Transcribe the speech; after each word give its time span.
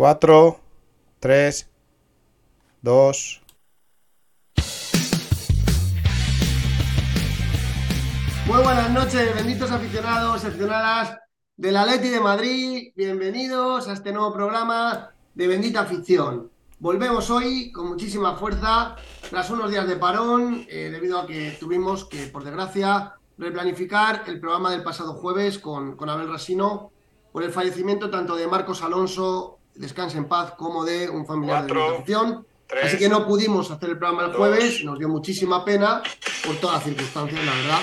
4, 0.00 0.58
3, 1.18 1.70
2. 2.80 3.42
Muy 8.46 8.62
buenas 8.62 8.90
noches, 8.92 9.34
benditos 9.34 9.70
aficionados, 9.70 10.42
aficionadas 10.42 11.18
del 11.54 11.76
Atleti 11.76 12.08
de 12.08 12.18
Madrid. 12.18 12.92
Bienvenidos 12.96 13.88
a 13.88 13.92
este 13.92 14.10
nuevo 14.10 14.32
programa 14.32 15.10
de 15.34 15.46
Bendita 15.46 15.80
Afición. 15.80 16.50
Volvemos 16.78 17.28
hoy 17.28 17.70
con 17.70 17.88
muchísima 17.88 18.36
fuerza 18.36 18.96
tras 19.28 19.50
unos 19.50 19.70
días 19.70 19.86
de 19.86 19.96
parón 19.96 20.64
eh, 20.70 20.88
debido 20.90 21.18
a 21.18 21.26
que 21.26 21.58
tuvimos 21.60 22.06
que, 22.06 22.28
por 22.28 22.42
desgracia, 22.42 23.16
replanificar 23.36 24.22
el 24.28 24.40
programa 24.40 24.70
del 24.70 24.82
pasado 24.82 25.12
jueves 25.12 25.58
con 25.58 26.08
Abel 26.08 26.30
Rasino 26.30 26.90
por 27.32 27.42
el 27.42 27.52
fallecimiento 27.52 28.08
tanto 28.08 28.34
de 28.34 28.46
Marcos 28.46 28.82
Alonso 28.82 29.59
descanse 29.74 30.18
en 30.18 30.26
paz, 30.28 30.52
como 30.52 30.84
de 30.84 31.08
un 31.08 31.26
familiar 31.26 31.64
de 31.64 31.72
Cuatro, 31.72 31.90
la 31.90 31.96
afición. 31.98 32.46
tres, 32.66 32.84
Así 32.84 32.98
que 32.98 33.08
no 33.08 33.26
pudimos 33.26 33.70
hacer 33.70 33.90
el 33.90 33.98
programa 33.98 34.22
el 34.24 34.28
dos. 34.28 34.36
jueves, 34.38 34.84
nos 34.84 34.98
dio 34.98 35.08
muchísima 35.08 35.64
pena 35.64 36.02
por 36.44 36.56
todas 36.56 36.76
las 36.76 36.84
circunstancias, 36.84 37.44
la 37.44 37.52
verdad. 37.54 37.80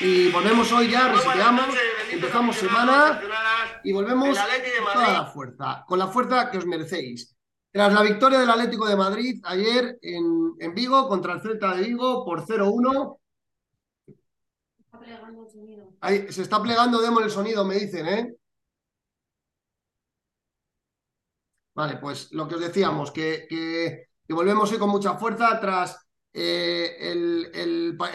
Y 0.00 0.30
volvemos 0.30 0.72
hoy 0.72 0.90
ya, 0.90 1.08
reseteamos, 1.12 1.66
empezamos 2.10 2.56
semana 2.56 3.20
y 3.84 3.92
volvemos 3.92 4.38
con 4.38 4.92
toda 4.94 5.12
la 5.12 5.26
fuerza, 5.26 5.84
con 5.86 5.98
la 5.98 6.06
fuerza 6.08 6.50
que 6.50 6.58
os 6.58 6.66
merecéis. 6.66 7.36
Tras 7.72 7.92
la 7.92 8.02
victoria 8.02 8.40
del 8.40 8.50
Atlético 8.50 8.88
de 8.88 8.96
Madrid 8.96 9.40
ayer 9.44 9.98
en, 10.02 10.54
en 10.58 10.74
Vigo 10.74 11.06
contra 11.08 11.34
el 11.34 11.40
Celta 11.40 11.74
de 11.74 11.82
Vigo 11.82 12.24
por 12.24 12.44
0-1. 12.44 13.18
Ahí, 16.00 16.26
se 16.32 16.42
está 16.42 16.62
plegando 16.62 17.00
demo 17.00 17.20
el 17.20 17.30
sonido, 17.30 17.64
me 17.64 17.74
dicen, 17.76 18.06
¿eh? 18.08 18.34
Vale, 21.80 21.96
pues 21.96 22.30
lo 22.32 22.46
que 22.46 22.56
os 22.56 22.60
decíamos, 22.60 23.10
que, 23.10 23.46
que- 23.48 24.08
volvemos 24.28 24.70
hoy 24.70 24.76
con 24.76 24.90
mucha 24.90 25.14
fuerza 25.14 25.58
tras 25.58 25.96
eh, 26.34 27.48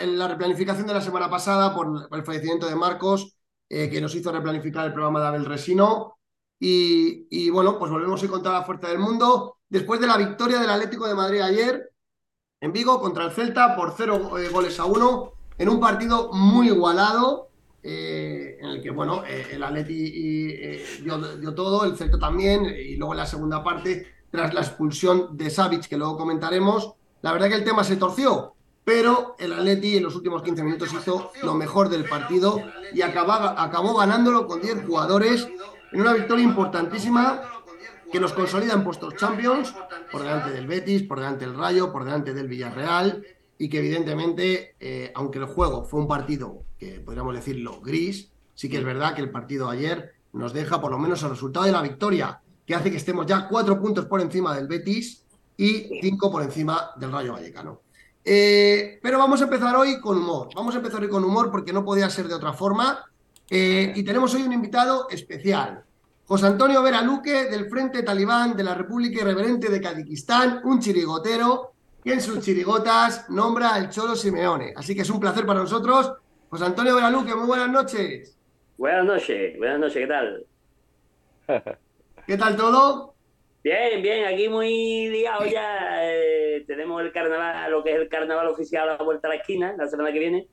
la 0.06 0.28
replanificación 0.28 0.86
de 0.86 0.94
la 0.94 1.02
semana 1.02 1.32
pasada 1.32 1.74
por, 1.74 2.08
el 2.12 2.24
fallecimiento 2.24 2.68
de 2.68 2.76
Marcos, 2.76 3.36
eh, 3.68 3.90
que 3.90 4.00
nos 4.00 4.14
hizo 4.14 4.32
replanificar 4.32 4.86
el 4.86 4.94
programa 4.94 5.20
de 5.20 5.28
Abel 5.28 5.46
Resino. 5.46 6.20
Y, 6.60 7.26
y 7.32 7.50
bueno, 7.50 7.80
pues 7.80 7.90
volvemos 7.90 8.22
hoy 8.22 8.30
con 8.30 8.44
toda 8.44 8.60
la 8.60 8.66
fuerza 8.66 8.88
del 8.88 9.00
mundo. 9.00 9.58
Después 9.68 10.00
de 10.00 10.06
la 10.06 10.18
victoria 10.18 10.60
del 10.60 10.70
Atlético 10.70 11.08
de 11.08 11.16
Madrid 11.16 11.42
ayer 11.42 11.92
en 12.62 12.72
Vigo 12.72 13.02
contra 13.02 13.26
el 13.26 13.32
Celta 13.32 13.76
por 13.76 13.96
cero 13.98 14.38
eh, 14.38 14.50
goles 14.50 14.80
a 14.80 14.86
uno, 14.86 15.34
en 15.58 15.70
un 15.70 15.80
partido 15.80 16.32
muy 16.34 16.68
igualado, 16.68 17.50
eh, 17.88 18.58
en 18.60 18.66
el 18.66 18.82
que, 18.82 18.90
bueno, 18.90 19.24
eh, 19.28 19.50
el 19.52 19.64
Atleti 19.64 20.12
eh, 20.18 20.84
dio, 21.04 21.54
todo, 21.54 21.86
el 21.86 21.96
Celta 21.96 22.18
también, 22.18 22.66
y 22.66 22.96
luego 22.96 23.14
en 23.14 23.20
la 23.20 23.28
segunda 23.28 23.64
parte, 23.64 24.08
tras 24.32 24.56
la 24.56 24.62
expulsión 24.62 25.38
de 25.38 25.52
Savic, 25.52 25.88
que 25.88 25.96
luego 25.96 26.18
comentaremos, 26.18 26.96
la 27.22 27.32
verdad 27.32 27.48
que 27.48 27.54
el 27.54 27.64
tema 27.64 27.84
se 27.84 27.98
torció, 27.98 28.56
pero 28.84 29.36
el 29.38 29.54
Atleti 29.54 29.98
en 29.98 30.04
los 30.04 30.16
últimos 30.16 30.42
15 30.42 30.64
minutos 30.64 30.94
hizo 30.94 31.32
lo 31.44 31.54
mejor 31.54 31.90
del 31.90 32.06
partido 32.06 32.60
y 32.92 33.04
acabó 33.04 33.96
ganándolo 33.96 34.48
con 34.48 34.62
10 34.62 34.84
jugadores 34.88 35.48
en 35.92 36.02
una 36.02 36.14
victoria 36.14 36.44
importantísima 36.44 37.44
que 38.12 38.20
nos 38.20 38.34
consolida 38.34 38.74
en 38.74 38.84
puestos 38.84 39.16
Champions, 39.16 39.76
por 40.12 40.24
delante 40.24 40.50
del 40.50 40.66
Betis, 40.66 41.04
por 41.04 41.20
delante 41.20 41.46
del 41.46 41.56
Rayo, 41.56 41.92
por 41.92 42.04
delante 42.04 42.34
del 42.34 42.48
Villarreal, 42.48 43.24
y 43.58 43.70
que 43.70 43.80
evidentemente, 43.80 44.76
eh, 44.80 45.12
aunque 45.16 45.40
el 45.40 45.46
juego 45.46 45.86
fue 45.86 46.00
un 46.00 46.08
partido 46.08 46.64
que 46.78 47.00
podríamos 47.00 47.34
decirlo 47.36 47.82
gris, 47.82 48.32
sí 48.54 48.70
que 48.70 48.78
es 48.78 48.84
verdad 48.84 49.16
que 49.16 49.22
el 49.22 49.32
partido 49.32 49.70
de 49.70 49.78
ayer 49.78 50.14
nos 50.34 50.54
deja 50.54 50.82
por 50.82 50.92
lo 50.92 51.00
menos 51.00 51.24
el 51.24 51.30
resultado 51.30 51.66
de 51.66 51.72
la 51.72 51.82
victoria, 51.82 52.42
que 52.66 52.76
hace 52.76 52.92
que 52.92 52.98
estemos 52.98 53.26
ya 53.26 53.48
cuatro 53.48 53.80
puntos 53.80 54.06
por 54.06 54.20
encima 54.22 54.56
del 54.56 54.68
Betis 54.68 55.24
y 55.56 56.00
cinco 56.02 56.32
por 56.32 56.44
encima 56.44 56.92
del 56.98 57.12
Rayo 57.12 57.34
Vallecano. 57.34 57.82
Eh, 58.24 59.00
pero 59.02 59.20
vamos 59.20 59.40
a 59.42 59.44
empezar 59.44 59.76
hoy 59.76 60.02
con 60.02 60.18
humor. 60.18 60.50
Vamos 60.56 60.74
a 60.74 60.80
empezar 60.80 61.02
hoy 61.02 61.10
con 61.10 61.24
humor 61.24 61.52
porque 61.52 61.72
no 61.72 61.86
podía 61.86 62.10
ser 62.10 62.28
de 62.28 62.34
otra 62.34 62.54
forma. 62.54 63.06
Eh, 63.50 63.94
y 63.96 64.04
tenemos 64.04 64.34
hoy 64.34 64.42
un 64.42 64.52
invitado 64.52 65.08
especial. 65.10 65.84
José 66.26 66.48
Antonio 66.48 66.82
Vera 66.82 67.04
Luque, 67.04 67.46
del 67.46 67.70
Frente 67.70 68.02
Talibán 68.02 68.58
de 68.58 68.64
la 68.64 68.74
República 68.74 69.22
Irreverente 69.22 69.70
de 69.70 69.80
Kazajistán, 69.80 70.62
un 70.64 70.80
chirigotero 70.80 71.75
que 72.06 72.14
en 72.14 72.22
sus 72.22 72.40
chirigotas 72.40 73.28
nombra 73.32 73.74
al 73.74 73.90
Cholo 73.90 74.16
Simeone. 74.16 74.74
Así 74.76 74.96
que 74.96 75.02
es 75.02 75.10
un 75.10 75.20
placer 75.20 75.44
para 75.44 75.62
nosotros. 75.62 76.14
José 76.50 76.66
Antonio 76.66 76.94
Vera 76.94 77.10
Luque, 77.10 77.34
muy 77.34 77.48
buenas 77.48 77.68
noches. 77.68 78.38
Buenas 78.78 79.06
noches, 79.06 79.58
buenas 79.58 79.80
noches, 79.80 79.98
¿qué 79.98 80.08
tal? 80.08 80.46
¿Qué 82.28 82.38
tal 82.38 82.56
todo? 82.56 83.16
Bien, 83.64 84.04
bien, 84.04 84.26
aquí 84.26 84.48
muy 84.48 85.08
liado 85.10 85.48
ya. 85.48 86.06
eh, 86.06 86.64
tenemos 86.68 87.02
el 87.02 87.12
carnaval, 87.12 87.72
lo 87.72 87.84
que 87.84 87.94
es 87.94 87.98
el 88.00 88.08
carnaval 88.08 88.50
oficial 88.50 88.88
a 88.88 88.98
la 88.98 89.04
vuelta 89.04 89.28
a 89.28 89.32
la 89.32 89.38
esquina, 89.38 89.74
la 89.76 89.88
semana 89.88 90.14
que 90.14 90.20
viene. 90.20 90.48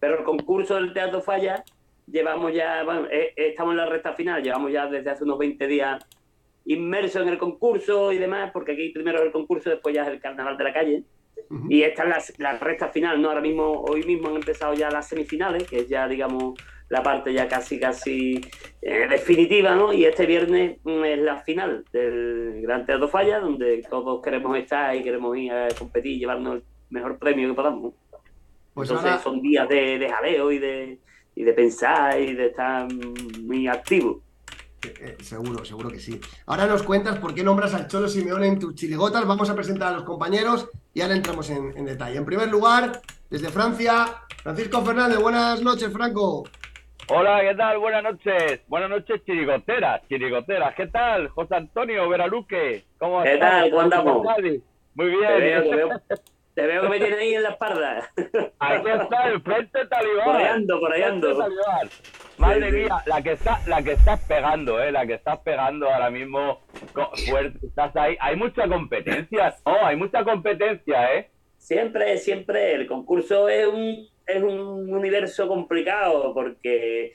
Pero 0.00 0.20
el 0.20 0.24
concurso 0.24 0.76
del 0.76 0.94
Teatro 0.94 1.20
Falla, 1.20 1.62
llevamos 2.06 2.54
ya, 2.54 2.82
bueno, 2.82 3.08
eh, 3.10 3.34
estamos 3.36 3.72
en 3.72 3.76
la 3.76 3.86
recta 3.86 4.14
final, 4.14 4.42
llevamos 4.42 4.72
ya 4.72 4.86
desde 4.86 5.10
hace 5.10 5.24
unos 5.24 5.36
20 5.36 5.66
días 5.66 6.02
inmersos 6.66 7.22
en 7.22 7.28
el 7.28 7.38
concurso 7.38 8.12
y 8.12 8.18
demás, 8.18 8.50
porque 8.52 8.72
aquí 8.72 8.90
primero 8.90 9.18
es 9.18 9.26
el 9.26 9.32
concurso, 9.32 9.70
después 9.70 9.94
ya 9.94 10.02
es 10.02 10.08
el 10.08 10.20
carnaval 10.20 10.56
de 10.56 10.64
la 10.64 10.72
calle. 10.72 11.02
Y 11.68 11.82
esta 11.82 12.04
es 12.04 12.38
la, 12.38 12.52
la 12.52 12.58
recta 12.58 12.88
final, 12.88 13.20
¿no? 13.20 13.28
Ahora 13.28 13.40
mismo, 13.40 13.82
hoy 13.82 14.02
mismo 14.02 14.28
han 14.28 14.36
empezado 14.36 14.74
ya 14.74 14.90
las 14.90 15.08
semifinales, 15.08 15.64
que 15.64 15.80
es 15.80 15.88
ya, 15.88 16.08
digamos, 16.08 16.54
la 16.88 17.02
parte 17.02 17.32
ya 17.32 17.48
casi, 17.48 17.78
casi 17.78 18.40
eh, 18.82 19.06
definitiva, 19.08 19.74
¿no? 19.74 19.92
Y 19.92 20.04
este 20.04 20.26
viernes 20.26 20.78
mm, 20.84 21.04
es 21.04 21.18
la 21.18 21.38
final 21.38 21.84
del 21.92 22.60
Gran 22.62 22.86
Teatro 22.86 23.08
Falla, 23.08 23.40
donde 23.40 23.82
todos 23.88 24.22
queremos 24.22 24.56
estar 24.56 24.94
y 24.96 25.02
queremos 25.02 25.36
ir 25.36 25.52
a 25.52 25.68
competir 25.78 26.12
y 26.12 26.18
llevarnos 26.18 26.56
el 26.56 26.62
mejor 26.90 27.18
premio 27.18 27.48
que 27.48 27.54
podamos. 27.54 27.94
Pues 28.74 28.88
Entonces 28.88 29.12
ahora, 29.12 29.22
son 29.22 29.40
días 29.40 29.68
de, 29.68 29.98
de 29.98 30.08
jaleo 30.08 30.50
y 30.50 30.58
de, 30.58 30.98
y 31.34 31.44
de 31.44 31.52
pensar 31.52 32.20
y 32.20 32.34
de 32.34 32.46
estar 32.46 32.88
muy 33.42 33.68
activo. 33.68 34.23
Eh, 35.00 35.16
seguro, 35.22 35.64
seguro 35.64 35.90
que 35.90 35.98
sí. 35.98 36.20
Ahora 36.46 36.66
nos 36.66 36.82
cuentas 36.82 37.18
por 37.18 37.34
qué 37.34 37.42
nombras 37.42 37.74
al 37.74 37.88
Cholo 37.88 38.08
Simeone 38.08 38.48
en 38.48 38.58
tus 38.58 38.74
chirigotas. 38.74 39.26
Vamos 39.26 39.48
a 39.50 39.54
presentar 39.54 39.88
a 39.88 39.96
los 39.96 40.04
compañeros 40.04 40.68
y 40.92 41.00
ahora 41.00 41.14
entramos 41.14 41.50
en, 41.50 41.76
en 41.76 41.84
detalle. 41.84 42.16
En 42.16 42.24
primer 42.24 42.48
lugar, 42.48 43.00
desde 43.30 43.48
Francia, 43.48 44.22
Francisco 44.42 44.82
Fernández. 44.82 45.18
Buenas 45.18 45.62
noches, 45.62 45.92
Franco. 45.92 46.44
Hola, 47.08 47.40
¿qué 47.42 47.54
tal? 47.54 47.78
Buenas 47.78 48.02
noches. 48.02 48.60
Buenas 48.66 48.88
noches, 48.88 49.22
chirigoteras, 49.26 50.00
chirigoteras. 50.08 50.74
¿Qué 50.74 50.86
tal? 50.86 51.28
José 51.28 51.56
Antonio 51.56 52.08
Veraluque. 52.08 52.84
¿Cómo 52.98 53.22
¿Qué 53.22 53.36
tal? 53.36 53.70
¿Cómo 53.70 53.82
andamos? 53.82 54.26
Muy 54.94 55.08
bien. 55.08 55.20
Te 55.20 55.38
veo, 55.38 55.62
te 55.62 55.76
veo, 55.76 55.88
te 56.54 56.66
veo 56.66 56.82
que 56.82 56.88
me 56.88 56.98
tienes 56.98 57.18
ahí 57.18 57.34
en 57.34 57.42
la 57.42 57.50
espalda. 57.50 58.10
Aquí 58.58 58.88
está 58.88 59.28
el 59.28 59.42
Frente 59.42 59.86
Talibán. 59.86 60.24
Por 60.24 60.36
ahí 60.36 60.46
ando, 60.46 60.80
por 60.80 60.92
ahí 60.92 61.02
ando. 61.02 61.48
Madre 62.38 62.72
mía, 62.72 62.96
la 63.06 63.22
que 63.22 63.32
está, 63.32 63.60
la 63.66 63.82
que 63.82 63.92
estás 63.92 64.20
pegando, 64.26 64.80
eh, 64.80 64.92
la 64.92 65.06
que 65.06 65.14
estás 65.14 65.38
pegando 65.40 65.90
ahora 65.90 66.10
mismo 66.10 66.60
fuerte, 67.26 67.66
estás 67.66 67.94
ahí. 67.96 68.16
Hay 68.20 68.36
mucha 68.36 68.68
competencia, 68.68 69.54
oh, 69.64 69.84
hay 69.84 69.96
mucha 69.96 70.24
competencia, 70.24 71.14
eh. 71.14 71.30
Siempre, 71.58 72.18
siempre. 72.18 72.74
El 72.74 72.86
concurso 72.86 73.48
es 73.48 73.66
un, 73.66 74.08
es 74.26 74.42
un 74.42 74.92
universo 74.92 75.48
complicado 75.48 76.32
porque 76.34 77.12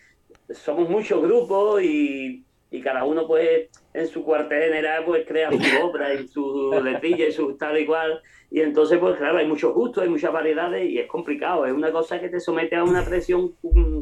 somos 0.49 0.89
muchos 0.89 1.21
grupos 1.21 1.81
y, 1.81 2.45
y 2.71 2.81
cada 2.81 3.03
uno, 3.03 3.25
pues, 3.25 3.69
en 3.93 4.07
su 4.07 4.23
cuartel 4.23 4.63
general, 4.63 5.03
pues, 5.05 5.25
crea 5.27 5.49
su 5.51 5.57
obra 5.83 6.13
y 6.13 6.27
su 6.27 6.79
letrilla 6.83 7.27
y 7.27 7.31
su 7.31 7.57
tal 7.57 7.79
y 7.79 7.85
cual. 7.85 8.21
Y 8.51 8.61
entonces, 8.61 8.99
pues, 8.99 9.17
claro, 9.17 9.37
hay 9.37 9.47
muchos 9.47 9.73
gustos, 9.73 10.03
hay 10.03 10.09
muchas 10.09 10.31
variedades 10.31 10.89
y 10.89 10.99
es 10.99 11.07
complicado. 11.07 11.65
Es 11.65 11.73
una 11.73 11.91
cosa 11.91 12.19
que 12.19 12.29
te 12.29 12.39
somete 12.39 12.75
a 12.75 12.83
una 12.83 13.03
presión 13.03 13.53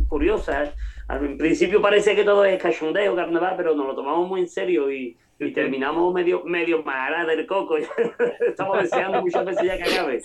curiosa. 0.08 0.74
Al 1.08 1.38
principio 1.38 1.82
parece 1.82 2.16
que 2.16 2.24
todo 2.24 2.44
es 2.46 2.62
cachondeo, 2.62 3.16
carnaval, 3.16 3.56
pero 3.56 3.76
nos 3.76 3.88
lo 3.88 3.96
tomamos 3.96 4.28
muy 4.28 4.42
en 4.42 4.50
serio 4.50 4.92
y, 4.92 5.18
y 5.40 5.52
terminamos 5.54 6.14
medio, 6.14 6.44
medio 6.44 6.84
mara 6.84 7.26
del 7.26 7.46
coco. 7.46 7.78
Estamos 8.48 8.82
deseando 8.82 9.22
muchas 9.22 9.46
veces 9.46 9.66
ya 9.66 9.78
que 9.78 9.84
acabe. 9.84 10.22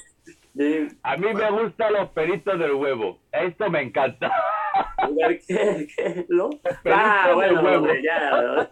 Sí. 0.56 0.88
A 1.02 1.16
mí 1.16 1.26
me 1.32 1.50
gustan 1.50 1.92
los 1.94 2.10
pelitos 2.10 2.58
del 2.58 2.72
huevo. 2.74 3.18
Esto 3.32 3.70
me 3.70 3.80
encanta. 3.82 4.30
¿Qué- 5.18 5.40
qué- 5.46 5.86
qué- 5.96 6.26
¿Lo? 6.28 6.50
Ah, 6.86 7.30
bueno, 7.34 7.60
hombre, 7.60 8.02
ya. 8.02 8.68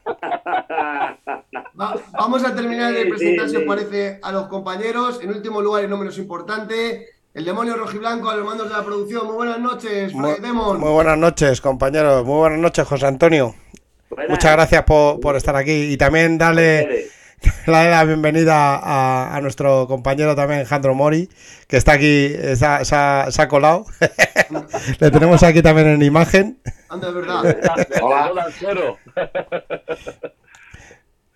Va- 1.80 1.96
vamos 2.12 2.44
a 2.44 2.54
terminar 2.54 2.92
de 2.92 3.06
presentar, 3.06 3.46
sí, 3.46 3.52
si 3.52 3.56
os 3.58 3.62
parece, 3.64 4.18
a 4.22 4.32
los 4.32 4.46
compañeros. 4.48 5.20
En 5.22 5.30
último 5.30 5.60
lugar, 5.62 5.84
y 5.84 5.88
no 5.88 5.96
menos 5.96 6.18
importante, 6.18 7.06
el 7.34 7.44
demonio 7.44 7.76
rojiblanco 7.76 8.28
a 8.30 8.36
los 8.36 8.44
mandos 8.46 8.68
de 8.68 8.74
la 8.76 8.84
producción. 8.84 9.26
Muy 9.26 9.36
buenas 9.36 9.58
noches, 9.60 10.12
Muy, 10.12 10.32
muy 10.40 10.90
buenas 10.90 11.18
noches, 11.18 11.60
compañeros. 11.60 12.24
Muy 12.24 12.36
buenas 12.38 12.58
noches, 12.58 12.86
José 12.86 13.06
Antonio. 13.06 13.54
Buenas. 14.10 14.30
Muchas 14.30 14.52
gracias 14.52 14.82
por, 14.84 15.20
por 15.20 15.36
estar 15.36 15.54
aquí 15.56 15.92
y 15.92 15.96
también 15.96 16.38
darle, 17.66 17.72
darle 17.72 17.90
la 17.90 18.04
bienvenida 18.04 18.76
a, 18.76 19.34
a 19.36 19.40
nuestro 19.40 19.86
compañero 19.86 20.34
también, 20.34 20.64
Jandro 20.64 20.94
Mori, 20.94 21.28
que 21.66 21.76
está 21.76 21.92
aquí, 21.92 22.28
se 22.54 22.66
ha, 22.66 22.84
se 22.84 22.94
ha- 22.94 23.26
se 23.30 23.42
ha 23.42 23.48
colado. 23.48 23.86
Le 25.00 25.10
tenemos 25.10 25.42
aquí 25.42 25.62
también 25.62 25.88
en 25.88 26.02
imagen. 26.02 26.60
Anda, 26.88 27.08
es 27.08 27.14
verdad. 27.14 27.56
Hola. 28.02 28.46
cero. 28.58 28.98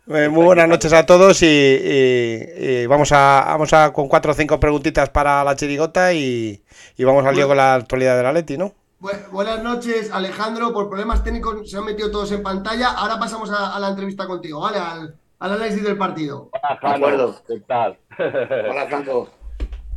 Eh, 0.06 0.28
muy 0.28 0.44
buenas 0.44 0.68
noches 0.68 0.92
a 0.92 1.06
todos 1.06 1.40
y, 1.42 1.46
y- 1.46 2.42
y 2.82 2.86
vamos 2.86 3.10
a 3.12 3.42
vamos 3.46 3.72
a 3.72 3.90
con 3.92 4.06
cuatro 4.06 4.32
o 4.32 4.34
cinco 4.34 4.60
preguntitas 4.60 5.08
para 5.08 5.42
la 5.44 5.56
chirigota 5.56 6.12
y, 6.12 6.62
y 6.98 7.04
vamos 7.04 7.24
al 7.24 7.34
lío 7.34 7.48
con 7.48 7.56
la 7.56 7.74
actualidad 7.74 8.14
de 8.18 8.22
la 8.22 8.32
Leti, 8.34 8.58
¿no? 8.58 8.74
Bu- 9.00 9.30
buenas 9.30 9.62
noches, 9.62 10.10
Alejandro. 10.12 10.74
Por 10.74 10.90
problemas 10.90 11.24
técnicos 11.24 11.70
se 11.70 11.78
han 11.78 11.86
metido 11.86 12.10
todos 12.10 12.30
en 12.32 12.42
pantalla. 12.42 12.88
Ahora 12.90 13.18
pasamos 13.18 13.50
a, 13.50 13.74
a 13.74 13.80
la 13.80 13.88
entrevista 13.88 14.26
contigo, 14.26 14.60
¿vale? 14.60 14.78
Al, 14.78 15.14
al 15.44 15.52
análisis 15.52 15.84
del 15.84 15.98
partido. 15.98 16.48
Hola, 16.82 16.94
acuerdo. 16.94 17.34
¿Qué 17.46 17.60
tal? 17.60 17.98
Hola, 18.18 18.86
Franco. 18.88 19.28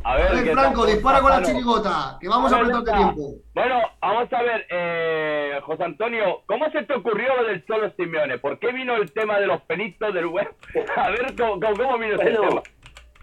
A 0.04 0.16
ver, 0.16 0.26
A 0.28 0.32
ver, 0.34 0.44
¿qué 0.44 0.52
Franco, 0.52 0.84
tal? 0.84 0.92
dispara 0.92 1.20
con 1.22 1.30
la 1.30 1.42
chirigota, 1.42 2.18
que 2.20 2.28
vamos 2.28 2.52
A 2.52 2.56
apretar 2.56 2.82
de 2.82 2.92
tiempo. 2.92 3.34
Bueno, 3.54 3.80
vamos 4.02 4.30
a 4.30 4.42
ver, 4.42 4.66
eh, 4.70 5.58
José 5.62 5.84
Antonio, 5.84 6.42
¿cómo 6.46 6.70
se 6.70 6.82
te 6.82 6.92
ocurrió 6.94 7.34
lo 7.34 7.44
del 7.48 7.64
Cholo 7.64 7.90
Simeone? 7.96 8.36
¿Por 8.38 8.58
qué 8.58 8.72
vino 8.72 8.94
el 8.96 9.10
tema 9.10 9.40
de 9.40 9.46
los 9.46 9.62
pelitos 9.62 10.12
del 10.12 10.26
web? 10.26 10.54
A 10.96 11.08
ver, 11.10 11.34
¿cómo, 11.34 11.58
cómo, 11.58 11.98
vino 11.98 12.14
ese 12.16 12.24
Bueno, 12.24 12.48
tema? 12.48 12.62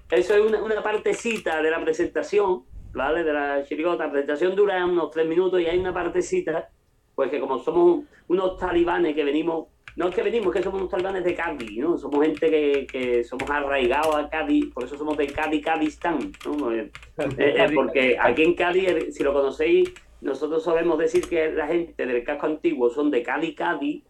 eso 0.10 0.34
es 0.34 0.41
una, 0.41 0.63
una 0.63 0.82
partecita 0.82 1.62
de 1.62 1.70
la 1.70 1.79
presentación, 1.79 2.63
¿vale? 2.91 3.24
De 3.24 3.34
la 3.34 3.63
chirigota. 3.65 4.05
La 4.08 4.12
presentación 4.12 4.55
dura 4.55 4.84
unos 4.84 5.12
tres 5.12 5.27
minutos 5.27 5.62
y 5.62 5.67
hay 5.67 5.77
una 5.77 5.94
partecita, 5.94 6.70
pues 7.13 7.29
que 7.29 7.39
como 7.39 7.60
somos 7.60 8.03
unos 8.27 8.58
talibanes 8.58 9.13
que 9.13 9.24
venimos, 9.24 9.67
no 9.96 10.10
es 10.10 10.16
que 10.16 10.24
venimos, 10.24 10.54
es 10.54 10.62
que 10.62 10.70
somos 10.70 10.90
talibanes 10.90 11.24
de 11.24 11.34
Cádiz, 11.34 11.78
¿no? 11.78 11.98
Somos 11.98 12.25
gente 12.25 12.50
que, 12.50 12.86
que 12.86 13.24
somos 13.24 13.50
arraigados 13.50 14.16
a 14.16 14.30
Cádiz, 14.30 14.74
por 14.74 14.84
eso 14.84 14.98
somos 14.98 15.18
de 15.18 15.28
Cádiz, 15.28 15.64
Cadistán, 15.64 16.34
¿no? 16.46 16.72
Eh, 16.74 16.92
eh, 17.38 17.68
porque 17.74 18.18
aquí 18.20 18.44
en 18.44 18.56
Cádiz, 18.56 18.90
eh, 18.90 19.12
si 19.12 19.24
lo 19.24 19.34
conocéis, 19.34 19.94
nosotros 20.20 20.64
sabemos 20.64 20.98
decir 20.98 21.28
que 21.30 21.50
la 21.52 21.68
gente 21.68 22.06
del 22.06 22.24
casco 22.25 22.46
antiguo 22.46 22.90
son 22.90 23.10
de 23.10 23.24
Cádiz, 23.24 23.56
Cádiz, 23.56 24.04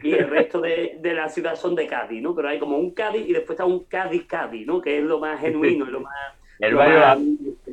y 0.00 0.12
el 0.12 0.28
resto 0.28 0.60
de, 0.60 0.98
de 1.00 1.14
la 1.14 1.28
ciudad 1.28 1.56
son 1.56 1.74
de 1.74 1.88
Cádiz, 1.88 2.22
¿no? 2.22 2.34
Pero 2.34 2.48
hay 2.48 2.60
como 2.60 2.78
un 2.78 2.92
Cádiz 2.92 3.28
y 3.28 3.32
después 3.32 3.56
está 3.56 3.64
un 3.64 3.84
Cádiz, 3.84 4.26
Cádiz, 4.26 4.64
¿no? 4.64 4.80
Que 4.80 4.98
es 4.98 5.04
lo 5.04 5.18
más 5.18 5.40
genuino, 5.40 5.86
lo 5.86 6.00
más, 6.00 6.14
El 6.60 6.74
lo 6.74 6.78
más 6.78 7.18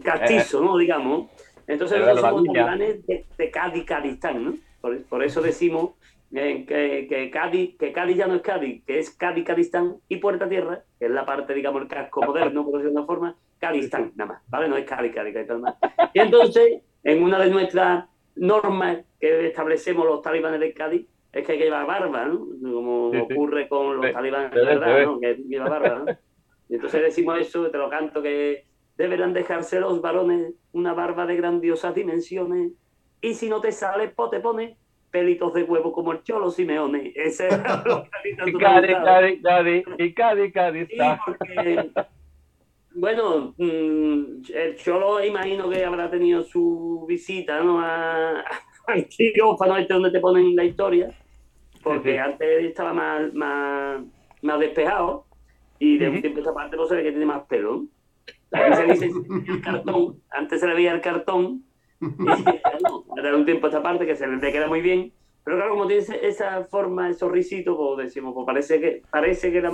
castizo, 0.03 0.61
¿no? 0.61 0.77
Digamos. 0.77 1.29
Entonces 1.67 1.99
nosotros 1.99 2.21
somos 2.21 2.45
talibanes 2.45 3.05
de, 3.05 3.25
de 3.37 3.51
Cádiz, 3.51 3.85
Cadistán, 3.85 4.43
¿no? 4.43 4.53
Por, 4.81 5.03
por 5.03 5.23
eso 5.23 5.41
decimos 5.41 5.91
eh, 6.35 6.65
que, 6.67 7.07
que, 7.07 7.29
Cádiz, 7.29 7.77
que 7.77 7.91
Cádiz 7.91 8.17
ya 8.17 8.27
no 8.27 8.35
es 8.35 8.41
Cádiz, 8.41 8.83
que 8.85 8.99
es 8.99 9.11
Cádiz, 9.11 9.45
Cadistán 9.45 9.97
y 10.09 10.17
Puerta 10.17 10.49
Tierra, 10.49 10.83
que 10.99 11.05
es 11.05 11.11
la 11.11 11.25
parte, 11.25 11.53
digamos, 11.53 11.81
el 11.83 11.87
casco 11.87 12.21
moderno, 12.23 12.63
por 12.63 12.73
decirlo 12.73 12.91
de 12.91 12.97
una 12.97 13.05
forma, 13.05 13.35
Cadistán, 13.59 14.11
nada 14.15 14.33
más, 14.33 14.43
¿vale? 14.49 14.67
No 14.67 14.75
es 14.77 14.85
Cádiz, 14.85 15.13
Cádiz, 15.13 15.33
Cádiz, 15.33 15.47
nada 15.49 15.59
más. 15.59 15.75
Y 16.13 16.19
entonces, 16.19 16.81
en 17.03 17.23
una 17.23 17.39
de 17.39 17.49
nuestras 17.49 18.05
normas 18.35 18.99
que 19.19 19.47
establecemos 19.47 20.05
los 20.05 20.21
talibanes 20.21 20.59
de 20.59 20.73
Cádiz, 20.73 21.05
es 21.31 21.45
que 21.45 21.53
hay 21.53 21.57
que 21.57 21.63
llevar 21.65 21.85
barba, 21.87 22.25
¿no? 22.25 22.39
Como 22.61 23.11
Sí, 23.11 23.17
sí. 23.27 23.33
ocurre 23.33 23.67
con 23.67 23.97
los 23.97 24.05
Sí, 24.07 24.13
talibanes, 24.13 24.51
¿verdad? 24.53 24.95
ve. 24.95 25.05
¿no? 25.05 25.19
Que 25.19 25.35
lleva 25.35 25.69
barba, 25.69 25.99
¿no? 26.05 26.11
Y 26.69 26.75
entonces 26.75 27.01
decimos 27.01 27.39
eso, 27.39 27.69
te 27.69 27.77
lo 27.77 27.89
canto, 27.89 28.21
que 28.21 28.65
deberán 28.97 29.33
dejarse 29.33 29.79
los 29.79 30.01
varones 30.01 30.53
una 30.71 30.93
barba 30.93 31.25
de 31.25 31.35
grandiosas 31.35 31.93
dimensiones, 31.95 32.71
y 33.21 33.33
si 33.35 33.49
no 33.49 33.61
te 33.61 33.71
sale, 33.71 34.09
pues 34.09 34.29
te 34.31 34.39
pone 34.39 34.77
pelitos 35.13 35.53
de 35.53 35.63
huevo 35.63 35.93
como 35.93 36.11
el 36.11 36.23
cholo 36.23 36.51
Simeone. 36.51 37.13
Ese 37.15 37.47
es 37.49 37.61
lo 37.85 38.03
que 38.03 38.49
Y 38.49 38.57
Cádiz. 38.57 38.99
Cádiz, 39.03 39.41
Cádiz, 39.43 39.85
y 39.99 40.13
Cádiz, 40.13 40.53
Cádiz 40.53 40.89
Sí, 40.89 40.93
está. 40.93 41.19
porque, 41.25 41.91
bueno, 42.95 43.55
mm, 43.57 44.41
el 44.53 44.75
Cholo 44.77 45.23
imagino 45.23 45.69
que 45.69 45.85
habrá 45.85 46.09
tenido 46.11 46.43
su 46.43 47.05
visita 47.07 47.61
¿no? 47.63 47.79
a, 47.81 48.43
al 48.87 49.07
quirófano 49.07 49.77
este 49.77 49.93
donde 49.93 50.11
te 50.11 50.19
ponen 50.19 50.55
la 50.55 50.65
historia, 50.65 51.15
porque 51.83 52.13
Sí, 52.13 52.17
antes 52.17 52.65
estaba 52.65 52.93
más, 52.93 53.33
más, 53.33 54.03
más 54.41 54.59
despejado 54.59 55.27
y 55.79 55.97
de 55.99 56.09
un 56.09 56.21
tiempo 56.21 56.39
a 56.39 56.41
esta 56.41 56.53
parte 56.53 56.77
pues 56.77 56.89
se 56.89 56.95
ve 56.95 57.03
que 57.03 57.11
tiene 57.11 57.25
más 57.27 57.43
pelo. 57.47 57.77
¿no? 57.77 57.87
Aquí 58.51 58.75
se 58.75 58.83
dice 58.85 59.05
el 59.47 59.61
cartón, 59.61 60.21
antes 60.31 60.59
se 60.61 60.67
le 60.67 60.75
veía 60.75 60.93
el 60.93 61.01
cartón 61.01 61.63
y 62.01 62.05
bueno, 62.07 63.02
de 63.31 63.35
un 63.35 63.45
tiempo 63.45 63.67
a 63.67 63.69
esta 63.69 63.81
parte 63.81 64.05
que 64.05 64.15
se 64.15 64.27
le 64.27 64.51
queda 64.51 64.67
muy 64.67 64.81
bien. 64.81 65.11
Pero 65.43 65.57
claro, 65.57 65.71
como 65.71 65.87
tiene 65.87 66.03
esa 66.21 66.63
forma, 66.65 67.09
esos 67.09 67.31
risitos, 67.31 67.75
pues 67.75 68.07
decimos, 68.07 68.33
pues 68.33 68.45
parece 68.45 68.79
que 68.79 69.01
parece 69.09 69.51
que, 69.51 69.69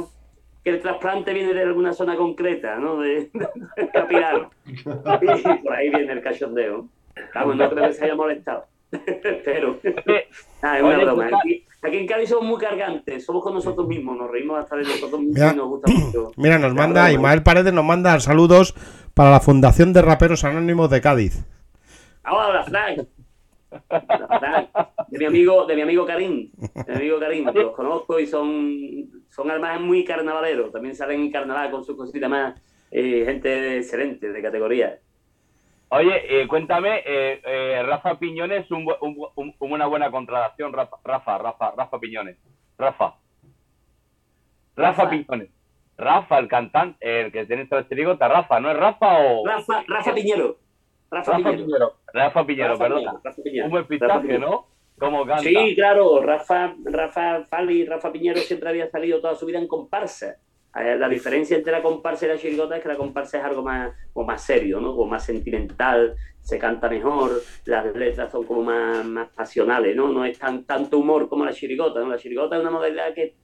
el 0.66 0.82
trasplante 0.82 1.34
viene 1.34 1.54
de 1.54 1.64
alguna 1.64 1.94
zona 1.94 2.16
concreta, 2.16 2.76
¿no? 2.76 3.00
De, 3.00 3.32
de 3.34 3.90
capilar. 3.94 4.50
Y 4.66 5.64
por 5.64 5.74
ahí 5.74 5.90
viene 5.90 6.14
el 6.14 6.22
cachondeo. 6.22 6.88
Vamos, 7.34 7.56
no 7.56 7.70
creo 7.70 7.88
que 7.88 7.94
se 7.94 8.06
haya 8.06 8.16
molestado. 8.16 8.66
Pero, 9.46 9.80
ah, 10.62 10.78
es 10.78 10.84
una 10.84 10.96
Oye, 10.96 11.06
broma. 11.06 11.28
Aquí, 11.28 11.66
aquí 11.82 11.98
en 11.98 12.08
Cádiz 12.08 12.30
somos 12.30 12.46
muy 12.46 12.60
cargantes, 12.60 13.24
somos 13.24 13.44
con 13.44 13.54
nosotros 13.54 13.88
mismos, 13.88 14.18
nos 14.18 14.32
reímos 14.32 14.60
hasta 14.60 14.76
de 14.76 14.84
nosotros 14.84 15.22
mismos 15.22 15.36
Mira. 15.36 15.54
y 15.54 15.56
nos 15.56 15.68
gusta 15.68 15.92
mucho. 15.92 16.32
Mira, 16.38 16.58
nos 16.58 16.74
manda, 16.74 17.04
broma. 17.04 17.14
Ismael 17.14 17.44
Paredes 17.44 17.74
nos 17.74 17.86
manda 17.86 18.20
saludos 18.20 18.74
para 19.14 19.32
la 19.32 19.40
Fundación 19.40 19.94
de 19.94 20.02
Raperos 20.02 20.44
Anónimos 20.44 20.90
de 20.90 21.02
Cádiz. 21.02 21.46
Ahora, 22.24 22.64
Frank. 22.64 23.08
De 25.10 25.18
mi 25.18 25.26
amigo, 25.26 25.66
de 25.66 25.76
mi 25.76 25.82
amigo 25.82 26.06
Karim. 26.06 26.52
De 26.54 26.94
mi 26.94 26.96
amigo 26.96 27.20
Karim. 27.20 27.46
Los 27.54 27.76
conozco 27.76 28.20
y 28.20 28.28
son, 28.28 29.24
son 29.30 29.50
además 29.52 29.82
muy 29.82 30.04
carnavaleros. 30.04 30.72
También 30.72 30.96
salen 30.96 31.22
en 31.22 31.32
carnaval 31.32 31.72
con 31.72 31.84
sus 31.84 31.96
cositas 31.96 32.30
más. 32.30 32.62
eh, 32.92 33.24
gente 33.26 33.78
excelente, 33.78 34.32
de 34.32 34.42
categoría. 34.42 35.00
Oye, 35.90 36.42
eh, 36.42 36.48
cuéntame, 36.48 37.02
eh, 37.06 37.82
Rafa 37.86 38.18
Piñones 38.20 38.66
es 38.66 38.72
un, 38.72 38.88
un 39.02 39.56
una 39.60 39.86
buena 39.88 40.12
contratación, 40.12 40.72
Rafa, 40.72 40.98
Rafa, 41.04 41.38
Rafa, 41.38 41.72
Rafa 41.76 42.00
Piñones. 42.00 42.38
Rafa. 42.78 43.16
Rafa, 44.76 45.04
Rafa. 45.04 45.10
Piñones. 45.10 45.50
Rafa, 45.98 46.38
el 46.40 46.48
cantante, 46.48 46.98
el 47.02 47.32
que 47.32 47.46
tiene 47.46 47.64
esta 47.64 47.88
chirigota, 47.90 48.28
Rafa, 48.28 48.60
¿no 48.60 48.72
es 48.72 48.78
Rafa 48.78 49.20
o...? 49.20 49.46
Rafa, 49.46 49.84
Rafa 49.88 50.14
Piñero. 50.14 50.58
Rafa, 51.12 51.32
Rafa 51.32 51.52
Piñero. 51.52 51.66
Piñero. 51.66 51.94
Rafa 52.14 52.46
Piñero, 52.46 52.70
Rafa 52.70 52.84
perdona. 52.84 53.22
Piñero, 53.44 53.70
Rafa 54.00 54.22
Piñero. 54.22 54.46
Un. 54.46 54.52
¿no? 54.52 54.66
Como 54.98 55.26
canta. 55.26 55.44
Sí, 55.44 55.76
claro, 55.76 56.22
Rafa, 56.22 56.76
Rafa 56.84 57.46
Fali 57.46 57.82
y 57.82 57.86
Rafa 57.86 58.12
Piñero 58.12 58.40
siempre 58.42 58.70
había 58.70 58.90
salido 58.90 59.22
toda 59.22 59.36
su 59.36 59.46
vida 59.46 59.58
en 59.60 59.68
comparsa. 59.68 60.38
Eh, 60.76 60.98
La 60.98 61.08
diferencia 61.10 61.58
entre 61.58 61.72
la 61.72 61.82
comparsa 61.82 62.26
y 62.26 62.30
la 62.30 62.38
chirigota 62.38 62.78
es 62.78 62.84
que 62.84 62.90
la 62.90 62.98
comparsa 62.98 63.40
es 63.40 63.44
algo 63.44 63.64
más, 63.64 63.94
como 64.14 64.28
más 64.28 64.44
serio, 64.44 64.80
¿no? 64.80 64.96
Como 64.96 65.10
más 65.12 65.26
sentimental, 65.26 66.16
se 66.42 66.60
canta 66.60 66.90
mejor, 66.90 67.32
las 67.66 67.96
letras 67.96 68.32
son 68.32 68.44
como 68.44 68.64
más, 68.64 69.06
más 69.06 69.30
pasionales, 69.30 69.96
¿no? 69.96 70.10
No 70.10 70.26
es 70.26 70.38
tan, 70.38 70.66
tanto 70.66 71.00
humor 71.00 71.28
como 71.30 71.46
la 71.46 71.54
chirigota, 71.54 72.02
¿no? 72.02 72.10
La 72.10 72.18
chirigota 72.18 72.56
es 72.56 72.62
una 72.62 72.72
modalidad 72.72 73.14
que 73.14 73.36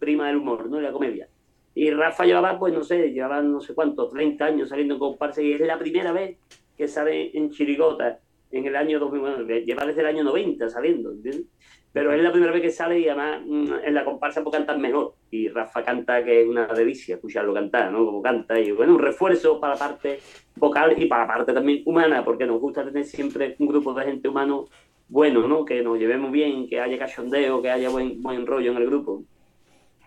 prima 0.00 0.30
el 0.30 0.36
humor, 0.38 0.68
¿no? 0.68 0.80
Y 0.80 0.82
la 0.82 0.92
comedia. 0.92 1.28
Y 1.74 1.90
Rafa 1.90 2.24
llevaba, 2.24 2.58
pues 2.58 2.74
no 2.74 2.82
sé, 2.82 3.12
llevaba 3.12 3.40
no 3.42 3.60
sé 3.60 3.74
cuánto, 3.74 4.08
30 4.08 4.44
años 4.44 4.68
saliendo 4.68 4.94
en 4.94 5.00
comparsa 5.00 5.40
y 5.40 5.52
es 5.52 5.60
la 5.60 5.78
primera 5.78 6.12
vez 6.12 6.36
que 6.76 6.88
sale 6.88 7.36
en 7.36 7.50
chirigota 7.50 8.20
en 8.50 8.66
el 8.66 8.76
año 8.76 8.98
2000, 8.98 9.20
bueno, 9.20 9.46
lleva 9.46 9.86
desde 9.86 10.00
el 10.00 10.06
año 10.06 10.24
90 10.24 10.68
saliendo, 10.68 11.10
¿entiendes? 11.10 11.46
Pero 11.92 12.12
es 12.12 12.22
la 12.22 12.32
primera 12.32 12.52
vez 12.52 12.62
que 12.62 12.70
sale 12.70 12.98
y 12.98 13.08
además 13.08 13.42
mm, 13.46 13.72
en 13.84 13.94
la 13.94 14.04
comparsa 14.04 14.42
pues 14.42 14.56
cantar 14.56 14.78
mejor. 14.78 15.14
Y 15.30 15.48
Rafa 15.48 15.84
canta 15.84 16.24
que 16.24 16.42
es 16.42 16.48
una 16.48 16.66
delicia 16.66 17.16
escucharlo 17.16 17.52
cantar, 17.52 17.92
¿no? 17.92 18.04
Como 18.04 18.22
canta. 18.22 18.58
Y 18.58 18.70
bueno, 18.72 18.94
un 18.94 18.98
refuerzo 18.98 19.60
para 19.60 19.74
la 19.74 19.78
parte 19.78 20.20
vocal 20.56 20.94
y 20.96 21.06
para 21.06 21.22
la 21.22 21.28
parte 21.28 21.52
también 21.52 21.82
humana, 21.84 22.24
porque 22.24 22.46
nos 22.46 22.60
gusta 22.60 22.84
tener 22.84 23.04
siempre 23.04 23.56
un 23.58 23.66
grupo 23.66 23.92
de 23.92 24.04
gente 24.04 24.28
humano 24.28 24.66
bueno, 25.08 25.46
¿no? 25.46 25.66
Que 25.66 25.82
nos 25.82 25.98
llevemos 25.98 26.32
bien, 26.32 26.66
que 26.66 26.80
haya 26.80 26.98
cachondeo, 26.98 27.60
que 27.60 27.70
haya 27.70 27.90
buen, 27.90 28.22
buen 28.22 28.46
rollo 28.46 28.72
en 28.72 28.78
el 28.78 28.86
grupo. 28.86 29.24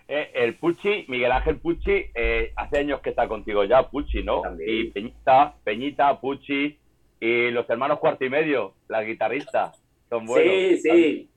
Eh, 0.08 0.32
el 0.36 0.56
Pucci, 0.56 1.06
Miguel 1.08 1.32
Ángel 1.32 1.58
Pucci, 1.58 2.06
eh, 2.14 2.52
hace 2.56 2.78
años 2.78 3.02
que 3.02 3.10
está 3.10 3.28
contigo 3.28 3.64
ya, 3.64 3.90
Pucci, 3.90 4.22
¿no? 4.24 4.42
También. 4.42 4.70
Y 4.70 4.84
Peñita, 4.92 5.56
Peñita, 5.64 6.20
Pucci 6.20 6.78
y 7.20 7.50
los 7.52 7.68
hermanos 7.70 8.00
Cuarto 8.00 8.24
y 8.24 8.30
Medio, 8.30 8.74
las 8.88 9.06
guitarristas, 9.06 9.82
son 10.10 10.26
buenos. 10.26 10.54
sí, 10.54 10.78
sí. 10.78 11.30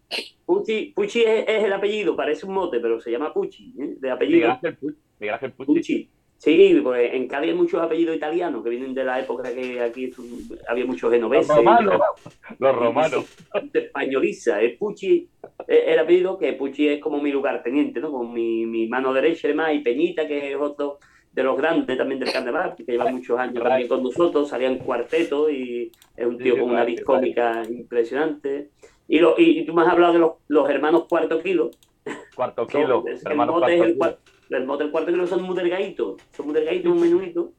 Pucci, 0.45 0.93
Pucci 0.95 1.23
es, 1.23 1.45
es 1.49 1.65
el 1.65 1.73
apellido, 1.73 2.17
parece 2.17 2.47
un 2.47 2.55
mote, 2.55 2.81
pero 2.81 3.01
se 3.01 3.11
llama 3.11 3.33
Pucci, 3.33 3.75
¿eh? 3.79 3.81
de 3.81 3.87
Miguel 3.95 4.13
apellido. 4.13 4.51
Ángel 4.53 4.77
Pucci. 4.77 4.99
Miguel 5.19 5.35
Ángel 5.35 5.53
Pucci. 5.53 5.73
Pucci. 5.75 6.09
Sí, 6.39 6.81
pues 6.85 7.13
en 7.13 7.27
Cádiz 7.27 7.51
hay 7.51 7.57
muchos 7.57 7.83
apellidos 7.83 8.17
italianos 8.17 8.63
que 8.63 8.71
vienen 8.71 8.95
de 8.95 9.03
la 9.03 9.19
época 9.19 9.53
que 9.53 9.81
aquí 9.81 10.13
había 10.69 10.87
muchos 10.87 11.11
genoveses. 11.11 11.49
Los 11.49 11.57
romanos. 11.57 12.01
Los 12.61 12.77
romanos. 12.77 13.47
Españoliza. 13.73 14.63
Es 14.63 14.79
Pucci, 14.79 15.29
el 15.67 15.99
apellido 15.99 16.39
que 16.39 16.53
Pucci 16.53 16.89
es 16.89 17.01
como 17.01 17.21
mi 17.21 17.33
lugar 17.33 17.61
teniente, 17.65 17.99
¿no? 17.99 18.13
Con 18.13 18.33
mi, 18.33 18.67
mi 18.67 18.87
mano 18.87 19.13
derecha 19.13 19.49
y 19.49 19.51
demás, 19.51 19.75
y 19.75 19.81
Peñita, 19.81 20.29
que 20.29 20.53
es 20.53 20.57
otro 20.57 21.01
de 21.33 21.43
los 21.43 21.57
grandes 21.57 21.99
también 21.99 22.21
del 22.21 22.33
carnaval, 22.33 22.75
que 22.77 22.85
lleva 22.85 23.11
muchos 23.11 23.37
años 23.39 23.63
también 23.63 23.89
con 23.89 24.03
nosotros, 24.05 24.49
salía 24.49 24.69
en 24.69 24.79
cuarteto 24.79 25.51
y 25.51 25.91
es 26.17 26.27
un 26.27 26.39
tío 26.39 26.57
con 26.57 26.71
una 26.71 26.85
vis 26.85 27.03
cómica 27.03 27.63
impresionante. 27.69 28.71
Y, 29.09 29.19
lo, 29.19 29.35
y, 29.39 29.65
tú 29.65 29.75
me 29.75 29.83
has 29.83 29.89
hablado 29.89 30.13
de 30.13 30.19
los, 30.21 30.33
los 30.47 30.71
hermanos 30.71 31.07
cuarto 31.09 31.43
kilo. 31.43 31.71
Cuarto 32.37 32.67
kilo. 32.69 33.05
el 33.07 33.37
mote 33.37 33.75
es 33.75 33.83
el, 33.83 33.99
el 34.51 34.67
mote 34.67 34.85
del 34.85 34.93
cuarto 34.93 35.11
kilo 35.11 35.27
son 35.27 35.43
muy 35.43 35.57
delgaditos, 35.57 36.21
son 36.31 36.47
muy 36.47 36.55
delgaditos, 36.55 36.93
un 36.93 37.01
menudito. 37.01 37.53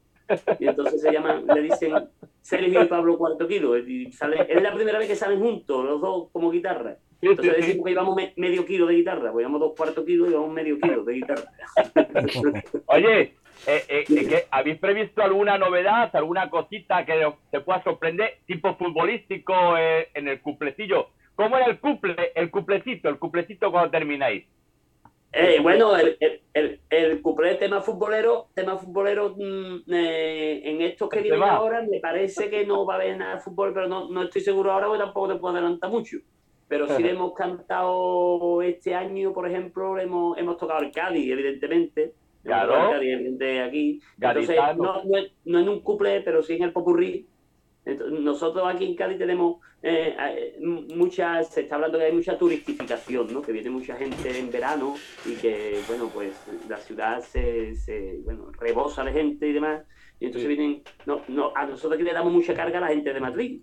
Y 0.58 0.68
entonces 0.68 1.00
se 1.00 1.12
llaman, 1.12 1.44
le 1.46 1.62
dicen 1.62 1.92
Sergio 2.40 2.82
y 2.82 2.86
Pablo 2.86 3.18
cuarto 3.18 3.48
kilo. 3.48 3.76
Y 3.76 4.12
sale, 4.12 4.46
es 4.48 4.62
la 4.62 4.72
primera 4.72 4.98
vez 4.98 5.08
que 5.08 5.16
salen 5.16 5.40
juntos, 5.40 5.84
los 5.84 6.00
dos 6.00 6.28
como 6.32 6.50
guitarra. 6.50 6.96
Entonces 7.22 7.56
decimos 7.56 7.84
que 7.84 7.90
llevamos 7.90 8.16
medio 8.36 8.64
kilo 8.64 8.86
de 8.86 8.94
guitarra, 8.94 9.30
pues 9.30 9.42
llevamos 9.42 9.60
dos 9.60 9.72
cuartos 9.76 10.04
kilos 10.06 10.28
y 10.28 10.30
llevamos 10.30 10.54
medio 10.54 10.78
kilo 10.80 11.04
de 11.04 11.14
guitarra. 11.14 11.42
Oye, 12.86 13.34
eh, 13.66 13.84
eh, 13.88 14.04
eh 14.08 14.46
¿habéis 14.50 14.78
previsto 14.78 15.22
alguna 15.22 15.58
novedad, 15.58 16.14
alguna 16.16 16.48
cosita 16.48 17.04
que 17.04 17.30
te 17.50 17.60
pueda 17.60 17.82
sorprender, 17.82 18.38
tipo 18.46 18.74
futbolístico 18.76 19.76
eh, 19.76 20.08
en 20.14 20.28
el 20.28 20.40
cuplecillo? 20.40 21.08
¿Cómo 21.34 21.56
era 21.58 21.66
el 21.66 21.78
cuple, 21.78 22.32
el 22.34 22.50
cuplecito, 22.50 23.08
el 23.08 23.18
cuplecito 23.18 23.70
cuando 23.70 23.90
termináis? 23.90 24.46
Eh, 25.32 25.60
bueno, 25.62 25.96
el, 25.96 26.16
el, 26.52 26.80
el, 26.90 27.22
cuplé 27.22 27.54
tema 27.54 27.80
futbolero, 27.80 28.48
tema 28.52 28.76
futbolero 28.76 29.36
mm, 29.36 29.92
eh, 29.92 30.60
en 30.64 30.82
estos 30.82 31.08
que 31.08 31.20
vienen 31.20 31.42
ahora, 31.44 31.82
me 31.82 32.00
parece 32.00 32.50
que 32.50 32.66
no 32.66 32.84
va 32.84 32.94
a 32.94 32.96
haber 32.96 33.16
nada 33.16 33.34
de 33.36 33.40
fútbol, 33.40 33.72
pero 33.72 33.86
no, 33.86 34.08
no 34.10 34.24
estoy 34.24 34.40
seguro 34.40 34.72
ahora 34.72 34.86
porque 34.88 35.04
tampoco 35.04 35.28
te 35.28 35.36
puedo 35.36 35.54
adelantar 35.54 35.90
mucho. 35.90 36.18
Pero 36.66 36.86
sí 36.86 37.02
le 37.02 37.10
hemos 37.10 37.34
cantado 37.34 38.62
este 38.62 38.94
año, 38.94 39.32
por 39.32 39.48
ejemplo, 39.48 39.98
hemos, 39.98 40.38
hemos 40.38 40.56
tocado 40.56 40.80
el 40.80 40.92
Cádiz, 40.92 41.30
evidentemente. 41.30 42.12
Claro. 42.44 42.74
El 42.74 42.90
Cádiz 42.92 43.38
de 43.38 43.60
aquí. 43.60 44.00
Entonces, 44.20 44.56
no, 44.76 45.02
no, 45.04 45.18
no, 45.44 45.58
en 45.58 45.68
un 45.68 45.80
cuplé, 45.80 46.20
pero 46.20 46.42
sí 46.42 46.54
en 46.54 46.62
el 46.64 46.72
popurrí 46.72 47.26
nosotros 47.84 48.64
aquí 48.68 48.84
en 48.84 48.94
Cádiz 48.94 49.18
tenemos 49.18 49.58
eh, 49.82 50.14
eh 50.18 50.58
mucha, 50.60 51.42
se 51.42 51.62
está 51.62 51.76
hablando 51.76 51.98
que 51.98 52.04
hay 52.04 52.12
mucha 52.12 52.36
turistificación, 52.36 53.32
¿no? 53.32 53.40
Que 53.40 53.52
viene 53.52 53.70
mucha 53.70 53.96
gente 53.96 54.38
en 54.38 54.50
verano 54.50 54.94
y 55.24 55.34
que, 55.34 55.80
bueno, 55.88 56.10
pues 56.12 56.34
la 56.68 56.76
ciudad 56.76 57.20
se, 57.20 57.74
se 57.76 58.20
bueno, 58.24 58.50
rebosa 58.52 59.04
de 59.04 59.12
gente 59.12 59.48
y 59.48 59.52
demás. 59.52 59.82
Y 60.18 60.26
entonces 60.26 60.48
vienen, 60.48 60.82
no, 61.06 61.22
no, 61.28 61.52
a 61.56 61.64
nosotros 61.64 61.94
aquí 61.94 62.02
le 62.02 62.12
damos 62.12 62.32
mucha 62.32 62.54
carga 62.54 62.78
a 62.78 62.82
la 62.82 62.88
gente 62.88 63.12
de 63.14 63.20
Madrid. 63.20 63.60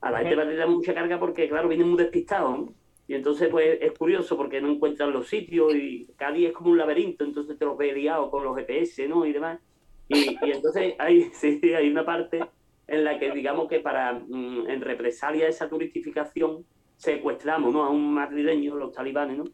A 0.00 0.10
la 0.10 0.18
gente 0.18 0.30
de 0.30 0.36
Madrid 0.36 0.52
le 0.52 0.60
damos 0.60 0.76
mucha 0.76 0.94
carga 0.94 1.20
porque, 1.20 1.48
claro, 1.48 1.68
vienen 1.68 1.88
muy 1.88 1.98
despistados, 1.98 2.70
Y 3.06 3.14
entonces, 3.14 3.50
pues, 3.50 3.78
es 3.82 3.92
curioso 3.92 4.36
porque 4.38 4.62
no 4.62 4.70
encuentran 4.70 5.12
los 5.12 5.28
sitios 5.28 5.74
y 5.74 6.06
Cádiz 6.16 6.48
es 6.48 6.52
como 6.54 6.70
un 6.70 6.78
laberinto, 6.78 7.24
entonces 7.24 7.58
te 7.58 7.66
los 7.66 7.76
ve 7.76 7.92
liado 7.92 8.30
con 8.30 8.42
los 8.42 8.56
GPS, 8.56 9.06
¿no? 9.06 9.26
Y 9.26 9.32
demás. 9.34 9.60
Y, 10.08 10.30
y 10.30 10.50
entonces 10.50 10.94
hay, 10.98 11.24
sí, 11.34 11.60
hay 11.74 11.90
una 11.90 12.06
parte 12.06 12.40
en 12.86 13.04
la 13.04 13.18
que 13.18 13.30
digamos 13.30 13.68
que 13.68 13.80
para 13.80 14.12
mm, 14.12 14.68
en 14.68 14.80
represalia 14.80 15.46
a 15.46 15.48
esa 15.48 15.68
turistificación 15.68 16.64
secuestramos 16.96 17.72
¿no? 17.72 17.84
a 17.84 17.90
un 17.90 18.14
madrileño, 18.14 18.76
los 18.76 18.92
talibanes, 18.92 19.38
¿no? 19.38 19.44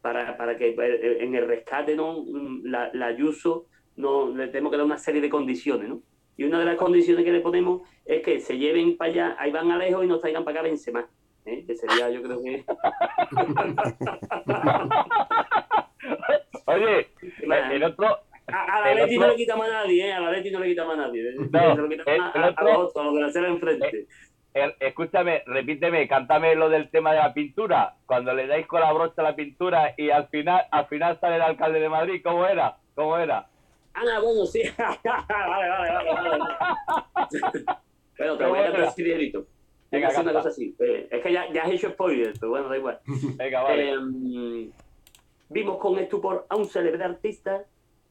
para, 0.00 0.36
para 0.36 0.56
que 0.56 0.68
eh, 0.68 1.18
en 1.20 1.34
el 1.34 1.46
rescate 1.46 1.96
¿no? 1.96 2.22
Mm, 2.22 2.64
la, 2.64 2.90
la 2.92 3.06
Ayuso 3.06 3.66
no, 3.96 4.34
le 4.34 4.48
tenemos 4.48 4.70
que 4.70 4.76
dar 4.76 4.86
una 4.86 4.98
serie 4.98 5.20
de 5.20 5.28
condiciones. 5.28 5.88
¿no? 5.88 6.00
Y 6.36 6.44
una 6.44 6.58
de 6.58 6.66
las 6.66 6.76
condiciones 6.76 7.24
que 7.24 7.32
le 7.32 7.40
ponemos 7.40 7.82
es 8.04 8.22
que 8.22 8.40
se 8.40 8.58
lleven 8.58 8.96
para 8.96 9.10
allá, 9.10 9.36
ahí 9.38 9.50
van 9.50 9.70
a 9.70 9.78
lejos 9.78 10.04
y 10.04 10.08
nos 10.08 10.20
traigan 10.20 10.44
para 10.44 10.60
acá 10.60 10.68
Benzema. 10.68 11.06
¿eh? 11.44 11.64
Que 11.66 11.76
sería, 11.76 12.10
yo 12.10 12.22
creo 12.22 12.42
que... 12.42 12.64
Oye, 16.66 17.08
el 17.72 17.84
otro, 17.84 18.18
a, 18.46 18.80
la 18.80 18.94
Leti 18.94 19.18
no 19.18 19.28
le 19.28 19.36
quitamos 19.36 19.66
a 19.66 19.72
nadie, 19.72 20.06
¿eh? 20.06 20.12
A 20.12 20.20
la 20.20 20.30
Leti 20.30 20.50
no 20.50 20.60
le 20.60 20.68
quitamos 20.68 20.94
a 20.94 20.96
nadie. 20.96 21.28
¿eh? 21.28 21.34
No, 21.36 21.48
se 21.74 21.82
lo 21.82 21.88
quitamos 21.88 22.20
a, 22.20 22.38
a, 22.38 22.64
los 22.64 22.76
otros, 22.76 22.96
a 22.96 23.02
los 23.04 23.14
de 23.14 23.20
la 23.20 23.26
acera 23.26 23.48
enfrente. 23.48 24.06
Eh, 24.54 24.74
escúchame, 24.80 25.42
repíteme, 25.44 26.08
cántame 26.08 26.54
lo 26.54 26.70
del 26.70 26.88
tema 26.88 27.12
de 27.12 27.18
la 27.18 27.34
pintura. 27.34 27.96
Cuando 28.06 28.32
le 28.32 28.46
dais 28.46 28.66
con 28.66 28.80
la 28.80 28.92
brocha 28.92 29.20
a 29.20 29.24
la 29.24 29.36
pintura 29.36 29.94
y 29.98 30.10
al 30.10 30.28
final, 30.28 30.62
al 30.70 30.86
final 30.86 31.20
sale 31.20 31.36
el 31.36 31.42
alcalde 31.42 31.80
de 31.80 31.88
Madrid, 31.88 32.22
¿cómo 32.24 32.46
era? 32.46 32.78
¿Cómo 32.94 33.18
era? 33.18 33.46
Ah, 33.92 34.20
bueno, 34.22 34.46
sí. 34.46 34.62
vale, 34.78 35.68
vale, 35.68 35.68
vale, 35.68 36.38
vale. 36.38 37.64
bueno, 38.18 38.36
te 38.38 38.46
voy 38.46 38.58
a 38.58 38.62
cantar 38.62 38.84
así 38.84 39.02
dinerito. 39.02 39.46
Venga, 39.90 40.20
una 40.20 40.32
cosa 40.32 40.48
así. 40.48 40.74
Eh, 40.78 41.08
es 41.10 41.22
que 41.22 41.32
ya, 41.32 41.52
ya 41.52 41.64
has 41.64 41.70
hecho 41.72 41.90
spoiler, 41.90 42.32
pero 42.40 42.50
bueno, 42.50 42.68
da 42.68 42.76
igual. 42.78 42.98
Venga, 43.36 43.62
vale. 43.62 43.90
Eh, 43.90 44.70
vimos 45.50 45.78
con 45.78 45.98
estupor 45.98 46.46
a 46.48 46.56
un 46.56 46.64
célebre 46.64 47.04
artista 47.04 47.64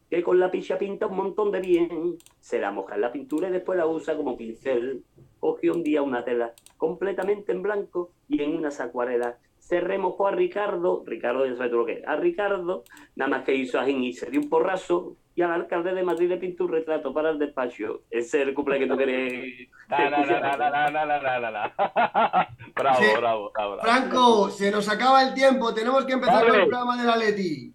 que 0.10 0.24
con 0.24 0.40
la 0.40 0.52
picha 0.52 0.78
pinta 0.78 1.08
un 1.08 1.18
montón 1.18 1.52
de 1.52 1.60
bien. 1.60 2.18
Se 2.40 2.60
la 2.60 2.72
moja 2.72 2.96
en 2.96 3.02
la 3.02 3.12
pintura 3.12 3.50
y 3.50 3.52
después 3.52 3.78
la 3.78 3.88
usa 3.88 4.16
como 4.16 4.38
pincel. 4.38 5.04
Cogió 5.40 5.74
un 5.74 5.84
día 5.84 6.02
una 6.02 6.24
tela 6.24 6.54
completamente 6.78 7.52
en 7.52 7.62
blanco 7.62 8.12
y 8.28 8.42
en 8.42 8.56
unas 8.56 8.80
acuarelas 8.80 9.36
se 9.66 9.80
remojó 9.80 10.28
a 10.28 10.32
Ricardo, 10.32 11.04
Ricardo 11.08 11.48
ya 11.48 11.56
sabes 11.56 11.72
tú 11.72 11.78
lo 11.78 11.86
que 11.88 11.94
es, 11.94 12.08
a 12.08 12.16
Ricardo, 12.18 12.84
nada 13.16 13.30
más 13.30 13.44
que 13.44 13.56
hizo 13.56 13.80
ajín 13.80 14.04
y 14.04 14.14
se 14.14 14.30
dio 14.30 14.40
un 14.40 14.48
porrazo, 14.48 15.16
y 15.34 15.42
al 15.42 15.52
alcalde 15.52 15.94
de 15.94 16.04
Madrid 16.04 16.30
le 16.30 16.38
pintó 16.38 16.66
un 16.66 16.72
retrato 16.72 17.12
para 17.12 17.32
el 17.32 17.40
despacho. 17.40 18.04
Ese 18.12 18.42
es 18.42 18.48
el 18.48 18.54
cumple 18.54 18.78
que 18.78 18.88
tú 18.88 18.96
querés. 18.96 19.68
Bravo, 22.76 23.00
bravo, 23.18 23.52
bravo. 23.54 23.82
Franco, 23.82 24.50
se 24.50 24.72
nos 24.72 24.88
acaba 24.88 25.24
el 25.24 25.34
tiempo, 25.34 25.74
tenemos 25.74 26.06
que 26.06 26.14
empezar 26.14 26.46
con 26.46 26.56
el 26.56 26.68
programa 26.68 26.98
de 26.98 27.08
la 27.08 27.18
Leti. 27.18 27.75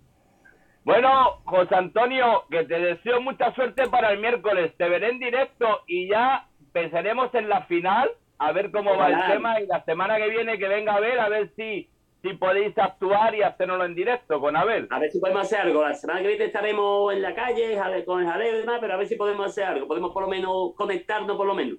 Bueno, 0.85 1.41
José 1.45 1.75
Antonio, 1.75 2.45
que 2.51 2.65
te 2.65 2.79
deseo 2.79 3.21
mucha 3.21 3.55
suerte 3.55 3.89
para 3.89 4.13
el 4.13 4.19
miércoles. 4.19 4.73
Te 4.79 4.89
veré 4.89 5.11
en 5.11 5.19
directo 5.19 5.83
y 5.87 6.09
ya 6.09 6.47
pensaremos 6.73 7.35
en 7.35 7.49
la 7.49 7.63
final, 7.67 8.11
a 8.39 8.53
ver 8.53 8.71
cómo 8.71 8.97
va 8.97 9.09
el 9.09 9.27
tema 9.27 9.61
y 9.61 9.67
la 9.67 9.85
semana 9.85 10.17
que 10.17 10.31
viene 10.31 10.59
que 10.59 10.69
venga 10.69 10.95
a 10.95 11.01
ver, 11.01 11.21
a 11.21 11.29
ver 11.29 11.51
si, 11.55 11.91
si 12.23 12.33
podéis 12.35 12.77
actuar 12.79 13.35
y 13.35 13.43
hacernoslo 13.43 13.85
en 13.85 13.95
directo 13.95 14.41
con 14.41 14.57
Abel. 14.57 14.89
A 14.91 14.99
ver 14.99 15.11
si 15.11 15.21
podemos 15.21 15.43
hacer 15.43 15.61
algo. 15.61 15.83
La 15.83 15.95
semana 15.95 16.23
que 16.23 16.29
viene 16.29 16.47
estaremos 16.47 17.13
en 17.13 17.23
la 17.23 17.35
calle 17.35 17.79
con 18.07 18.23
el 18.23 18.27
jaleo 18.27 18.55
y 18.57 18.61
demás, 18.61 18.79
pero 18.81 18.95
a 18.95 18.97
ver 18.97 19.07
si 19.07 19.17
podemos 19.17 19.47
hacer 19.47 19.65
algo. 19.65 19.87
Podemos 19.87 20.13
por 20.13 20.23
lo 20.23 20.29
menos 20.29 20.75
conectarnos 20.77 21.37
por 21.37 21.47
lo 21.47 21.55
menos. 21.55 21.77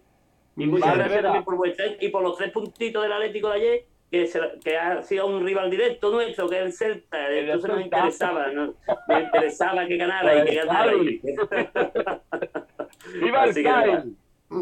Y 0.57 0.67
muchas 0.67 0.95
gracias 0.95 1.23
también 1.23 1.43
por 1.43 1.57
vuestra 1.57 1.85
y 1.99 2.09
por 2.09 2.21
los 2.21 2.37
tres 2.37 2.51
puntitos 2.51 3.01
del 3.01 3.13
Atlético 3.13 3.49
de 3.49 3.55
ayer 3.55 3.90
que, 4.11 4.29
que, 4.61 4.77
ha 4.77 5.01
sido 5.01 5.25
un 5.25 5.43
rival 5.45 5.71
directo 5.71 6.11
nuestro, 6.11 6.49
que 6.49 6.57
es 6.57 6.63
el 6.63 6.73
Celta. 6.73 7.29
Entonces 7.29 7.69
nos 7.69 7.81
interesaba, 7.81 8.47
¿no? 8.51 8.73
nos 9.07 9.21
interesaba 9.23 9.87
que 9.87 9.95
ganara 9.97 10.35
y 10.35 10.45
que 10.45 10.55
ganara. 10.55 10.91
¡Viva 13.13 13.45
el 13.45 14.15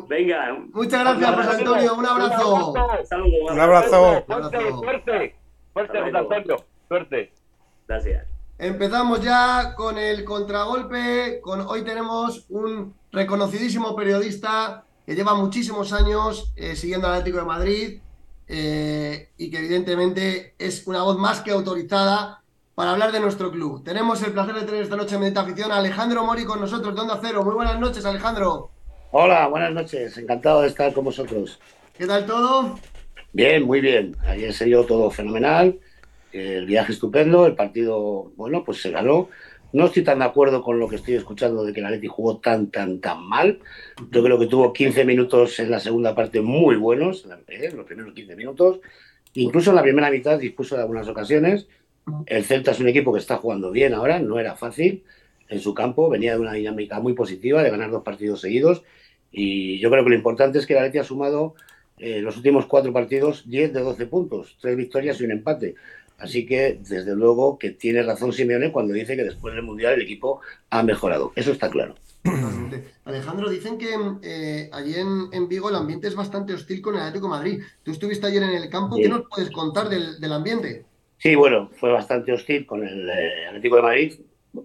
Venga. 0.08 0.56
Muchas 0.72 1.00
gracias, 1.02 1.36
José 1.36 1.58
Antonio. 1.58 1.96
Un 1.96 2.06
abrazo. 2.06 2.74
Saludos. 3.06 3.52
Un 3.52 3.60
abrazo. 3.60 4.24
Suerte, 4.28 4.70
suerte. 4.72 5.36
Suerte, 5.74 6.00
José 6.00 6.18
Antonio. 6.18 6.66
Suerte. 6.88 7.34
Gracias. 7.88 8.28
Empezamos 8.60 9.22
ya 9.22 9.74
con 9.76 9.98
el 9.98 10.24
contragolpe. 10.24 11.42
Con, 11.42 11.62
hoy 11.62 11.84
tenemos 11.84 12.46
un 12.50 12.94
reconocidísimo 13.12 13.96
periodista 13.96 14.84
que 15.08 15.16
lleva 15.16 15.34
muchísimos 15.34 15.92
años 15.92 16.54
eh, 16.56 16.76
siguiendo 16.76 17.08
al 17.08 17.14
Atlético 17.14 17.40
de 17.40 17.46
Madrid 17.46 18.00
eh, 18.50 19.30
y 19.38 19.52
que 19.52 19.60
evidentemente 19.60 20.56
es 20.58 20.88
una 20.88 21.04
voz 21.04 21.18
más 21.20 21.42
que 21.42 21.52
autorizada 21.52 22.42
para 22.74 22.92
hablar 22.92 23.12
de 23.12 23.20
nuestro 23.20 23.52
club. 23.52 23.84
Tenemos 23.84 24.24
el 24.24 24.32
placer 24.32 24.56
de 24.56 24.64
tener 24.64 24.82
esta 24.82 24.96
noche 24.96 25.16
en 25.16 25.22
Medita 25.22 25.42
Afición 25.42 25.72
a 25.72 25.78
Alejandro 25.78 26.26
Mori 26.26 26.46
con 26.46 26.60
nosotros 26.60 26.96
de 26.96 27.02
Onda 27.02 27.20
Cero. 27.22 27.44
Muy 27.44 27.54
buenas 27.54 27.80
noches, 27.80 28.04
Alejandro. 28.06 28.72
Hola, 29.12 29.48
buenas 29.48 29.72
noches. 29.72 30.18
Encantado 30.18 30.62
de 30.62 30.70
estar 30.70 30.92
con 30.94 31.06
vosotros. 31.06 31.60
¿Qué 31.96 32.08
tal 32.08 32.26
todo? 32.26 32.80
Bien, 33.34 33.64
muy 33.64 33.82
bien. 33.82 34.16
Ayer 34.26 34.52
se 34.52 34.66
dio 34.66 34.84
todo 34.84 35.12
fenomenal. 35.12 35.80
El 36.32 36.66
viaje 36.66 36.94
estupendo, 36.94 37.46
el 37.46 37.56
partido, 37.56 38.32
bueno, 38.36 38.64
pues 38.64 38.82
se 38.82 38.90
ganó. 38.90 39.30
No 39.72 39.86
estoy 39.86 40.04
tan 40.04 40.20
de 40.20 40.26
acuerdo 40.26 40.64
con 40.64 40.80
lo 40.80 40.88
que 40.88 40.96
estoy 40.96 41.16
escuchando 41.16 41.64
de 41.64 41.74
que 41.74 41.82
la 41.82 41.92
Leti 41.92 42.08
jugó 42.08 42.38
tan, 42.38 42.68
tan, 42.72 43.00
tan 43.00 43.24
mal. 43.24 43.60
Yo 44.12 44.24
creo 44.24 44.40
que 44.40 44.48
tuvo 44.48 44.74
15 44.74 45.06
minutos 45.06 45.60
en 45.60 45.70
la 45.70 45.80
segunda 45.80 46.16
parte 46.16 46.42
muy 46.42 46.76
buenos, 46.76 47.28
¿eh? 47.48 47.72
los 47.76 47.86
primeros 47.86 48.14
15 48.14 48.36
minutos. 48.36 48.80
Incluso 49.34 49.70
en 49.70 49.76
la 49.76 49.84
primera 49.84 50.10
mitad 50.10 50.40
dispuso 50.40 50.76
de 50.76 50.82
algunas 50.82 51.08
ocasiones. 51.08 51.68
El 52.26 52.44
Celta 52.44 52.72
es 52.72 52.80
un 52.80 52.88
equipo 52.88 53.14
que 53.14 53.20
está 53.20 53.38
jugando 53.38 53.70
bien 53.70 53.94
ahora, 53.94 54.20
no 54.20 54.40
era 54.40 54.56
fácil 54.56 55.04
en 55.48 55.60
su 55.60 55.76
campo, 55.76 56.10
venía 56.10 56.34
de 56.34 56.40
una 56.40 56.54
dinámica 56.54 57.00
muy 57.00 57.14
positiva, 57.14 57.62
de 57.62 57.70
ganar 57.70 57.92
dos 57.92 58.04
partidos 58.04 58.42
seguidos. 58.42 58.84
Y 59.32 59.78
yo 59.80 59.92
creo 59.92 60.04
que 60.04 60.10
lo 60.10 60.16
importante 60.16 60.58
es 60.58 60.66
que 60.66 60.74
la 60.74 60.82
Leti 60.82 60.98
ha 60.98 61.04
sumado 61.04 61.54
eh, 62.00 62.22
los 62.22 62.38
últimos 62.38 62.66
cuatro 62.66 62.94
partidos 62.94 63.48
10 63.50 63.74
de 63.74 63.82
12 63.82 64.06
puntos, 64.08 64.58
tres 64.62 64.78
victorias 64.78 65.20
y 65.20 65.26
un 65.26 65.32
empate. 65.32 65.76
Así 66.20 66.46
que, 66.46 66.80
desde 66.82 67.16
luego, 67.16 67.58
que 67.58 67.72
tiene 67.72 68.04
razón 68.04 68.34
Simeone 68.34 68.72
cuando 68.72 68.94
dice 68.94 69.16
que 69.16 69.24
después 69.24 69.54
del 69.54 69.64
Mundial 69.64 69.94
el 69.94 70.02
equipo 70.02 70.42
ha 70.70 70.84
mejorado. 70.84 71.32
Eso 71.36 71.52
está 71.52 71.70
claro. 71.70 71.96
Alejandro, 73.06 73.50
dicen 73.50 73.78
que 73.78 73.96
eh, 74.22 74.70
allí 74.74 74.96
en, 74.96 75.30
en 75.32 75.48
Vigo 75.48 75.70
el 75.70 75.76
ambiente 75.76 76.08
es 76.08 76.16
bastante 76.16 76.54
hostil 76.54 76.82
con 76.82 76.96
el 76.96 77.02
Atlético 77.02 77.28
de 77.28 77.32
Madrid. 77.32 77.62
Tú 77.84 77.92
estuviste 77.92 78.28
ayer 78.28 78.44
en 78.44 78.50
el 78.52 78.70
campo, 78.70 78.96
Sí. 78.96 79.04
¿qué 79.04 79.10
nos 79.10 79.24
puedes 79.30 79.50
contar 79.52 79.90
del, 79.90 80.20
del 80.20 80.34
ambiente? 80.34 80.86
Sí, 81.18 81.36
bueno, 81.36 81.70
fue 81.80 81.92
bastante 81.92 82.32
hostil 82.34 82.66
con 82.66 82.86
el 82.86 83.10
eh, 83.10 83.48
Atlético 83.48 83.78
de 83.78 83.82
Madrid. 83.82 84.14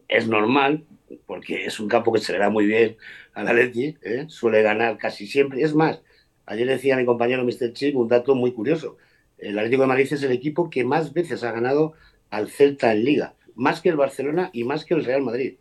Es 0.09 0.27
normal, 0.29 0.85
porque 1.27 1.67
es 1.67 1.79
un 1.81 1.89
campo 1.89 2.13
que 2.13 2.21
se 2.21 2.33
le 2.33 2.39
da 2.39 2.51
muy 2.51 2.67
bien 2.67 2.97
al 3.35 3.49
Atleti, 3.49 3.97
¿eh? 4.03 4.25
suele 4.29 4.63
ganar 4.63 4.99
casi 4.99 5.27
siempre. 5.27 5.63
Es 5.63 5.75
más, 5.75 6.01
ayer 6.47 6.67
decía 6.67 6.97
mi 6.97 7.05
compañero 7.05 7.45
Mr. 7.45 7.73
Chip 7.73 7.97
un 7.97 8.09
dato 8.09 8.35
muy 8.35 8.53
curioso. 8.53 8.97
El 9.39 9.59
Atlético 9.59 9.83
de 9.83 9.89
Madrid 9.89 10.09
es 10.11 10.23
el 10.23 10.33
equipo 10.33 10.71
que 10.71 10.85
más 10.85 11.13
veces 11.13 11.45
ha 11.45 11.53
ganado 11.53 11.95
al 12.31 12.49
Celta 12.49 12.93
en 12.93 13.05
Liga, 13.05 13.35
más 13.55 13.81
que 13.81 13.89
el 13.89 13.97
Barcelona 13.97 14.51
y 14.53 14.65
más 14.65 14.85
que 14.85 14.95
el 14.95 15.05
Real 15.05 15.23
Madrid. 15.23 15.55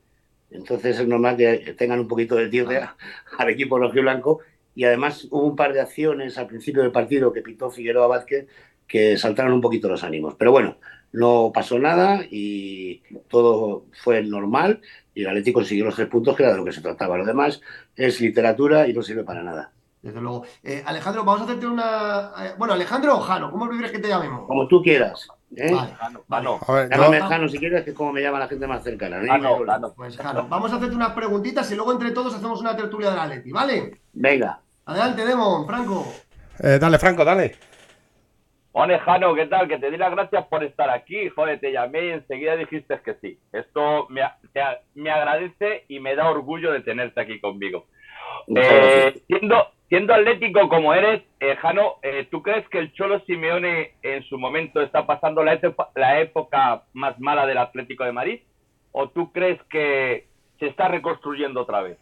Entonces 0.52 1.00
es 1.00 1.08
normal 1.08 1.38
que 1.38 1.74
tengan 1.78 2.00
un 2.00 2.08
poquito 2.08 2.36
de 2.36 2.50
tirria 2.50 2.96
al 3.38 3.50
equipo 3.50 3.80
rojiblanco 3.80 4.40
y 4.76 4.86
además 4.86 5.28
hubo 5.32 5.46
un 5.48 5.56
par 5.56 5.74
de 5.74 5.82
acciones 5.82 6.38
al 6.38 6.48
principio 6.48 6.82
del 6.82 6.92
partido 6.92 7.34
que 7.34 7.42
pitó 7.42 7.72
Figueroa 7.72 8.08
Vázquez 8.08 8.48
que 8.88 9.18
saltaron 9.18 9.54
un 9.54 9.62
poquito 9.62 9.90
los 9.90 10.04
ánimos. 10.04 10.36
Pero 10.36 10.52
bueno, 10.52 10.78
no 11.12 11.52
pasó 11.54 11.80
nada 11.80 12.24
y 12.30 13.02
todo 13.28 13.86
fue 13.94 14.22
normal 14.24 14.82
y 15.14 15.22
el 15.22 15.30
Atleti 15.30 15.54
consiguió 15.54 15.86
los 15.86 15.96
tres 15.96 16.08
puntos, 16.08 16.36
que 16.36 16.44
era 16.44 16.52
de 16.52 16.58
lo 16.58 16.66
que 16.66 16.72
se 16.72 16.82
trataba. 16.82 17.18
Lo 17.18 17.26
demás 17.26 17.62
es 17.96 18.20
literatura 18.22 18.88
y 18.88 18.94
no 18.94 19.02
sirve 19.04 19.24
para 19.24 19.44
nada. 19.44 19.72
Desde 20.04 20.22
luego. 20.22 20.44
Eh, 20.62 20.84
Alejandro, 20.86 21.24
vamos 21.24 21.42
a 21.42 21.44
hacerte 21.46 21.66
una. 21.66 22.32
eh, 22.40 22.54
bueno, 22.58 22.74
Alejandro 22.76 23.16
o 23.16 23.22
Jano, 23.22 23.50
¿cómo 23.50 23.66
prefieres 23.68 23.92
que 23.92 24.00
te 24.00 24.10
llamemos? 24.10 24.46
Como 24.46 24.68
tú 24.68 24.82
quieras. 24.84 25.28
¿eh? 25.56 25.74
Vale, 25.74 25.94
Jano, 25.96 26.24
vale. 26.28 26.46
Jano, 26.46 26.60
A 26.68 26.74
ver, 26.74 26.84
yo- 26.90 26.96
Llámame 26.98 27.22
Jano 27.22 27.48
si 27.50 27.58
quieres, 27.58 27.84
que 27.84 27.90
es 27.92 27.96
como 27.96 28.12
me 28.12 28.22
llama 28.22 28.38
la 28.40 28.48
gente 28.50 28.68
más 28.68 28.84
cercana. 28.84 29.20
¿no? 29.20 29.28
Jano, 29.32 29.66
Jano. 29.66 29.94
Pues 29.96 30.18
Jano, 30.18 30.46
vamos 30.50 30.72
a 30.74 30.76
hacerte 30.76 30.96
unas 30.96 31.14
preguntitas 31.14 31.72
y 31.72 31.76
luego 31.76 31.94
entre 31.94 32.12
todos 32.12 32.36
hacemos 32.36 32.60
una 32.62 32.76
tertulia 32.76 33.12
de 33.12 33.16
la 33.16 33.26
Leti, 33.28 33.52
¿vale? 33.52 34.02
Venga. 34.12 34.60
Adelante, 34.86 35.26
Demon, 35.26 35.66
Franco. 35.66 36.06
Eh, 36.60 36.78
dale, 36.80 37.00
Franco, 37.00 37.24
dale. 37.24 37.56
Ole, 38.74 39.00
Jano, 39.00 39.36
¿qué 39.36 39.46
tal? 39.46 39.68
Que 39.70 39.78
te 39.78 39.90
di 39.92 39.98
las 39.98 40.12
gracias 40.12 40.46
por 40.48 40.64
estar 40.64 40.90
aquí. 40.90 41.30
Joder, 41.30 41.60
te 41.62 41.72
llamé 41.72 42.08
y 42.08 42.10
enseguida 42.10 42.56
dijiste 42.58 43.00
que 43.06 43.14
sí. 43.22 43.40
Esto 43.54 44.08
me, 44.10 44.22
me 44.96 45.12
agradece 45.12 45.86
y 45.88 46.00
me 46.00 46.16
da 46.16 46.28
orgullo 46.30 46.72
de 46.74 46.82
tenerte 46.82 47.22
aquí 47.22 47.40
conmigo. 47.40 47.86
Eh, 48.48 49.22
siendo, 49.28 49.68
siendo 49.90 50.14
atlético 50.14 50.70
como 50.70 50.94
eres, 50.94 51.24
eh, 51.40 51.56
Jano, 51.56 51.96
eh, 52.02 52.28
¿tú 52.30 52.42
crees 52.42 52.68
que 52.70 52.80
el 52.80 52.94
Cholo 52.94 53.20
Simeone 53.26 53.94
en 54.02 54.24
su 54.24 54.38
momento 54.38 54.82
está 54.82 55.06
pasando 55.06 55.44
la, 55.44 55.60
la 55.96 56.22
época 56.22 56.84
más 56.94 57.20
mala 57.20 57.46
del 57.46 57.58
Atlético 57.58 58.04
de 58.04 58.12
Madrid? 58.12 58.40
¿O 58.92 59.10
tú 59.10 59.32
crees 59.32 59.62
que 59.70 60.28
se 60.60 60.68
está 60.68 60.88
reconstruyendo 60.88 61.62
otra 61.62 61.82
vez? 61.82 61.98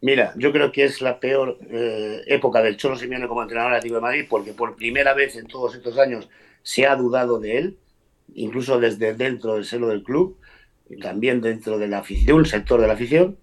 Mira, 0.00 0.32
yo 0.36 0.50
creo 0.50 0.72
que 0.72 0.82
es 0.82 1.00
la 1.00 1.20
peor 1.20 1.58
eh, 1.70 2.22
época 2.26 2.60
del 2.60 2.76
Cholo 2.76 2.96
Simeone 2.96 3.28
como 3.28 3.42
entrenador 3.42 3.70
del 3.70 3.78
Atlético 3.78 3.96
de 3.96 4.02
Madrid, 4.02 4.26
porque 4.28 4.52
por 4.52 4.74
primera 4.74 5.14
vez 5.14 5.36
en 5.36 5.46
todos 5.46 5.76
estos 5.76 5.96
años 5.96 6.28
se 6.62 6.86
ha 6.86 6.96
dudado 6.96 7.38
de 7.38 7.58
él, 7.58 7.78
incluso 8.34 8.80
desde 8.80 9.14
dentro 9.14 9.54
del 9.54 9.64
seno 9.64 9.86
del 9.86 10.02
club, 10.02 10.38
también 11.00 11.40
dentro 11.40 11.78
de, 11.78 11.86
la 11.86 12.02
de 12.02 12.32
un 12.32 12.46
sector 12.46 12.80
de 12.80 12.88
la 12.88 12.94
afición. 12.94 13.38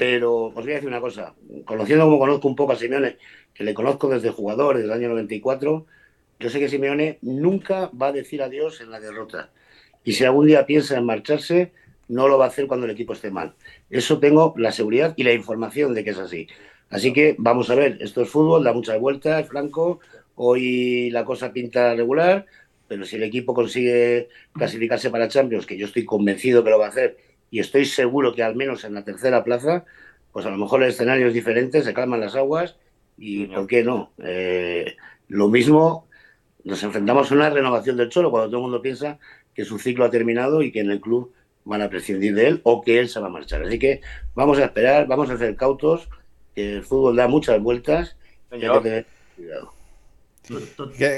Pero 0.00 0.44
os 0.46 0.54
voy 0.54 0.70
a 0.70 0.76
decir 0.76 0.88
una 0.88 1.02
cosa, 1.02 1.34
conociendo 1.66 2.06
como 2.06 2.18
conozco 2.18 2.48
un 2.48 2.56
poco 2.56 2.72
a 2.72 2.76
Simeone, 2.76 3.18
que 3.52 3.64
le 3.64 3.74
conozco 3.74 4.08
desde 4.08 4.30
jugador, 4.30 4.76
desde 4.76 4.88
el 4.88 4.94
año 4.94 5.10
94, 5.10 5.84
yo 6.38 6.48
sé 6.48 6.58
que 6.58 6.70
Simeone 6.70 7.18
nunca 7.20 7.90
va 7.90 8.06
a 8.06 8.12
decir 8.12 8.42
adiós 8.42 8.80
en 8.80 8.90
la 8.90 8.98
derrota. 8.98 9.50
Y 10.02 10.12
si 10.12 10.24
algún 10.24 10.46
día 10.46 10.64
piensa 10.64 10.96
en 10.96 11.04
marcharse, 11.04 11.72
no 12.08 12.28
lo 12.28 12.38
va 12.38 12.46
a 12.46 12.48
hacer 12.48 12.66
cuando 12.66 12.86
el 12.86 12.92
equipo 12.92 13.12
esté 13.12 13.30
mal. 13.30 13.52
Eso 13.90 14.18
tengo 14.20 14.54
la 14.56 14.72
seguridad 14.72 15.12
y 15.18 15.22
la 15.22 15.34
información 15.34 15.92
de 15.92 16.02
que 16.02 16.10
es 16.10 16.18
así. 16.18 16.48
Así 16.88 17.12
que 17.12 17.36
vamos 17.36 17.68
a 17.68 17.74
ver, 17.74 17.98
esto 18.00 18.22
es 18.22 18.30
fútbol, 18.30 18.64
da 18.64 18.72
muchas 18.72 18.98
vueltas, 18.98 19.46
Franco. 19.48 20.00
Hoy 20.34 21.10
la 21.10 21.26
cosa 21.26 21.52
pinta 21.52 21.94
regular, 21.94 22.46
pero 22.88 23.04
si 23.04 23.16
el 23.16 23.24
equipo 23.24 23.52
consigue 23.52 24.30
clasificarse 24.54 25.10
para 25.10 25.28
Champions, 25.28 25.66
que 25.66 25.76
yo 25.76 25.84
estoy 25.84 26.06
convencido 26.06 26.64
que 26.64 26.70
lo 26.70 26.78
va 26.78 26.86
a 26.86 26.88
hacer, 26.88 27.18
y 27.50 27.60
estoy 27.60 27.84
seguro 27.84 28.34
que 28.34 28.42
al 28.42 28.56
menos 28.56 28.84
en 28.84 28.94
la 28.94 29.04
tercera 29.04 29.44
plaza, 29.44 29.84
pues 30.32 30.46
a 30.46 30.50
lo 30.50 30.56
mejor 30.56 30.82
el 30.82 30.90
escenario 30.90 31.26
es 31.26 31.34
diferente, 31.34 31.82
se 31.82 31.94
calman 31.94 32.20
las 32.20 32.36
aguas 32.36 32.76
y 33.18 33.46
¿por 33.46 33.66
qué 33.66 33.84
no? 33.84 34.12
Eh, 34.18 34.96
lo 35.28 35.48
mismo, 35.48 36.08
nos 36.64 36.82
enfrentamos 36.82 37.30
a 37.30 37.34
una 37.34 37.50
renovación 37.50 37.96
del 37.96 38.08
Cholo 38.08 38.30
cuando 38.30 38.48
todo 38.48 38.58
el 38.58 38.62
mundo 38.62 38.82
piensa 38.82 39.18
que 39.54 39.64
su 39.64 39.78
ciclo 39.78 40.04
ha 40.04 40.10
terminado 40.10 40.62
y 40.62 40.72
que 40.72 40.80
en 40.80 40.90
el 40.90 41.00
club 41.00 41.32
van 41.64 41.82
a 41.82 41.90
prescindir 41.90 42.34
de 42.34 42.48
él 42.48 42.60
o 42.64 42.80
que 42.82 42.98
él 42.98 43.08
se 43.08 43.20
va 43.20 43.26
a 43.26 43.30
marchar. 43.30 43.62
Así 43.62 43.78
que 43.78 44.00
vamos 44.34 44.58
a 44.58 44.64
esperar, 44.64 45.06
vamos 45.06 45.30
a 45.30 45.36
ser 45.36 45.56
cautos, 45.56 46.08
que 46.54 46.76
el 46.76 46.84
fútbol 46.84 47.16
da 47.16 47.28
muchas 47.28 47.60
vueltas 47.60 48.16
y 48.52 48.64
hay 48.64 48.72
que 48.72 48.80
tener 48.80 49.06
cuidado. 49.36 49.72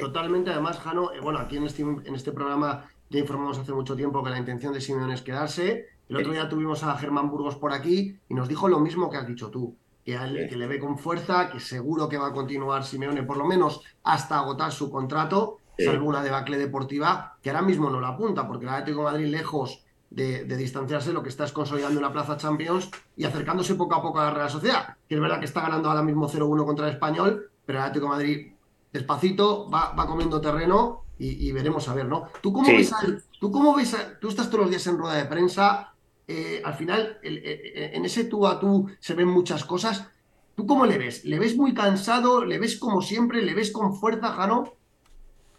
Totalmente, 0.01 0.51
además, 0.51 0.79
Jano, 0.79 1.13
eh, 1.13 1.21
bueno, 1.21 1.39
aquí 1.39 1.57
en 1.57 1.65
este, 1.65 1.83
en 1.83 2.15
este 2.15 2.33
programa 2.33 2.91
ya 3.09 3.21
informamos 3.21 3.59
hace 3.59 3.73
mucho 3.73 3.97
tiempo 3.97 4.23
que 4.23 4.31
la 4.31 4.39
intención 4.39 4.73
de 4.73 4.81
Simeone 4.81 5.15
es 5.15 5.23
quedarse. 5.23 5.87
El 6.13 6.19
otro 6.19 6.33
día 6.33 6.49
tuvimos 6.49 6.83
a 6.83 6.97
Germán 6.99 7.31
Burgos 7.31 7.57
por 7.57 7.73
aquí 7.73 8.19
y 8.29 8.35
nos 8.35 8.49
dijo 8.49 8.69
lo 8.69 8.81
mismo 8.81 9.09
que 9.09 9.17
has 9.17 9.27
dicho 9.27 9.51
tú, 9.51 9.77
que, 10.05 10.17
a 10.19 10.25
él- 10.27 10.47
que 10.49 10.57
le 10.57 10.67
ve 10.67 10.79
con 10.79 10.99
fuerza, 10.99 11.49
que 11.51 11.59
seguro 11.61 12.09
que 12.09 12.19
va 12.19 12.27
a 12.29 12.33
continuar 12.33 12.85
Simeone 12.85 13.23
por 13.23 13.37
lo 13.39 13.45
menos 13.47 13.81
hasta 14.05 14.39
agotar 14.39 14.73
su 14.73 14.91
contrato, 14.91 15.59
salvo 15.79 16.07
una 16.07 16.23
debacle 16.23 16.59
deportiva 16.59 17.39
que 17.43 17.49
ahora 17.51 17.63
mismo 17.63 17.89
no 17.89 17.99
la 18.01 18.09
apunta, 18.09 18.47
porque 18.47 18.67
el 18.67 18.71
Atlético 18.73 18.99
de 18.99 19.05
Madrid, 19.13 19.27
lejos 19.31 19.85
de, 20.11 20.45
de 20.45 20.57
distanciarse, 20.59 21.13
lo 21.15 21.23
que 21.23 21.31
está 21.31 21.45
es 21.45 21.53
consolidando 21.53 21.99
una 21.99 22.13
plaza 22.13 22.37
Champions 22.37 22.91
y 23.17 23.25
acercándose 23.25 23.75
poco 23.77 23.95
a 23.95 24.03
poco 24.03 24.21
a 24.21 24.25
la 24.25 24.31
Real 24.35 24.51
Sociedad, 24.51 24.97
que 25.09 25.15
es 25.15 25.21
verdad 25.21 25.39
que 25.39 25.47
está 25.47 25.63
ganando 25.63 25.89
ahora 25.89 26.03
mismo 26.03 26.29
0-1 26.29 26.67
contra 26.67 26.87
el 26.89 26.93
Español, 26.93 27.51
pero 27.65 27.79
el 27.79 27.85
Atlético 27.85 28.07
de 28.07 28.11
Madrid 28.13 28.53
despacito, 28.93 29.71
va, 29.71 29.93
va 29.99 30.07
comiendo 30.07 30.41
terreno 30.41 31.05
y, 31.19 31.49
y 31.49 31.53
veremos 31.53 31.89
a 31.89 31.95
ver, 31.95 32.07
¿no? 32.07 32.25
¿Tú 32.43 32.53
cómo 32.53 32.67
Sí. 32.67 32.73
ves 32.77 32.93
al- 32.93 33.23
tú 33.41 33.51
cómo 33.51 33.75
ves 33.75 33.95
a- 33.95 34.19
tú 34.19 34.29
estás 34.29 34.49
todos 34.49 34.61
los 34.63 34.71
días 34.71 34.87
en 34.87 34.99
rueda 34.99 35.15
de 35.15 35.25
prensa, 35.25 35.92
eh, 36.29 36.61
al 36.65 36.75
final 36.75 37.19
el- 37.23 37.39
eh, 37.39 37.91
en 37.95 38.05
ese 38.05 38.25
tú 38.25 38.47
a 38.47 38.59
tú 38.61 38.89
se 39.01 39.15
ven 39.15 39.29
muchas 39.29 39.65
cosas. 39.65 40.09
¿Tú 40.55 40.67
cómo 40.67 40.87
le 40.87 40.99
ves? 40.99 41.25
¿Le 41.25 41.39
ves 41.39 41.57
muy 41.57 41.75
cansado? 41.75 42.45
¿Le 42.45 42.59
ves 42.59 42.77
como 42.79 43.01
siempre? 43.03 43.43
¿Le 43.43 43.55
ves 43.55 43.71
con 43.73 43.95
fuerza, 43.95 44.29
Jano? 44.33 44.79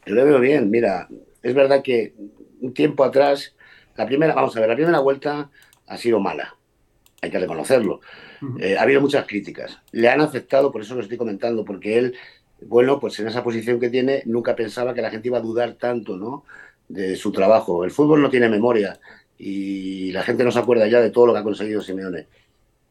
Lo 0.06 0.26
veo 0.26 0.40
bien, 0.40 0.70
mira, 0.70 1.08
es 1.42 1.54
verdad 1.54 1.82
que 1.82 2.14
un 2.62 2.74
tiempo 2.74 3.04
atrás, 3.04 3.56
la 3.96 4.06
primera, 4.06 4.34
vamos 4.36 4.56
a 4.56 4.60
ver, 4.60 4.70
la 4.70 4.76
primera 4.76 5.00
vuelta 5.00 5.50
ha 5.88 5.98
sido 5.98 6.20
mala, 6.20 6.56
hay 7.22 7.32
que 7.32 7.40
reconocerlo. 7.40 8.02
Eh, 8.56 8.78
ha 8.78 8.84
habido 8.84 9.02
muchas 9.02 9.26
críticas. 9.26 9.80
Le 9.92 10.10
han 10.10 10.22
afectado, 10.22 10.72
por 10.72 10.82
eso 10.82 10.96
lo 10.96 11.02
estoy 11.02 11.18
comentando, 11.18 11.66
porque 11.66 11.98
él, 11.98 12.16
bueno, 12.62 13.00
pues 13.00 13.20
en 13.20 13.28
esa 13.28 13.44
posición 13.44 13.80
que 13.80 13.90
tiene, 13.90 14.24
nunca 14.26 14.56
pensaba 14.56 14.94
que 14.94 15.02
la 15.02 15.10
gente 15.12 15.30
iba 15.30 15.38
a 15.40 15.42
dudar 15.42 15.74
tanto, 15.76 16.18
¿no? 16.18 16.44
De 16.88 17.16
su 17.16 17.32
trabajo. 17.32 17.84
El 17.84 17.92
fútbol 17.92 18.22
no 18.22 18.30
tiene 18.30 18.50
memoria 18.50 19.00
y 19.38 20.12
la 20.12 20.24
gente 20.24 20.44
no 20.44 20.52
se 20.52 20.60
acuerda 20.60 20.88
ya 20.88 21.02
de 21.02 21.10
todo 21.10 21.28
lo 21.28 21.34
que 21.34 21.40
ha 21.40 21.44
conseguido 21.44 21.82
Simeone. 21.82 22.28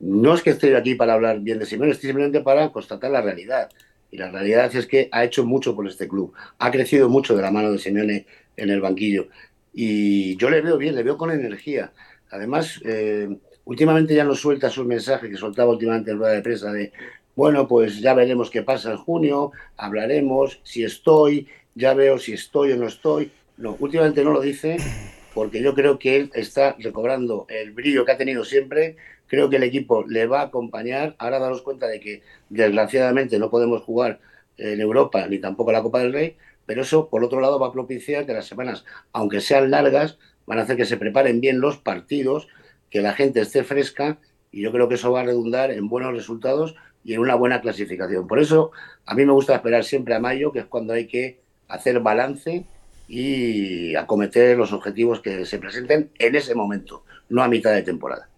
No 0.00 0.34
es 0.34 0.42
que 0.42 0.50
esté 0.50 0.76
aquí 0.76 0.94
para 0.94 1.14
hablar 1.14 1.40
bien 1.40 1.58
de 1.58 1.66
Simeone, 1.66 1.92
estoy 1.92 2.08
simplemente 2.08 2.40
para 2.40 2.70
constatar 2.70 3.10
la 3.10 3.22
realidad. 3.22 3.70
Y 4.10 4.18
la 4.18 4.30
realidad 4.30 4.74
es 4.74 4.86
que 4.86 5.08
ha 5.12 5.24
hecho 5.24 5.44
mucho 5.46 5.74
por 5.74 5.86
este 5.88 6.06
club. 6.06 6.34
Ha 6.58 6.70
crecido 6.70 7.08
mucho 7.08 7.34
de 7.34 7.42
la 7.42 7.50
mano 7.50 7.72
de 7.72 7.78
Simeone 7.78 8.26
en 8.56 8.70
el 8.70 8.80
banquillo. 8.80 9.28
Y 9.72 10.36
yo 10.36 10.50
le 10.50 10.60
veo 10.60 10.76
bien, 10.76 10.94
le 10.94 11.02
veo 11.02 11.16
con 11.16 11.30
energía. 11.30 11.92
Además, 12.30 12.80
eh, 12.84 13.28
últimamente 13.64 14.14
ya 14.14 14.24
no 14.24 14.34
suelta 14.34 14.68
sus 14.68 14.86
mensajes 14.86 15.30
que 15.30 15.36
soltaba 15.36 15.70
últimamente 15.70 16.10
en 16.10 16.18
rueda 16.18 16.32
de 16.32 16.42
prensa 16.42 16.72
de, 16.72 16.92
bueno, 17.34 17.66
pues 17.66 18.00
ya 18.00 18.12
veremos 18.12 18.50
qué 18.50 18.62
pasa 18.62 18.90
en 18.90 18.98
junio, 18.98 19.52
hablaremos, 19.76 20.60
si 20.62 20.84
estoy, 20.84 21.46
ya 21.74 21.94
veo 21.94 22.18
si 22.18 22.34
estoy 22.34 22.72
o 22.72 22.76
no 22.76 22.88
estoy. 22.88 23.30
No, 23.56 23.76
últimamente 23.78 24.24
no 24.24 24.32
lo 24.32 24.40
dice 24.40 24.76
porque 25.34 25.62
yo 25.62 25.74
creo 25.74 25.98
que 25.98 26.16
él 26.16 26.30
está 26.34 26.76
recobrando 26.78 27.46
el 27.48 27.72
brillo 27.72 28.04
que 28.04 28.12
ha 28.12 28.16
tenido 28.16 28.44
siempre. 28.44 28.96
Creo 29.26 29.48
que 29.48 29.56
el 29.56 29.62
equipo 29.62 30.04
le 30.06 30.26
va 30.26 30.40
a 30.40 30.44
acompañar. 30.44 31.14
Ahora 31.18 31.38
daros 31.38 31.62
cuenta 31.62 31.86
de 31.86 32.00
que 32.00 32.22
desgraciadamente 32.50 33.38
no 33.38 33.50
podemos 33.50 33.82
jugar 33.82 34.20
en 34.58 34.80
Europa 34.80 35.26
ni 35.28 35.38
tampoco 35.38 35.72
la 35.72 35.82
Copa 35.82 36.00
del 36.00 36.12
Rey, 36.12 36.36
pero 36.66 36.82
eso 36.82 37.08
por 37.08 37.24
otro 37.24 37.40
lado 37.40 37.58
va 37.58 37.68
a 37.68 37.72
propiciar 37.72 38.26
que 38.26 38.34
las 38.34 38.46
semanas, 38.46 38.84
aunque 39.12 39.40
sean 39.40 39.70
largas, 39.70 40.18
van 40.46 40.58
a 40.58 40.62
hacer 40.62 40.76
que 40.76 40.84
se 40.84 40.96
preparen 40.98 41.40
bien 41.40 41.60
los 41.60 41.78
partidos, 41.78 42.48
que 42.90 43.00
la 43.00 43.14
gente 43.14 43.40
esté 43.40 43.64
fresca 43.64 44.18
y 44.50 44.60
yo 44.60 44.70
creo 44.70 44.88
que 44.88 44.96
eso 44.96 45.10
va 45.10 45.20
a 45.20 45.24
redundar 45.24 45.70
en 45.70 45.88
buenos 45.88 46.12
resultados 46.12 46.74
y 47.04 47.14
en 47.14 47.20
una 47.20 47.34
buena 47.34 47.62
clasificación. 47.62 48.26
Por 48.26 48.38
eso 48.38 48.70
a 49.06 49.14
mí 49.14 49.24
me 49.24 49.32
gusta 49.32 49.54
esperar 49.54 49.84
siempre 49.84 50.14
a 50.14 50.20
mayo, 50.20 50.52
que 50.52 50.60
es 50.60 50.66
cuando 50.66 50.92
hay 50.92 51.06
que 51.06 51.40
hacer 51.68 52.00
balance 52.00 52.66
y 53.08 53.94
acometer 53.94 54.56
los 54.56 54.72
objetivos 54.72 55.20
que 55.20 55.44
se 55.44 55.58
presenten 55.58 56.10
en 56.18 56.34
ese 56.34 56.54
momento, 56.54 57.04
no 57.28 57.42
a 57.42 57.48
mitad 57.48 57.72
de 57.72 57.82
temporada. 57.82 58.28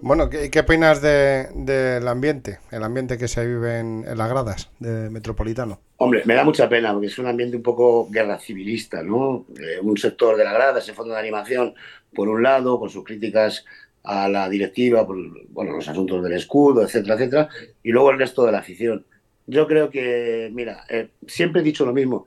Bueno, 0.00 0.28
¿qué, 0.28 0.50
qué 0.50 0.60
opinas 0.60 1.00
del 1.00 1.64
de, 1.64 2.02
ambiente? 2.06 2.58
El 2.70 2.82
ambiente 2.82 3.16
que 3.16 3.28
se 3.28 3.46
vive 3.46 3.78
en, 3.78 4.04
en, 4.06 4.18
las 4.18 4.28
gradas 4.28 4.70
de 4.80 5.08
Metropolitano. 5.10 5.80
Hombre, 5.98 6.22
me 6.24 6.34
da 6.34 6.44
mucha 6.44 6.68
pena 6.68 6.92
porque 6.92 7.06
es 7.06 7.18
un 7.18 7.26
ambiente 7.26 7.56
un 7.56 7.62
poco 7.62 8.08
guerra 8.10 8.38
civilista, 8.38 9.02
¿no? 9.02 9.46
Eh, 9.56 9.78
un 9.80 9.96
sector 9.96 10.36
de 10.36 10.44
la 10.44 10.52
grada, 10.52 10.80
ese 10.80 10.94
fondo 10.94 11.14
de 11.14 11.20
animación, 11.20 11.74
por 12.12 12.28
un 12.28 12.42
lado, 12.42 12.78
con 12.80 12.90
sus 12.90 13.04
críticas 13.04 13.64
a 14.04 14.28
la 14.28 14.48
directiva, 14.48 15.06
por 15.06 15.16
bueno, 15.50 15.72
los 15.72 15.88
asuntos 15.88 16.22
del 16.22 16.32
escudo, 16.32 16.82
etcétera, 16.82 17.14
etcétera, 17.14 17.48
y 17.82 17.90
luego 17.90 18.10
el 18.10 18.18
resto 18.18 18.46
de 18.46 18.52
la 18.52 18.58
afición. 18.58 19.04
Yo 19.46 19.66
creo 19.66 19.90
que, 19.90 20.50
mira, 20.52 20.84
eh, 20.88 21.08
siempre 21.26 21.60
he 21.60 21.64
dicho 21.64 21.84
lo 21.84 21.92
mismo, 21.92 22.26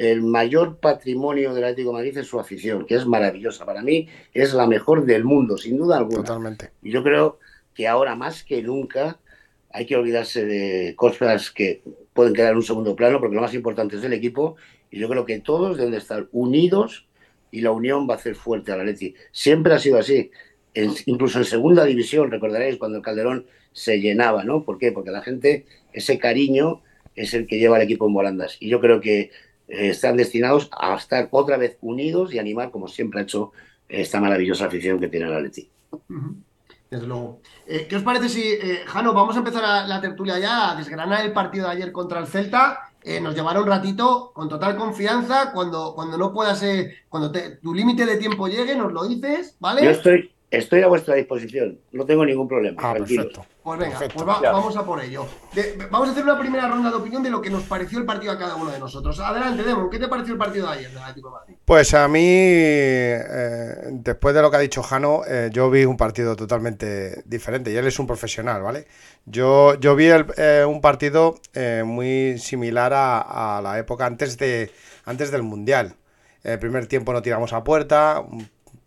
el 0.00 0.22
mayor 0.22 0.78
patrimonio 0.78 1.52
del 1.52 1.62
Atlético 1.64 1.90
de 1.90 1.96
Madrid 1.96 2.16
es 2.16 2.26
su 2.26 2.40
afición, 2.40 2.86
que 2.86 2.94
es 2.94 3.04
maravillosa. 3.04 3.66
Para 3.66 3.82
mí 3.82 4.08
es 4.32 4.54
la 4.54 4.66
mejor 4.66 5.04
del 5.04 5.24
mundo, 5.24 5.58
sin 5.58 5.76
duda 5.76 5.98
alguna. 5.98 6.24
Totalmente. 6.24 6.70
Y 6.82 6.90
yo 6.90 7.02
creo 7.02 7.38
que 7.74 7.86
ahora 7.86 8.16
más 8.16 8.42
que 8.42 8.62
nunca 8.62 9.18
hay 9.70 9.84
que 9.84 9.96
olvidarse 9.96 10.46
de 10.46 10.94
cosas 10.96 11.50
que 11.50 11.82
pueden 12.14 12.32
quedar 12.32 12.52
en 12.52 12.56
un 12.56 12.62
segundo 12.62 12.96
plano, 12.96 13.20
porque 13.20 13.34
lo 13.34 13.42
más 13.42 13.52
importante 13.52 13.96
es 13.96 14.02
el 14.02 14.14
equipo. 14.14 14.56
Y 14.90 14.98
yo 14.98 15.06
creo 15.06 15.26
que 15.26 15.38
todos 15.40 15.76
deben 15.76 15.92
estar 15.92 16.28
unidos 16.32 17.06
y 17.50 17.60
la 17.60 17.70
unión 17.70 18.08
va 18.08 18.14
a 18.14 18.16
hacer 18.16 18.36
fuerte 18.36 18.72
a 18.72 18.78
la 18.78 18.84
Leti. 18.84 19.14
Siempre 19.32 19.74
ha 19.74 19.78
sido 19.78 19.98
así. 19.98 20.30
incluso 21.04 21.38
en 21.40 21.44
segunda 21.44 21.84
división, 21.84 22.30
recordaréis 22.30 22.78
cuando 22.78 22.96
el 22.96 23.04
Calderón 23.04 23.44
se 23.72 24.00
llenaba, 24.00 24.44
¿no? 24.44 24.64
¿Por 24.64 24.78
qué? 24.78 24.92
Porque 24.92 25.10
la 25.10 25.20
gente, 25.20 25.66
ese 25.92 26.18
cariño 26.18 26.80
es 27.14 27.34
el 27.34 27.46
que 27.46 27.58
lleva 27.58 27.76
al 27.76 27.82
equipo 27.82 28.06
en 28.06 28.14
volandas. 28.14 28.56
Y 28.60 28.70
yo 28.70 28.80
creo 28.80 29.02
que 29.02 29.30
eh, 29.70 29.90
están 29.90 30.16
destinados 30.16 30.68
a 30.72 30.96
estar 30.96 31.28
otra 31.30 31.56
vez 31.56 31.78
unidos 31.80 32.34
y 32.34 32.38
animar, 32.38 32.70
como 32.70 32.88
siempre 32.88 33.20
ha 33.20 33.22
hecho 33.22 33.52
esta 33.88 34.20
maravillosa 34.20 34.66
afición 34.66 34.98
que 35.00 35.08
tiene 35.08 35.26
el 35.26 35.34
Atleti. 35.34 35.68
Desde 36.90 37.06
luego. 37.06 37.40
Eh, 37.66 37.86
¿Qué 37.88 37.96
os 37.96 38.02
parece 38.02 38.28
si, 38.28 38.42
eh, 38.42 38.82
Jano, 38.86 39.14
vamos 39.14 39.36
a 39.36 39.38
empezar 39.38 39.64
a, 39.64 39.86
la 39.86 40.00
tertulia 40.00 40.38
ya, 40.38 40.72
a 40.72 40.76
desgranar 40.76 41.24
el 41.24 41.32
partido 41.32 41.66
de 41.66 41.72
ayer 41.72 41.92
contra 41.92 42.20
el 42.20 42.26
Celta? 42.26 42.86
nos 43.22 43.34
llevará 43.34 43.62
un 43.62 43.66
ratito 43.66 44.30
con 44.34 44.50
total 44.50 44.76
confianza. 44.76 45.52
Cuando, 45.54 45.94
cuando 45.94 46.18
no 46.18 46.34
puedas, 46.34 46.62
cuando 47.08 47.32
tu 47.32 47.74
límite 47.74 48.04
de 48.04 48.18
tiempo 48.18 48.46
llegue, 48.46 48.76
nos 48.76 48.92
lo 48.92 49.08
dices, 49.08 49.56
¿vale? 49.58 49.82
Yo 49.82 49.90
estoy, 49.90 50.30
Estoy 50.50 50.82
a 50.82 50.88
vuestra 50.88 51.14
disposición, 51.14 51.78
no 51.92 52.04
tengo 52.04 52.26
ningún 52.26 52.48
problema. 52.48 52.82
Ah, 52.82 52.92
perfecto. 52.92 53.46
Pues 53.62 53.78
venga, 53.78 53.98
pues 53.98 54.26
vamos 54.26 54.76
a 54.76 54.84
por 54.84 55.00
ello. 55.00 55.24
vamos 55.92 56.08
a 56.08 56.12
hacer 56.12 56.24
una 56.24 56.36
primera 56.36 56.66
ronda 56.66 56.90
de 56.90 56.96
opinión 56.96 57.22
de 57.22 57.30
lo 57.30 57.40
que 57.40 57.50
nos 57.50 57.62
pareció 57.64 58.00
el 58.00 58.04
partido 58.04 58.32
a 58.32 58.38
cada 58.38 58.56
uno 58.56 58.72
de 58.72 58.80
nosotros. 58.80 59.20
Adelante, 59.20 59.62
Demon, 59.62 59.88
¿qué 59.90 60.00
te 60.00 60.08
pareció 60.08 60.32
el 60.32 60.38
partido 60.38 60.66
de 60.66 60.78
ayer 60.78 60.90
de 60.90 61.00
Pues 61.64 61.94
a 61.94 62.08
mí, 62.08 62.20
eh, 62.24 63.20
después 63.92 64.34
de 64.34 64.42
lo 64.42 64.50
que 64.50 64.56
ha 64.56 64.60
dicho 64.60 64.82
Jano, 64.82 65.20
eh, 65.24 65.50
yo 65.52 65.70
vi 65.70 65.84
un 65.84 65.96
partido 65.96 66.34
totalmente 66.34 67.22
diferente 67.26 67.70
y 67.70 67.76
él 67.76 67.86
es 67.86 68.00
un 68.00 68.08
profesional, 68.08 68.60
¿vale? 68.60 68.88
Yo, 69.26 69.78
yo 69.78 69.94
vi 69.94 70.08
eh, 70.08 70.64
un 70.66 70.80
partido 70.80 71.36
muy 71.84 72.38
similar 72.38 72.92
a, 72.92 73.60
la 73.62 73.78
época 73.78 74.04
antes, 74.04 74.36
de, 74.36 74.72
antes 75.04 75.30
del 75.30 75.44
Mundial. 75.44 75.94
El 76.42 76.58
primer 76.58 76.88
tiempo 76.88 77.12
no 77.12 77.22
tiramos 77.22 77.52
a 77.52 77.62
puerta, 77.62 78.24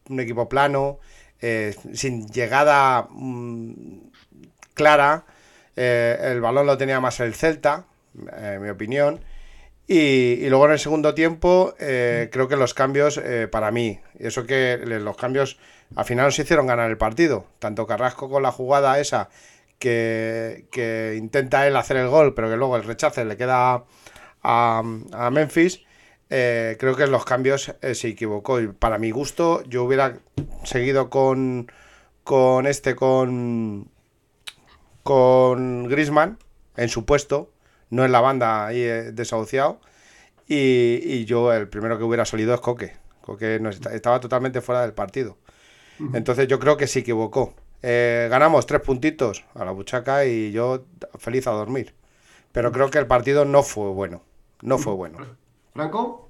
un 0.10 0.20
equipo 0.20 0.50
plano. 0.50 1.00
Eh, 1.46 1.76
sin 1.94 2.26
llegada 2.30 3.10
mm, 3.12 3.74
clara. 4.74 5.26
Eh, 5.76 6.18
el 6.32 6.40
balón 6.40 6.66
lo 6.66 6.78
tenía 6.78 7.02
más 7.02 7.20
el 7.20 7.36
Celta, 7.36 7.84
en 8.32 8.62
mi 8.62 8.70
opinión. 8.70 9.20
Y, 9.86 10.48
luego 10.48 10.68
en 10.68 10.72
el 10.72 10.80
segundo 10.80 11.14
tiempo, 11.14 11.76
eh, 11.82 12.30
creo 12.32 12.48
que 12.48 12.56
los 12.56 12.74
cambios, 12.74 13.22
para 13.52 13.72
mí, 13.72 14.00
eso 14.18 14.46
que 14.46 14.78
los 14.78 15.18
cambios 15.18 15.60
al 15.98 16.06
final 16.06 16.28
nos 16.28 16.40
hicieron 16.40 16.66
ganar 16.66 16.90
el 16.90 16.98
partido. 16.98 17.46
Tanto 17.60 17.86
Carrasco 17.86 18.30
con 18.30 18.42
la 18.42 18.54
jugada 18.54 18.98
esa, 19.02 19.28
que, 19.78 21.18
intenta 21.18 21.68
él 21.68 21.76
hacer 21.76 21.98
el 21.98 22.08
gol, 22.08 22.34
pero 22.34 22.50
que 22.50 22.56
luego 22.56 22.78
el 22.78 22.86
rechace 22.86 23.26
le 23.26 23.36
queda 23.36 23.84
a, 24.44 24.84
a 25.12 25.30
Memphis. 25.30 25.82
Eh, 26.36 26.78
creo 26.80 26.96
que 26.96 27.04
en 27.04 27.12
los 27.12 27.26
cambios 27.26 27.76
eh, 27.84 27.94
se 27.94 28.08
equivocó. 28.08 28.60
Y 28.60 28.68
para 28.68 28.98
mi 28.98 29.12
gusto, 29.12 29.64
yo 29.66 29.84
hubiera 29.84 30.18
seguido 30.64 31.12
con, 31.12 31.72
con 32.24 32.66
este, 32.66 32.96
con, 32.96 33.88
con 35.04 35.88
Grisman 35.88 36.40
en 36.76 36.90
su 36.90 37.06
puesto, 37.06 37.52
no 37.92 38.04
en 38.04 38.12
la 38.12 38.20
banda 38.20 38.66
ahí 38.66 38.82
eh, 38.82 39.12
desahuciado. 39.12 39.80
Y, 40.48 41.24
yo, 41.26 41.54
el 41.54 41.70
primero 41.70 42.00
que 42.00 42.04
hubiera 42.04 42.26
salido 42.26 42.56
es 42.56 42.62
Coque. 42.62 42.94
Coque 43.22 43.60
no, 43.62 43.70
estaba 43.70 44.20
totalmente 44.20 44.62
fuera 44.62 44.82
del 44.82 44.94
partido. 44.94 45.38
Entonces 46.16 46.48
yo 46.48 46.60
creo 46.60 46.78
que 46.78 46.88
se 46.88 47.00
equivocó. 47.00 47.54
ganamos 47.84 48.66
tres 48.66 48.82
puntitos 48.82 49.46
a 49.54 49.66
la 49.66 49.72
buchaca 49.72 50.26
y 50.26 50.52
yo 50.52 50.86
feliz 51.20 51.46
a 51.46 51.52
dormir. 51.52 51.94
Pero 52.52 52.72
creo 52.72 52.90
que 52.90 52.98
el 52.98 53.06
partido 53.06 53.46
no 53.46 53.62
fue 53.62 53.90
bueno. 53.90 54.24
No 54.64 54.80
fue 54.80 54.94
bueno. 54.94 55.20
Franco. 55.74 56.30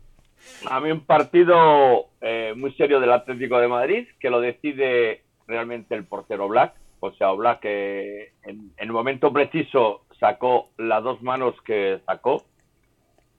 A 0.69 0.79
mí 0.79 0.91
un 0.91 1.05
partido 1.05 2.07
eh, 2.21 2.53
muy 2.55 2.73
serio 2.73 2.99
del 2.99 3.11
Atlético 3.11 3.59
de 3.59 3.67
Madrid 3.67 4.07
que 4.19 4.29
lo 4.29 4.41
decide 4.41 5.23
realmente 5.47 5.95
el 5.95 6.05
portero 6.05 6.47
Black. 6.47 6.73
O 6.99 7.11
sea, 7.11 7.31
Black 7.31 7.59
que 7.61 8.31
en, 8.43 8.71
el 8.77 8.91
momento 8.91 9.31
preciso 9.31 10.05
sacó 10.19 10.69
las 10.77 11.03
dos 11.03 11.21
manos 11.21 11.55
que 11.65 11.99
sacó. 12.05 12.43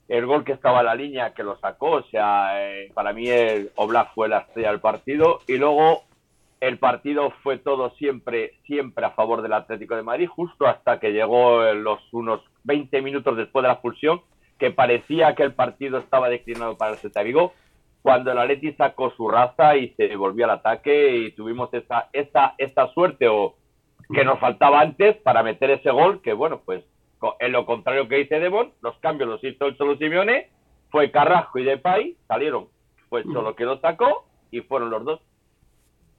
El 0.07 0.27
gol 0.27 0.45
que 0.45 0.53
estaba 0.53 0.81
en 0.81 0.87
la 0.87 0.95
línea 0.95 1.33
que 1.33 1.43
lo 1.43 1.59
sacó. 1.59 1.93
O 1.93 2.03
sea, 2.05 2.63
eh, 2.63 2.91
para 2.93 3.13
mí 3.13 3.29
el 3.29 3.71
Oblak 3.77 4.15
fue 4.15 4.29
la 4.29 4.41
estrella 4.41 4.71
del 4.71 4.81
partido. 4.81 5.41
Y 5.47 5.57
luego 5.57 6.05
el 6.61 6.79
partido 6.79 7.33
fue 7.43 7.57
todo 7.59 7.91
siempre, 7.97 8.53
siempre 8.67 9.07
a 9.07 9.13
favor 9.13 9.41
del 9.41 9.55
Atlético 9.55 9.97
de 9.97 10.03
Madrid, 10.03 10.29
justo 10.29 10.67
hasta 10.67 11.01
que 11.01 11.13
llegó 11.13 11.63
los 11.73 12.01
unos 12.13 12.43
20 12.65 13.01
minutos 13.03 13.37
después 13.37 13.63
de 13.63 13.69
la 13.69 13.75
expulsión 13.75 14.23
que 14.65 14.71
parecía 14.71 15.35
que 15.35 15.43
el 15.43 15.53
partido 15.53 15.99
estaba 15.99 16.31
declinado 16.31 16.79
para 16.79 16.93
el 16.93 16.97
Celta 16.97 17.23
Vigo, 17.23 17.53
cuando 18.01 18.33
el 18.33 18.39
Atleti 18.39 18.73
sacó 18.73 19.11
su 19.11 19.29
raza 19.29 19.77
y 19.77 19.91
se 19.91 20.17
volvió 20.17 20.47
al 20.47 20.53
ataque 20.53 21.17
y 21.17 21.33
tuvimos 21.33 21.69
esa, 21.75 22.09
esa, 22.15 22.55
esta 22.57 22.89
suerte 22.95 23.29
o 23.29 23.57
que 24.11 24.25
nos 24.25 24.39
faltaba 24.39 24.81
antes 24.81 25.17
para 25.17 25.43
meter 25.43 25.69
ese 25.71 25.91
gol, 25.91 26.23
que 26.23 26.33
bueno, 26.33 26.63
pues 26.65 26.83
en 27.41 27.53
lo 27.53 27.67
contrario 27.67 28.09
que 28.09 28.17
dice 28.17 28.41
Devon, 28.41 28.73
los 28.81 28.97
cambios 29.01 29.29
los 29.29 29.45
hizo 29.45 29.67
el 29.67 29.77
Cholo 29.77 29.99
Simeone, 29.99 30.49
fue 30.91 31.11
Carrasco 31.11 31.59
y 31.59 31.65
Depay, 31.65 32.17
salieron, 32.27 32.69
fue 33.11 33.23
Cholo 33.25 33.55
que 33.55 33.67
lo 33.67 33.79
sacó 33.81 34.25
y 34.51 34.63
fueron 34.63 34.89
los 34.89 35.05
dos 35.05 35.21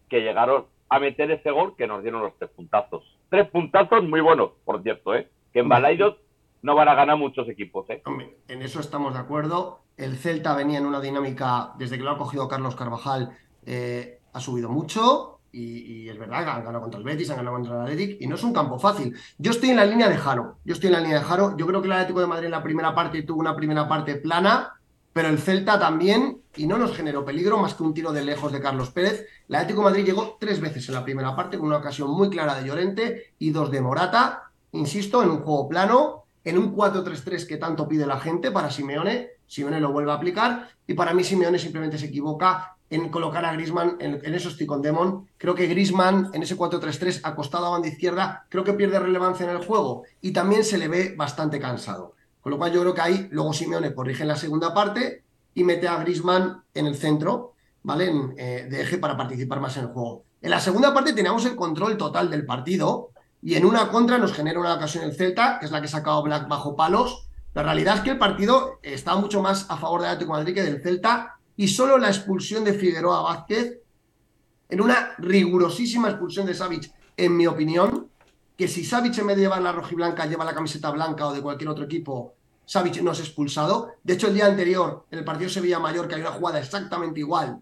que 0.07 0.21
llegaron 0.21 0.65
a 0.89 0.99
meter 0.99 1.31
ese 1.31 1.49
gol 1.49 1.75
que 1.75 1.87
nos 1.87 2.03
dieron 2.03 2.21
los 2.21 2.37
tres 2.37 2.51
puntazos. 2.51 3.03
Tres 3.29 3.47
puntazos 3.49 4.03
muy 4.03 4.21
buenos, 4.21 4.51
por 4.65 4.83
cierto, 4.83 5.15
¿eh? 5.15 5.29
que 5.51 5.61
en 5.61 5.69
Balaidos 5.69 6.17
no 6.61 6.75
van 6.75 6.87
a 6.87 6.95
ganar 6.95 7.17
muchos 7.17 7.47
equipos. 7.49 7.89
¿eh? 7.89 8.01
en 8.47 8.61
eso 8.61 8.79
estamos 8.79 9.13
de 9.13 9.19
acuerdo. 9.19 9.81
El 9.97 10.17
Celta 10.17 10.55
venía 10.55 10.79
en 10.79 10.85
una 10.85 10.99
dinámica, 10.99 11.73
desde 11.77 11.97
que 11.97 12.03
lo 12.03 12.11
ha 12.11 12.17
cogido 12.17 12.47
Carlos 12.47 12.75
Carvajal, 12.75 13.37
eh, 13.65 14.19
ha 14.33 14.39
subido 14.39 14.69
mucho. 14.69 15.31
Y, 15.57 16.09
es 16.09 16.19
verdad, 16.19 16.39
han 16.49 16.65
ganado 16.65 16.81
contra 16.81 16.97
el 16.97 17.05
Betis, 17.05 17.29
han 17.29 17.37
ganado 17.37 17.55
contra 17.55 17.75
el 17.75 17.81
Atlético 17.83 18.17
y 18.19 18.27
no 18.27 18.35
es 18.35 18.43
un 18.43 18.51
campo 18.51 18.77
fácil. 18.77 19.15
Yo 19.37 19.51
estoy 19.51 19.69
en 19.69 19.77
la 19.77 19.85
línea 19.85 20.09
de 20.09 20.17
Jaro. 20.17 20.57
Yo 20.65 20.73
estoy 20.73 20.87
en 20.87 20.93
la 20.93 20.99
línea 20.99 21.19
de 21.19 21.23
Jaro. 21.23 21.55
Yo 21.55 21.65
creo 21.65 21.81
que 21.81 21.87
el 21.87 21.93
Atlético 21.93 22.19
de 22.19 22.27
Madrid 22.27 22.45
en 22.47 22.51
la 22.51 22.61
primera 22.61 22.93
parte 22.93 23.23
tuvo 23.23 23.39
una 23.39 23.55
primera 23.55 23.87
parte 23.87 24.15
plana, 24.15 24.73
pero 25.13 25.29
el 25.29 25.39
Celta 25.39 25.79
también, 25.79 26.41
y 26.57 26.67
no 26.67 26.77
nos 26.77 26.93
generó 26.93 27.23
peligro 27.23 27.57
más 27.57 27.73
que 27.73 27.83
un 27.83 27.93
tiro 27.93 28.11
de 28.11 28.25
lejos 28.25 28.51
de 28.51 28.59
Carlos 28.59 28.91
Pérez. 28.91 29.25
El 29.47 29.55
Atlético 29.55 29.79
de 29.79 29.85
Madrid 29.85 30.05
llegó 30.05 30.35
tres 30.37 30.59
veces 30.59 30.89
en 30.89 30.95
la 30.95 31.05
primera 31.05 31.33
parte, 31.37 31.57
con 31.57 31.67
una 31.67 31.77
ocasión 31.77 32.11
muy 32.11 32.29
clara 32.29 32.55
de 32.55 32.67
Llorente 32.67 33.33
y 33.39 33.51
dos 33.51 33.71
de 33.71 33.79
Morata. 33.79 34.51
Insisto, 34.73 35.23
en 35.23 35.29
un 35.29 35.39
juego 35.39 35.69
plano, 35.69 36.24
en 36.45 36.57
un 36.57 36.75
4-3-3 36.75 37.47
que 37.47 37.57
tanto 37.57 37.87
pide 37.87 38.05
la 38.05 38.19
gente 38.19 38.51
para 38.51 38.71
Simeone. 38.71 39.31
Simeone 39.47 39.81
lo 39.81 39.91
vuelve 39.91 40.11
a 40.11 40.15
aplicar 40.15 40.69
y 40.87 40.93
para 40.93 41.13
mí 41.13 41.23
Simeone 41.23 41.59
simplemente 41.59 41.97
se 41.97 42.05
equivoca 42.05 42.77
en 42.89 43.09
colocar 43.09 43.43
a 43.43 43.53
Grisman, 43.53 43.97
en, 43.99 44.33
eso 44.33 44.49
estoy 44.49 44.67
con 44.67 44.81
Demon. 44.81 45.27
Creo 45.37 45.55
que 45.55 45.65
Grisman 45.65 46.29
en 46.33 46.43
ese 46.43 46.55
4-3-3 46.55 47.21
acostado 47.23 47.65
a 47.65 47.69
banda 47.71 47.87
izquierda, 47.87 48.45
creo 48.47 48.63
que 48.63 48.73
pierde 48.73 48.99
relevancia 48.99 49.43
en 49.43 49.49
el 49.49 49.65
juego 49.65 50.03
y 50.21 50.31
también 50.31 50.63
se 50.63 50.77
le 50.77 50.87
ve 50.87 51.15
bastante 51.17 51.59
cansado. 51.59 52.13
Con 52.41 52.51
lo 52.51 52.57
cual 52.59 52.71
yo 52.71 52.81
creo 52.81 52.93
que 52.93 53.01
ahí 53.01 53.27
luego 53.31 53.51
Simeone 53.53 53.93
corrige 53.93 54.21
en 54.21 54.29
la 54.29 54.35
segunda 54.35 54.71
parte 54.71 55.23
y 55.55 55.63
mete 55.63 55.87
a 55.87 55.97
Grisman 55.97 56.63
en 56.75 56.85
el 56.85 56.95
centro, 56.95 57.53
¿vale? 57.81 58.11
Eh, 58.37 58.67
de 58.69 58.81
eje 58.81 58.99
para 58.99 59.17
participar 59.17 59.59
más 59.59 59.75
en 59.77 59.85
el 59.85 59.89
juego. 59.89 60.25
En 60.41 60.51
la 60.51 60.59
segunda 60.59 60.93
parte 60.93 61.13
teníamos 61.13 61.43
el 61.45 61.55
control 61.55 61.97
total 61.97 62.29
del 62.29 62.45
partido, 62.45 63.09
y 63.41 63.55
en 63.55 63.65
una 63.65 63.89
contra 63.89 64.17
nos 64.17 64.33
genera 64.33 64.59
una 64.59 64.73
ocasión 64.73 65.03
el 65.03 65.15
Celta, 65.15 65.59
que 65.59 65.65
es 65.65 65.71
la 65.71 65.79
que 65.79 65.87
ha 65.87 65.89
sacado 65.89 66.23
Black 66.23 66.47
bajo 66.47 66.75
palos. 66.75 67.27
La 67.53 67.63
realidad 67.63 67.97
es 67.97 68.01
que 68.01 68.11
el 68.11 68.17
partido 68.17 68.79
está 68.81 69.15
mucho 69.15 69.41
más 69.41 69.69
a 69.69 69.77
favor 69.77 70.01
del 70.01 70.09
Atlético 70.09 70.33
de 70.33 70.39
Madrid 70.39 70.53
que 70.55 70.63
del 70.63 70.81
Celta 70.81 71.37
y 71.55 71.67
solo 71.67 71.97
la 71.97 72.07
expulsión 72.07 72.63
de 72.63 72.73
Figueroa 72.73 73.21
Vázquez, 73.21 73.79
en 74.67 74.81
una 74.81 75.15
rigurosísima 75.19 76.09
expulsión 76.09 76.45
de 76.45 76.53
Savic, 76.53 76.91
en 77.15 77.37
mi 77.37 77.47
opinión, 77.47 78.09
que 78.57 78.67
si 78.67 78.83
Savic 78.83 79.17
en 79.19 79.27
vez 79.27 79.35
de 79.35 79.43
llevar 79.43 79.61
la 79.61 79.71
rojiblanca 79.71 80.25
lleva 80.25 80.43
la 80.43 80.53
camiseta 80.53 80.89
blanca 80.91 81.27
o 81.27 81.33
de 81.33 81.41
cualquier 81.41 81.69
otro 81.69 81.85
equipo, 81.85 82.33
Savic 82.65 83.01
no 83.01 83.11
es 83.11 83.19
expulsado. 83.19 83.91
De 84.03 84.13
hecho, 84.13 84.27
el 84.27 84.33
día 84.33 84.47
anterior, 84.47 85.05
en 85.11 85.19
el 85.19 85.25
partido 85.25 85.49
Sevilla-Mayor, 85.49 86.07
que 86.07 86.15
hay 86.15 86.21
una 86.21 86.31
jugada 86.31 86.59
exactamente 86.59 87.19
igual 87.19 87.59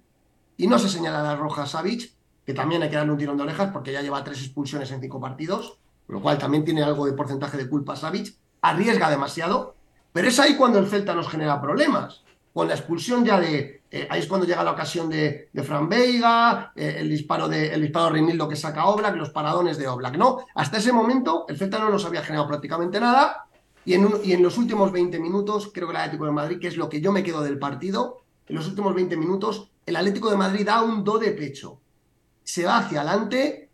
y 0.57 0.67
no 0.67 0.79
se 0.79 0.89
señala 0.89 1.23
la 1.23 1.35
roja 1.35 1.63
a 1.63 1.67
Savic, 1.67 2.13
que 2.45 2.53
también 2.53 2.81
hay 2.83 2.89
que 2.89 2.95
darle 2.95 3.11
un 3.11 3.17
tirón 3.17 3.37
de 3.37 3.43
orejas 3.43 3.71
porque 3.71 3.91
ya 3.91 4.01
lleva 4.01 4.23
tres 4.23 4.39
expulsiones 4.39 4.91
en 4.91 5.01
cinco 5.01 5.19
partidos, 5.19 5.79
lo 6.07 6.21
cual 6.21 6.37
también 6.37 6.65
tiene 6.65 6.83
algo 6.83 7.05
de 7.05 7.13
porcentaje 7.13 7.57
de 7.57 7.69
culpa 7.69 7.95
Savic, 7.95 8.35
arriesga 8.61 9.09
demasiado, 9.09 9.75
pero 10.11 10.27
es 10.27 10.39
ahí 10.39 10.55
cuando 10.55 10.79
el 10.79 10.87
Celta 10.87 11.13
nos 11.13 11.29
genera 11.29 11.61
problemas. 11.61 12.23
Con 12.53 12.67
la 12.67 12.75
expulsión 12.75 13.25
ya 13.25 13.39
de. 13.39 13.81
eh, 13.89 14.07
ahí 14.11 14.19
es 14.19 14.27
cuando 14.27 14.45
llega 14.45 14.63
la 14.63 14.71
ocasión 14.73 15.09
de, 15.09 15.49
de 15.51 15.63
Fran 15.63 15.89
Veiga, 15.89 16.71
eh, 16.75 16.97
el 16.99 17.09
disparo 17.09 17.49
de 17.49 17.73
el 17.73 17.81
disparo 17.81 18.13
de 18.13 18.47
que 18.47 18.55
saca 18.55 18.85
Oblak, 18.85 19.15
los 19.15 19.31
paradones 19.31 19.79
de 19.79 19.87
Oblak. 19.87 20.15
No, 20.17 20.45
hasta 20.53 20.77
ese 20.77 20.93
momento 20.93 21.45
el 21.49 21.57
Celta 21.57 21.79
no 21.79 21.89
nos 21.89 22.05
había 22.05 22.21
generado 22.21 22.47
prácticamente 22.47 22.99
nada. 22.99 23.47
Y 23.85 23.95
en, 23.95 24.07
y 24.23 24.33
en 24.33 24.43
los 24.43 24.57
últimos 24.59 24.91
20 24.91 25.19
minutos, 25.19 25.71
creo 25.73 25.87
que 25.87 25.93
el 25.93 25.97
Atlético 25.97 26.25
de 26.25 26.31
Madrid, 26.31 26.59
que 26.59 26.67
es 26.67 26.77
lo 26.77 26.87
que 26.89 27.01
yo 27.01 27.11
me 27.11 27.23
quedo 27.23 27.41
del 27.41 27.57
partido, 27.57 28.21
en 28.47 28.55
los 28.55 28.67
últimos 28.67 28.93
20 28.93 29.17
minutos, 29.17 29.71
el 29.85 29.95
Atlético 29.95 30.29
de 30.29 30.37
Madrid 30.37 30.65
da 30.65 30.83
un 30.83 31.03
do 31.03 31.17
de 31.17 31.31
pecho. 31.31 31.81
Se 32.43 32.65
va 32.65 32.79
hacia 32.79 33.01
adelante 33.01 33.69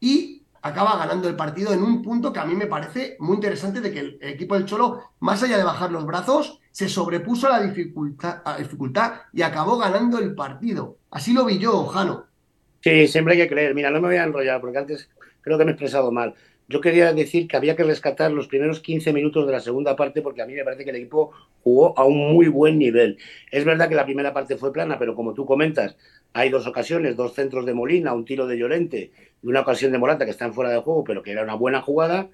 y 0.00 0.42
acaba 0.62 0.96
ganando 0.96 1.28
el 1.28 1.36
partido 1.36 1.74
en 1.74 1.82
un 1.82 2.02
punto 2.02 2.32
que 2.32 2.40
a 2.40 2.44
mí 2.46 2.54
me 2.54 2.66
parece 2.66 3.16
muy 3.20 3.34
interesante 3.34 3.80
de 3.80 3.92
que 3.92 4.00
el 4.00 4.18
equipo 4.22 4.54
del 4.54 4.64
Cholo, 4.64 5.10
más 5.20 5.42
allá 5.42 5.58
de 5.58 5.64
bajar 5.64 5.92
los 5.92 6.06
brazos, 6.06 6.60
se 6.70 6.88
sobrepuso 6.88 7.46
a 7.46 7.58
la 7.58 7.62
dificultad, 7.62 8.42
dificultad 8.58 9.12
y 9.32 9.42
acabó 9.42 9.76
ganando 9.78 10.18
el 10.18 10.34
partido. 10.34 10.96
Así 11.10 11.32
lo 11.32 11.44
vi 11.44 11.58
yo, 11.58 11.84
Jano. 11.86 12.26
Sí, 12.80 13.06
siempre 13.08 13.34
hay 13.34 13.40
que 13.40 13.48
creer. 13.48 13.74
Mira, 13.74 13.90
no 13.90 14.00
me 14.00 14.08
voy 14.08 14.16
a 14.16 14.24
enrollar 14.24 14.60
porque 14.60 14.78
antes 14.78 15.08
creo 15.42 15.58
que 15.58 15.64
me 15.64 15.70
he 15.70 15.74
expresado 15.74 16.10
mal. 16.10 16.34
Yo 16.66 16.80
quería 16.80 17.12
decir 17.12 17.46
que 17.46 17.56
había 17.58 17.76
que 17.76 17.84
rescatar 17.84 18.30
los 18.32 18.48
primeros 18.48 18.80
15 18.80 19.12
minutos 19.12 19.46
de 19.46 19.52
la 19.52 19.60
segunda 19.60 19.94
parte 19.96 20.22
porque 20.22 20.40
a 20.40 20.46
mí 20.46 20.54
me 20.54 20.64
parece 20.64 20.84
que 20.84 20.90
el 20.90 20.96
equipo 20.96 21.32
jugó 21.62 21.98
a 21.98 22.04
un 22.04 22.32
muy 22.32 22.48
buen 22.48 22.78
nivel. 22.78 23.18
Es 23.50 23.64
verdad 23.64 23.88
que 23.88 23.94
la 23.94 24.06
primera 24.06 24.32
parte 24.32 24.56
fue 24.56 24.72
plana, 24.72 24.98
pero 24.98 25.14
como 25.14 25.34
tú 25.34 25.44
comentas, 25.44 25.96
hay 26.34 26.50
dos 26.50 26.66
ocasiones, 26.66 27.16
dos 27.16 27.32
centros 27.34 27.64
de 27.64 27.72
Molina, 27.74 28.12
un 28.12 28.24
tiro 28.24 28.46
de 28.46 28.58
Llorente 28.58 29.12
y 29.42 29.46
una 29.46 29.60
ocasión 29.60 29.92
de 29.92 29.98
Morata 29.98 30.24
que 30.24 30.32
están 30.32 30.52
fuera 30.52 30.70
de 30.70 30.80
juego, 30.80 31.04
pero 31.04 31.22
que 31.22 31.30
era 31.30 31.42
una 31.44 31.54
buena 31.54 31.80
jugada. 31.80 32.28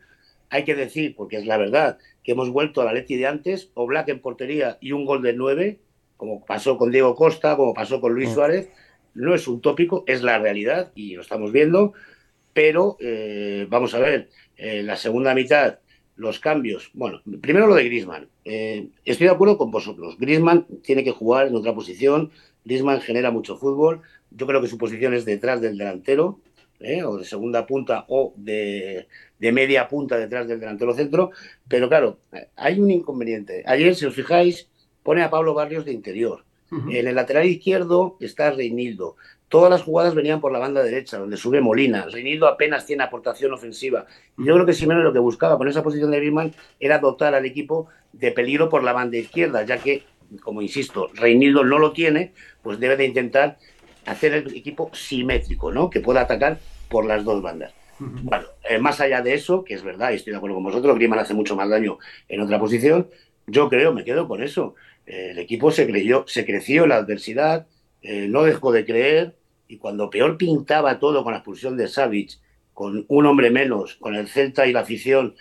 Hay 0.48 0.64
que 0.64 0.74
decir, 0.74 1.14
porque 1.14 1.36
es 1.36 1.46
la 1.46 1.58
verdad, 1.58 1.98
que 2.24 2.32
hemos 2.32 2.50
vuelto 2.50 2.80
a 2.80 2.84
la 2.86 2.92
Leti 2.94 3.16
de 3.16 3.26
antes, 3.26 3.70
o 3.74 3.86
Black 3.86 4.08
en 4.08 4.20
portería 4.20 4.78
y 4.80 4.92
un 4.92 5.04
gol 5.04 5.22
de 5.22 5.34
9, 5.34 5.78
como 6.16 6.44
pasó 6.44 6.76
con 6.76 6.90
Diego 6.90 7.14
Costa, 7.14 7.56
como 7.56 7.72
pasó 7.74 8.00
con 8.00 8.12
Luis 8.14 8.30
Mm. 8.30 8.34
Suárez. 8.34 8.68
No 9.14 9.34
es 9.34 9.46
un 9.48 9.60
tópico, 9.60 10.02
es 10.06 10.22
la 10.22 10.38
realidad 10.38 10.92
y 10.94 11.14
lo 11.14 11.20
estamos 11.22 11.52
viendo. 11.52 11.92
Pero 12.52 12.96
eh, 13.00 13.66
vamos 13.68 13.94
a 13.94 13.98
ver, 13.98 14.28
en 14.56 14.86
la 14.86 14.96
segunda 14.96 15.34
mitad, 15.34 15.78
los 16.16 16.40
cambios. 16.40 16.90
Bueno, 16.94 17.20
primero 17.40 17.66
lo 17.66 17.74
de 17.74 17.84
Grisman. 17.84 18.28
estoy 18.44 19.26
de 19.26 19.32
acuerdo 19.32 19.56
con 19.58 19.70
vosotros. 19.70 20.16
Grisman 20.18 20.66
tiene 20.82 21.04
que 21.04 21.12
jugar 21.12 21.46
en 21.48 21.54
otra 21.54 21.74
posición. 21.74 22.30
Grisman 22.70 23.00
genera 23.00 23.32
mucho 23.32 23.56
fútbol. 23.56 24.02
Yo 24.30 24.46
creo 24.46 24.60
que 24.60 24.68
su 24.68 24.78
posición 24.78 25.12
es 25.12 25.24
detrás 25.24 25.60
del 25.60 25.76
delantero, 25.76 26.38
¿eh? 26.78 27.02
o 27.02 27.16
de 27.16 27.24
segunda 27.24 27.66
punta, 27.66 28.04
o 28.06 28.32
de, 28.36 29.08
de 29.40 29.52
media 29.52 29.88
punta 29.88 30.16
detrás 30.16 30.46
del 30.46 30.60
delantero 30.60 30.94
centro. 30.94 31.32
Pero 31.66 31.88
claro, 31.88 32.18
hay 32.54 32.78
un 32.78 32.92
inconveniente. 32.92 33.64
Ayer, 33.66 33.96
si 33.96 34.06
os 34.06 34.14
fijáis, 34.14 34.68
pone 35.02 35.24
a 35.24 35.30
Pablo 35.30 35.52
Barrios 35.52 35.84
de 35.84 35.92
interior. 35.92 36.44
En 36.88 37.08
el 37.08 37.16
lateral 37.16 37.46
izquierdo 37.46 38.16
está 38.20 38.52
Reinildo. 38.52 39.16
Todas 39.48 39.68
las 39.68 39.82
jugadas 39.82 40.14
venían 40.14 40.40
por 40.40 40.52
la 40.52 40.60
banda 40.60 40.84
derecha, 40.84 41.18
donde 41.18 41.36
sube 41.36 41.60
Molina. 41.60 42.06
Reinildo 42.06 42.46
apenas 42.46 42.86
tiene 42.86 43.02
aportación 43.02 43.52
ofensiva. 43.52 44.06
Y 44.38 44.44
yo 44.44 44.54
creo 44.54 44.66
que 44.66 44.72
Simeone 44.72 45.02
lo 45.02 45.12
que 45.12 45.18
buscaba 45.18 45.58
con 45.58 45.66
esa 45.66 45.82
posición 45.82 46.12
de 46.12 46.18
Griezmann 46.18 46.54
era 46.78 47.00
dotar 47.00 47.34
al 47.34 47.44
equipo 47.44 47.88
de 48.12 48.30
peligro 48.30 48.68
por 48.68 48.84
la 48.84 48.92
banda 48.92 49.16
izquierda, 49.16 49.64
ya 49.64 49.78
que, 49.78 50.04
como 50.42 50.62
insisto, 50.62 51.10
Reinildo 51.14 51.64
no 51.64 51.78
lo 51.78 51.92
tiene, 51.92 52.32
pues 52.62 52.78
debe 52.78 52.96
de 52.96 53.06
intentar 53.06 53.58
hacer 54.06 54.34
el 54.34 54.56
equipo 54.56 54.90
simétrico, 54.92 55.72
¿no? 55.72 55.90
Que 55.90 56.00
pueda 56.00 56.22
atacar 56.22 56.58
por 56.88 57.04
las 57.04 57.24
dos 57.24 57.42
bandas. 57.42 57.72
Bueno, 57.98 58.46
eh, 58.68 58.78
más 58.78 58.98
allá 59.00 59.20
de 59.20 59.34
eso, 59.34 59.62
que 59.62 59.74
es 59.74 59.82
verdad, 59.82 60.12
y 60.12 60.14
estoy 60.14 60.30
de 60.30 60.38
acuerdo 60.38 60.56
con 60.56 60.64
vosotros, 60.64 60.94
Griezmann 60.94 61.18
hace 61.18 61.34
mucho 61.34 61.54
más 61.54 61.68
daño 61.68 61.98
en 62.28 62.40
otra 62.40 62.58
posición, 62.58 63.08
yo 63.46 63.68
creo, 63.68 63.92
me 63.92 64.04
quedo 64.04 64.26
con 64.26 64.42
eso. 64.42 64.74
Eh, 65.06 65.32
el 65.32 65.38
equipo 65.38 65.70
se 65.70 65.86
creyó, 65.86 66.24
se 66.26 66.46
creció 66.46 66.84
en 66.84 66.90
la 66.90 66.96
adversidad, 66.96 67.66
eh, 68.00 68.26
no 68.26 68.42
dejó 68.44 68.72
de 68.72 68.86
creer, 68.86 69.36
y 69.68 69.76
cuando 69.76 70.08
peor 70.08 70.38
pintaba 70.38 70.98
todo 70.98 71.22
con 71.22 71.32
la 71.32 71.40
expulsión 71.40 71.76
de 71.76 71.88
Savic, 71.88 72.38
con 72.72 73.04
un 73.08 73.26
hombre 73.26 73.50
menos, 73.50 73.96
con 73.96 74.14
el 74.14 74.28
Celta 74.28 74.66
y 74.66 74.72
la 74.72 74.80
afición 74.80 75.34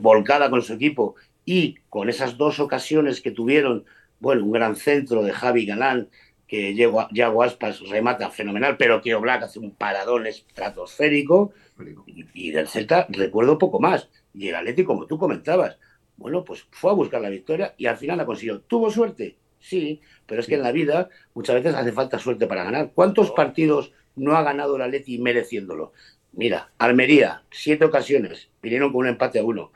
volcada 0.00 0.50
con 0.50 0.60
su 0.62 0.72
equipo, 0.72 1.14
y 1.46 1.76
con 1.88 2.10
esas 2.10 2.36
dos 2.36 2.60
ocasiones 2.60 3.22
que 3.22 3.30
tuvieron, 3.30 3.86
bueno, 4.20 4.44
un 4.44 4.52
gran 4.52 4.76
centro 4.76 5.22
de 5.22 5.32
Javi 5.32 5.64
Galán, 5.64 6.10
que 6.46 6.74
Yago 6.74 7.42
Aspas 7.42 7.80
remata 7.88 8.30
fenomenal, 8.30 8.76
pero 8.76 9.00
que 9.00 9.14
Oblak 9.14 9.44
hace 9.44 9.58
un 9.58 9.74
paradón 9.74 10.26
estratosférico, 10.26 11.52
y, 12.06 12.26
y 12.34 12.50
del 12.50 12.68
Celta 12.68 13.06
recuerdo 13.08 13.58
poco 13.58 13.80
más. 13.80 14.08
Y 14.34 14.48
el 14.48 14.56
Atlético, 14.56 14.92
como 14.92 15.06
tú 15.06 15.18
comentabas, 15.18 15.78
bueno, 16.16 16.44
pues 16.44 16.66
fue 16.70 16.90
a 16.90 16.94
buscar 16.94 17.20
la 17.20 17.30
victoria 17.30 17.74
y 17.76 17.86
al 17.86 17.96
final 17.96 18.18
la 18.18 18.26
consiguió. 18.26 18.60
¿Tuvo 18.60 18.90
suerte? 18.90 19.36
Sí, 19.58 20.00
pero 20.26 20.40
es 20.40 20.46
que 20.46 20.54
en 20.54 20.62
la 20.62 20.72
vida 20.72 21.08
muchas 21.34 21.56
veces 21.56 21.74
hace 21.74 21.92
falta 21.92 22.18
suerte 22.18 22.46
para 22.46 22.64
ganar. 22.64 22.92
¿Cuántos 22.94 23.30
partidos 23.32 23.92
no 24.14 24.36
ha 24.36 24.42
ganado 24.42 24.76
el 24.76 24.82
Atleti 24.82 25.18
mereciéndolo? 25.18 25.92
Mira, 26.32 26.70
Almería, 26.78 27.42
siete 27.50 27.84
ocasiones, 27.84 28.50
vinieron 28.62 28.92
con 28.92 29.00
un 29.00 29.08
empate 29.08 29.38
a 29.38 29.44
uno. 29.44 29.72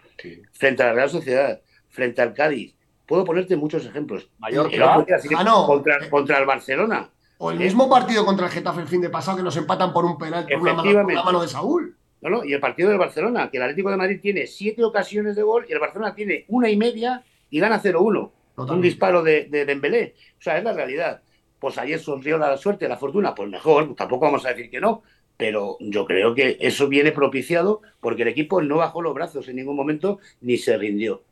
Frente 0.52 0.82
a 0.82 0.86
la 0.86 0.92
Real 0.92 1.10
Sociedad, 1.10 1.60
frente 1.88 2.22
al 2.22 2.34
Cádiz. 2.34 2.76
Puedo 3.06 3.24
ponerte 3.24 3.56
muchos 3.56 3.84
ejemplos. 3.84 4.30
Mallorca. 4.38 5.04
Ah, 5.36 5.44
no. 5.44 5.66
contra, 5.66 6.08
contra 6.08 6.38
el 6.38 6.46
Barcelona. 6.46 7.10
O 7.38 7.50
el 7.50 7.60
¿Eh? 7.60 7.64
mismo 7.64 7.88
partido 7.88 8.24
contra 8.24 8.46
el 8.46 8.52
Getafe 8.52 8.82
el 8.82 8.86
fin 8.86 9.00
de 9.00 9.10
pasado 9.10 9.38
que 9.38 9.42
nos 9.42 9.56
empatan 9.56 9.92
por 9.92 10.04
un 10.04 10.18
penal 10.18 10.46
por 10.46 10.60
una, 10.60 10.74
mano, 10.74 11.22
por 11.24 11.40
de 11.40 11.48
Saúl. 11.48 11.96
No, 12.20 12.28
no, 12.28 12.44
y 12.44 12.52
el 12.52 12.60
partido 12.60 12.90
del 12.90 12.98
Barcelona, 12.98 13.50
que 13.50 13.56
el 13.56 13.62
Atlético 13.62 13.90
de 13.90 13.96
Madrid 13.96 14.20
tiene 14.20 14.46
siete 14.46 14.84
ocasiones 14.84 15.36
de 15.36 15.42
gol 15.42 15.64
y 15.68 15.72
el 15.72 15.78
Barcelona 15.78 16.14
tiene 16.14 16.44
una 16.48 16.68
y 16.68 16.76
media 16.76 17.24
y 17.48 17.58
gana 17.58 17.82
0-1. 17.82 18.30
Un 18.56 18.80
disparo 18.82 19.22
de, 19.22 19.46
de 19.46 19.64
Dembélé. 19.64 20.14
O 20.38 20.42
sea, 20.42 20.58
es 20.58 20.64
la 20.64 20.74
realidad. 20.74 21.22
Pues 21.58 21.78
ayer 21.78 21.98
sonrió 21.98 22.36
la 22.36 22.56
suerte, 22.58 22.88
la 22.88 22.96
fortuna, 22.96 23.34
pues 23.34 23.48
mejor, 23.48 23.94
tampoco 23.94 24.26
vamos 24.26 24.44
a 24.44 24.50
decir 24.50 24.70
que 24.70 24.80
no, 24.80 25.02
pero 25.40 25.76
yo 25.80 26.04
creo 26.06 26.34
que 26.34 26.56
eso 26.60 26.86
viene 26.88 27.10
propiciado 27.12 27.80
porque 28.00 28.22
el 28.22 28.28
equipo 28.28 28.62
no 28.62 28.76
bajó 28.76 29.02
los 29.02 29.14
brazos 29.14 29.48
en 29.48 29.56
ningún 29.56 29.74
momento 29.76 30.18
ni 30.40 30.56
se 30.56 30.76
rindió. 30.78 31.22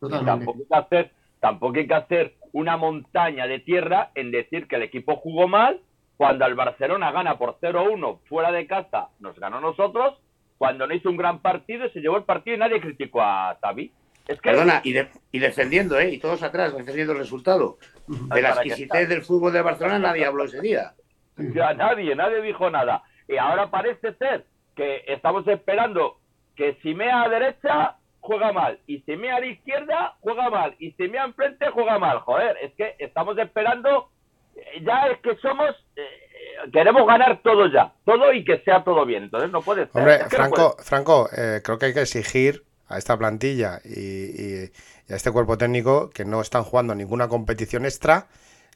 Tampoco 0.00 0.58
hay 0.58 0.66
que 0.66 0.74
hacer, 0.76 1.10
tampoco 1.40 1.78
hay 1.78 1.86
que 1.86 1.94
hacer 1.94 2.34
una 2.52 2.76
montaña 2.76 3.46
de 3.46 3.58
tierra 3.58 4.10
en 4.14 4.30
decir 4.30 4.66
que 4.68 4.76
el 4.76 4.82
equipo 4.82 5.16
jugó 5.16 5.48
mal 5.48 5.80
cuando 6.16 6.46
el 6.46 6.54
Barcelona 6.54 7.10
gana 7.10 7.38
por 7.38 7.58
0-1 7.60 8.20
fuera 8.28 8.52
de 8.52 8.66
casa, 8.66 9.08
nos 9.18 9.38
ganó 9.38 9.60
nosotros, 9.60 10.14
cuando 10.58 10.86
no 10.86 10.94
hizo 10.94 11.10
un 11.10 11.16
gran 11.16 11.40
partido, 11.40 11.90
se 11.90 12.00
llevó 12.00 12.16
el 12.16 12.22
partido 12.24 12.56
y 12.56 12.60
nadie 12.60 12.80
criticó 12.80 13.20
a 13.22 13.58
Xavi. 13.60 13.90
Es 14.28 14.40
que 14.40 14.50
Perdona, 14.50 14.80
y, 14.84 14.92
de- 14.92 15.08
y 15.32 15.38
defendiendo, 15.38 15.98
¿eh? 15.98 16.14
Y 16.14 16.18
todos 16.18 16.42
atrás, 16.42 16.74
defendiendo 16.76 17.12
el 17.12 17.18
resultado. 17.18 17.78
De 18.06 18.40
la 18.40 18.50
exquisitez 18.50 19.08
del 19.08 19.22
fútbol 19.22 19.52
de 19.52 19.60
Barcelona 19.62 19.98
nadie 19.98 20.24
habló 20.24 20.44
ese 20.44 20.60
día. 20.60 20.94
Ya 21.36 21.74
nadie, 21.74 22.14
nadie 22.14 22.40
dijo 22.42 22.70
nada. 22.70 23.02
Y 23.28 23.36
ahora 23.36 23.70
parece 23.70 24.14
ser 24.14 24.44
que 24.76 25.02
estamos 25.06 25.46
esperando 25.48 26.18
que 26.56 26.78
si 26.82 26.94
mea 26.94 27.22
a 27.22 27.28
derecha 27.28 27.96
juega 28.20 28.52
mal 28.52 28.78
y 28.86 29.00
si 29.00 29.16
mea 29.16 29.36
a 29.36 29.40
la 29.40 29.46
izquierda 29.46 30.16
juega 30.20 30.48
mal 30.50 30.74
y 30.78 30.92
si 30.92 31.08
mea 31.08 31.24
enfrente 31.24 31.66
juega 31.70 31.98
mal. 31.98 32.20
Joder, 32.20 32.56
es 32.62 32.72
que 32.74 32.94
estamos 32.98 33.36
esperando, 33.38 34.10
eh, 34.56 34.82
ya 34.84 35.08
es 35.08 35.18
que 35.18 35.36
somos, 35.36 35.70
eh, 35.96 36.70
queremos 36.72 37.06
ganar 37.06 37.40
todo 37.42 37.66
ya, 37.66 37.92
todo 38.04 38.32
y 38.32 38.44
que 38.44 38.58
sea 38.60 38.84
todo 38.84 39.04
bien. 39.04 39.24
Entonces 39.24 39.50
no 39.50 39.60
puede 39.62 39.86
ser. 39.88 39.96
Hombre, 39.96 40.14
Es 40.14 40.18
que 40.28 40.38
no 40.38 40.44
Franco, 40.44 40.76
Franco 40.82 41.28
eh, 41.36 41.60
creo 41.64 41.78
que 41.78 41.86
hay 41.86 41.94
que 41.94 42.02
exigir 42.02 42.64
a 42.88 42.98
esta 42.98 43.16
plantilla 43.16 43.80
y, 43.84 43.98
y- 44.00 44.70
y 45.08 45.12
a 45.12 45.16
este 45.16 45.30
cuerpo 45.32 45.58
técnico 45.58 46.10
que 46.10 46.24
no 46.24 46.40
están 46.40 46.62
jugando 46.64 46.94
ninguna 46.94 47.28
competición 47.28 47.84
extra, 47.84 48.26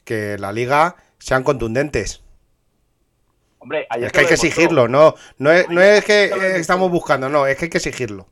que 0.05 0.37
la 0.38 0.53
liga 0.53 0.97
sean 1.18 1.42
contundentes. 1.44 2.25
Hombre, 3.61 3.87
ayer 3.90 4.07
Es 4.07 4.12
que 4.12 4.21
hay 4.21 4.27
que 4.27 4.31
demostró. 4.33 4.49
exigirlo, 4.49 4.88
no, 4.88 5.14
no 5.38 5.51
es, 5.51 5.68
no 5.68 5.81
es 5.81 6.05
que 6.05 6.25
estamos 6.57 6.90
buscando, 6.90 7.29
no, 7.29 7.47
es 7.47 7.57
que 7.57 7.66
hay 7.66 7.71
que 7.71 7.79
exigirlo. 7.79 8.27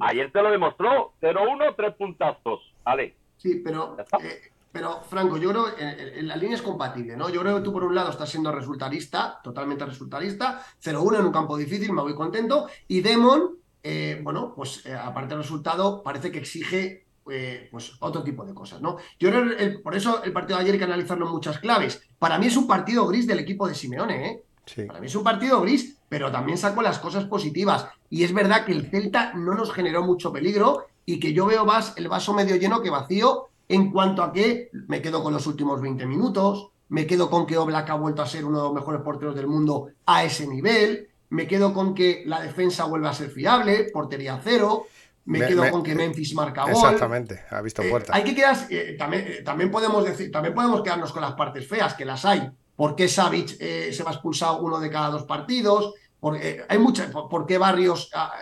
Ayer 0.00 0.30
te 0.30 0.42
lo 0.42 0.50
demostró, 0.50 1.14
0-1, 1.20 1.74
tres 1.76 1.94
puntazos. 1.96 2.60
Vale. 2.84 3.16
Sí, 3.36 3.60
pero, 3.64 3.96
eh, 4.22 4.52
pero 4.70 5.02
Franco, 5.02 5.36
yo 5.36 5.50
creo 5.50 5.74
que 5.74 5.82
en 6.20 6.28
la 6.28 6.36
línea 6.36 6.54
es 6.56 6.62
compatible, 6.62 7.16
¿no? 7.16 7.28
Yo 7.28 7.40
creo 7.40 7.56
que 7.56 7.62
tú 7.62 7.72
por 7.72 7.82
un 7.84 7.94
lado 7.94 8.10
estás 8.10 8.28
siendo 8.30 8.52
resultarista, 8.52 9.40
totalmente 9.42 9.84
resultarista, 9.84 10.64
0-1 10.82 11.18
en 11.18 11.26
un 11.26 11.32
campo 11.32 11.56
difícil, 11.56 11.92
me 11.92 12.02
voy 12.02 12.14
contento, 12.14 12.68
y 12.86 13.00
Demon, 13.00 13.56
eh, 13.82 14.20
bueno, 14.22 14.52
pues 14.54 14.86
eh, 14.86 14.94
aparte 14.94 15.34
del 15.34 15.42
resultado, 15.42 16.02
parece 16.04 16.30
que 16.30 16.38
exige 16.38 17.06
eh, 17.30 17.68
pues 17.70 17.92
otro 18.00 18.22
tipo 18.22 18.44
de 18.44 18.54
cosas, 18.54 18.80
¿no? 18.80 18.96
Yo 19.18 19.30
creo 19.30 19.56
que 19.56 19.64
el- 19.64 19.82
por 19.82 19.94
eso 19.94 20.22
el 20.24 20.32
partido 20.32 20.56
de 20.58 20.62
ayer 20.62 20.72
hay 20.74 20.78
que 20.78 20.84
analizarlo 20.84 21.26
en 21.26 21.32
muchas 21.32 21.58
claves. 21.58 22.02
Para 22.18 22.38
mí 22.38 22.46
es 22.46 22.56
un 22.56 22.66
partido 22.66 23.06
gris 23.06 23.26
del 23.26 23.38
equipo 23.38 23.66
de 23.68 23.74
Simeone, 23.74 24.26
¿eh? 24.26 24.42
Sí. 24.66 24.84
Para 24.84 25.00
mí 25.00 25.06
es 25.06 25.14
un 25.14 25.24
partido 25.24 25.60
gris, 25.60 25.96
pero 26.08 26.30
también 26.30 26.56
saco 26.58 26.82
las 26.82 26.98
cosas 26.98 27.24
positivas. 27.24 27.86
Y 28.10 28.24
es 28.24 28.32
verdad 28.32 28.64
que 28.64 28.72
el 28.72 28.86
Celta 28.90 29.32
no 29.34 29.54
nos 29.54 29.72
generó 29.72 30.02
mucho 30.02 30.32
peligro 30.32 30.86
y 31.04 31.18
que 31.18 31.32
yo 31.32 31.46
veo 31.46 31.64
más 31.64 31.94
el 31.96 32.08
vaso 32.08 32.32
medio 32.34 32.56
lleno 32.56 32.80
que 32.80 32.90
vacío 32.90 33.48
en 33.68 33.90
cuanto 33.90 34.22
a 34.22 34.32
que 34.32 34.70
me 34.88 35.00
quedo 35.02 35.22
con 35.22 35.32
los 35.32 35.46
últimos 35.46 35.80
20 35.80 36.06
minutos, 36.06 36.68
me 36.90 37.06
quedo 37.06 37.30
con 37.30 37.46
que 37.46 37.56
Oblak 37.56 37.88
ha 37.90 37.94
vuelto 37.94 38.20
a 38.22 38.26
ser 38.26 38.44
uno 38.44 38.58
de 38.58 38.64
los 38.64 38.74
mejores 38.74 39.00
porteros 39.00 39.34
del 39.34 39.46
mundo 39.46 39.88
a 40.06 40.24
ese 40.24 40.46
nivel, 40.46 41.08
me 41.30 41.46
quedo 41.46 41.72
con 41.72 41.94
que 41.94 42.22
la 42.26 42.40
defensa 42.42 42.84
vuelve 42.84 43.08
a 43.08 43.14
ser 43.14 43.30
fiable, 43.30 43.88
portería 43.92 44.38
cero, 44.44 44.84
me, 45.24 45.38
Me- 45.38 45.46
quedo 45.46 45.62
me- 45.62 45.70
con 45.70 45.82
que 45.82 45.94
Memphis 45.94 46.34
marca 46.34 46.62
gol. 46.64 46.72
Exactamente, 46.72 47.44
ha 47.50 47.60
visto 47.62 47.82
Eh, 47.82 47.90
puerta. 47.90 48.12
hay 48.14 48.24
que 48.24 48.34
quedar, 48.34 48.56
eh, 48.70 48.96
también, 48.98 49.24
eh, 49.26 49.42
también 49.44 49.70
podemos 49.70 50.04
decir, 50.04 50.30
también 50.30 50.54
podemos 50.54 50.82
quedarnos 50.82 51.12
con 51.12 51.22
las 51.22 51.32
partes 51.34 51.66
feas, 51.66 51.94
que 51.94 52.04
las 52.04 52.24
hay. 52.24 52.48
¿Por 52.76 52.96
qué 52.96 53.06
Savic 53.08 53.56
eh, 53.60 53.92
se 53.92 54.02
va 54.02 54.10
expulsado 54.12 54.60
uno 54.60 54.80
de 54.80 54.90
cada 54.90 55.10
dos 55.10 55.24
partidos? 55.24 55.94
Por, 56.18 56.38
hay 56.68 56.78
muchas. 56.78 57.10
Por, 57.10 57.28
por 57.28 57.46
qué 57.46 57.58
Barrios 57.58 58.10
ah, 58.14 58.32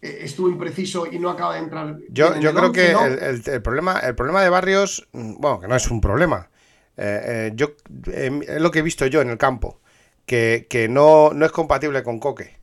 estuvo 0.00 0.48
impreciso 0.48 1.06
y 1.10 1.18
no 1.18 1.30
acaba 1.30 1.54
de 1.54 1.60
entrar? 1.60 1.96
Yo, 2.08 2.34
en 2.34 2.40
yo 2.40 2.52
creo 2.52 2.66
once, 2.68 2.82
que 2.88 2.92
¿no? 2.92 3.04
el, 3.04 3.18
el- 3.22 3.42
el 3.50 3.62
problema, 3.62 3.98
el 4.00 4.14
problema 4.14 4.42
de 4.42 4.48
Barrios, 4.48 5.08
mm, 5.12 5.34
bueno, 5.40 5.60
que 5.60 5.68
no 5.68 5.76
es 5.76 5.90
un 5.90 6.00
problema. 6.00 6.48
yo 6.96 7.66
eh, 8.12 8.40
es 8.48 8.60
lo 8.60 8.70
que 8.70 8.78
he 8.78 8.82
visto 8.82 9.06
yo 9.06 9.20
en 9.20 9.30
el 9.30 9.38
campo, 9.38 9.80
que, 10.24 10.66
que 10.70 10.88
no, 10.88 11.32
no 11.34 11.44
es 11.46 11.52
compatible 11.52 12.02
con 12.02 12.18
Coque. 12.20 12.56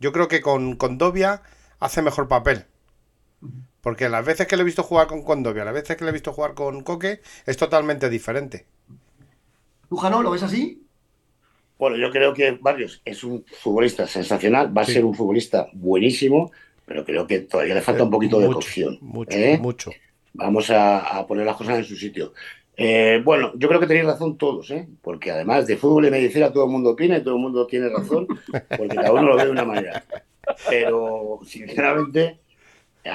Yo 0.00 0.12
creo 0.12 0.28
que 0.28 0.40
con 0.40 0.76
Condovia 0.76 1.42
hace 1.80 2.02
mejor 2.02 2.28
papel. 2.28 2.66
Porque 3.80 4.08
las 4.08 4.24
veces 4.24 4.46
que 4.46 4.56
le 4.56 4.62
he 4.62 4.64
visto 4.64 4.82
jugar 4.82 5.06
con 5.08 5.22
Condovia, 5.22 5.64
las 5.64 5.74
veces 5.74 5.96
que 5.96 6.04
le 6.04 6.10
he 6.10 6.12
visto 6.12 6.32
jugar 6.32 6.54
con 6.54 6.82
Coque, 6.82 7.20
es 7.46 7.56
totalmente 7.56 8.08
diferente. 8.08 8.66
¿Tú, 9.88 9.96
Jano, 9.96 10.22
lo 10.22 10.30
ves 10.30 10.42
así? 10.42 10.82
Bueno, 11.78 11.96
yo 11.96 12.10
creo 12.10 12.32
que 12.32 12.52
Barrios 12.60 13.02
es 13.04 13.24
un 13.24 13.44
futbolista 13.60 14.06
sensacional, 14.06 14.76
va 14.76 14.82
a 14.82 14.84
Sí. 14.84 14.92
ser 14.92 15.04
un 15.04 15.14
futbolista 15.14 15.66
buenísimo, 15.72 16.52
pero 16.86 17.04
creo 17.04 17.26
que 17.26 17.40
todavía 17.40 17.74
le 17.74 17.82
falta 17.82 18.04
un 18.04 18.10
poquito 18.10 18.38
de 18.38 18.46
cocción. 18.46 18.98
Mucho, 19.00 19.36
¿eh? 19.36 19.58
mucho. 19.58 19.90
Vamos 20.32 20.70
a, 20.70 21.18
a 21.18 21.26
poner 21.26 21.44
las 21.44 21.56
cosas 21.56 21.78
en 21.78 21.84
su 21.84 21.96
sitio. 21.96 22.32
Eh, 22.76 23.20
bueno, 23.24 23.52
yo 23.56 23.68
creo 23.68 23.80
que 23.80 23.86
tenéis 23.86 24.06
razón 24.06 24.38
todos, 24.38 24.70
¿eh? 24.70 24.88
porque 25.02 25.30
además 25.30 25.66
de 25.66 25.76
fútbol 25.76 26.06
y 26.06 26.10
medicina 26.10 26.52
todo 26.52 26.64
el 26.64 26.70
mundo 26.70 26.90
opina 26.90 27.18
y 27.18 27.22
todo 27.22 27.34
el 27.34 27.40
mundo 27.40 27.66
tiene 27.66 27.88
razón, 27.88 28.26
porque 28.78 28.96
cada 28.96 29.12
uno 29.12 29.22
lo 29.22 29.36
ve 29.36 29.44
de 29.44 29.50
una 29.50 29.64
manera. 29.64 30.04
Pero, 30.68 31.40
sinceramente, 31.44 32.38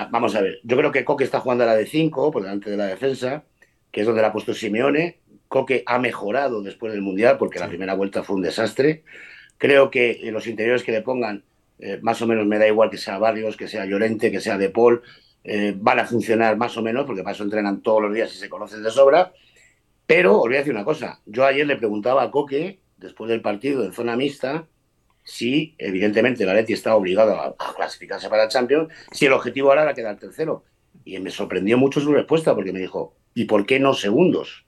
vamos 0.10 0.36
a 0.36 0.41
ver, 0.41 0.60
yo 0.63 0.78
creo 0.78 0.91
que 0.91 1.06
Coque 1.06 1.23
está 1.23 1.39
jugando 1.39 1.63
a 1.63 1.67
la 1.67 1.76
de 1.76 1.86
5 1.86 2.32
por 2.32 2.43
delante 2.43 2.69
de 2.69 2.78
la 2.78 2.88
defensa, 2.88 3.43
que 3.91 4.02
es 4.02 4.08
donde 4.08 4.21
la 4.21 4.30
ha 4.30 4.34
puesto 4.34 4.54
Simeone. 4.54 5.19
Coque 5.47 5.84
ha 5.86 5.97
mejorado 5.97 6.62
después 6.62 6.91
del 6.91 7.02
Mundial, 7.02 7.38
porque 7.38 7.60
la 7.60 7.67
primera 7.67 7.93
vuelta 7.93 8.23
fue 8.23 8.36
un 8.36 8.41
desastre. 8.41 9.04
Creo 9.58 9.89
que 9.89 10.12
eh, 10.12 10.32
los 10.32 10.45
interiores 10.47 10.84
que 10.84 10.91
le 10.91 11.02
pongan, 11.02 11.43
eh, 11.80 12.00
más 12.02 12.21
o 12.21 12.28
menos 12.28 12.45
me 12.45 12.60
da 12.60 12.67
igual 12.67 12.89
que 12.89 12.97
sea 12.97 13.17
Barrios, 13.17 13.56
que 13.56 13.67
sea 13.67 13.86
Llorente, 13.86 14.32
que 14.32 14.41
sea 14.41 14.58
De 14.58 14.69
Paul, 14.69 15.02
eh, 15.43 15.73
van 15.78 16.00
a 16.00 16.06
funcionar 16.06 16.58
más 16.58 16.76
o 16.78 16.82
menos, 16.82 17.06
porque 17.06 17.23
para 17.23 17.34
eso 17.34 17.43
entrenan 17.43 17.82
todos 17.82 18.02
los 18.02 18.13
días 18.13 18.34
y 18.34 18.38
se 18.38 18.50
conocen 18.50 18.84
de 18.84 18.91
sobra. 18.91 19.34
Pero 20.06 20.36
os 20.36 20.47
voy 20.47 20.56
a 20.56 20.60
decir 20.60 20.73
una 20.73 20.86
cosa. 20.86 21.21
Yo 21.26 21.45
ayer 21.45 21.65
le 21.65 21.78
preguntaba 21.78 22.23
a 22.23 22.32
Coque, 22.32 22.80
después 22.97 23.30
del 23.30 23.41
partido 23.41 23.84
en 23.84 23.93
zona 23.93 24.15
mixta, 24.15 24.67
si 25.28 25.76
evidentemente 25.78 26.44
el 26.44 26.50
Atleti 26.50 26.72
está 26.72 26.96
obligado 26.96 27.36
a, 27.36 27.54
clasificarse 27.76 28.30
para 28.30 28.44
el 28.46 28.50
Champions, 28.50 28.88
si 29.12 29.26
el 29.26 29.34
objetivo 29.34 29.70
ahora 29.70 29.84
era 29.84 29.94
quedar 29.94 30.18
tercero. 30.18 30.63
Y 31.04 31.20
me 31.20 31.32
sorprendió 31.32 31.78
mucho 31.78 32.00
su 32.00 32.13
respuesta, 32.13 32.56
porque 32.56 32.72
me 32.72 32.80
dijo, 32.80 33.13
¿y 33.34 33.44
por 33.44 33.66
qué 33.66 33.78
no 33.78 33.94
segundos? 33.94 34.66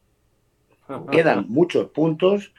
Quedan 1.12 1.46
muchos 1.48 1.92
puntos. 1.92 2.54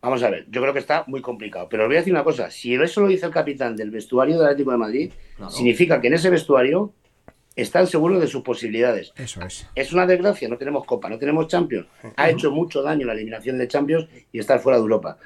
Vamos 0.00 0.22
a 0.22 0.30
ver, 0.30 0.46
yo 0.50 0.62
creo 0.62 0.72
que 0.72 0.78
está 0.78 1.02
muy 1.08 1.20
complicado. 1.20 1.68
Pero 1.68 1.82
os 1.82 1.88
voy 1.88 1.96
a 1.96 1.98
decir 1.98 2.12
una 2.12 2.22
cosa, 2.22 2.48
si 2.48 2.74
eso 2.74 3.00
lo 3.00 3.08
dice 3.08 3.26
el 3.26 3.32
capitán 3.32 3.74
del 3.74 3.90
vestuario 3.90 4.36
del 4.38 4.46
Atlético 4.46 4.70
de 4.70 4.78
Madrid, 4.78 5.12
Claro. 5.36 5.50
significa 5.50 6.00
que 6.00 6.06
en 6.06 6.14
ese 6.14 6.30
vestuario 6.30 6.94
están 7.56 7.88
seguros 7.88 8.20
de 8.20 8.28
sus 8.28 8.42
posibilidades. 8.42 9.12
Eso 9.16 9.42
es. 9.42 9.66
Es 9.74 9.92
una 9.92 10.06
desgracia, 10.06 10.48
no 10.48 10.58
tenemos 10.58 10.84
Copa, 10.84 11.08
no 11.08 11.18
tenemos 11.18 11.48
Champions. 11.48 11.88
Ha 12.16 12.30
hecho 12.30 12.52
mucho 12.52 12.82
daño 12.82 13.04
la 13.04 13.14
eliminación 13.14 13.58
de 13.58 13.66
Champions 13.66 14.06
y 14.30 14.38
estar 14.38 14.60
fuera 14.60 14.78
de 14.78 14.82
Europa. 14.82 15.18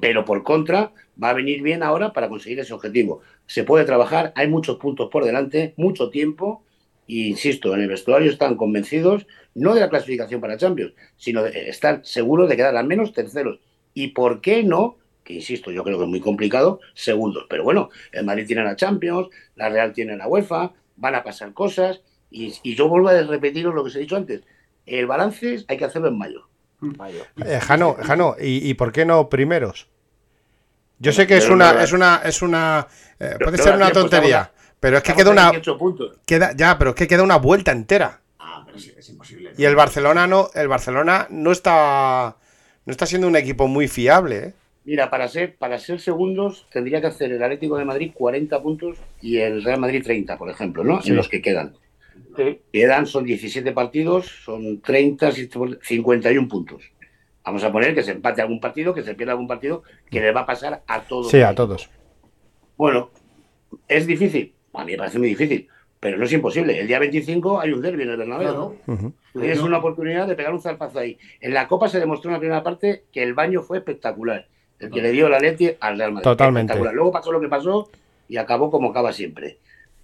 Pero 0.00 0.24
por 0.24 0.42
contra, 0.42 0.92
va 1.22 1.30
a 1.30 1.34
venir 1.34 1.62
bien 1.62 1.82
ahora 1.82 2.12
para 2.12 2.28
conseguir 2.28 2.60
ese 2.60 2.72
objetivo. 2.72 3.20
Se 3.46 3.64
puede 3.64 3.84
trabajar, 3.84 4.32
hay 4.36 4.48
muchos 4.48 4.78
puntos 4.78 5.10
por 5.10 5.24
delante, 5.24 5.74
mucho 5.76 6.10
tiempo. 6.10 6.64
Y 7.06 7.28
insisto, 7.28 7.74
en 7.74 7.82
el 7.82 7.88
vestuario 7.88 8.30
están 8.30 8.56
convencidos 8.56 9.26
no 9.54 9.74
de 9.74 9.80
la 9.80 9.88
clasificación 9.88 10.40
para 10.40 10.56
Champions, 10.56 10.94
sino 11.16 11.42
de 11.42 11.68
estar 11.68 12.00
seguros 12.04 12.48
de 12.48 12.56
quedar 12.56 12.76
al 12.76 12.86
menos 12.86 13.12
terceros. 13.12 13.60
¿Y 13.92 14.08
por 14.08 14.40
qué 14.40 14.62
no? 14.64 14.96
Que 15.22 15.34
insisto, 15.34 15.70
yo 15.70 15.84
creo 15.84 15.98
que 15.98 16.04
es 16.04 16.10
muy 16.10 16.20
complicado, 16.20 16.80
segundos. 16.94 17.46
Pero 17.48 17.64
bueno, 17.64 17.90
el 18.12 18.24
Madrid 18.24 18.46
tiene 18.46 18.64
la 18.64 18.76
Champions, 18.76 19.28
la 19.54 19.68
Real 19.68 19.92
tiene 19.92 20.16
la 20.16 20.28
UEFA, 20.28 20.72
van 20.96 21.14
a 21.14 21.22
pasar 21.22 21.52
cosas. 21.52 22.02
Y, 22.30 22.52
y 22.62 22.74
yo 22.74 22.88
vuelvo 22.88 23.08
a 23.08 23.22
repetiros 23.22 23.74
lo 23.74 23.82
que 23.84 23.88
os 23.88 23.96
he 23.96 24.00
dicho 24.00 24.16
antes. 24.16 24.42
El 24.86 25.06
balance 25.06 25.64
hay 25.68 25.76
que 25.76 25.84
hacerlo 25.84 26.08
en 26.08 26.18
mayo. 26.18 26.48
Eh, 27.44 27.60
Jano, 27.60 27.96
Jano, 28.00 28.36
¿y, 28.40 28.68
y 28.68 28.74
por 28.74 28.92
qué 28.92 29.04
no 29.04 29.28
primeros? 29.28 29.88
Yo 30.98 31.12
sé 31.12 31.26
que 31.26 31.36
es 31.36 31.48
una, 31.48 31.82
es 31.82 31.92
una, 31.92 32.22
es 32.24 32.40
una, 32.42 32.86
eh, 33.18 33.36
puede 33.42 33.58
ser 33.58 33.74
una 33.74 33.90
tontería, 33.90 34.50
pero 34.80 34.96
es 34.96 35.02
que 35.02 35.14
queda 35.14 35.30
una, 35.30 35.50
18 35.50 35.78
puntos. 35.78 36.16
queda, 36.24 36.52
ya, 36.56 36.78
pero 36.78 36.90
es 36.90 36.96
que 36.96 37.08
queda 37.08 37.22
una 37.22 37.36
vuelta 37.36 37.72
entera. 37.72 38.20
Ah, 38.38 38.62
pero 38.64 38.78
sí, 38.78 38.92
es 38.96 39.08
imposible. 39.08 39.52
Y 39.58 39.64
el 39.64 39.76
Barcelona 39.76 40.26
no, 40.26 40.50
el 40.54 40.68
Barcelona 40.68 41.26
no 41.30 41.52
está, 41.52 42.36
no 42.86 42.90
está 42.90 43.06
siendo 43.06 43.26
un 43.26 43.36
equipo 43.36 43.66
muy 43.66 43.88
fiable, 43.88 44.36
¿eh? 44.38 44.54
Mira, 44.86 45.08
para 45.08 45.28
ser, 45.28 45.56
para 45.56 45.78
ser 45.78 45.98
segundos 45.98 46.66
tendría 46.70 47.00
que 47.00 47.06
hacer 47.06 47.32
el 47.32 47.42
Atlético 47.42 47.78
de 47.78 47.86
Madrid 47.86 48.12
40 48.14 48.62
puntos 48.62 48.98
y 49.22 49.38
el 49.38 49.64
Real 49.64 49.80
Madrid 49.80 50.02
30, 50.04 50.36
por 50.36 50.50
ejemplo, 50.50 50.84
¿no? 50.84 51.00
Sí. 51.00 51.08
En 51.08 51.16
los 51.16 51.28
que 51.28 51.40
quedan. 51.40 51.74
Sí. 52.36 52.60
Quedan, 52.72 53.06
son 53.06 53.24
17 53.24 53.72
partidos, 53.72 54.26
son 54.44 54.80
30, 54.80 55.32
51 55.82 56.48
puntos. 56.48 56.82
Vamos 57.44 57.62
a 57.62 57.70
poner 57.70 57.94
que 57.94 58.02
se 58.02 58.12
empate 58.12 58.40
algún 58.40 58.60
partido, 58.60 58.94
que 58.94 59.02
se 59.02 59.14
pierda 59.14 59.32
algún 59.32 59.46
partido, 59.46 59.82
que 60.10 60.20
le 60.20 60.32
va 60.32 60.42
a 60.42 60.46
pasar 60.46 60.82
a 60.86 61.02
todos. 61.02 61.30
Sí, 61.30 61.42
a 61.42 61.54
todos. 61.54 61.90
Bueno, 62.76 63.10
¿es 63.86 64.06
difícil? 64.06 64.54
A 64.72 64.84
mí 64.84 64.92
me 64.92 64.98
parece 64.98 65.18
muy 65.18 65.28
difícil, 65.28 65.68
pero 66.00 66.16
no 66.16 66.24
es 66.24 66.32
imposible. 66.32 66.78
El 66.80 66.86
día 66.86 66.98
25 66.98 67.60
hay 67.60 67.72
un 67.72 67.82
derbi 67.82 68.02
en 68.04 68.10
el 68.10 68.16
Bernabéu. 68.16 68.48
Claro. 68.48 68.76
Ujú. 68.86 69.12
Tienes 69.34 69.60
una 69.60 69.78
oportunidad 69.78 70.26
de 70.26 70.36
pegar 70.36 70.54
un 70.54 70.62
zarpazo 70.62 70.98
ahí. 70.98 71.18
En 71.40 71.52
la 71.52 71.68
Copa 71.68 71.88
se 71.88 72.00
demostró 72.00 72.30
en 72.30 72.34
la 72.34 72.38
primera 72.40 72.62
parte 72.62 73.04
que 73.12 73.22
el 73.22 73.34
baño 73.34 73.62
fue 73.62 73.78
espectacular. 73.78 74.48
El 74.78 74.90
que 74.90 75.02
le 75.02 75.12
dio 75.12 75.28
la 75.28 75.38
Leti 75.38 75.70
al 75.80 75.98
Real 75.98 76.12
Madrid. 76.12 76.24
Totalmente. 76.24 76.72
Espectacular. 76.72 76.94
Luego 76.94 77.12
pasó 77.12 77.30
lo 77.30 77.40
que 77.40 77.48
pasó 77.48 77.90
y 78.28 78.38
acabó 78.38 78.70
como 78.70 78.90
acaba 78.90 79.12
siempre. 79.12 79.58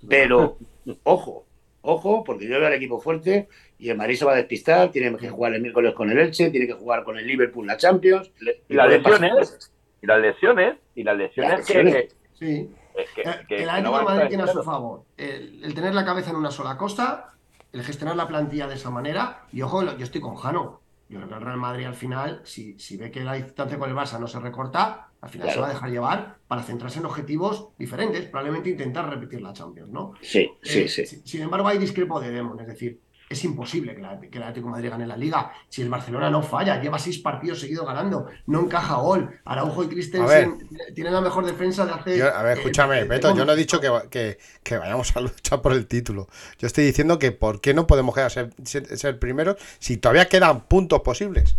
Pero, 0.09 0.59
ojo, 1.05 1.47
ojo, 1.83 2.23
porque 2.25 2.47
yo 2.49 2.59
veo 2.59 2.67
al 2.67 2.73
equipo 2.75 3.01
fuerte 3.01 3.49
y 3.79 3.89
el 3.91 3.97
Madrid 3.97 4.17
se 4.17 4.25
va 4.25 4.33
a 4.33 4.37
despistar, 4.37 4.91
tiene 4.91 5.17
que 5.17 5.31
jugar 5.31 5.55
el 5.55 5.63
miércoles 5.63 5.95
con 5.95 6.11
el 6.11 6.19
Elche, 6.19 6.51
tiene 6.51 6.67
que 6.67 6.75
jugar 6.75 7.05
con 7.05 7.17
el 7.19 7.27
Liverpool 7.27 7.67
la 7.67 7.77
Champions. 7.77 8.31
Y 8.69 8.75
las 8.75 8.89
lesiones, 8.89 9.73
y 10.03 10.07
las 10.07 10.21
lesiones, 10.21 10.77
y 10.95 11.03
las 11.03 11.17
lesiones, 11.17 11.51
Las 11.53 11.61
lesiones. 11.61 11.95
que, 11.95 12.09
Sí. 12.35 12.71
que, 13.15 13.23
que- 13.23 13.47
que- 13.49 13.63
el 13.63 13.69
Atlético 13.69 13.97
de 13.97 14.01
a 14.01 14.05
Madrid 14.05 14.29
tiene 14.29 14.43
a 14.45 14.47
su 14.47 14.63
favor 14.63 15.03
el, 15.17 15.65
el 15.65 15.75
tener 15.75 15.95
la 15.95 16.05
cabeza 16.05 16.31
en 16.31 16.37
una 16.37 16.51
sola 16.51 16.77
costa, 16.77 17.35
el 17.73 17.83
gestionar 17.83 18.17
la 18.17 18.27
plantilla 18.27 18.67
de 18.67 18.75
esa 18.75 18.91
manera. 18.91 19.45
Y 19.53 19.63
ojo, 19.63 19.83
yo 19.85 20.05
estoy 20.05 20.21
con 20.21 20.35
Jano. 20.37 20.81
Yo 21.09 21.19
creo 21.19 21.29
que 21.29 21.35
el 21.35 21.41
Real 21.41 21.57
Madrid 21.57 21.87
al 21.87 21.95
final, 21.95 22.41
si, 22.45 22.79
si 22.79 22.97
ve 22.97 23.11
que 23.11 23.21
la 23.25 23.35
distancia 23.35 23.79
con 23.79 23.91
el 23.91 23.97
Barça 23.97 24.19
no 24.21 24.27
se 24.29 24.39
recorta, 24.41 25.09
al 25.23 25.29
final 25.29 25.47
Claro. 25.49 25.55
se 25.55 25.61
va 25.61 25.69
a 25.69 25.73
dejar 25.75 25.91
llevar 25.91 26.37
para 26.49 26.63
centrarse 26.63 26.99
en 26.99 27.05
objetivos 27.07 27.69
diferentes, 27.79 28.25
probablemente 28.27 28.71
intentar 28.71 29.09
repetir 29.09 29.41
la 29.43 29.53
Champions, 29.53 29.91
¿no? 29.91 30.15
Sí, 30.23 30.51
sí, 30.63 30.81
Eh, 30.81 30.89
sí. 30.89 31.07
si- 31.07 31.23
Sin 31.25 31.43
embargo, 31.43 31.69
hay 31.69 31.79
discrepo 31.79 32.21
de 32.21 32.31
Demon, 32.31 32.59
es 32.61 32.67
decir, 32.67 33.01
es 33.29 33.45
imposible 33.45 33.95
que, 33.95 34.03
la, 34.03 34.19
que 34.19 34.27
el 34.39 34.43
Atlético 34.43 34.67
de 34.67 34.73
Madrid 34.73 34.91
gane 34.91 35.07
la 35.07 35.17
Liga. 35.17 35.53
Si 35.69 35.83
el 35.83 35.89
Barcelona 35.89 36.31
no 36.31 36.43
falla, 36.43 36.83
lleva 36.83 36.99
seis 36.99 37.19
partidos 37.19 37.61
seguidos 37.61 37.87
ganando, 37.87 38.27
no 38.47 38.61
encaja 38.63 38.97
gol. 38.97 39.31
Araujo 39.45 39.85
y 39.85 39.89
Christensen 39.89 40.69
tienen 40.97 41.13
la 41.13 41.21
mejor 41.21 41.47
defensa 41.47 41.87
de 41.87 41.93
hace. 41.93 42.19
Yo- 42.19 42.35
a 42.35 42.43
ver, 42.43 42.57
eh, 42.57 42.61
escúchame, 42.61 43.05
Beto, 43.05 43.33
yo 43.37 43.45
no 43.45 43.53
he 43.53 43.57
dicho 43.57 43.81
que, 43.81 43.89
que, 44.11 44.39
que 44.65 44.79
vayamos 44.79 45.15
a 45.15 45.21
luchar 45.21 45.63
por 45.63 45.75
el 45.75 45.87
título. 45.87 46.27
Yo 46.59 46.67
estoy 46.67 46.83
diciendo 46.85 47.21
que 47.21 47.31
por 47.31 47.61
qué 47.61 47.73
no 47.73 47.87
podemos 47.87 48.17
quedar 48.17 48.33
ser, 48.33 48.51
ser- 48.65 48.99
ser 48.99 49.21
primeros 49.21 49.57
si 49.79 49.97
todavía 49.97 50.27
quedan 50.27 50.63
puntos 50.63 51.01
posibles. 51.03 51.57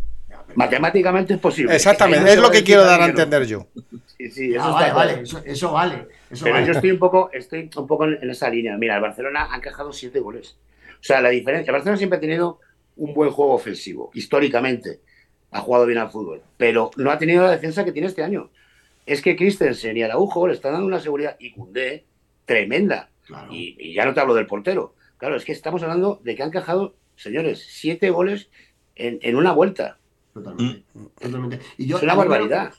Matemáticamente 0.55 1.33
es 1.35 1.39
posible. 1.39 1.75
Exactamente, 1.75 2.33
es 2.33 2.39
lo 2.39 2.51
que 2.51 2.63
quiero 2.63 2.83
dar 2.83 3.01
a 3.01 3.05
entender 3.05 3.45
yo. 3.45 3.67
Sí, 4.17 4.29
sí, 4.29 4.53
eso 4.53 4.63
Ah, 4.63 4.67
está 4.67 4.71
vale, 4.71 4.91
claro. 4.91 4.95
vale, 4.95 5.21
eso, 5.23 5.41
eso 5.45 5.71
vale. 5.71 6.07
Eso 6.29 6.43
Pero 6.43 6.55
vale. 6.55 6.67
yo 6.67 6.73
estoy 6.73 6.91
un 6.91 6.99
poco, 6.99 7.29
estoy 7.33 7.69
un 7.75 7.87
poco 7.87 8.05
en 8.05 8.19
en 8.21 8.29
esa 8.29 8.49
línea. 8.49 8.77
Mira, 8.77 8.95
el 8.95 9.01
Barcelona 9.01 9.47
ha 9.51 9.57
encajado 9.57 9.91
siete 9.91 10.19
goles. 10.19 10.57
O 10.99 11.03
sea, 11.03 11.21
la 11.21 11.29
diferencia. 11.29 11.69
El 11.69 11.73
Barcelona 11.73 11.97
siempre 11.97 12.17
ha 12.17 12.21
tenido 12.21 12.59
un 12.97 13.13
buen 13.13 13.31
juego 13.31 13.53
ofensivo, 13.53 14.11
históricamente. 14.13 14.99
Ha 15.51 15.59
jugado 15.59 15.85
bien 15.85 15.97
al 15.99 16.09
fútbol, 16.11 16.41
pero 16.57 16.91
no 16.97 17.11
ha 17.11 17.17
tenido 17.17 17.43
la 17.43 17.51
defensa 17.51 17.83
que 17.83 17.91
tiene 17.91 18.07
este 18.07 18.23
año. 18.23 18.51
Es 19.05 19.21
que 19.21 19.35
Christensen 19.35 19.97
y 19.97 20.03
Araujo 20.03 20.47
le 20.47 20.53
están 20.53 20.73
dando 20.73 20.87
una 20.87 20.99
seguridad 20.99 21.35
y 21.39 21.51
Cundé 21.51 22.05
tremenda. 22.45 23.09
Claro. 23.25 23.51
Y, 23.51 23.75
y 23.79 23.93
ya 23.93 24.05
no 24.05 24.13
te 24.13 24.19
hablo 24.19 24.33
del 24.35 24.45
portero. 24.45 24.95
Claro, 25.17 25.35
es 25.35 25.43
que 25.45 25.51
estamos 25.51 25.81
hablando 25.83 26.19
de 26.23 26.35
que 26.35 26.43
han 26.43 26.49
encajado, 26.49 26.95
señores, 27.15 27.65
siete 27.67 28.09
goles 28.11 28.49
en, 28.95 29.19
en 29.21 29.35
una 29.35 29.51
vuelta. 29.51 29.97
Totalmente. 30.33 30.85
totalmente. 31.19 31.59
Y 31.77 31.87
yo, 31.87 31.97
Es 31.97 32.03
una 32.03 32.15
barbaridad. 32.15 32.73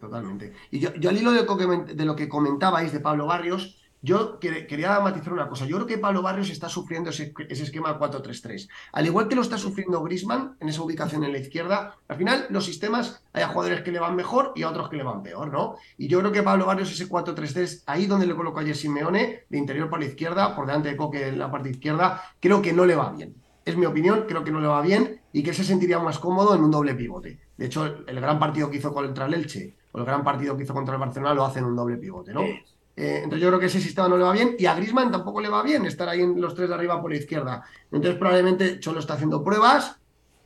Totalmente. 0.00 0.52
Y 0.70 0.78
yo, 0.78 0.94
yo 0.94 1.10
al 1.10 1.16
hilo 1.16 1.32
de, 1.32 2.04
lo 2.04 2.16
que 2.16 2.28
comentabais 2.28 2.92
de 2.92 3.00
Pablo 3.00 3.26
Barrios, 3.26 3.82
yo 4.00 4.40
quería 4.40 4.98
matizar 4.98 5.32
una 5.32 5.48
cosa. 5.48 5.64
Yo 5.64 5.76
creo 5.76 5.86
que 5.86 5.98
Pablo 5.98 6.22
Barrios 6.22 6.50
está 6.50 6.68
sufriendo 6.68 7.10
ese, 7.10 7.32
esquema 7.48 7.98
4-3-3. 7.98 8.68
Al 8.92 9.06
igual 9.06 9.28
que 9.28 9.36
lo 9.36 9.42
está 9.42 9.58
sufriendo 9.58 10.02
Grisman 10.02 10.56
en 10.58 10.68
esa 10.68 10.82
ubicación 10.82 11.22
en 11.22 11.32
la 11.32 11.38
izquierda, 11.38 11.96
al 12.08 12.16
final 12.16 12.46
los 12.50 12.64
sistemas 12.64 13.22
hay 13.32 13.44
a 13.44 13.48
jugadores 13.48 13.82
que 13.82 13.92
le 13.92 14.00
van 14.00 14.16
mejor 14.16 14.52
y 14.56 14.64
a 14.64 14.70
otros 14.70 14.88
que 14.88 14.96
le 14.96 15.04
van 15.04 15.22
peor, 15.22 15.52
¿no? 15.52 15.76
Y 15.98 16.08
yo 16.08 16.18
creo 16.18 16.32
que 16.32 16.42
Pablo 16.42 16.66
Barrios 16.66 16.90
ese 16.90 17.08
4-3-3, 17.08 17.84
ahí 17.86 18.06
donde 18.06 18.26
le 18.26 18.34
colocó 18.34 18.58
ayer 18.58 18.76
Simeone, 18.76 19.44
de 19.48 19.58
interior 19.58 19.88
para 19.88 20.02
la 20.02 20.08
izquierda, 20.08 20.56
por 20.56 20.66
delante 20.66 20.88
de 20.88 20.96
Coque 20.96 21.28
en 21.28 21.38
la 21.38 21.50
parte 21.50 21.70
izquierda, 21.70 22.22
creo 22.40 22.60
que 22.60 22.72
no 22.72 22.84
le 22.84 22.96
va 22.96 23.12
bien. 23.12 23.41
Es 23.64 23.76
mi 23.76 23.86
opinión, 23.86 24.24
creo 24.26 24.42
que 24.44 24.50
no 24.50 24.60
le 24.60 24.66
va 24.66 24.82
bien 24.82 25.20
y 25.32 25.42
que 25.42 25.54
se 25.54 25.64
sentiría 25.64 25.98
más 25.98 26.18
cómodo 26.18 26.54
en 26.54 26.62
un 26.62 26.70
doble 26.70 26.94
pivote. 26.94 27.38
De 27.56 27.66
hecho, 27.66 27.84
el, 28.06 28.20
gran 28.20 28.38
partido 28.38 28.70
que 28.70 28.78
hizo 28.78 28.92
contra 28.92 29.26
el 29.26 29.34
Elche 29.34 29.76
o 29.92 29.98
el 29.98 30.04
gran 30.04 30.24
partido 30.24 30.56
que 30.56 30.64
hizo 30.64 30.74
contra 30.74 30.94
el 30.94 31.00
Barcelona 31.00 31.34
lo 31.34 31.44
hace 31.44 31.60
en 31.60 31.66
un 31.66 31.76
doble 31.76 31.96
pivote, 31.96 32.32
¿no? 32.32 32.42
Eh, 32.42 33.20
entonces 33.22 33.40
yo 33.40 33.48
creo 33.48 33.60
que 33.60 33.66
ese 33.66 33.80
sistema 33.80 34.08
no 34.08 34.18
le 34.18 34.24
va 34.24 34.32
bien 34.32 34.56
y 34.58 34.66
a 34.66 34.74
Grisman 34.74 35.10
tampoco 35.10 35.40
le 35.40 35.48
va 35.48 35.62
bien 35.62 35.86
estar 35.86 36.08
ahí 36.08 36.20
en 36.20 36.40
los 36.40 36.54
tres 36.54 36.68
de 36.68 36.74
arriba 36.74 37.00
por 37.00 37.10
la 37.10 37.16
izquierda. 37.16 37.64
Entonces 37.90 38.18
probablemente 38.18 38.80
Cholo 38.80 39.00
está 39.00 39.14
haciendo 39.14 39.42
pruebas 39.42 39.98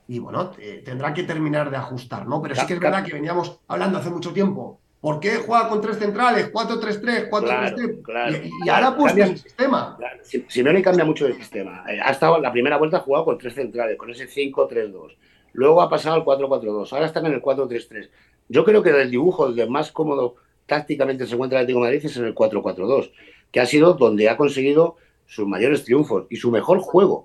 y 0.09 0.21
bueno, 0.21 0.51
tendrá 0.85 1.12
que 1.12 1.25
terminar 1.25 1.71
de 1.71 1.77
ajustar, 1.77 2.29
¿no? 2.29 2.41
Pero 2.41 2.55
sí 2.55 2.64
que 2.67 2.75
es 2.75 2.81
verdad 2.81 3.05
que 3.05 3.12
veníamos 3.12 3.61
hablando 3.67 3.99
hace 3.99 4.11
mucho 4.11 4.33
tiempo. 4.33 4.81
¿Por 5.01 5.20
qué 5.20 5.36
juega 5.36 5.68
con 5.68 5.80
tres 5.80 5.99
centrales? 5.99 6.53
4-3-3, 6.53 7.30
4-3-3. 7.30 8.51
y, 8.64 8.68
ahora 8.68 8.88
ha 8.88 8.97
puesto 8.97 9.22
el 9.22 9.38
sistema. 9.38 9.97
Claro. 9.97 10.18
Simeone 10.49 10.82
cambia 10.82 11.05
mucho 11.05 11.26
el 11.26 11.34
sistema. 11.34 11.84
Eh, 11.88 12.01
ha 12.03 12.11
estado 12.11 12.40
la 12.40 12.51
primera 12.51 12.76
vuelta 12.76 12.97
ha 12.97 13.01
jugado 13.01 13.26
con 13.26 13.38
tres 13.38 13.55
centrales, 13.55 13.97
con 13.97 14.11
ese 14.11 14.26
5-3-2. 14.26 15.16
Luego 15.53 15.80
ha 15.80 15.88
pasado 15.88 16.16
al 16.16 16.24
4-4-2. 16.24 16.92
Ahora 16.92 17.07
están 17.07 17.26
en 17.26 17.34
el 17.34 17.42
4-3-3. 17.42 18.09
Yo 18.49 18.64
creo 18.64 18.82
que 18.82 18.92
del 18.92 19.11
dibujo, 19.11 19.47
el 19.47 19.57
de 19.57 19.66
más 19.66 19.92
cómodo 19.92 20.36
tácticamente 20.66 21.26
se 21.26 21.34
encuentra 21.34 21.59
el 21.59 21.64
Atlético 21.64 21.80
de 21.80 21.86
Madrid 21.86 22.05
es 22.05 22.16
en 22.16 22.24
el 22.24 22.34
4-4-2, 22.34 23.11
que 23.51 23.61
ha 23.61 23.66
sido 23.66 23.94
donde 23.94 24.28
ha 24.28 24.36
conseguido 24.36 24.97
sus 25.26 25.47
mayores 25.47 25.84
triunfos 25.84 26.26
y 26.30 26.36
su 26.36 26.51
mejor 26.51 26.78
juego. 26.80 27.24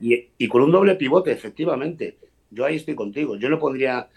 Y, 0.00 0.48
con 0.48 0.62
un 0.62 0.72
doble 0.72 0.96
pivote, 0.96 1.30
efectivamente. 1.30 2.18
Yo 2.50 2.64
ahí 2.64 2.76
estoy 2.76 2.94
contigo. 2.94 3.36
Yo 3.36 3.48
no 3.48 3.58
pondría, 3.58 4.08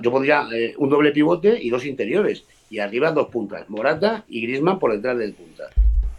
yo 0.00 0.10
pondría 0.10 0.46
eh, 0.52 0.74
un 0.78 0.88
doble 0.88 1.12
pivote 1.12 1.58
y 1.60 1.70
dos 1.70 1.84
interiores. 1.84 2.44
Y 2.68 2.80
arriba 2.80 3.12
dos 3.12 3.28
puntas, 3.28 3.68
Morata 3.68 4.24
y 4.28 4.42
Grisman 4.42 4.78
por 4.78 4.92
detrás 4.92 5.18
del 5.18 5.34
punta. 5.34 5.64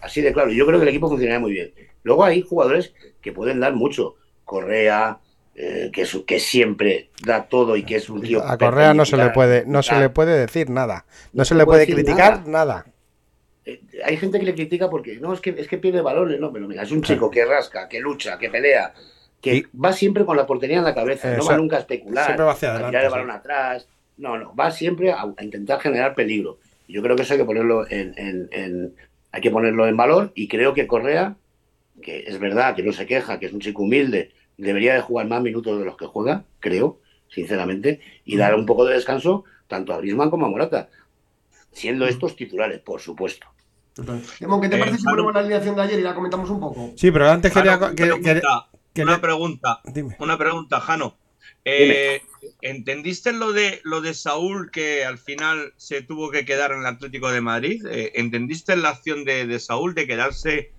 Así 0.01 0.21
de 0.21 0.31
claro. 0.31 0.51
Yo 0.51 0.65
creo 0.65 0.79
que 0.79 0.83
el 0.83 0.89
equipo 0.89 1.09
funcionaría 1.09 1.39
muy 1.39 1.51
bien. 1.51 1.71
Luego 2.03 2.23
hay 2.23 2.41
jugadores 2.41 2.93
que 3.21 3.33
pueden 3.33 3.59
dar 3.59 3.73
mucho. 3.73 4.15
Correa, 4.45 5.19
eh, 5.59 5.89
que, 5.91 6.05
que 6.25 6.39
siempre 6.39 7.09
da 7.25 7.45
todo 7.45 7.75
y 7.75 7.83
que 7.83 7.95
es 7.95 8.09
un 8.09 8.21
tío. 8.21 8.43
A 8.43 8.59
Correa 8.59 8.93
no 8.93 9.05
se 9.05 9.17
le 9.17 9.31
puede, 9.31 9.65
no 9.65 9.81
se 9.81 9.99
le 9.99 10.09
puede 10.09 10.37
decir 10.37 10.69
nada. 10.69 11.05
No, 11.33 11.43
se, 11.45 11.55
le 11.55 11.65
puede, 11.65 11.87
criticar 11.87 12.47
nada. 12.47 12.85
Eh, 13.65 13.81
hay 14.05 14.17
gente 14.17 14.39
que 14.39 14.45
le 14.45 14.53
critica 14.53 14.87
porque 14.87 15.17
no 15.17 15.33
es 15.33 15.41
que 15.41 15.55
es 15.57 15.67
que 15.67 15.79
pierde 15.79 16.01
valores, 16.01 16.39
no, 16.39 16.53
pero 16.53 16.67
mira, 16.67 16.83
es 16.83 16.91
un 16.91 17.01
chico 17.01 17.31
que 17.31 17.43
rasca, 17.43 17.89
que 17.89 17.99
lucha, 17.99 18.37
que 18.37 18.51
pelea, 18.51 18.93
que 19.41 19.67
va 19.73 19.93
siempre 19.93 20.25
con 20.25 20.37
la 20.37 20.45
portería 20.45 20.77
en 20.77 20.83
la 20.83 20.95
cabeza, 20.95 21.35
no 21.35 21.45
va 21.45 21.57
nunca 21.57 21.77
a 21.77 21.79
especular, 21.79 22.25
siempre 22.25 22.45
va 22.45 22.51
hacia 22.51 22.71
adelante, 22.71 22.97
a 22.97 22.99
tirar 22.99 23.05
el 23.05 23.11
balón 23.11 23.31
atrás. 23.31 23.87
No, 24.17 24.37
no, 24.37 24.55
va 24.55 24.71
siempre 24.71 25.11
a, 25.11 25.25
intentar 25.41 25.79
generar 25.79 26.15
peligro. 26.15 26.57
Yo 26.87 27.01
creo 27.03 27.15
que 27.15 27.21
eso 27.21 27.33
hay 27.33 27.39
que 27.39 27.45
ponerlo 27.45 27.85
en, 27.89 28.13
en, 28.17 28.95
hay 29.31 29.41
que 29.41 29.51
ponerlo 29.51 29.87
en 29.87 29.97
valor 29.97 30.31
y 30.33 30.47
creo 30.47 30.73
que 30.73 30.87
Correa, 30.87 31.35
que 32.01 32.23
es 32.25 32.39
verdad 32.39 32.75
que 32.75 32.83
no 32.83 32.93
se 32.93 33.05
queja, 33.05 33.39
que 33.39 33.45
es 33.45 33.53
un 33.53 33.59
chico 33.59 33.83
humilde, 33.83 34.31
debería 34.57 34.95
de 34.95 35.01
jugar 35.01 35.27
más 35.27 35.41
minutos 35.41 35.77
de 35.77 35.85
los 35.85 35.97
que 35.97 36.07
juega, 36.07 36.45
creo, 36.59 36.99
sinceramente, 37.29 37.99
y 38.25 38.37
dar 38.37 38.55
un 38.55 38.65
poco 38.65 38.85
de 38.85 38.95
descanso 38.95 39.43
tanto 39.67 39.93
a 39.93 39.97
Griezmann 39.97 40.29
como 40.29 40.45
a 40.45 40.49
Morata, 40.49 40.89
siendo 41.71 42.07
estos 42.07 42.35
titulares, 42.35 42.79
por 42.79 43.01
supuesto. 43.01 43.47
¿qué 43.95 44.69
te 44.69 44.75
eh, 44.75 44.79
parece 44.79 44.97
si 44.97 45.03
ponemos 45.03 45.33
la 45.33 45.39
alineación 45.39 45.75
de 45.75 45.81
ayer 45.81 45.99
y 45.99 46.03
la 46.03 46.15
comentamos 46.15 46.49
un 46.49 46.59
poco? 46.59 46.91
Sí, 46.95 47.11
pero 47.11 47.29
antes 47.29 47.51
quería... 47.51 47.79
una 49.03 49.21
pregunta, 49.21 49.81
una 50.19 50.37
pregunta, 50.37 50.79
Jano. 50.79 51.17
Eh, 51.63 52.21
¿Entendiste 52.61 53.33
lo 53.33 53.51
de 53.51 53.81
lo 53.83 53.99
de 54.01 54.13
Saúl 54.13 54.71
que 54.71 55.03
al 55.03 55.17
final 55.17 55.73
se 55.75 56.01
tuvo 56.01 56.31
que 56.31 56.45
quedar 56.45 56.71
en 56.71 56.79
el 56.79 56.85
Atlético 56.85 57.31
de 57.31 57.41
Madrid? 57.41 57.85
Eh, 57.85 58.13
¿Entendiste 58.15 58.75
la 58.77 58.89
acción 58.89 59.25
de, 59.25 59.45
de 59.45 59.59
Saúl 59.59 59.93
de 59.93 60.07
quedarse 60.07 60.71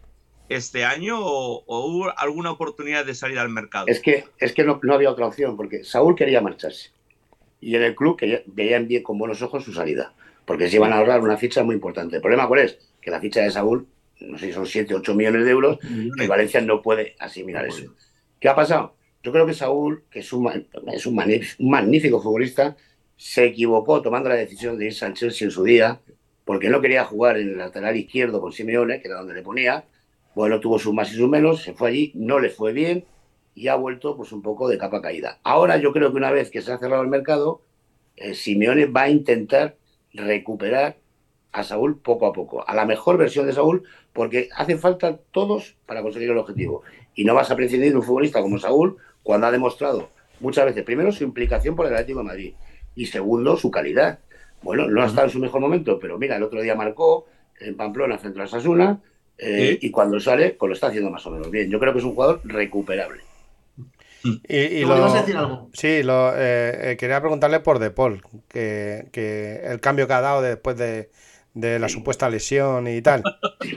este 0.48 0.84
año 0.84 1.18
o, 1.20 1.64
hubo 1.66 2.18
alguna 2.18 2.50
oportunidad 2.50 3.04
de 3.04 3.14
salir 3.14 3.38
al 3.38 3.48
mercado? 3.48 3.86
Es 3.88 4.00
que, 4.00 4.24
es 4.38 4.52
que 4.52 4.64
no, 4.64 4.80
había 4.90 5.10
otra 5.10 5.26
opción, 5.26 5.56
porque 5.56 5.84
Saúl 5.84 6.14
quería 6.14 6.40
marcharse. 6.40 6.90
Y 7.60 7.74
en 7.74 7.82
el 7.82 7.94
club 7.94 8.16
que 8.16 8.44
veían 8.46 8.86
bien 8.86 9.02
con 9.02 9.18
buenos 9.18 9.42
ojos 9.42 9.64
su 9.64 9.72
salida, 9.72 10.14
porque 10.44 10.68
se 10.68 10.76
iban 10.76 10.92
a 10.92 10.98
ahorrar 10.98 11.20
una 11.20 11.36
ficha 11.36 11.62
muy 11.62 11.74
importante. 11.74 12.16
¿El 12.16 12.22
problema 12.22 12.46
cuál 12.48 12.60
es? 12.60 12.78
Que 13.00 13.10
la 13.10 13.20
ficha 13.20 13.42
de 13.42 13.50
Saúl, 13.50 13.86
no 14.20 14.38
sé 14.38 14.46
si 14.46 14.52
son 14.52 14.66
7, 14.66 14.94
8 14.94 15.14
millones 15.14 15.44
de 15.44 15.50
euros, 15.50 15.78
y 15.82 16.26
Valencia 16.26 16.60
no 16.60 16.82
puede 16.82 17.14
asimilar 17.18 17.66
eso. 17.66 17.94
¿Qué 18.40 18.48
ha 18.48 18.54
pasado? 18.54 18.94
Yo 19.22 19.32
creo 19.32 19.46
que 19.46 19.54
Saúl, 19.54 20.04
que 20.10 20.20
es 20.20 20.32
un, 20.32 20.44
magnífico 21.58 22.22
futbolista, 22.22 22.76
se 23.16 23.46
equivocó 23.46 24.00
tomando 24.00 24.28
la 24.28 24.36
decisión 24.36 24.78
de 24.78 24.86
irse 24.86 25.04
al 25.04 25.14
Chelsea 25.14 25.46
en 25.46 25.50
su 25.50 25.64
día, 25.64 26.00
porque 26.44 26.70
no 26.70 26.80
quería 26.80 27.04
jugar 27.04 27.36
en 27.36 27.50
el 27.50 27.58
lateral 27.58 27.96
izquierdo 27.96 28.40
con 28.40 28.52
Simeone, 28.52 29.00
que 29.00 29.08
era 29.08 29.18
donde 29.18 29.34
le 29.34 29.42
ponía, 29.42 29.84
bueno, 30.34 30.60
tuvo 30.60 30.78
sus 30.78 30.94
más 30.94 31.12
y 31.12 31.16
sus 31.16 31.28
menos, 31.28 31.62
se 31.62 31.74
fue 31.74 31.88
allí, 31.88 32.12
no 32.14 32.38
le 32.38 32.50
fue 32.50 32.72
bien 32.72 33.04
y 33.54 33.66
ha 33.66 33.74
vuelto 33.74 34.16
pues 34.16 34.30
un 34.30 34.40
poco 34.40 34.68
de 34.68 34.78
capa 34.78 35.02
caída. 35.02 35.40
Ahora 35.42 35.78
yo 35.78 35.92
creo 35.92 36.12
que 36.12 36.16
una 36.16 36.30
vez 36.30 36.50
que 36.50 36.62
se 36.62 36.72
ha 36.72 36.78
cerrado 36.78 37.02
el 37.02 37.08
mercado, 37.08 37.62
eh, 38.16 38.34
Simeone 38.34 38.86
va 38.86 39.02
a 39.02 39.10
intentar 39.10 39.76
recuperar 40.12 40.96
a 41.50 41.64
Saúl 41.64 41.98
poco 41.98 42.26
a 42.26 42.32
poco, 42.32 42.64
a 42.66 42.74
la 42.74 42.86
mejor 42.86 43.18
versión 43.18 43.46
de 43.46 43.52
Saúl, 43.52 43.82
porque 44.12 44.48
hacen 44.54 44.78
falta 44.78 45.18
todos 45.32 45.76
para 45.86 46.02
conseguir 46.02 46.30
el 46.30 46.38
objetivo. 46.38 46.82
Y 47.18 47.24
no 47.24 47.34
vas 47.34 47.50
a 47.50 47.56
prescindir 47.56 47.90
de 47.90 47.96
un 47.96 48.04
futbolista 48.04 48.40
como 48.40 48.58
Saúl 48.58 48.96
cuando 49.24 49.48
ha 49.48 49.50
demostrado 49.50 50.08
muchas 50.38 50.66
veces, 50.66 50.84
primero, 50.84 51.10
su 51.10 51.24
implicación 51.24 51.74
por 51.74 51.86
el 51.86 51.92
Atlético 51.92 52.20
de 52.20 52.24
Madrid 52.24 52.54
y 52.94 53.06
segundo, 53.06 53.56
su 53.56 53.72
calidad. 53.72 54.20
Bueno, 54.62 54.86
no 54.88 55.02
ha 55.02 55.06
estado 55.06 55.26
en 55.26 55.32
su 55.32 55.40
mejor 55.40 55.60
momento, 55.60 55.98
pero 55.98 56.16
mira, 56.16 56.36
el 56.36 56.44
otro 56.44 56.62
día 56.62 56.76
marcó 56.76 57.26
en 57.58 57.76
Pamplona 57.76 58.18
frente 58.18 58.40
a 58.40 58.46
Sasuna, 58.46 59.00
eh, 59.36 59.78
y 59.80 59.90
cuando 59.90 60.20
sale, 60.20 60.50
pues 60.50 60.68
lo 60.68 60.74
está 60.74 60.86
haciendo 60.88 61.10
más 61.10 61.26
o 61.26 61.30
menos 61.32 61.50
bien. 61.50 61.68
Yo 61.68 61.80
creo 61.80 61.92
que 61.92 61.98
es 61.98 62.04
un 62.04 62.14
jugador 62.14 62.40
recuperable. 62.44 63.22
Y, 64.48 64.84
lo, 64.84 64.94
a 64.94 65.20
decir 65.20 65.36
algo? 65.36 65.70
Sí, 65.72 66.02
lo, 66.04 66.30
eh, 66.36 66.92
eh, 66.92 66.96
quería 66.96 67.20
preguntarle 67.20 67.60
por 67.60 67.80
De 67.80 67.90
Paul, 67.90 68.22
que, 68.48 69.60
el 69.64 69.80
cambio 69.80 70.06
que 70.06 70.12
ha 70.12 70.20
dado 70.20 70.42
después 70.42 70.76
de, 70.76 71.08
la 71.54 71.88
supuesta 71.88 72.28
lesión 72.30 72.86
y 72.88 73.02
tal. 73.02 73.22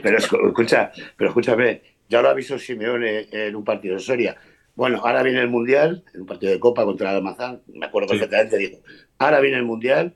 pero 0.02 0.18
escucha, 0.18 0.92
pero 1.16 1.30
escúchame, 1.30 1.80
ya 2.12 2.20
lo 2.20 2.28
avisó 2.28 2.58
Simeone 2.58 3.26
en 3.32 3.56
un 3.56 3.64
partido 3.64 3.94
de 3.94 4.00
Soria. 4.00 4.36
Bueno, 4.74 5.00
ahora 5.02 5.22
viene 5.22 5.40
el 5.40 5.48
Mundial, 5.48 6.04
en 6.12 6.20
un 6.20 6.26
partido 6.26 6.52
de 6.52 6.60
Copa 6.60 6.84
contra 6.84 7.10
el 7.10 7.16
Almazán, 7.16 7.62
me 7.68 7.86
acuerdo 7.86 8.10
perfectamente, 8.10 8.58
dijo, 8.58 8.78
ahora 9.18 9.40
viene 9.40 9.56
el 9.56 9.64
Mundial 9.64 10.14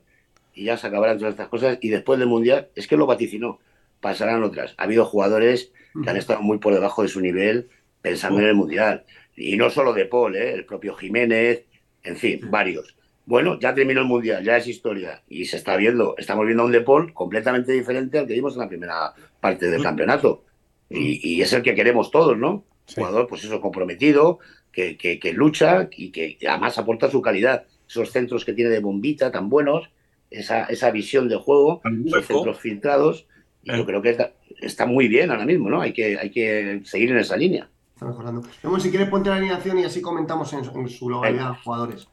y 0.53 0.65
ya 0.65 0.77
se 0.77 0.85
acabarán 0.85 1.17
todas 1.17 1.33
estas 1.33 1.47
cosas 1.47 1.79
y 1.81 1.89
después 1.89 2.19
del 2.19 2.27
Mundial, 2.27 2.69
es 2.75 2.85
que 2.85 2.97
lo 2.97 3.07
vaticinó, 3.07 3.59
pasarán 3.99 4.43
otras. 4.43 4.75
Ha 4.77 4.83
habido 4.83 5.05
jugadores 5.05 5.71
que 6.03 6.07
han 6.07 6.17
estado 6.17 6.43
muy 6.43 6.59
por 6.59 6.75
debajo 6.75 7.01
de 7.01 7.07
su 7.07 7.19
nivel 7.19 7.69
pensando 7.99 8.41
en 8.41 8.45
el 8.45 8.55
Mundial. 8.55 9.03
Y 9.35 9.57
no 9.57 9.71
solo 9.71 9.91
de 9.91 10.05
Paul, 10.05 10.35
¿eh? 10.35 10.53
el 10.53 10.65
propio 10.65 10.93
Jiménez, 10.93 11.65
en 12.03 12.15
fin, 12.15 12.41
varios. 12.51 12.95
Bueno, 13.25 13.59
ya 13.59 13.73
terminó 13.73 14.01
el 14.01 14.07
Mundial, 14.07 14.43
ya 14.43 14.57
es 14.57 14.67
historia. 14.67 15.23
Y 15.27 15.45
se 15.45 15.57
está 15.57 15.75
viendo, 15.75 16.13
estamos 16.19 16.45
viendo 16.45 16.61
a 16.61 16.67
un 16.67 16.71
De 16.71 16.81
Paul 16.81 17.11
completamente 17.11 17.71
diferente 17.71 18.19
al 18.19 18.27
que 18.27 18.33
vimos 18.33 18.53
en 18.53 18.59
la 18.59 18.69
primera 18.69 19.13
parte 19.39 19.67
del 19.67 19.81
campeonato. 19.81 20.43
Y, 20.89 21.41
es 21.41 21.51
el 21.53 21.63
que 21.63 21.75
queremos 21.75 22.11
todos, 22.11 22.37
¿no? 22.37 22.63
Jugador, 22.95 23.27
pues 23.27 23.43
eso, 23.43 23.59
comprometido, 23.59 24.39
que, 24.71 24.97
que, 24.97 25.33
lucha 25.33 25.89
y 25.91 26.11
que 26.11 26.37
además 26.47 26.77
aporta 26.77 27.11
su 27.11 27.21
calidad. 27.21 27.65
Esos 27.87 28.11
centros 28.11 28.45
que 28.45 28.53
tiene 28.53 28.69
de 28.69 28.79
bombita 28.79 29.31
tan 29.31 29.49
buenos, 29.49 29.89
esa, 30.29 30.63
esa 30.65 30.91
visión 30.91 31.27
de 31.27 31.35
juego, 31.37 31.81
esos 32.05 32.25
centros 32.25 32.59
filtrados 32.59 33.27
yo 33.67 33.83
eh. 33.83 33.85
creo 33.85 34.01
que 34.01 34.33
está, 34.61 34.85
muy 34.85 35.07
bien 35.07 35.29
ahora 35.29 35.45
mismo, 35.45 35.69
¿no? 35.69 35.81
Hay 35.81 35.93
que, 35.93 36.17
hay 36.17 36.31
que 36.31 36.81
seguir 36.85 37.11
en 37.11 37.17
esa 37.17 37.35
línea. 37.35 37.69
Está 37.93 38.05
mejorando. 38.05 38.43
Vamos, 38.63 38.83
si 38.83 38.89
quieres 38.89 39.09
ponte 39.09 39.29
la 39.29 39.35
alineación 39.35 39.79
y 39.79 39.83
así 39.83 40.01
comentamos 40.01 40.53
en, 40.53 40.89
su 40.89 41.05
globalidad 41.05 41.49
los 41.49 41.61
jugadores. 41.61 42.07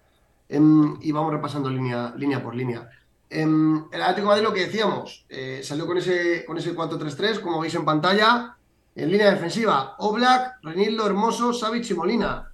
Em, 0.48 0.96
y 1.00 1.12
vamos 1.12 1.32
repasando 1.32 1.70
línea, 1.70 2.12
línea 2.16 2.42
por 2.42 2.54
línea. 2.54 2.88
Em, 3.30 3.84
el 3.92 4.02
Atlético 4.02 4.22
de 4.22 4.26
Madrid, 4.26 4.44
lo 4.44 4.52
que 4.52 4.66
decíamos, 4.66 5.26
eh, 5.28 5.60
salió 5.62 5.86
con 5.86 5.98
ese, 5.98 6.44
con 6.44 6.58
ese 6.58 6.74
4-3-3, 6.74 7.40
como 7.40 7.60
veis 7.60 7.74
en 7.74 7.84
pantalla. 7.84 8.56
En 8.96 9.10
línea 9.10 9.30
defensiva, 9.32 9.96
Oblak, 9.98 10.58
Renildo, 10.62 11.06
Hermoso, 11.06 11.52
Savic 11.52 11.90
y 11.90 11.94
Molina. 11.94 12.50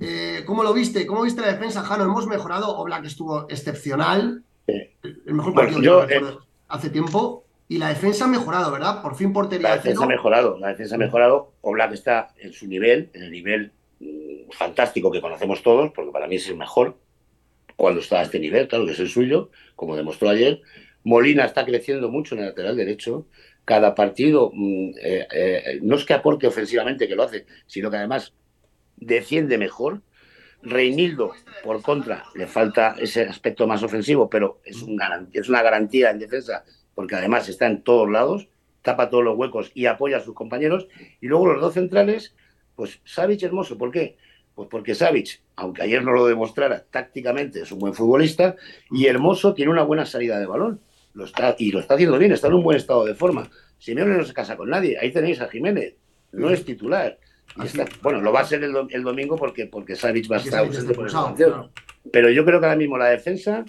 Eh, 0.00 0.42
¿Cómo 0.44 0.64
lo 0.64 0.72
viste? 0.72 1.06
¿Cómo 1.06 1.22
viste 1.22 1.40
la 1.40 1.52
defensa, 1.52 1.82
Jano? 1.82 2.04
Hemos 2.04 2.26
mejorado. 2.26 2.76
Oblak 2.76 3.04
estuvo 3.04 3.48
excepcional. 3.48 4.42
El 4.66 5.34
mejor 5.34 5.54
partido 5.54 5.80
yo, 5.80 6.06
hace 6.68 6.90
tiempo. 6.90 7.44
Y 7.68 7.78
la 7.78 7.88
defensa 7.88 8.24
ha 8.24 8.28
mejorado, 8.28 8.70
¿verdad? 8.70 9.02
Por 9.02 9.16
fin 9.16 9.32
portería. 9.32 9.68
La 9.68 9.76
defensa 9.76 10.04
ha 10.04 10.08
mejorado, 10.08 10.58
la 10.58 10.68
defensa 10.68 10.96
ha 10.96 10.98
mejorado. 10.98 11.52
Oblak 11.62 11.92
está 11.92 12.28
en 12.38 12.52
su 12.52 12.66
nivel, 12.66 13.10
en 13.12 13.22
el 13.24 13.30
nivel 13.30 13.72
mm, 14.00 14.50
fantástico 14.52 15.10
que 15.10 15.20
conocemos 15.20 15.62
todos, 15.62 15.92
porque 15.92 16.12
para 16.12 16.26
mí 16.26 16.36
es 16.36 16.48
el 16.48 16.56
mejor 16.56 16.96
cuando 17.76 18.00
está 18.00 18.20
a 18.20 18.22
este 18.22 18.40
nivel, 18.40 18.68
claro 18.68 18.86
que 18.86 18.92
es 18.92 19.00
el 19.00 19.08
suyo, 19.08 19.50
como 19.74 19.96
demostró 19.96 20.30
ayer. 20.30 20.62
Molina 21.04 21.44
está 21.44 21.64
creciendo 21.64 22.08
mucho 22.08 22.34
en 22.34 22.40
el 22.40 22.46
lateral 22.46 22.76
derecho. 22.76 23.26
Cada 23.66 23.94
partido 23.94 24.50
mm, 24.54 24.90
eh, 25.02 25.26
eh, 25.30 25.78
no 25.82 25.96
es 25.96 26.06
que 26.06 26.14
aporte 26.14 26.46
ofensivamente, 26.46 27.06
que 27.06 27.14
lo 27.14 27.24
hace, 27.24 27.44
sino 27.66 27.90
que 27.90 27.98
además 27.98 28.32
defiende 28.96 29.58
mejor. 29.58 30.00
Reinildo, 30.62 31.32
por 31.62 31.82
contra, 31.82 32.24
le 32.34 32.46
falta 32.46 32.96
ese 32.98 33.22
aspecto 33.22 33.66
más 33.66 33.82
ofensivo, 33.82 34.30
pero 34.30 34.60
es, 34.64 34.82
un 34.82 34.98
es 35.32 35.48
una 35.50 35.62
garantía 35.62 36.10
en 36.10 36.18
defensa, 36.18 36.64
porque 36.94 37.14
además 37.14 37.48
está 37.48 37.66
en 37.66 37.82
todos 37.82 38.10
lados, 38.10 38.48
tapa 38.82 39.10
todos 39.10 39.22
los 39.22 39.36
huecos 39.36 39.70
y 39.74 39.86
apoya 39.86 40.16
a 40.16 40.20
sus 40.20 40.34
compañeros. 40.34 40.88
Y 41.20 41.26
luego 41.26 41.46
los 41.46 41.60
dos 41.60 41.74
centrales, 41.74 42.34
pues 42.74 43.00
Savic 43.04 43.42
hermoso. 43.42 43.76
¿Por 43.76 43.90
qué? 43.90 44.16
Pues 44.54 44.68
porque 44.70 44.94
Savic, 44.94 45.42
aunque 45.56 45.82
ayer 45.82 46.02
no 46.02 46.12
lo 46.12 46.26
demostrara 46.26 46.82
tácticamente, 46.90 47.60
es 47.60 47.72
un 47.72 47.80
buen 47.80 47.94
futbolista 47.94 48.56
y 48.90 49.06
Hermoso 49.06 49.52
tiene 49.52 49.70
una 49.70 49.82
buena 49.82 50.06
salida 50.06 50.38
de 50.38 50.46
balón. 50.46 50.80
Lo 51.16 51.24
está, 51.24 51.56
y 51.58 51.72
lo 51.72 51.80
está 51.80 51.94
haciendo 51.94 52.18
bien, 52.18 52.30
está 52.30 52.46
en 52.46 52.54
un 52.54 52.62
buen 52.62 52.76
estado 52.76 53.04
de 53.04 53.14
forma. 53.14 53.50
Simeone 53.78 54.16
no 54.16 54.24
se 54.24 54.32
casa 54.32 54.56
con 54.56 54.70
nadie. 54.70 54.96
Ahí 55.00 55.10
tenéis 55.10 55.40
a 55.40 55.48
Jiménez, 55.48 55.96
no 56.32 56.50
es 56.50 56.64
titular 56.64 57.18
bueno, 58.02 58.20
lo 58.20 58.32
va 58.32 58.40
a 58.40 58.44
ser 58.44 58.62
el, 58.62 59.02
domingo 59.02 59.36
porque, 59.36 59.66
porque 59.66 59.96
Savic 59.96 60.30
va 60.30 60.36
a 60.36 60.40
estar 60.40 60.60
ausente 60.60 60.94
por 60.94 61.06
esa 61.06 61.34
Pero 62.12 62.30
yo 62.30 62.44
creo 62.44 62.60
que 62.60 62.66
ahora 62.66 62.78
mismo 62.78 62.98
la 62.98 63.06
defensa, 63.06 63.64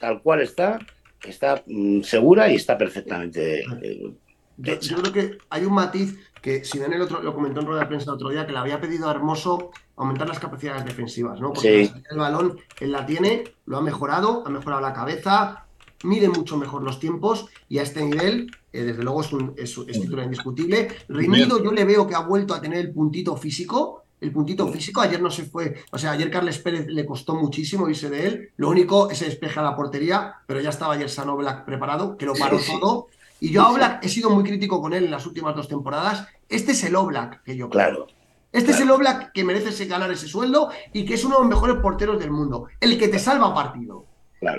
tal 0.00 0.20
cual 0.22 0.40
está, 0.40 0.78
está 1.24 1.62
mm, 1.66 2.02
segura 2.02 2.50
y 2.50 2.56
está 2.56 2.76
perfectamente. 2.76 3.60
Eh, 3.82 4.14
yo, 4.56 4.96
creo 4.98 5.12
que 5.12 5.38
hay 5.50 5.64
un 5.64 5.74
matiz 5.74 6.18
que 6.40 6.64
si 6.64 6.78
ven 6.78 6.92
el 6.92 7.02
otro, 7.02 7.22
lo 7.22 7.34
comentó 7.34 7.60
en 7.60 7.66
rueda 7.66 7.82
de 7.82 7.86
prensa 7.86 8.10
el 8.10 8.16
otro 8.16 8.30
día, 8.30 8.46
que 8.46 8.52
le 8.52 8.58
había 8.58 8.80
pedido 8.80 9.08
a 9.08 9.12
Hermoso 9.12 9.70
aumentar 9.96 10.28
las 10.28 10.38
capacidades 10.38 10.84
defensivas, 10.84 11.40
¿no? 11.40 11.52
Porque 11.52 11.90
el 12.10 12.18
balón 12.18 12.58
él 12.80 12.92
la 12.92 13.06
tiene, 13.06 13.44
lo 13.66 13.76
ha 13.76 13.80
mejorado, 13.80 14.44
ha 14.46 14.50
mejorado 14.50 14.82
la 14.82 14.92
cabeza, 14.92 15.66
mide 16.04 16.28
mucho 16.28 16.56
mejor 16.56 16.82
los 16.82 17.00
tiempos 17.00 17.46
y 17.68 17.78
a 17.78 17.82
este 17.82 18.04
nivel, 18.04 18.50
eh, 18.72 18.84
desde 18.84 19.02
luego, 19.02 19.20
es, 19.22 19.32
un, 19.32 19.54
es, 19.56 19.74
titular 19.74 20.24
indiscutible. 20.24 20.88
Reinildo, 21.08 21.62
yo 21.62 21.72
le 21.72 21.84
veo 21.84 22.06
que 22.06 22.14
ha 22.14 22.20
vuelto 22.20 22.54
a 22.54 22.60
tener 22.60 22.78
el 22.78 22.92
puntito 22.92 23.36
físico. 23.36 24.04
El 24.20 24.32
puntito 24.32 24.66
físico, 24.68 25.00
ayer 25.00 25.20
no 25.20 25.30
se 25.30 25.44
fue, 25.44 25.84
o 25.90 25.98
sea, 25.98 26.12
ayer 26.12 26.30
Carles 26.30 26.58
Pérez 26.58 26.86
le 26.86 27.04
costó 27.04 27.34
muchísimo 27.34 27.90
irse 27.90 28.08
de 28.08 28.26
él. 28.26 28.50
Lo 28.56 28.70
único, 28.70 29.10
ese 29.10 29.26
despeje 29.26 29.60
a 29.60 29.62
la 29.62 29.76
portería, 29.76 30.36
pero 30.46 30.60
ya 30.60 30.70
estaba 30.70 30.94
ayer 30.94 31.10
Sano 31.10 31.36
Black 31.36 31.66
preparado, 31.66 32.16
que 32.16 32.24
lo 32.24 32.34
paró 32.34 32.58
todo. 32.58 33.08
Y 33.40 33.50
yo 33.50 33.60
a 33.60 33.70
Oblak 33.70 34.02
he 34.02 34.08
sido 34.08 34.30
muy 34.30 34.42
crítico 34.42 34.80
con 34.80 34.94
él 34.94 35.04
en 35.04 35.10
las 35.10 35.26
últimas 35.26 35.54
dos 35.54 35.68
temporadas. 35.68 36.26
Este 36.48 36.72
es 36.72 36.84
el 36.84 36.96
Oblak 36.96 37.42
que 37.42 37.54
yo 37.54 37.68
creo. 37.68 37.88
Claro. 37.88 38.06
Este 38.52 38.70
es 38.70 38.80
el 38.80 38.90
Oblak 38.90 39.32
que 39.32 39.44
merece 39.44 39.84
ganar 39.84 40.10
ese 40.10 40.28
sueldo 40.28 40.70
y 40.92 41.04
que 41.04 41.14
es 41.14 41.24
uno 41.24 41.34
de 41.34 41.40
los 41.42 41.50
mejores 41.50 41.76
porteros 41.82 42.18
del 42.18 42.30
mundo. 42.30 42.68
El 42.80 42.98
que 42.98 43.08
te 43.08 43.18
salva 43.18 43.52
partido. 43.52 44.06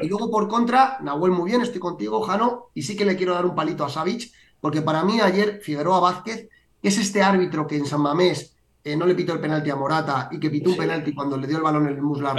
Y 0.01 0.07
luego 0.07 0.31
por 0.31 0.47
contra, 0.47 0.97
Nahuel 1.01 1.31
muy 1.31 1.51
bien, 1.51 1.61
estoy 1.61 1.79
contigo, 1.79 2.21
Jano, 2.21 2.69
y 2.73 2.81
sí 2.81 2.95
que 2.95 3.05
le 3.05 3.15
quiero 3.15 3.33
dar 3.33 3.45
un 3.45 3.55
palito 3.55 3.83
a 3.83 3.89
Savic, 3.89 4.31
porque 4.59 4.81
para 4.81 5.03
mí 5.03 5.21
ayer 5.21 5.59
Figueroa 5.61 5.99
Vázquez, 5.99 6.49
que 6.81 6.87
es 6.87 6.97
este 6.97 7.21
árbitro 7.21 7.67
que 7.67 7.77
en 7.77 7.85
San 7.85 8.01
Mamés 8.01 8.55
eh, 8.83 8.95
no 8.95 9.05
le 9.05 9.15
pitó 9.15 9.33
el 9.33 9.39
penalti 9.39 9.71
a 9.71 9.75
Morata 9.75 10.29
y 10.31 10.39
que 10.39 10.49
pitó 10.49 10.69
un 10.69 10.77
penalti 10.77 11.13
cuando 11.13 11.37
le 11.37 11.47
dio 11.47 11.57
el 11.57 11.63
balón 11.63 11.87
en 11.87 11.95
el 11.95 12.01
muslo 12.01 12.29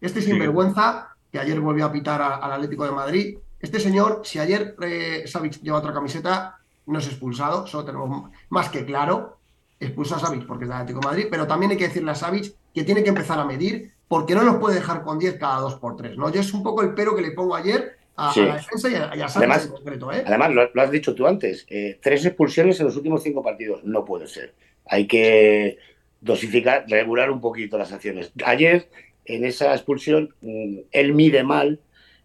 Este 0.00 0.20
sinvergüenza, 0.20 1.16
que 1.30 1.38
ayer 1.38 1.60
volvió 1.60 1.86
a 1.86 1.92
pitar 1.92 2.20
al 2.20 2.52
Atlético 2.52 2.84
de 2.84 2.90
Madrid. 2.92 3.38
Este 3.60 3.80
señor, 3.80 4.22
si 4.24 4.38
ayer 4.38 4.76
eh, 4.82 5.24
Savic 5.26 5.60
lleva 5.62 5.78
otra 5.78 5.94
camiseta, 5.94 6.58
no 6.86 6.98
es 6.98 7.06
expulsado, 7.06 7.66
solo 7.66 7.84
tenemos 7.84 8.30
más 8.50 8.68
que 8.68 8.84
claro. 8.84 9.38
Expulsa 9.80 10.16
a 10.16 10.18
Savic 10.18 10.46
porque 10.46 10.64
es 10.64 10.68
del 10.68 10.78
Atlético 10.78 11.00
de 11.00 11.06
Madrid, 11.06 11.26
pero 11.30 11.46
también 11.46 11.70
hay 11.70 11.76
que 11.76 11.88
decirle 11.88 12.10
a 12.10 12.14
Savic 12.14 12.54
que 12.74 12.84
tiene 12.84 13.02
que 13.02 13.08
empezar 13.08 13.38
a 13.38 13.44
medir 13.44 13.93
porque 14.08 14.34
no 14.34 14.42
los 14.42 14.56
puede 14.56 14.76
dejar 14.76 15.02
con 15.02 15.18
10 15.18 15.38
cada 15.38 15.60
2 15.60 15.76
por 15.76 15.96
3 15.96 16.16
¿no? 16.16 16.30
Yo 16.30 16.40
es 16.40 16.52
un 16.52 16.62
poco 16.62 16.82
el 16.82 16.94
pero 16.94 17.16
que 17.16 17.22
le 17.22 17.32
pongo 17.32 17.54
ayer 17.54 17.96
a, 18.16 18.32
la 18.36 18.56
defensa 18.56 18.88
y 18.88 18.94
a, 18.94 19.04
a 19.04 19.26
además, 19.26 19.64
en 19.66 19.72
concreto. 19.72 20.12
¿eh? 20.12 20.22
Además, 20.26 20.70
lo, 20.72 20.82
has 20.82 20.90
dicho 20.90 21.14
tú 21.14 21.26
antes, 21.26 21.66
eh, 21.68 21.98
tres 22.00 22.24
expulsiones 22.24 22.78
en 22.80 22.86
los 22.86 22.96
últimos 22.96 23.22
cinco 23.22 23.42
partidos. 23.42 23.82
No 23.84 24.04
puede 24.04 24.26
ser. 24.28 24.54
Hay 24.86 25.06
que 25.06 25.78
dosificar, 26.20 26.84
regular 26.88 27.30
un 27.30 27.40
poquito 27.40 27.76
las 27.76 27.92
acciones. 27.92 28.32
Ayer, 28.44 28.88
en 29.24 29.44
esa 29.44 29.74
expulsión, 29.74 30.34
mm, 30.42 30.78
él 30.92 31.12
mide 31.12 31.42
mal, 31.42 31.80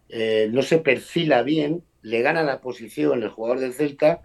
eh, 0.08 0.48
no 0.52 0.62
se 0.62 0.78
perfila 0.78 1.42
bien, 1.42 1.82
le 2.02 2.22
gana 2.22 2.42
la 2.42 2.60
posición 2.60 3.22
el 3.22 3.28
jugador 3.28 3.60
del 3.60 3.74
Celta, 3.74 4.22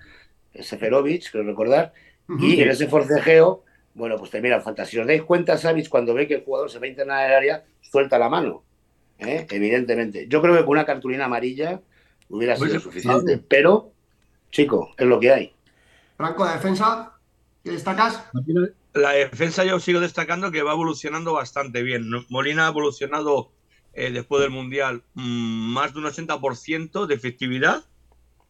Seferovic, 0.54 1.32
creo 1.32 1.44
recordar, 1.44 1.94
y 2.40 2.62
en 2.62 2.70
ese 2.70 2.88
forcejeo 2.88 3.65
bueno, 3.96 4.18
pues 4.18 4.30
termina 4.30 4.60
falta. 4.62 4.86
Si 4.86 5.00
os 5.00 5.08
dais 5.08 5.24
cuenta, 5.24 5.58
Savic, 5.58 5.88
cuando 5.90 6.14
ve 6.14 6.28
que 6.28 6.36
el 6.36 6.44
jugador 6.44 6.70
se 6.70 6.80
va 6.80 6.86
a 6.86 6.90
internar 6.90 7.26
en 7.26 7.32
el 7.32 7.38
área, 7.38 7.66
suelta 7.82 8.20
la 8.20 8.30
mano. 8.30 8.64
¿eh? 9.18 9.48
Evidentemente. 9.50 10.28
Yo 10.28 10.42
creo 10.42 10.54
que 10.54 10.62
con 10.62 10.72
una 10.72 10.86
cartulina 10.86 11.26
amarilla 11.26 11.82
hubiera 12.30 12.58
sido 12.58 12.80
suficiente. 12.80 13.38
Pero, 13.38 13.94
chico, 14.52 14.94
es 14.98 15.08
lo 15.08 15.20
que 15.20 15.32
hay. 15.32 15.56
Franco, 16.18 16.44
la 16.44 16.56
defensa, 16.56 17.14
¿qué 17.64 17.72
destacas? 17.72 18.22
La 18.94 19.12
defensa 19.12 19.64
yo 19.64 19.80
sigo 19.80 20.02
destacando 20.02 20.52
que 20.52 20.62
va 20.62 20.74
evolucionando 20.74 21.32
bastante 21.32 21.82
bien. 21.82 22.10
Molina 22.28 22.66
ha 22.66 22.70
evolucionado 22.70 23.52
eh, 23.94 24.12
después 24.12 24.42
del 24.42 24.52
Mundial 24.52 25.04
mm, 25.14 25.74
más 25.74 25.94
de 25.94 26.00
un 26.00 26.06
80% 26.06 27.06
de 27.06 27.16
efectividad. 27.16 27.86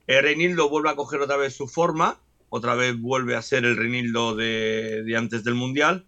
El 0.08 0.54
lo 0.54 0.70
vuelve 0.70 0.90
a 0.90 0.96
coger 0.96 1.22
otra 1.22 1.38
vez 1.38 1.56
su 1.56 1.68
forma 1.68 2.20
otra 2.50 2.76
vez 2.76 3.00
vuelve 3.00 3.36
a 3.36 3.42
ser 3.42 3.66
el 3.66 3.76
Renildo 3.76 4.36
de, 4.36 5.14
antes 5.18 5.44
del 5.44 5.56
Mundial. 5.56 6.06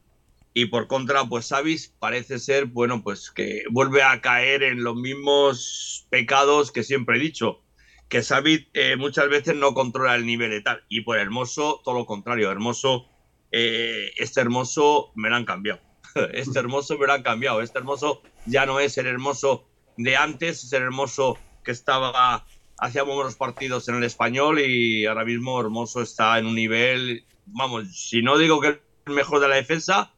Y 0.53 0.65
por 0.65 0.87
contra, 0.87 1.25
pues 1.25 1.47
Savis 1.47 1.93
parece 1.99 2.39
ser, 2.39 2.65
bueno, 2.65 3.03
pues 3.03 3.29
que 3.29 3.63
vuelve 3.69 4.01
a 4.01 4.21
caer 4.21 4.63
en 4.63 4.83
los 4.83 4.95
mismos 4.95 6.07
pecados 6.09 6.71
que 6.71 6.83
siempre 6.83 7.17
he 7.17 7.19
dicho. 7.19 7.61
Que 8.09 8.23
Savis 8.23 8.67
eh, 8.73 8.95
muchas 8.95 9.29
veces 9.29 9.55
no 9.55 9.73
controla 9.73 10.15
el 10.15 10.25
nivel 10.25 10.49
de 10.49 10.61
tal. 10.61 10.83
Y 10.89 11.01
por 11.01 11.19
Hermoso, 11.19 11.81
todo 11.83 11.95
lo 11.95 12.05
contrario. 12.05 12.49
Hermoso, 12.51 13.07
eh, 13.51 14.11
este 14.17 14.41
Hermoso 14.41 15.11
me 15.15 15.29
lo 15.29 15.35
han 15.35 15.45
cambiado. 15.45 15.81
Este 16.33 16.57
Hermoso 16.57 16.97
me 16.97 17.05
lo 17.05 17.13
han 17.13 17.23
cambiado. 17.23 17.61
Este 17.61 17.77
Hermoso 17.77 18.23
ya 18.47 18.65
no 18.65 18.79
es 18.79 18.97
el 18.97 19.05
Hermoso 19.05 19.67
de 19.97 20.15
antes, 20.15 20.63
es 20.63 20.73
el 20.73 20.83
Hermoso 20.83 21.37
que 21.63 21.71
estaba 21.71 22.47
hacíamos 22.77 23.15
buenos 23.15 23.35
partidos 23.35 23.87
en 23.89 23.95
el 23.95 24.03
español 24.03 24.59
y 24.59 25.05
ahora 25.05 25.25
mismo 25.25 25.59
Hermoso 25.59 26.01
está 26.01 26.37
en 26.37 26.45
un 26.45 26.55
nivel, 26.55 27.25
vamos, 27.45 27.87
si 27.95 28.21
no 28.21 28.37
digo 28.37 28.61
que 28.61 28.79
el 29.05 29.13
mejor 29.13 29.39
de 29.39 29.47
la 29.47 29.55
defensa, 29.55 30.11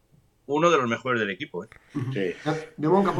uno 0.48 0.72
de 0.72 0.78
los 0.78 0.90
mejores 0.90 1.20
del 1.20 1.30
equipo. 1.30 1.64
¿eh? 1.64 2.36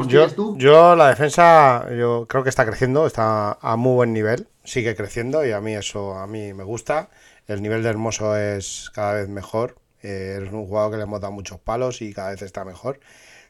yo, 0.08 0.56
yo, 0.56 0.96
la 0.96 1.08
defensa, 1.08 1.86
yo 1.96 2.26
creo 2.28 2.42
que 2.42 2.48
está 2.48 2.66
creciendo, 2.66 3.06
está 3.06 3.52
a 3.52 3.76
muy 3.76 3.94
buen 3.94 4.12
nivel, 4.12 4.48
sigue 4.64 4.96
creciendo 4.96 5.46
y 5.46 5.52
a 5.52 5.60
mí 5.60 5.74
eso 5.74 6.14
a 6.16 6.26
mí 6.26 6.52
me 6.52 6.64
gusta. 6.64 7.10
El 7.46 7.62
nivel 7.62 7.82
de 7.82 7.88
Hermoso 7.88 8.36
es 8.36 8.90
cada 8.94 9.14
vez 9.14 9.28
mejor. 9.28 9.76
Eh, 10.02 10.40
es 10.42 10.52
un 10.52 10.66
jugador 10.66 10.92
que 10.92 10.96
le 10.96 11.02
hemos 11.04 11.20
dado 11.20 11.32
muchos 11.32 11.60
palos 11.60 12.02
y 12.02 12.12
cada 12.12 12.30
vez 12.30 12.42
está 12.42 12.64
mejor. 12.64 12.98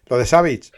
Lo 0.07 0.19
de 0.19 0.27
Savic, 0.27 0.73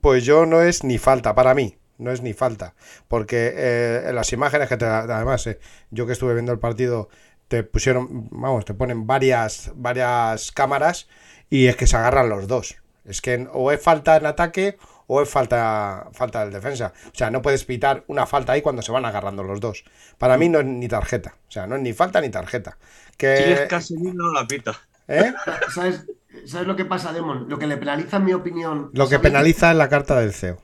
pues 0.00 0.24
yo 0.24 0.46
no 0.46 0.62
es 0.62 0.84
ni 0.84 0.98
falta 0.98 1.34
para 1.34 1.54
mí 1.54 1.76
no 1.98 2.10
es 2.10 2.22
ni 2.22 2.32
falta. 2.32 2.74
Porque 3.08 3.52
eh, 3.54 4.04
en 4.08 4.14
las 4.14 4.32
imágenes 4.32 4.68
que 4.68 4.76
te 4.76 4.86
además, 4.86 5.46
eh, 5.46 5.58
yo 5.90 6.06
que 6.06 6.12
estuve 6.12 6.34
viendo 6.34 6.52
el 6.52 6.58
partido, 6.58 7.08
te 7.48 7.62
pusieron, 7.62 8.28
vamos, 8.30 8.64
te 8.64 8.74
ponen 8.74 9.06
varias, 9.06 9.72
varias 9.74 10.52
cámaras 10.52 11.08
y 11.50 11.66
es 11.66 11.76
que 11.76 11.86
se 11.86 11.96
agarran 11.96 12.28
los 12.28 12.46
dos. 12.46 12.76
Es 13.04 13.20
que 13.20 13.48
o 13.52 13.72
es 13.72 13.82
falta 13.82 14.16
en 14.16 14.26
ataque 14.26 14.76
o 15.06 15.22
es 15.22 15.28
falta, 15.28 16.08
falta 16.12 16.44
del 16.44 16.52
defensa. 16.52 16.92
O 17.06 17.16
sea, 17.16 17.30
no 17.30 17.40
puedes 17.40 17.64
pitar 17.64 18.04
una 18.06 18.26
falta 18.26 18.52
ahí 18.52 18.60
cuando 18.60 18.82
se 18.82 18.92
van 18.92 19.06
agarrando 19.06 19.42
los 19.42 19.60
dos. 19.60 19.84
Para 20.18 20.36
mí 20.36 20.50
no 20.50 20.60
es 20.60 20.66
ni 20.66 20.86
tarjeta. 20.86 21.34
O 21.48 21.50
sea, 21.50 21.66
no 21.66 21.76
es 21.76 21.82
ni 21.82 21.94
falta 21.94 22.20
ni 22.20 22.28
tarjeta. 22.28 22.76
Que... 23.16 23.36
Si 23.38 23.42
es 23.44 23.60
casi 23.62 23.94
no 23.94 24.32
la 24.32 24.46
pita. 24.46 24.78
¿Eh? 25.08 25.32
¿Sabes, 25.74 26.04
¿Sabes 26.44 26.66
lo 26.66 26.76
que 26.76 26.84
pasa, 26.84 27.14
Demon? 27.14 27.48
Lo 27.48 27.58
que 27.58 27.66
le 27.66 27.78
penaliza, 27.78 28.18
en 28.18 28.24
mi 28.24 28.34
opinión. 28.34 28.90
Lo 28.92 29.08
que 29.08 29.18
penaliza 29.18 29.70
es 29.70 29.76
la 29.78 29.88
carta 29.88 30.20
del 30.20 30.34
CEO. 30.34 30.62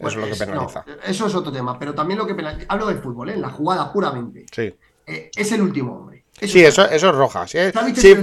Eso 0.00 0.08
es 0.08 0.16
lo 0.16 0.26
que 0.26 0.44
penaliza. 0.44 0.84
eso 1.04 1.26
es 1.26 1.34
otro 1.34 1.52
tema, 1.52 1.78
pero 1.78 1.94
también 1.94 2.18
lo 2.18 2.26
que 2.26 2.34
penaliza. 2.34 2.66
Hablo 2.68 2.86
del 2.86 2.98
fútbol, 2.98 3.30
¿eh? 3.30 3.36
la 3.36 3.50
jugada 3.50 3.92
puramente. 3.92 4.46
Sí. 4.50 4.74
Eh, 5.06 5.30
es 5.34 5.52
el 5.52 5.62
último 5.62 6.09
sí, 6.40 6.64
eso, 6.64 6.88
eso 6.88 7.08
es 7.08 7.14
roja. 7.14 7.46
Si, 7.46 7.58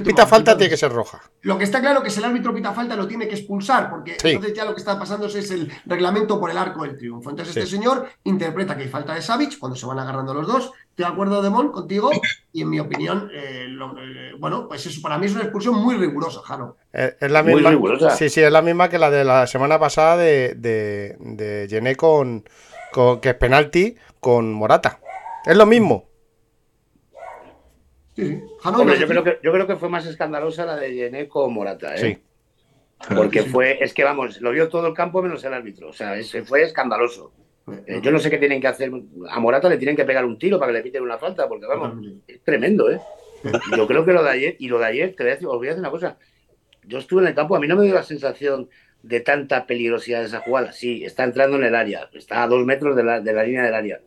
pita 0.03 0.25
falta, 0.25 0.57
tiene 0.57 0.69
que 0.69 0.77
ser 0.77 0.91
roja. 0.91 1.21
Lo 1.41 1.57
que 1.57 1.63
está 1.63 1.79
claro 1.79 1.99
es 1.99 2.05
que 2.05 2.09
si 2.09 2.19
el 2.19 2.25
árbitro 2.25 2.53
pita 2.53 2.73
falta, 2.73 2.95
lo 2.95 3.07
tiene 3.07 3.27
que 3.27 3.35
expulsar, 3.35 3.89
porque 3.89 4.17
entonces 4.21 4.53
ya 4.53 4.65
lo 4.65 4.73
que 4.73 4.79
está 4.79 4.97
pasando 4.97 5.27
es 5.27 5.51
el 5.51 5.71
reglamento 5.85 6.39
por 6.39 6.49
el 6.49 6.57
arco 6.57 6.83
del 6.83 6.97
triunfo. 6.97 7.29
Entonces, 7.29 7.55
este 7.55 7.69
señor 7.69 8.09
interpreta 8.23 8.75
que 8.75 8.83
hay 8.83 8.89
falta 8.89 9.13
de 9.13 9.21
Savic 9.21 9.57
cuando 9.59 9.75
se 9.75 9.85
van 9.85 9.99
agarrando 9.99 10.33
los 10.33 10.47
dos. 10.47 10.71
Estoy 10.89 11.05
de 11.05 11.11
acuerdo, 11.13 11.43
Demón, 11.43 11.71
contigo, 11.71 12.09
y 12.51 12.63
en 12.63 12.69
mi 12.71 12.79
opinión, 12.79 13.29
eh, 13.31 13.67
eh, 13.67 14.31
bueno, 14.39 14.67
pues 14.67 14.83
eso 14.87 14.99
para 14.99 15.19
mí 15.19 15.27
es 15.27 15.33
una 15.33 15.43
expulsión 15.43 15.75
muy 15.75 15.95
rigurosa, 15.95 16.41
Jano. 16.41 16.75
Eh, 16.91 17.15
es 17.19 17.29
la 17.31 17.43
misma, 17.43 17.71
Sí, 18.17 18.29
sí, 18.29 18.41
es 18.41 18.51
la 18.51 18.63
misma 18.63 18.89
que 18.89 18.97
la 18.97 19.11
de 19.11 19.23
la 19.23 19.45
semana 19.45 19.77
pasada 19.77 20.17
de, 20.17 20.55
de, 20.55 21.15
de 21.19 21.95
con, 21.95 22.43
que 23.21 23.29
es 23.29 23.35
penalti 23.35 23.95
con 24.19 24.51
Morata. 24.51 24.99
Es 25.45 25.55
lo 25.55 25.67
mismo. 25.67 26.09
Yo, 28.17 29.07
creo 29.07 29.23
que, 29.23 29.39
yo 29.43 29.51
creo 29.51 29.67
que 29.67 29.75
fue 29.75 29.89
más 29.89 30.05
escandalosa 30.05 30.65
la 30.65 30.75
de 30.75 30.93
Yené 30.93 31.27
con 31.27 31.53
Morata, 31.53 31.95
¿eh? 31.95 31.97
Sí. 31.97 32.17
Porque 33.15 33.43
fue, 33.43 33.77
es 33.83 33.93
que 33.93 34.03
vamos, 34.03 34.41
lo 34.41 34.51
vio 34.51 34.69
todo 34.69 34.87
el 34.87 34.93
campo 34.93 35.21
menos 35.21 35.43
el 35.43 35.53
árbitro. 35.53 35.89
O 35.89 35.93
sea, 35.93 36.17
ese 36.17 36.43
fue 36.43 36.63
escandaloso. 36.63 37.31
Eh, 37.85 37.99
yo 38.01 38.11
no 38.11 38.19
sé 38.19 38.29
qué 38.29 38.37
tienen 38.37 38.61
que 38.61 38.67
hacer. 38.67 38.91
A 39.29 39.39
Morata 39.39 39.69
le 39.69 39.77
tienen 39.77 39.95
que 39.95 40.05
pegar 40.05 40.25
un 40.25 40.39
tiro 40.39 40.57
para 40.57 40.71
que 40.71 40.79
le 40.79 40.83
piten 40.83 41.03
una 41.03 41.17
falta, 41.17 41.47
porque 41.47 41.67
vamos, 41.67 42.05
es 42.27 42.41
tremendo, 42.41 42.89
¿eh? 42.89 42.99
Yo 43.77 43.85
creo 43.85 44.03
que 44.03 44.13
lo 44.13 44.23
de 44.23 44.29
ayer, 44.31 44.55
y 44.59 44.67
lo 44.67 44.79
de 44.79 44.85
ayer, 44.85 45.15
te 45.15 45.23
voy 45.23 45.31
a 45.31 45.35
decir, 45.35 45.47
os 45.47 45.57
voy 45.57 45.67
a 45.67 45.69
decir 45.71 45.81
una 45.81 45.91
cosa. 45.91 46.17
Yo 46.83 46.97
estuve 46.97 47.21
en 47.21 47.27
el 47.27 47.35
campo, 47.35 47.55
a 47.55 47.59
mí 47.59 47.67
no 47.67 47.75
me 47.75 47.83
dio 47.83 47.93
la 47.93 48.03
sensación 48.03 48.69
de 49.03 49.19
tanta 49.19 49.67
peligrosidad 49.67 50.23
esa 50.23 50.39
jugada. 50.39 50.71
Sí, 50.71 51.03
está 51.03 51.23
entrando 51.23 51.57
en 51.57 51.65
el 51.65 51.75
área, 51.75 52.09
está 52.13 52.43
a 52.43 52.47
dos 52.47 52.65
metros 52.65 52.95
de 52.95 53.03
la, 53.03 53.19
de 53.19 53.33
la 53.33 53.43
línea 53.43 53.63
del 53.63 53.75
área, 53.75 54.01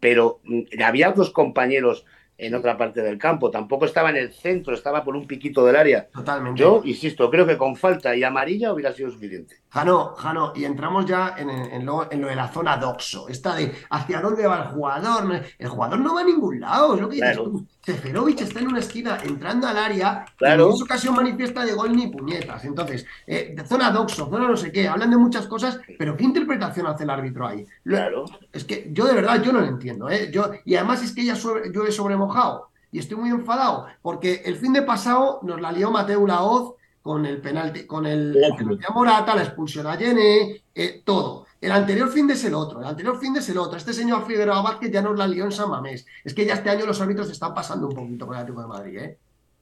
pero 0.00 0.40
mm, 0.44 0.62
había 0.82 1.10
otros 1.10 1.30
compañeros 1.30 2.06
en 2.42 2.54
otra 2.54 2.76
parte 2.76 3.02
del 3.02 3.18
campo. 3.18 3.50
Tampoco 3.50 3.84
estaba 3.84 4.10
en 4.10 4.16
el 4.16 4.32
centro, 4.32 4.74
estaba 4.74 5.04
por 5.04 5.16
un 5.16 5.26
piquito 5.26 5.64
del 5.64 5.76
área. 5.76 6.08
Totalmente. 6.08 6.60
Yo, 6.60 6.82
insisto, 6.84 7.30
creo 7.30 7.46
que 7.46 7.56
con 7.56 7.76
falta 7.76 8.14
y 8.16 8.24
amarilla 8.24 8.72
hubiera 8.72 8.92
sido 8.92 9.10
suficiente. 9.10 9.62
Jano, 9.70 10.14
Jano, 10.16 10.52
y 10.54 10.64
entramos 10.64 11.06
ya 11.06 11.36
en, 11.38 11.86
lo, 11.86 12.04
de 12.04 12.36
la 12.36 12.48
zona 12.48 12.76
doxo, 12.76 13.28
esta 13.28 13.54
de 13.54 13.72
hacia 13.90 14.20
dónde 14.20 14.46
va 14.46 14.62
el 14.62 14.68
jugador. 14.68 15.42
El 15.58 15.68
jugador 15.68 16.00
no 16.00 16.14
va 16.14 16.20
a 16.20 16.24
ningún 16.24 16.60
lado, 16.60 16.94
es 16.94 17.00
lo 17.00 17.08
que 17.08 17.16
dices 17.16 17.36
tú. 17.36 17.66
Seferovic 17.84 18.40
está 18.42 18.60
en 18.60 18.68
una 18.68 18.78
esquina 18.78 19.18
entrando 19.24 19.66
al 19.66 19.76
área 19.76 20.24
claro. 20.36 20.66
y 20.66 20.68
en 20.68 20.74
esa 20.74 20.84
ocasión 20.84 21.16
manifiesta 21.16 21.64
de 21.64 21.72
gol 21.72 21.96
ni 21.96 22.06
puñetas. 22.06 22.64
Entonces, 22.64 23.04
eh, 23.26 23.56
zona 23.66 23.90
doxo, 23.90 24.30
zona 24.30 24.48
no 24.48 24.56
sé 24.56 24.70
qué, 24.70 24.86
hablan 24.86 25.10
de 25.10 25.16
muchas 25.16 25.48
cosas, 25.48 25.80
pero 25.98 26.16
¿qué 26.16 26.24
interpretación 26.24 26.86
hace 26.86 27.02
el 27.02 27.10
árbitro 27.10 27.46
ahí? 27.46 27.66
Claro. 27.84 28.24
Es 28.52 28.64
que 28.64 28.88
yo 28.92 29.06
de 29.06 29.14
verdad 29.14 29.42
yo 29.42 29.52
no 29.52 29.60
lo 29.60 29.66
entiendo. 29.66 30.08
¿eh? 30.08 30.30
Yo, 30.32 30.52
y 30.64 30.76
además 30.76 31.02
es 31.02 31.12
que 31.12 31.24
ya 31.24 31.34
yo 31.34 31.84
he 31.84 31.92
sobremojado 31.92 32.68
y 32.92 33.00
estoy 33.00 33.16
muy 33.16 33.30
enfadado 33.30 33.86
porque 34.00 34.42
el 34.44 34.56
fin 34.56 34.72
de 34.72 34.82
pasado 34.82 35.40
nos 35.42 35.60
la 35.60 35.72
lió 35.72 35.90
Mateo 35.90 36.24
Laoz 36.26 36.74
con 37.02 37.26
el 37.26 37.40
penalti, 37.40 37.84
con 37.84 38.06
el, 38.06 38.32
penalti 38.56 38.84
a 38.88 38.92
Morata, 38.92 39.34
la 39.34 39.42
expulsión 39.42 39.88
a 39.88 39.96
Yene, 39.96 40.62
eh, 40.72 41.02
todo. 41.04 41.46
El 41.62 41.70
anterior 41.70 42.10
fin 42.10 42.26
de 42.26 42.34
es 42.34 42.44
el 42.44 42.54
otro, 42.54 42.80
el 42.80 42.86
anterior 42.86 43.20
fin 43.20 43.32
de 43.32 43.38
es 43.38 43.48
el 43.48 43.56
otro. 43.56 43.78
Este 43.78 43.92
señor 43.92 44.26
Figueroa 44.26 44.62
Vázquez 44.62 44.90
ya 44.90 45.00
nos 45.00 45.16
la 45.16 45.28
lió 45.28 45.44
en 45.44 45.52
San 45.52 45.70
Mamés. 45.70 46.04
Es 46.24 46.34
que 46.34 46.44
ya 46.44 46.54
este 46.54 46.68
año 46.68 46.84
los 46.84 47.00
árbitros 47.00 47.30
están 47.30 47.54
pasando 47.54 47.86
un 47.86 47.94
poquito 47.94 48.26
con 48.26 48.34
el 48.34 48.42
Atlético 48.42 48.62
de 48.62 48.68
Madrid, 48.68 48.98
¿eh? 48.98 49.18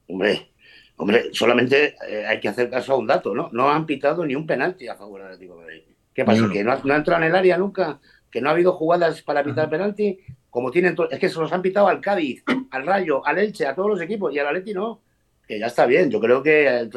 Hombre, 0.07 0.51
hombre, 0.97 1.29
solamente 1.31 1.95
eh, 2.09 2.25
hay 2.25 2.39
que 2.39 2.49
hacer 2.49 2.71
caso 2.71 2.93
a 2.93 2.97
un 2.97 3.05
dato, 3.05 3.35
¿no? 3.35 3.49
No 3.51 3.69
han 3.69 3.85
pitado 3.85 4.25
ni 4.25 4.33
un 4.33 4.47
penalti 4.47 4.87
a 4.87 4.95
favor 4.95 5.21
del 5.21 5.33
Atlético 5.33 5.53
de 5.53 5.61
Madrid. 5.61 5.81
¿Qué 6.11 6.25
pasa? 6.25 6.49
¿Que 6.51 6.63
no 6.63 6.71
ha, 6.71 6.95
entrado 6.97 7.21
en 7.21 7.29
el 7.29 7.35
área 7.35 7.57
nunca? 7.59 7.99
¿Que 8.31 8.41
no 8.41 8.49
ha 8.49 8.53
habido 8.53 8.73
jugadas 8.73 9.21
para 9.21 9.43
pitar 9.43 9.69
penalti? 9.69 10.19
Como 10.49 10.71
tienen 10.71 10.95
es 11.11 11.19
que 11.19 11.29
se 11.29 11.39
los 11.39 11.53
han 11.53 11.61
pitado 11.61 11.87
al 11.87 12.01
Cádiz, 12.01 12.43
al 12.71 12.85
Rayo, 12.85 13.23
al 13.25 13.37
Elche, 13.37 13.67
a 13.67 13.75
todos 13.75 13.89
los 13.89 14.01
equipos 14.01 14.33
y 14.33 14.39
al 14.39 14.47
Atleti 14.47 14.73
no 14.73 15.01
que 15.47 15.59
ya 15.59 15.67
está 15.67 15.85
bien. 15.85 16.09
Yo 16.09 16.19
creo 16.19 16.41
que 16.41 16.89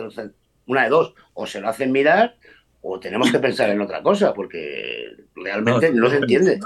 una 0.67 0.85
de 0.85 0.89
dos, 0.89 1.15
o 1.35 1.47
se 1.47 1.61
lo 1.61 1.69
hacen 1.69 1.93
mirar 1.93 2.37
o 2.87 3.01
tenemos 3.01 3.33
que 3.33 3.39
pensar 3.39 3.71
en 3.71 3.81
otra 3.81 4.03
cosa, 4.03 4.35
porque 4.35 5.17
realmente 5.35 5.91
no, 5.91 6.11
se 6.11 6.17
entiende. 6.17 6.61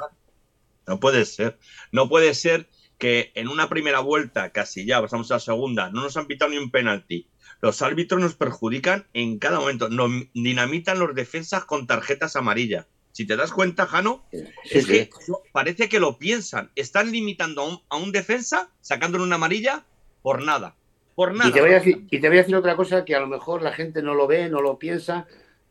No 0.84 0.98
puede 0.98 1.24
ser. 1.24 1.58
No 1.92 2.08
puede 2.08 2.34
ser 2.34 2.68
que 2.98 3.30
en 3.36 3.46
una 3.46 3.68
primera 3.68 4.00
vuelta, 4.00 4.50
casi 4.50 4.84
ya, 4.84 5.00
pasamos 5.00 5.30
a 5.30 5.34
la 5.34 5.40
segunda, 5.40 5.90
no 5.90 6.02
nos 6.02 6.16
han 6.16 6.26
pitado 6.26 6.50
ni 6.50 6.58
un 6.58 6.72
penalti. 6.72 7.28
Los 7.60 7.82
árbitros 7.82 8.20
nos 8.20 8.34
perjudican 8.34 9.06
en 9.14 9.38
cada 9.38 9.60
momento. 9.60 9.88
Nos 9.90 10.10
dinamitan 10.34 10.98
los 10.98 11.14
defensas 11.14 11.64
con 11.64 11.86
tarjetas 11.86 12.34
amarillas. 12.34 12.86
Si 13.12 13.24
te 13.24 13.36
das 13.36 13.52
cuenta, 13.52 13.86
Jano, 13.86 14.24
es 14.70 14.86
que 14.86 15.10
parece 15.52 15.88
que 15.88 16.00
lo 16.00 16.18
piensan. 16.18 16.72
Están 16.74 17.12
limitando 17.12 17.62
a 17.62 17.68
un, 17.68 17.80
a 17.88 17.96
un 17.96 18.10
defensa, 18.10 18.72
sacándole 18.80 19.22
una 19.22 19.36
amarilla 19.36 19.84
por 20.22 20.42
nada. 20.42 20.74
Y 21.18 21.52
te, 21.52 21.60
voy 21.60 21.70
a 21.72 22.40
decir, 22.42 22.54
otra 22.54 22.76
cosa 22.76 23.04
que 23.04 23.16
a 23.16 23.20
lo 23.20 23.26
mejor 23.26 23.62
la 23.62 23.72
gente 23.72 24.02
no 24.02 24.14
lo 24.14 24.28
ve, 24.28 24.48
no 24.48 24.60
lo 24.60 24.78
piensa, 24.78 25.26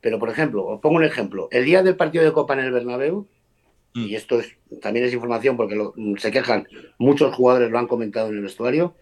pero 0.08 0.20
por 0.20 0.30
ejemplo, 0.30 0.66
os 0.66 0.80
pongo 0.80 0.96
un 0.96 1.04
ejemplo. 1.04 1.50
El 1.52 1.66
día 1.66 1.84
del 1.84 1.98
partido 1.98 2.24
de 2.24 2.32
Copa 2.32 2.54
en 2.54 2.62
el 2.62 2.72
Bernabéu, 2.72 3.28
mm. 3.94 4.06
y 4.06 4.16
esto 4.16 4.40
es, 4.40 4.56
también 4.82 5.06
es 5.06 5.12
información 5.12 5.58
porque 5.58 5.78
se 6.18 6.32
quejan, 6.32 6.66
muchos 6.98 7.36
jugadores 7.36 7.70
lo 7.70 7.78
han 7.78 7.88
comentado 7.88 8.30
en 8.30 8.36
el 8.36 8.44
vestuario, 8.44 8.96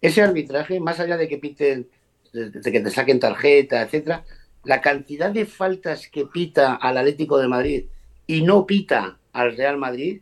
ese 0.00 0.22
arbitraje, 0.22 0.78
más 0.78 1.00
allá 1.00 1.16
de 1.16 1.26
que 1.26 1.38
piten, 1.38 1.88
de, 2.32 2.52
que 2.62 2.78
te 2.78 2.90
saquen 2.90 3.18
tarjeta, 3.18 3.82
etcétera, 3.82 4.22
la 4.62 4.80
cantidad 4.80 5.32
de 5.32 5.44
faltas 5.44 6.06
que 6.06 6.24
pita 6.26 6.76
al 6.76 6.98
Atlético 6.98 7.38
de 7.38 7.48
Madrid 7.48 7.84
y 8.28 8.42
no 8.42 8.64
pita 8.64 9.18
al 9.32 9.56
Real 9.56 9.76
Madrid, 9.76 10.20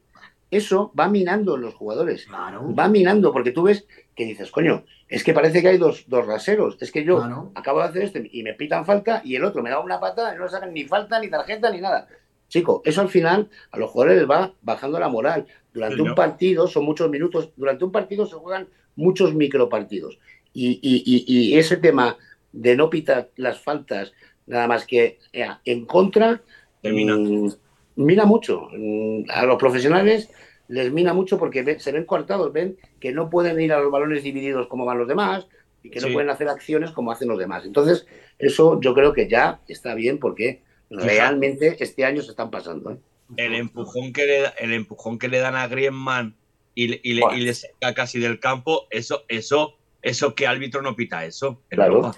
eso 0.51 0.95
va 0.99 1.11
minando 1.11 1.59
los 1.59 1.75
jugadores. 1.75 2.27
Va 2.33 2.89
minando, 2.89 3.35
porque 3.35 3.51
tú 3.51 3.64
ves 3.64 3.87
que 4.17 4.25
dices, 4.25 4.51
coño, 4.51 4.85
es 5.09 5.23
que 5.23 5.35
parece 5.35 5.61
que 5.61 5.69
hay 5.69 5.79
dos, 5.79 6.05
dos 6.09 6.27
raseros. 6.27 6.79
Es 6.81 6.91
que 6.91 7.05
yo 7.05 7.23
acabo 7.55 7.81
de 7.81 7.85
hacer 7.85 8.03
este 8.03 8.29
y 8.33 8.43
me 8.43 8.55
pitan 8.55 8.87
falta 8.87 9.21
y 9.23 9.37
el 9.37 9.45
otro 9.45 9.62
me 9.62 9.71
da 9.71 9.79
una 9.79 10.01
pata 10.01 10.35
y 10.35 10.39
no 10.39 10.45
le 10.45 10.51
sacan 10.51 10.73
ni 10.73 10.85
falta, 10.85 11.21
ni 11.21 11.29
tarjeta, 11.29 11.71
ni 11.71 11.81
nada. 11.83 12.09
Chico, 12.49 12.81
eso 12.85 13.03
al 13.03 13.11
final 13.11 13.51
a 13.71 13.79
los 13.79 13.91
jugadores 13.91 14.19
les 14.19 14.31
va 14.31 14.55
bajando 14.62 14.99
la 14.99 15.09
moral. 15.09 15.47
Durante 15.73 16.01
un 16.01 16.14
partido 16.14 16.67
son 16.67 16.87
muchos 16.87 17.11
minutos, 17.11 17.51
durante 17.57 17.85
un 17.85 17.93
partido 17.93 18.25
se 18.25 18.37
juegan 18.37 18.69
muchos 18.95 19.35
micropartidos. 19.35 20.19
Y, 20.55 20.81
y, 20.81 21.25
y, 21.27 21.59
ese 21.59 21.77
tema 21.77 22.17
de 22.53 22.77
no 22.77 22.89
pitar 22.89 23.29
las 23.37 23.61
faltas, 23.61 24.14
nada 24.47 24.67
más 24.67 24.87
que 24.87 25.19
eh, 25.35 25.47
en 25.67 25.85
contra, 25.85 26.41
mm, 26.83 27.49
mira 27.97 28.25
mucho. 28.25 28.71
Mm, 28.73 29.25
a 29.29 29.45
los 29.45 29.59
profesionales 29.59 30.31
les 30.69 30.93
mina 30.93 31.12
mucho 31.12 31.39
porque 31.39 31.79
se 31.79 31.93
ven 31.93 32.05
cortados, 32.05 32.53
ven 32.53 32.77
que 33.01 33.12
no 33.12 33.31
pueden 33.31 33.61
ir 33.61 33.73
a 33.73 33.81
los 33.81 33.91
balones 33.91 34.23
divididos 34.23 34.67
como 34.69 34.85
van 34.85 34.99
los 34.99 35.09
demás 35.09 35.47
y 35.83 35.91
que 35.91 36.01
no 36.01 36.12
pueden 36.12 36.31
hacer 36.31 36.49
acciones 36.49 36.91
como 36.91 37.12
hacen 37.12 37.29
los 37.29 37.39
demás. 37.39 37.64
Entonces, 37.64 38.07
eso 38.39 38.81
yo 38.81 38.95
creo 38.95 39.12
que 39.12 39.29
ya 39.29 39.61
está 39.69 39.95
bien 39.95 40.19
porque 40.19 40.62
realmente 40.91 41.77
este 41.79 42.05
año 42.05 42.23
se 42.23 42.31
están 42.31 42.51
pasando. 42.51 42.93
¿eh? 42.93 42.97
El 43.37 43.55
empujón 43.55 44.12
que 44.12 44.27
le, 44.27 44.45
el 44.59 44.73
empujón 44.73 45.19
que 45.19 45.29
le 45.29 45.39
dan 45.39 45.57
a 45.57 45.67
Griezmann 45.69 46.35
y, 46.75 47.09
y, 47.09 47.14
le, 47.14 47.55
saca 47.55 47.95
casi 47.95 48.19
del 48.19 48.39
campo, 48.39 48.87
eso, 48.91 49.25
eso, 49.29 49.77
eso 50.03 50.35
que 50.35 50.47
árbitro 50.47 50.83
no 50.83 50.95
pita 50.95 51.25
eso. 51.25 51.62
Claro. 51.69 52.14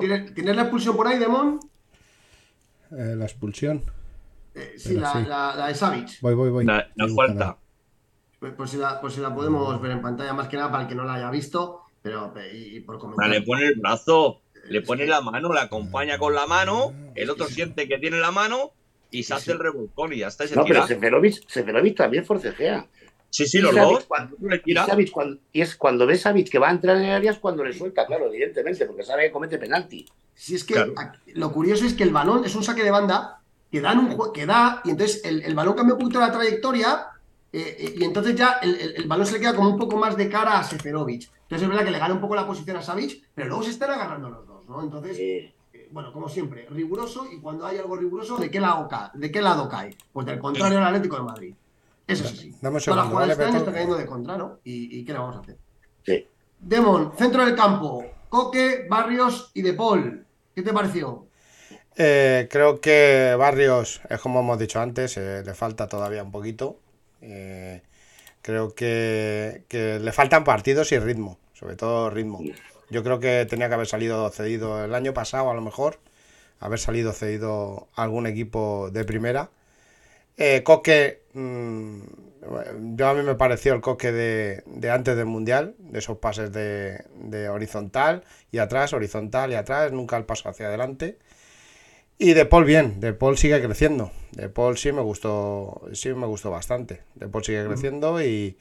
¿tienes, 0.00 0.56
la 0.56 0.62
expulsión 0.62 0.96
por 0.96 1.06
ahí, 1.06 1.18
Demon? 1.18 1.60
Eh, 2.90 3.14
la 3.16 3.24
expulsión. 3.24 3.84
Eh, 4.58 4.74
sí, 4.76 4.94
la, 4.94 5.66
de 5.68 5.74
Savage. 5.74 6.18
Voy, 6.20 6.34
voy, 6.34 6.50
voy. 6.50 6.64
La, 6.64 6.88
falta. 7.14 7.58
Pues, 8.40 8.52
pues, 8.56 8.70
si 8.70 8.76
la, 8.76 9.00
pues 9.00 9.14
si 9.14 9.20
la 9.20 9.34
podemos 9.34 9.80
ver 9.80 9.92
en 9.92 10.02
pantalla, 10.02 10.32
más 10.32 10.48
que 10.48 10.56
nada 10.56 10.70
para 10.70 10.82
el 10.82 10.88
que 10.88 10.94
no 10.96 11.04
la 11.04 11.14
haya 11.14 11.30
visto, 11.30 11.82
pero 12.02 12.32
y, 12.52 12.80
por 12.80 12.98
comentar. 12.98 13.28
Le 13.28 13.42
pone 13.42 13.66
el 13.66 13.76
brazo, 13.76 14.42
le 14.68 14.82
pone 14.82 15.06
la 15.06 15.20
mano, 15.20 15.52
la 15.52 15.62
acompaña 15.62 16.18
con 16.18 16.34
la 16.34 16.46
mano, 16.46 16.92
el 17.14 17.30
otro 17.30 17.46
siente 17.46 17.86
que 17.86 17.98
tiene 17.98 18.18
la 18.18 18.32
mano 18.32 18.72
y 19.10 19.22
se 19.22 19.34
hace 19.34 19.52
el 19.52 19.60
revolcón 19.60 20.12
y 20.12 20.18
ya 20.18 20.28
está. 20.28 20.44
no, 20.54 20.64
pero 20.64 20.86
Seferovic, 20.86 21.96
también 21.96 22.24
forcejea. 22.24 22.86
Sí, 23.30 23.46
sí, 23.46 23.58
los 23.60 23.74
dos. 23.74 24.08
y, 25.52 25.60
es 25.60 25.76
cuando 25.76 26.06
ve 26.06 26.16
Savic 26.16 26.50
que 26.50 26.58
va 26.58 26.68
a 26.68 26.72
entrar 26.72 26.96
en 26.96 27.04
el 27.04 27.10
área 27.10 27.30
es 27.30 27.38
cuando 27.38 27.62
le 27.62 27.74
suelta, 27.74 28.06
claro, 28.06 28.26
evidentemente, 28.26 28.86
porque 28.86 29.02
sabe 29.02 29.24
que 29.24 29.32
comete 29.32 29.58
penalti. 29.58 30.06
Si 30.34 30.54
es 30.54 30.64
que 30.64 30.92
lo 31.34 31.52
curioso 31.52 31.84
es 31.84 31.94
que 31.94 32.04
el 32.04 32.10
balón 32.10 32.44
es 32.44 32.54
un 32.54 32.64
saque 32.64 32.82
de 32.82 32.90
banda 32.90 33.38
que, 33.70 33.80
dan 33.80 33.98
un, 33.98 34.32
que 34.32 34.46
da, 34.46 34.80
y 34.84 34.90
entonces 34.90 35.22
el, 35.24 35.54
balón 35.54 35.74
cambia 35.74 35.94
un 35.94 36.00
poquito 36.00 36.20
la 36.20 36.32
trayectoria, 36.32 37.08
eh, 37.52 37.76
eh, 37.78 37.94
y 37.98 38.04
entonces 38.04 38.34
ya 38.34 38.58
el, 38.62 39.06
balón 39.06 39.26
se 39.26 39.34
le 39.34 39.40
queda 39.40 39.54
como 39.54 39.70
un 39.70 39.78
poco 39.78 39.96
más 39.96 40.16
de 40.16 40.28
cara 40.28 40.58
a 40.58 40.64
Seferovic. 40.64 41.30
Entonces 41.42 41.62
es 41.62 41.68
verdad 41.68 41.84
que 41.84 41.90
le 41.90 41.98
gana 41.98 42.14
un 42.14 42.20
poco 42.20 42.34
la 42.34 42.46
posición 42.46 42.76
a 42.76 42.82
Savic, 42.82 43.22
pero 43.34 43.48
luego 43.48 43.62
se 43.62 43.70
están 43.70 43.90
agarrando 43.90 44.28
los 44.28 44.46
dos, 44.46 44.68
¿no? 44.68 44.82
Entonces, 44.82 45.16
eh, 45.18 45.54
bueno, 45.90 46.12
como 46.12 46.28
siempre, 46.28 46.66
riguroso, 46.70 47.26
y 47.32 47.40
cuando 47.40 47.66
hay 47.66 47.78
algo 47.78 47.96
riguroso, 47.96 48.36
¿de 48.36 48.50
qué 48.50 48.60
lado 48.60 48.86
cae? 48.86 49.10
¿De 49.14 49.30
qué 49.30 49.40
lado 49.40 49.68
cae? 49.68 49.96
Pues 50.12 50.26
del 50.26 50.38
contrario 50.38 50.78
al 50.78 50.84
Atlético 50.84 51.16
de 51.16 51.22
Madrid. 51.22 51.54
Eso 52.06 52.26
sí, 52.26 52.36
sí. 52.36 52.54
Todas 52.60 52.86
las 52.86 53.06
jugadas 53.06 53.38
están 53.38 53.64
cayendo 53.64 53.96
de 53.96 54.06
contra, 54.06 54.36
¿no? 54.36 54.58
¿Y, 54.64 55.04
qué 55.04 55.12
le 55.12 55.18
vamos 55.18 55.36
a 55.36 55.40
hacer? 55.40 55.58
Sí. 56.04 56.26
Demon, 56.58 57.12
centro 57.16 57.44
del 57.44 57.54
campo, 57.54 58.04
Coque, 58.28 58.86
Barrios 58.88 59.50
y 59.54 59.62
De 59.62 59.74
Paul. 59.74 60.24
¿Qué 60.54 60.62
te 60.62 60.72
pareció? 60.72 61.27
Eh, 62.00 62.46
creo 62.48 62.80
que 62.80 63.34
Barrios, 63.36 64.00
es 64.08 64.20
como 64.20 64.38
hemos 64.38 64.56
dicho 64.56 64.80
antes, 64.80 65.16
eh, 65.16 65.42
le 65.44 65.52
falta 65.52 65.88
todavía 65.88 66.22
un 66.22 66.30
poquito. 66.30 66.78
Eh, 67.20 67.82
creo 68.40 68.72
que, 68.72 69.64
le 69.68 70.12
faltan 70.12 70.44
partidos 70.44 70.92
y 70.92 70.98
ritmo, 71.00 71.38
sobre 71.54 71.74
todo 71.74 72.08
ritmo. 72.08 72.40
Yo 72.88 73.02
creo 73.02 73.18
que 73.18 73.46
tenía 73.50 73.66
que 73.68 73.74
haber 73.74 73.88
salido 73.88 74.30
cedido 74.30 74.84
el 74.84 74.94
año 74.94 75.12
pasado, 75.12 75.50
a 75.50 75.54
lo 75.54 75.60
mejor, 75.60 75.98
haber 76.60 76.78
salido 76.78 77.12
cedido 77.12 77.88
algún 77.96 78.28
equipo 78.28 78.90
de 78.92 79.04
primera. 79.04 79.50
Coque, 80.62 81.22
mm, 81.32 82.00
yo 82.94 83.08
a 83.08 83.14
mí 83.14 83.22
me 83.24 83.34
pareció 83.34 83.74
el 83.74 83.80
Coque 83.80 84.12
de, 84.12 84.90
antes 84.90 85.16
del 85.16 85.26
Mundial, 85.26 85.74
de 85.78 85.98
esos 85.98 86.18
pases 86.18 86.52
de, 86.52 87.04
de 87.16 87.48
horizontal 87.48 88.22
y 88.52 88.58
atrás, 88.58 88.92
horizontal 88.92 89.50
y 89.50 89.56
atrás, 89.56 89.90
nunca 89.90 90.16
el 90.16 90.24
paso 90.24 90.48
hacia 90.48 90.68
adelante. 90.68 91.18
Y 92.18 92.34
De 92.34 92.44
Paul 92.44 92.64
bien, 92.64 92.98
De 92.98 93.12
Paul 93.12 93.38
sigue 93.38 93.62
creciendo. 93.62 94.10
De 94.32 94.48
Paul 94.48 94.76
sí 94.76 94.90
me 94.90 95.02
gustó, 95.02 95.82
sí 95.92 96.12
me 96.14 96.26
gustó 96.26 96.50
bastante. 96.50 97.02
De 97.14 97.28
Paul 97.28 97.44
sigue 97.44 97.64
creciendo 97.64 98.20
y, 98.20 98.58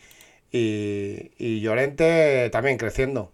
y, 0.51 1.59
Llorente 1.61 2.49
también 2.51 2.77
creciendo. 2.77 3.31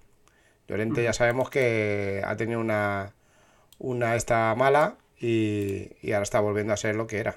Llorente 0.68 1.04
ya 1.04 1.12
sabemos 1.12 1.50
que 1.50 2.22
ha 2.26 2.38
tenido 2.38 2.62
una, 2.62 3.14
una 3.80 4.16
esta 4.16 4.56
mala 4.56 4.98
y, 5.20 5.90
ahora 6.14 6.24
está 6.24 6.40
volviendo 6.40 6.72
a 6.72 6.78
ser 6.78 6.96
lo 6.96 7.06
que 7.06 7.18
era. 7.18 7.36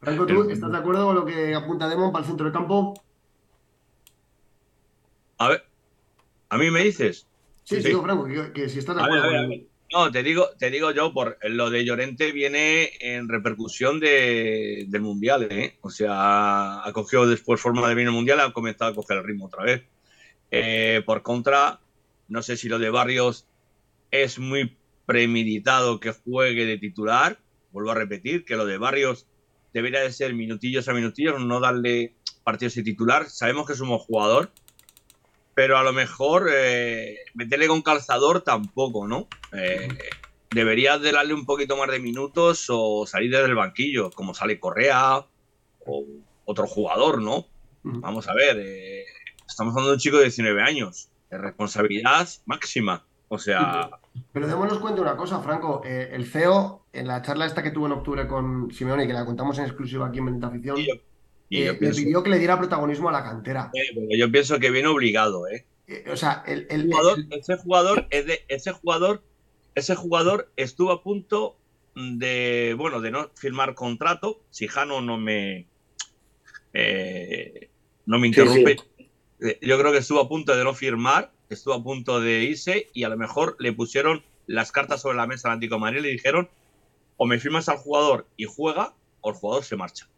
Franco, 0.00 0.26
¿tú 0.26 0.50
estás 0.50 0.70
de 0.70 0.78
acuerdo 0.78 1.06
con 1.06 1.14
lo 1.14 1.24
que 1.24 1.54
apunta 1.54 1.88
Demon 1.88 2.12
para 2.12 2.24
el 2.24 2.28
centro 2.28 2.44
del 2.44 2.52
campo? 2.52 2.92
A 5.38 5.48
ver, 5.48 5.64
¿a 6.50 6.58
mí 6.58 6.70
me 6.70 6.84
dices? 6.84 7.26
Sí, 7.64 7.82
sí, 7.82 7.94
Franco, 7.94 8.26
que, 8.52 8.68
si 8.68 8.78
estás 8.78 8.96
de 8.96 9.02
acuerdo. 9.02 9.69
No, 9.92 10.12
te 10.12 10.22
digo, 10.22 10.50
te 10.56 10.70
digo 10.70 10.92
yo, 10.92 11.12
por 11.12 11.38
lo 11.42 11.68
de 11.68 11.84
Llorente 11.84 12.30
viene 12.30 12.92
en 13.00 13.28
repercusión 13.28 13.98
de, 13.98 14.84
del 14.86 15.02
Mundial, 15.02 15.48
¿eh? 15.50 15.78
O 15.80 15.90
sea, 15.90 16.84
ha 16.84 16.92
cogido 16.92 17.26
después 17.26 17.60
forma 17.60 17.92
de 17.92 18.00
el 18.00 18.12
Mundial, 18.12 18.38
ha 18.38 18.52
comenzado 18.52 18.92
a 18.92 18.94
coger 18.94 19.18
el 19.18 19.24
ritmo 19.24 19.46
otra 19.46 19.64
vez. 19.64 19.82
Eh, 20.52 21.02
por 21.04 21.22
contra, 21.22 21.80
no 22.28 22.40
sé 22.42 22.56
si 22.56 22.68
lo 22.68 22.78
de 22.78 22.90
Barrios 22.90 23.48
es 24.12 24.38
muy 24.38 24.76
premeditado 25.06 25.98
que 25.98 26.12
juegue 26.12 26.66
de 26.66 26.78
titular. 26.78 27.40
Vuelvo 27.72 27.90
a 27.90 27.94
repetir 27.94 28.44
que 28.44 28.54
lo 28.54 28.66
de 28.66 28.78
Barrios 28.78 29.26
debería 29.72 30.00
de 30.00 30.12
ser 30.12 30.34
minutillos 30.34 30.88
a 30.88 30.92
minutillos, 30.92 31.40
no 31.40 31.58
darle 31.58 32.14
partidos 32.44 32.76
de 32.76 32.84
titular. 32.84 33.28
Sabemos 33.28 33.66
que 33.66 33.72
un 33.82 33.98
jugador, 33.98 34.52
pero 35.54 35.78
a 35.78 35.82
lo 35.82 35.92
mejor 35.92 36.48
eh, 36.52 37.18
meterle 37.34 37.68
con 37.68 37.82
calzador 37.82 38.42
tampoco, 38.42 39.06
¿no? 39.06 39.28
Eh, 39.52 39.88
deberías 40.50 41.00
de 41.00 41.12
darle 41.12 41.34
un 41.34 41.46
poquito 41.46 41.76
más 41.76 41.90
de 41.90 42.00
minutos 42.00 42.66
o 42.68 43.06
salir 43.06 43.30
desde 43.30 43.46
el 43.46 43.54
banquillo, 43.54 44.10
como 44.10 44.34
sale 44.34 44.60
Correa 44.60 45.24
o 45.86 46.04
otro 46.44 46.66
jugador, 46.66 47.20
¿no? 47.20 47.46
Vamos 47.82 48.28
a 48.28 48.34
ver, 48.34 48.58
eh, 48.58 49.04
estamos 49.46 49.72
hablando 49.72 49.90
de 49.90 49.94
un 49.94 50.00
chico 50.00 50.18
de 50.18 50.24
19 50.24 50.62
años, 50.62 51.10
de 51.30 51.38
responsabilidad 51.38 52.28
máxima. 52.44 53.06
O 53.32 53.38
sea. 53.38 53.90
Pero 54.32 54.48
démonos 54.48 54.80
cuenta 54.80 55.00
una 55.00 55.16
cosa, 55.16 55.40
Franco. 55.40 55.82
el 55.84 56.26
CEO, 56.26 56.84
en 56.92 57.06
la 57.06 57.22
charla 57.22 57.46
esta 57.46 57.62
que 57.62 57.70
tuvo 57.70 57.86
en 57.86 57.92
octubre 57.92 58.26
con 58.26 58.72
Simeone, 58.72 59.06
que 59.06 59.12
la 59.12 59.24
contamos 59.24 59.56
en 59.58 59.66
exclusiva 59.66 60.08
aquí 60.08 60.18
en 60.18 60.26
Bendita 60.26 60.48
Afición, 60.48 60.76
le 61.50 61.74
pidió 61.74 62.22
que 62.22 62.30
le 62.30 62.38
diera 62.38 62.58
protagonismo 62.58 63.08
a 63.08 63.12
la 63.12 63.24
cantera. 63.24 63.70
yo 64.16 64.30
pienso 64.30 64.58
que 64.58 64.70
viene 64.70 64.88
obligado, 64.88 65.48
¿eh? 65.48 65.66
o 66.10 66.16
sea, 66.16 66.44
el, 66.46 66.66
el, 66.70 66.92
ese 67.30 67.56
jugador, 67.56 68.06
ese 68.10 68.72
jugador, 68.72 69.22
ese 69.74 69.94
jugador 69.96 70.52
estuvo 70.56 70.92
a 70.92 71.02
punto 71.02 71.56
de, 71.94 72.74
bueno, 72.78 73.00
de 73.00 73.10
no 73.10 73.30
firmar 73.34 73.74
contrato. 73.74 74.40
Si 74.50 74.68
Jano 74.68 75.00
no 75.00 75.18
me, 75.18 75.66
eh, 76.72 77.68
no 78.06 78.18
me 78.18 78.28
interrumpe, 78.28 78.76
eh, 79.40 79.58
yo 79.60 79.78
creo 79.78 79.92
que 79.92 79.98
estuvo 79.98 80.20
a 80.20 80.28
punto 80.28 80.56
de 80.56 80.64
no 80.64 80.74
firmar, 80.74 81.32
estuvo 81.48 81.74
a 81.74 81.82
punto 81.82 82.20
de 82.20 82.44
irse 82.44 82.88
y 82.92 83.04
a 83.04 83.08
lo 83.08 83.16
mejor 83.16 83.56
le 83.58 83.72
pusieron 83.72 84.22
las 84.46 84.72
cartas 84.72 85.02
sobre 85.02 85.16
la 85.16 85.26
mesa 85.26 85.48
al 85.48 85.54
Atlético 85.54 85.78
Madrid 85.78 86.00
y 86.00 86.02
le 86.02 86.08
dijeron 86.10 86.48
o 87.16 87.26
me 87.26 87.38
firmas 87.38 87.68
al 87.68 87.78
jugador 87.78 88.26
y 88.36 88.44
juega 88.44 88.94
o 89.20 89.30
el 89.30 89.36
jugador 89.36 89.64
se 89.64 89.76
marcha. 89.76 90.08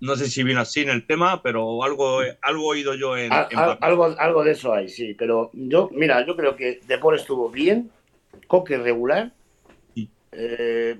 No 0.00 0.16
sé 0.16 0.26
si 0.26 0.42
vino 0.42 0.60
así 0.60 0.80
en 0.80 0.90
el 0.90 1.06
tema, 1.06 1.42
pero 1.42 1.82
algo, 1.82 2.20
algo 2.42 2.74
he 2.74 2.78
oído 2.78 2.94
yo 2.94 3.16
en, 3.16 3.32
algo, 3.32 4.14
algo 4.18 4.44
de 4.44 4.52
eso 4.52 4.74
hay, 4.74 4.88
sí. 4.88 5.14
Pero 5.14 5.50
yo, 5.54 5.90
mira, 5.92 6.26
yo 6.26 6.36
creo 6.36 6.56
que 6.56 6.80
Depor 6.86 7.14
estuvo 7.14 7.48
bien, 7.48 7.90
Coque 8.46 8.76
regular. 8.76 9.32
Eh, 10.36 10.98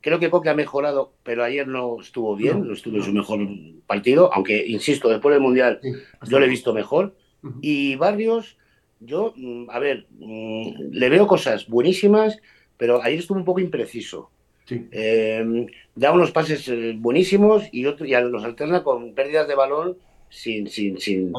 creo 0.00 0.20
que 0.20 0.30
Coque 0.30 0.48
ha 0.48 0.54
mejorado, 0.54 1.12
pero 1.22 1.42
ayer 1.42 1.66
no 1.66 2.00
estuvo 2.00 2.36
bien, 2.36 2.66
no, 2.66 2.72
estuvo 2.72 2.96
en 2.96 3.02
su 3.02 3.12
mejor 3.12 3.40
partido, 3.86 4.32
aunque, 4.32 4.64
insisto, 4.66 5.08
después 5.08 5.34
del 5.34 5.42
Mundial 5.42 5.80
yo 6.28 6.38
lo 6.38 6.44
he 6.44 6.48
visto 6.48 6.72
mejor. 6.72 7.14
Y 7.60 7.96
Barrios, 7.96 8.56
yo, 9.00 9.34
mm, 9.36 9.70
a 9.70 9.78
ver, 9.78 10.06
mm, 10.18 10.92
le 10.92 11.08
veo 11.08 11.26
cosas 11.26 11.68
buenísimas, 11.68 12.38
pero 12.76 13.02
ayer 13.02 13.18
estuvo 13.18 13.38
un 13.38 13.44
poco 13.44 13.60
impreciso. 13.60 14.30
Eh, 14.68 15.66
da 15.96 16.12
unos 16.12 16.30
pases 16.30 16.68
eh, 16.68 16.94
buenísimos 16.96 17.64
y, 17.72 17.86
otro, 17.86 18.06
y 18.06 18.12
los 18.12 18.44
alterna 18.44 18.84
con 18.84 19.14
pérdidas 19.14 19.48
de 19.48 19.54
balón 19.54 19.96
sin, 20.28 20.68
sin, 20.68 21.00
sin, 21.00 21.32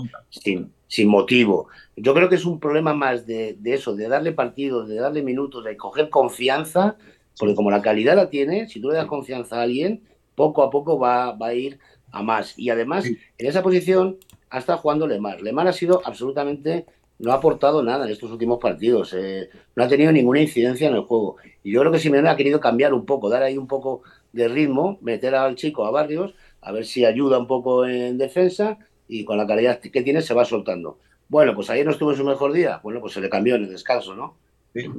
sin, 0.88 1.08
motivo. 1.08 1.68
Yo 1.95 2.14
creo 2.14 2.28
que 2.28 2.36
es 2.36 2.45
un 2.45 2.60
problema 2.60 2.93
más 2.93 3.28
de, 3.28 3.58
eso, 3.66 3.95
de 3.95 4.08
darle 4.08 4.32
partidos, 4.32 4.89
de 4.89 4.95
darle 4.95 5.22
minutos, 5.22 5.64
de 5.64 5.78
coger 5.78 6.10
confianza, 6.10 6.97
porque 7.38 7.53
como 7.53 7.70
la 7.70 7.82
calidad 7.82 8.16
la 8.16 8.30
tiene, 8.30 8.68
si 8.68 8.82
tú 8.82 8.89
le 8.89 8.95
das 8.95 9.05
confianza 9.05 9.60
a 9.60 9.64
alguien, 9.64 10.01
poco 10.36 10.64
a 10.64 10.72
poco 10.72 10.97
va, 10.97 11.34
va 11.34 11.47
a 11.47 11.53
ir 11.53 11.80
a 12.12 12.24
más. 12.24 12.58
Y 12.58 12.70
además, 12.72 13.05
en 13.05 13.47
esa 13.47 13.62
posición 13.62 14.18
ha 14.49 14.58
estado 14.58 14.80
jugando 14.80 15.05
Lemar. 15.05 15.41
Lemar 15.41 15.68
ha 15.68 15.74
sido 15.74 16.01
absolutamente 16.03 16.86
no 17.20 17.32
ha 17.32 17.36
aportado 17.36 17.82
nada 17.84 18.05
en 18.05 18.12
estos 18.12 18.32
últimos 18.32 18.60
partidos. 18.60 19.14
Eh, 19.14 19.49
no 19.76 19.84
ha 19.84 19.88
tenido 19.88 20.12
ninguna 20.12 20.41
incidencia 20.41 20.88
en 20.88 20.95
el 20.95 21.01
juego. 21.01 21.38
Y 21.64 21.72
yo 21.72 21.80
creo 21.82 21.91
que 21.91 21.99
Simeone 21.99 22.30
ha 22.30 22.36
querido 22.36 22.60
cambiar 22.60 22.93
un 22.93 23.05
poco, 23.05 23.30
dar 23.30 23.43
ahí 23.43 23.58
un 23.58 23.68
poco 23.68 24.03
de 24.38 24.48
ritmo, 24.48 25.00
meter 25.02 25.34
al 25.34 25.56
chico 25.56 25.86
a 25.86 25.92
Barrios, 25.92 26.36
a 26.62 26.72
ver 26.72 26.86
si 26.86 27.06
ayuda 27.06 27.40
un 27.40 27.48
poco 27.48 27.86
en 27.88 28.20
defensa 28.20 28.78
y 29.08 29.26
con 29.26 29.38
la 29.38 29.48
calidad 29.48 29.80
que 29.80 30.04
tiene 30.04 30.22
se 30.22 30.36
va 30.36 30.46
soltando. 30.46 31.00
Bueno, 31.28 31.56
pues 31.56 31.70
ayer 31.72 31.86
no 31.86 31.92
estuvo 31.92 32.12
en 32.12 32.18
su 32.18 32.24
mejor 32.24 32.54
día. 32.54 32.80
Bueno, 32.84 33.02
pues 33.02 33.14
se 33.14 33.22
le 33.22 33.30
cambió 33.30 33.56
en 33.56 33.64
el 33.64 33.70
descanso, 33.70 34.16
¿no? 34.16 34.38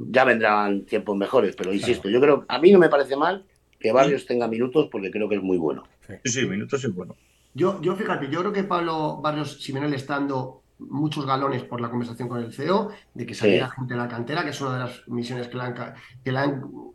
Ya 0.09 0.25
vendrán 0.25 0.81
tiempos 0.81 1.15
mejores, 1.15 1.55
pero 1.55 1.73
insisto, 1.73 2.09
yo 2.09 2.19
creo, 2.19 2.43
a 2.49 2.59
mí 2.59 2.69
no 2.71 2.79
me 2.79 2.89
parece 2.89 3.15
mal 3.15 3.45
que 3.79 3.93
Barrios 3.93 4.25
tenga 4.25 4.45
minutos 4.49 4.89
porque 4.91 5.09
creo 5.09 5.29
que 5.29 5.35
es 5.35 5.41
muy 5.41 5.57
bueno. 5.57 5.83
Sí, 6.05 6.15
sí, 6.25 6.45
minutos 6.45 6.83
es 6.83 6.93
bueno. 6.93 7.15
Yo, 7.53 7.81
yo 7.81 7.95
fíjate, 7.95 8.29
yo 8.29 8.41
creo 8.41 8.51
que 8.51 8.63
Pablo 8.63 9.21
Barrios 9.21 9.63
Simeone 9.63 9.95
estando 9.95 10.63
muchos 10.79 11.25
galones 11.25 11.63
por 11.63 11.79
la 11.79 11.89
conversación 11.89 12.27
con 12.27 12.43
el 12.43 12.51
CEO, 12.51 12.89
de 13.13 13.25
que 13.25 13.33
saliera 13.33 13.69
gente 13.69 13.93
de 13.93 13.99
la 13.99 14.09
cantera, 14.09 14.43
que 14.43 14.49
es 14.49 14.59
una 14.59 14.73
de 14.73 14.79
las 14.79 15.07
misiones 15.07 15.47
que 15.47 15.55
le 15.55 15.63
han, 15.63 15.73
que 16.23 16.29
han 16.31 16.49
eh, 16.51 16.88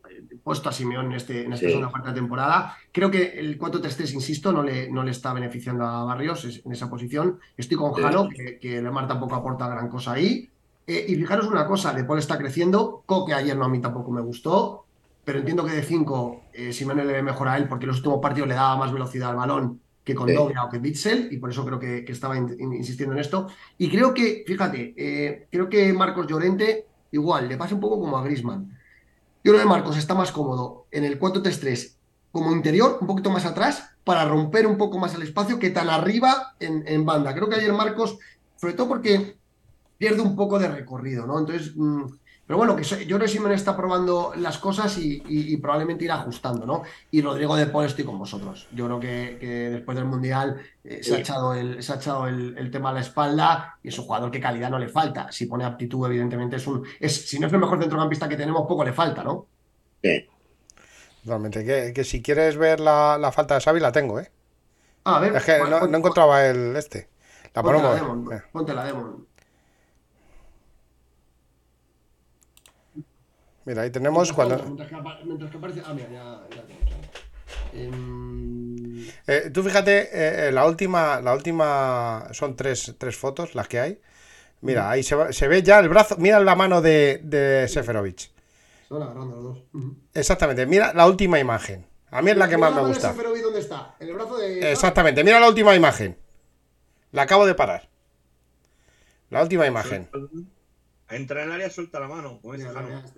puesto 0.44 0.68
a 0.68 0.72
Simeón 0.72 1.06
en, 1.06 1.12
este, 1.12 1.44
en 1.46 1.54
esta 1.54 1.66
segunda 1.66 1.90
parte 1.90 2.10
de 2.10 2.14
temporada. 2.14 2.76
Creo 2.92 3.10
que 3.10 3.38
el 3.38 3.58
4-3-3, 3.58 4.12
insisto, 4.12 4.52
no 4.52 4.62
le, 4.62 4.90
no 4.90 5.02
le 5.02 5.10
está 5.10 5.32
beneficiando 5.32 5.84
a 5.84 6.04
Barrios 6.04 6.62
en 6.64 6.70
esa 6.70 6.88
posición. 6.88 7.40
Estoy 7.56 7.78
con 7.78 7.94
Jano, 7.94 8.28
que, 8.28 8.58
que 8.58 8.80
Lemar 8.82 9.08
tampoco 9.08 9.34
aporta 9.34 9.66
gran 9.68 9.88
cosa 9.88 10.12
ahí. 10.12 10.50
Eh, 10.86 11.06
y 11.08 11.16
fijaros 11.16 11.46
una 11.46 11.66
cosa, 11.66 11.94
De 11.94 12.04
Paul 12.04 12.18
está 12.18 12.36
creciendo, 12.36 13.02
Coque 13.06 13.32
ayer 13.32 13.56
no 13.56 13.64
a 13.64 13.68
mí 13.70 13.80
tampoco 13.80 14.10
me 14.10 14.20
gustó, 14.20 14.84
pero 15.24 15.38
entiendo 15.38 15.64
que 15.64 15.72
de 15.72 15.82
5 15.82 16.42
eh, 16.52 16.72
Simeone 16.74 17.06
le 17.06 17.14
ve 17.14 17.22
mejor 17.22 17.48
a 17.48 17.56
él 17.56 17.66
porque 17.66 17.84
en 17.84 17.88
los 17.88 17.96
últimos 17.96 18.20
partidos 18.20 18.48
le 18.48 18.54
daba 18.54 18.76
más 18.76 18.92
velocidad 18.92 19.30
al 19.30 19.36
balón 19.36 19.80
que 20.04 20.14
con 20.14 20.32
Doria 20.32 20.64
o 20.64 20.68
que 20.68 20.78
Bitzel, 20.78 21.32
y 21.32 21.38
por 21.38 21.48
eso 21.48 21.64
creo 21.64 21.80
que, 21.80 22.04
estaba 22.06 22.36
insistiendo 22.36 23.14
en 23.14 23.20
esto. 23.20 23.48
Y 23.78 23.88
creo 23.88 24.12
que, 24.12 24.44
fíjate, 24.46 24.92
eh, 24.98 25.46
creo 25.50 25.70
que 25.70 25.90
Marcos 25.94 26.26
Llorente 26.26 26.84
igual, 27.14 27.48
le 27.48 27.56
pasa 27.56 27.74
un 27.74 27.80
poco 27.80 28.00
como 28.00 28.18
a 28.18 28.24
Grisman. 28.24 28.73
Yo 29.44 29.52
creo 29.52 29.62
que 29.62 29.68
Marcos 29.68 29.98
está 29.98 30.14
más 30.14 30.32
cómodo 30.32 30.86
en 30.90 31.04
el 31.04 31.20
4-3-3 31.20 31.96
como 32.32 32.50
interior, 32.50 32.98
un 33.00 33.06
poquito 33.06 33.30
más 33.30 33.44
atrás, 33.44 33.90
para 34.02 34.24
romper 34.24 34.66
un 34.66 34.78
poco 34.78 34.98
más 34.98 35.14
el 35.14 35.22
espacio 35.22 35.58
que 35.58 35.70
tan 35.70 35.90
arriba 35.90 36.56
en, 36.58 36.82
en 36.88 37.04
banda. 37.04 37.34
Creo 37.34 37.48
que 37.48 37.56
ayer 37.56 37.72
Marcos, 37.72 38.18
sobre 38.56 38.72
todo 38.72 38.88
porque 38.88 39.36
pierde 39.98 40.22
un 40.22 40.34
poco 40.34 40.58
de 40.58 40.68
recorrido, 40.68 41.26
¿no? 41.26 41.38
Entonces, 41.38 41.72
mm, 41.76 42.04
pero 42.46 42.58
bueno, 42.58 42.76
que 42.76 42.82
yo 42.82 42.96
creo 42.96 43.18
que 43.20 43.28
Simón 43.28 43.52
está 43.52 43.74
probando 43.74 44.34
las 44.36 44.58
cosas 44.58 44.98
y, 44.98 45.56
probablemente 45.56 46.04
irá 46.04 46.16
ajustando, 46.16 46.66
¿no? 46.66 46.82
Y 47.10 47.22
Rodrigo 47.22 47.56
de 47.56 47.66
Paul 47.66 47.86
estoy 47.86 48.04
con 48.04 48.18
vosotros. 48.18 48.68
Yo 48.72 48.84
creo 48.84 49.00
que, 49.00 49.70
después 49.70 49.96
del 49.96 50.04
Mundial 50.04 50.60
eh, 50.84 51.02
se, 51.02 51.16
ha 51.16 51.18
echado, 51.20 51.54
el, 51.54 51.82
se 51.82 51.92
ha 51.92 51.96
echado 51.96 52.26
el, 52.26 52.70
tema 52.70 52.90
a 52.90 52.92
la 52.92 53.00
espalda 53.00 53.78
y 53.82 53.88
es 53.88 53.98
un 53.98 54.04
jugador 54.04 54.30
que 54.30 54.40
calidad 54.40 54.68
no 54.68 54.78
le 54.78 54.88
falta. 54.88 55.32
Si 55.32 55.46
pone 55.46 55.64
aptitud, 55.64 56.06
evidentemente 56.06 56.56
es 56.56 56.66
un... 56.66 56.84
Es, 57.00 57.28
si 57.28 57.38
no 57.38 57.46
es 57.46 57.52
el 57.52 57.60
mejor 57.60 57.80
centrocampista 57.80 58.28
que 58.28 58.36
tenemos, 58.36 58.66
poco 58.66 58.84
le 58.84 58.92
falta, 58.92 59.24
¿no? 59.24 59.46
Sí. 60.02 60.28
Realmente, 61.24 61.64
que, 61.94 62.04
si 62.04 62.20
quieres 62.20 62.58
ver 62.58 62.78
la, 62.78 63.30
falta 63.32 63.54
de 63.54 63.62
Xavi, 63.62 63.80
la 63.80 63.92
tengo, 63.92 64.20
¿eh? 64.20 64.30
Ah, 65.04 65.16
a 65.16 65.20
ver. 65.20 65.34
Es 65.34 65.44
que 65.44 65.58
no, 65.60 65.96
encontraba 65.96 66.44
el 66.46 66.76
este. 66.76 67.08
La 67.54 67.62
ponte 67.62 67.82
la 67.82 67.94
Demon, 67.94 68.28
ponte 68.52 68.74
la 68.74 68.84
Demon. 68.84 69.26
Mira, 73.64 73.82
ahí 73.82 73.90
tenemos 73.90 74.32
cuando... 74.32 74.62
Mientras 74.62 74.88
que, 75.50 75.56
aparece... 75.56 75.82
Ah, 75.84 75.94
mira, 75.94 76.08
ya, 76.10 76.40
em, 77.72 79.06
eh, 79.26 79.50
tú 79.52 79.62
fíjate, 79.62 80.48
eh, 80.48 80.52
la 80.52 80.66
última, 80.66 81.20
la 81.20 81.34
última 81.34 82.28
son 82.32 82.56
tres, 82.56 82.94
tres, 82.98 83.16
fotos 83.16 83.54
las 83.54 83.68
que 83.68 83.80
hay. 83.80 84.00
Mira, 84.60 84.90
ahí 84.90 85.02
se, 85.02 85.32
se, 85.32 85.48
ve 85.48 85.62
ya 85.62 85.78
el 85.78 85.88
brazo. 85.88 86.16
Mira 86.18 86.40
la 86.40 86.54
mano 86.54 86.80
de, 86.80 87.20
de 87.22 87.66
Seferovic. 87.68 88.30
agarrando 88.90 89.36
los 89.36 89.44
dos. 89.44 89.58
Exactamente, 90.14 90.66
mira 90.66 90.92
la 90.94 91.06
última 91.06 91.38
imagen. 91.38 91.86
A 92.10 92.22
mí 92.22 92.30
es 92.30 92.36
la 92.36 92.48
que 92.48 92.56
más 92.56 92.74
me 92.74 92.82
gusta. 92.82 93.12
¿dónde 93.12 93.60
está? 93.60 93.94
En 93.98 94.08
el 94.08 94.14
brazo 94.14 94.36
de. 94.36 94.72
Exactamente, 94.72 95.24
mira 95.24 95.40
la 95.40 95.48
última 95.48 95.74
imagen. 95.74 96.16
La 97.12 97.22
acabo 97.22 97.46
de 97.46 97.54
parar. 97.54 97.88
La 99.30 99.42
última 99.42 99.66
imagen. 99.66 100.08
Entra 101.14 101.42
en 101.42 101.48
el 101.48 101.54
área, 101.54 101.70
suelta 101.70 102.00
la 102.00 102.08
mano. 102.08 102.40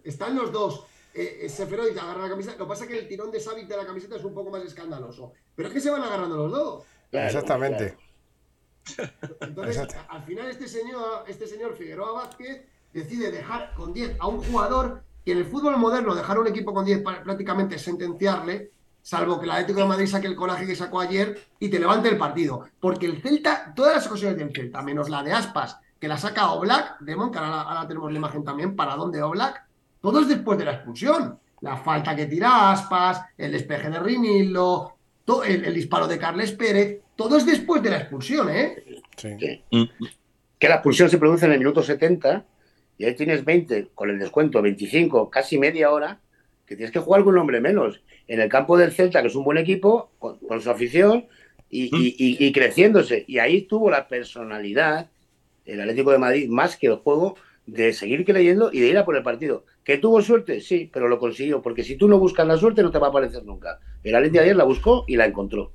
Están 0.05 0.36
los 0.36 0.53
dos. 0.53 0.86
Eh, 1.14 1.47
eh 1.47 1.99
agarra 2.01 2.22
la 2.22 2.28
camiseta. 2.28 2.59
Lo 2.59 2.66
que 2.66 2.68
pasa 2.68 2.84
es 2.84 2.90
que 2.90 2.99
el 2.99 3.09
tirón 3.09 3.30
de 3.30 3.40
Savic 3.40 3.66
de 3.66 3.76
la 3.76 3.86
camiseta 3.86 4.16
es 4.16 4.24
un 4.24 4.34
poco 4.34 4.51
más 4.51 4.62
escandaloso. 4.62 5.32
Pero 5.55 5.68
es 5.68 5.74
que 5.74 5.80
se 5.80 5.90
van 5.90 6.03
agarrando 6.03 6.36
los 6.36 6.53
dos. 6.53 6.84
Exactamente. 7.11 7.97
Entonces, 9.40 9.88
al 10.09 10.22
final, 10.24 10.49
este 10.49 10.68
señor, 10.68 11.24
este 11.26 11.47
señor 11.47 11.76
Figueroa 11.76 12.12
Vázquez 12.12 12.66
decide 12.92 13.30
dejar 13.30 13.72
con 13.74 13.92
10 13.92 14.16
a 14.18 14.26
un 14.26 14.42
jugador 14.42 15.03
que 15.24 15.32
en 15.32 15.38
el 15.38 15.47
fútbol 15.47 15.76
moderno 15.76 16.14
dejar 16.14 16.38
un 16.38 16.47
equipo 16.47 16.72
con 16.72 16.84
10 16.84 17.03
para 17.03 17.22
prácticamente 17.22 17.78
sentenciarle. 17.78 18.70
salvo 19.03 19.38
que 19.38 19.44
el 19.44 19.53
Atlético 19.53 19.80
de 19.80 19.86
Madrid 19.86 20.07
saque 20.07 20.26
el 20.26 20.36
coraje 20.36 20.66
que 20.66 20.76
sacó 20.76 21.01
ayer 21.01 21.40
y 21.59 21.68
te 21.68 21.78
levante 21.78 22.09
el 22.09 22.18
partido. 22.18 22.68
Porque 22.80 23.07
el 23.07 23.22
Celta, 23.22 23.72
todas 23.74 23.94
las 23.97 24.07
ocasiones 24.07 24.36
del 24.36 24.53
Celta, 24.53 24.82
menos 24.82 25.09
la 25.09 25.22
de 25.22 25.32
Aspas, 25.32 25.78
que 26.01 26.09
la 26.09 26.18
saca 26.18 26.53
Oblak, 26.53 27.01
de 27.01 27.14
que 27.14 27.38
ahora, 27.38 27.86
tenemos 27.88 28.12
la 28.12 28.18
imagen 28.18 28.44
también, 28.44 28.76
para 28.76 28.97
dónde 28.97 29.22
Oblak, 29.22 29.64
todo 30.01 30.20
es 30.20 30.28
después 30.28 30.59
de 30.59 30.64
la 30.64 30.72
expulsión. 30.72 31.38
La 31.62 31.76
falta 31.76 32.14
que 32.14 32.26
tira 32.26 32.70
Aspas, 32.70 33.22
el 33.38 33.53
despeje 33.53 33.88
de 33.90 33.99
Rinillo, 33.99 34.92
el, 35.47 35.74
disparo 35.74 36.07
de 36.07 36.18
Carles 36.18 36.53
Pérez, 36.53 37.01
todo 37.16 37.36
es 37.38 37.47
después 37.47 37.82
de 37.82 37.90
la 37.90 37.99
expulsión, 37.99 38.51
¿eh? 38.51 38.84
Sí. 39.16 39.62
Que 40.59 40.68
la 40.68 40.76
expulsión 40.76 41.09
se 41.09 41.18
produce 41.18 41.47
en 41.47 41.53
el 41.53 41.59
minuto 41.59 41.82
70 41.82 42.44
y 42.99 43.05
ahí 43.05 43.14
tienes 43.14 43.44
20 43.44 43.88
con 43.94 44.11
el 44.11 44.18
descuento, 44.18 44.62
25, 44.62 45.30
casi 45.30 45.59
media 45.59 45.90
hora, 45.90 46.20
que 46.66 46.76
tienes 46.76 46.92
que 46.92 47.01
jugar 47.01 47.24
con 47.24 47.34
un 47.34 47.40
hombre 47.40 47.61
menos 47.61 48.01
en 48.26 48.40
el 48.40 48.49
campo 48.49 48.76
del 48.76 48.92
Celta, 48.92 49.22
que 49.22 49.28
es 49.28 49.34
un 49.34 49.44
buen 49.44 49.59
equipo, 49.59 50.11
con, 50.18 50.61
su 50.61 50.70
afición 50.70 51.26
y, 51.70 52.53
creciéndose. 52.53 53.24
Y 53.26 53.38
ahí 53.38 53.62
tuvo 53.62 53.90
la 53.90 54.09
personalidad, 54.09 55.11
el 55.66 55.80
Atlético 55.80 56.12
de 56.12 56.18
Madrid, 56.18 56.48
más 56.48 56.76
que 56.76 56.86
el 56.86 56.96
juego, 56.96 57.36
de 57.66 57.92
seguir 57.92 58.24
creyendo 58.24 58.70
y 58.72 58.80
de 58.80 58.88
ir 58.88 58.98
a 58.98 59.04
por 59.04 59.16
el 59.16 59.22
partido. 59.22 59.64
¿Que 59.84 59.98
tuvo 59.98 60.22
suerte? 60.22 60.60
Sí, 60.60 60.90
pero 60.92 61.08
lo 61.08 61.18
consiguió, 61.18 61.62
porque 61.62 61.84
si 61.84 61.96
tú 61.96 62.08
no 62.08 62.18
buscas 62.18 62.46
la 62.46 62.56
suerte 62.56 62.82
no 62.82 62.90
te 62.90 62.98
va 62.98 63.08
a 63.08 63.10
aparecer 63.10 63.44
nunca. 63.44 63.80
El 64.02 64.14
Atlético 64.14 64.42
ayer 64.42 64.56
la 64.56 64.64
buscó 64.64 65.04
y 65.06 65.16
la 65.16 65.26
encontró. 65.26 65.72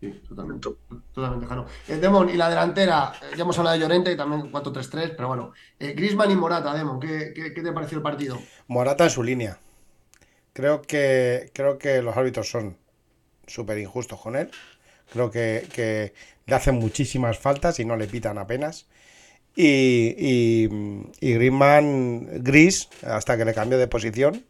Sí, 0.00 0.10
totalmente. 0.28 0.68
Totalmente, 1.12 1.46
Jano. 1.46 1.66
Eh, 1.88 1.96
Demon, 1.96 2.28
y 2.28 2.34
la 2.34 2.48
delantera, 2.48 3.12
eh, 3.22 3.36
ya 3.36 3.42
hemos 3.42 3.58
hablado 3.58 3.76
de 3.76 3.82
Llorente 3.82 4.12
y 4.12 4.16
también 4.16 4.50
4-3-3, 4.50 5.14
pero 5.16 5.28
bueno. 5.28 5.52
Eh, 5.78 5.92
Grisman 5.92 6.30
y 6.30 6.36
Morata, 6.36 6.74
Demon, 6.74 7.00
¿qué, 7.00 7.32
¿qué, 7.34 7.54
qué, 7.54 7.62
te 7.62 7.72
pareció 7.72 7.98
el 7.98 8.02
partido? 8.02 8.38
Morata 8.66 9.04
en 9.04 9.10
su 9.10 9.22
línea. 9.22 9.58
Creo 10.52 10.82
que, 10.82 11.50
creo 11.52 11.78
que 11.78 12.00
los 12.00 12.16
árbitros 12.16 12.48
son 12.48 12.76
súper 13.46 13.78
injustos 13.78 14.20
con 14.20 14.36
él. 14.36 14.50
Creo 15.12 15.30
que, 15.30 16.12
le 16.46 16.54
hacen 16.54 16.76
muchísimas 16.76 17.38
faltas 17.38 17.80
y 17.80 17.84
no 17.84 17.96
le 17.96 18.06
pitan 18.06 18.38
apenas. 18.38 18.86
Y, 19.56 20.14
y, 20.18 20.68
y 21.20 21.34
Griezmann 21.34 22.42
gris, 22.42 22.88
hasta 23.06 23.36
que 23.36 23.44
le 23.44 23.54
cambió 23.54 23.78
de 23.78 23.86
posición. 23.86 24.44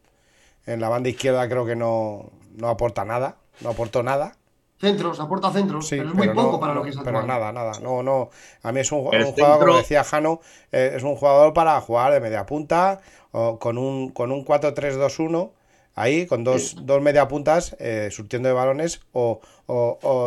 En 0.67 0.81
la 0.81 0.89
banda 0.89 1.11
izquierda 1.11 1.47
creo 1.49 1.67
que 1.67 1.77
no, 1.77 2.31
no 2.57 2.69
aporta 2.69 3.05
nada. 3.05 3.37
No 3.61 3.71
aportó 3.71 4.03
nada. 4.03 4.37
Centros, 4.81 5.21
aporta 5.21 5.51
centros, 5.53 5.87
pero 5.89 6.09
es 6.09 6.15
muy 6.15 6.29
poco 6.31 6.59
para 6.59 6.75
lo 6.75 6.83
que 6.83 6.91
es 6.91 6.97
Pero 7.03 7.23
nada, 7.23 7.53
nada. 7.53 7.79
No, 7.81 8.03
no. 8.03 8.31
A 8.63 8.73
mí 8.73 8.81
es 8.81 8.91
un, 8.93 9.05
jugador, 9.05 9.61
como 9.61 9.77
decía 9.79 10.05
Jano, 10.05 10.41
eh, 10.73 10.95
es 10.97 11.03
un 11.03 11.17
jugador 11.17 11.55
para 11.55 11.81
jugar 11.81 12.13
de 12.13 12.21
media 12.21 12.45
punta 12.45 13.01
o 13.31 13.59
con 13.59 13.79
un, 13.79 14.11
con 14.11 14.33
un 14.33 14.45
4-3-2-1 14.45 15.51
ahí 15.95 16.27
con 16.27 16.45
dos, 16.45 16.77
dos 16.83 17.01
media 17.01 17.29
puntas 17.29 17.77
eh, 17.79 18.09
surtiendo 18.11 18.49
de 18.49 18.55
balones 18.55 19.01
o, 19.13 19.41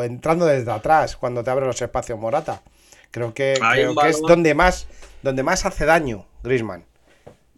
entrando 0.04 0.46
desde 0.46 0.72
atrás 0.72 1.18
cuando 1.18 1.44
te 1.44 1.52
abre 1.52 1.66
los 1.66 1.82
espacios 1.82 2.18
Morata. 2.18 2.62
Creo 3.18 3.34
que, 3.34 3.54
es 4.08 4.22
donde 4.22 4.54
más, 4.54 4.88
donde 5.24 5.44
más 5.44 5.66
hace 5.66 5.86
daño 5.86 6.26
Grisman. 6.44 6.86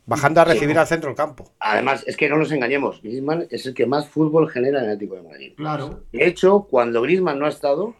Bajando 0.05 0.41
a 0.41 0.45
recibir 0.45 0.77
al 0.79 0.87
centro 0.87 1.09
del 1.09 1.17
campo. 1.17 1.51
Además, 1.59 2.03
es 2.07 2.17
que 2.17 2.29
no 2.29 2.37
nos 2.37 2.51
engañemos, 2.51 3.01
Grisman 3.03 3.45
es 3.51 3.65
el 3.65 3.73
que 3.73 3.85
más 3.85 4.07
fútbol 4.07 4.49
genera 4.49 4.79
en 4.79 4.85
el 4.85 4.91
Atlético 4.91 5.15
de 5.15 5.21
Madrid. 5.21 5.53
Claro. 5.55 6.03
De 6.11 6.25
hecho, 6.25 6.65
cuando 6.69 7.01
Grisman 7.01 7.37
no 7.37 7.45
ha 7.45 7.49
estado, 7.49 7.93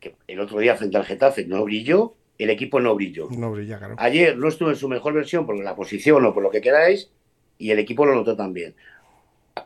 que 0.00 0.16
el 0.26 0.40
otro 0.40 0.58
día 0.58 0.76
frente 0.76 0.98
al 0.98 1.04
Getafe 1.04 1.46
no 1.46 1.64
brilló, 1.64 2.14
el 2.36 2.50
equipo 2.50 2.80
no 2.80 2.94
brilló. 2.94 3.28
No 3.30 3.52
brilla, 3.52 3.78
claro. 3.78 3.94
Ayer 3.96 4.36
no 4.36 4.48
estuvo 4.48 4.68
en 4.68 4.76
su 4.76 4.88
mejor 4.88 5.14
versión 5.14 5.46
por 5.46 5.56
la 5.56 5.74
posición 5.74 6.26
o 6.26 6.34
por 6.34 6.42
lo 6.42 6.50
que 6.50 6.60
queráis, 6.60 7.10
y 7.56 7.70
el 7.70 7.78
equipo 7.78 8.04
lo 8.04 8.14
notó 8.14 8.36
también 8.36 8.74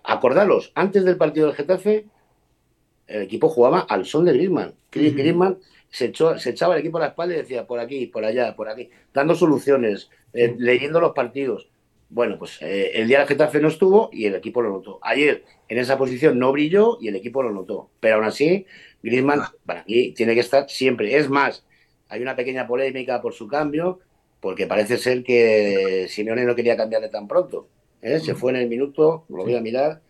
acordaros, 0.05 0.73
antes 0.75 1.05
del 1.05 1.17
partido 1.17 1.47
del 1.47 1.57
Getafe, 1.57 2.07
el 3.07 3.23
equipo 3.23 3.49
jugaba 3.49 3.81
al 3.81 4.05
son 4.05 4.25
de 4.25 4.33
Griezmann. 4.33 4.75
Griezmann 4.93 5.59
se, 5.91 6.07
echaba 6.07 6.75
el 6.75 6.81
equipo 6.81 6.99
a 6.99 7.01
la 7.01 7.07
espalda 7.09 7.35
y 7.35 7.39
decía 7.39 7.67
por 7.67 7.81
aquí, 7.81 8.07
por 8.07 8.25
allá, 8.25 8.55
por 8.55 8.69
aquí, 8.69 8.91
dando 9.13 9.35
soluciones, 9.35 10.11
eh, 10.33 10.55
leyendo 10.59 11.01
los 11.01 11.13
partidos. 11.13 11.69
Bueno, 12.11 12.39
pues 12.39 12.61
eh, 12.63 12.93
el 12.95 13.09
día 13.09 13.19
del 13.19 13.29
Getafe 13.29 13.61
no 13.61 13.69
estuvo 13.69 14.09
y 14.13 14.27
el 14.27 14.35
equipo 14.35 14.63
lo 14.63 14.71
notó. 14.71 14.99
Ayer 15.03 15.45
en 15.69 15.79
esa 15.79 15.99
posición 15.99 16.39
no 16.39 16.53
brilló 16.53 16.99
y 17.01 17.09
el 17.09 17.17
equipo 17.17 17.43
lo 17.43 17.51
notó. 17.51 17.91
Pero 18.01 18.17
aún 18.17 18.25
así, 18.25 18.67
Griezmann 19.03 19.41
ah. 19.41 19.53
para 19.67 19.81
aquí 19.81 20.13
tiene 20.13 20.35
que 20.35 20.41
estar 20.41 20.71
siempre. 20.71 21.17
Es 21.17 21.29
más, 21.29 21.65
hay 22.09 22.23
una 22.23 22.35
pequeña 22.35 22.67
polémica 22.67 23.21
por 23.21 23.35
su 23.35 23.47
cambio, 23.47 24.01
porque 24.41 24.67
parece 24.67 24.97
ser 24.97 25.23
que 25.23 26.07
Simeone 26.09 26.45
no 26.45 26.55
quería 26.55 26.77
cambiarle 26.77 27.09
tan 27.09 27.29
pronto. 27.29 27.69
¿eh? 28.01 28.21
Se 28.21 28.35
fue 28.35 28.53
en 28.53 28.59
el 28.59 28.69
minuto, 28.69 29.25
lo 29.29 29.45
voy 29.45 29.57
a 29.57 29.61
mirar. 29.61 30.01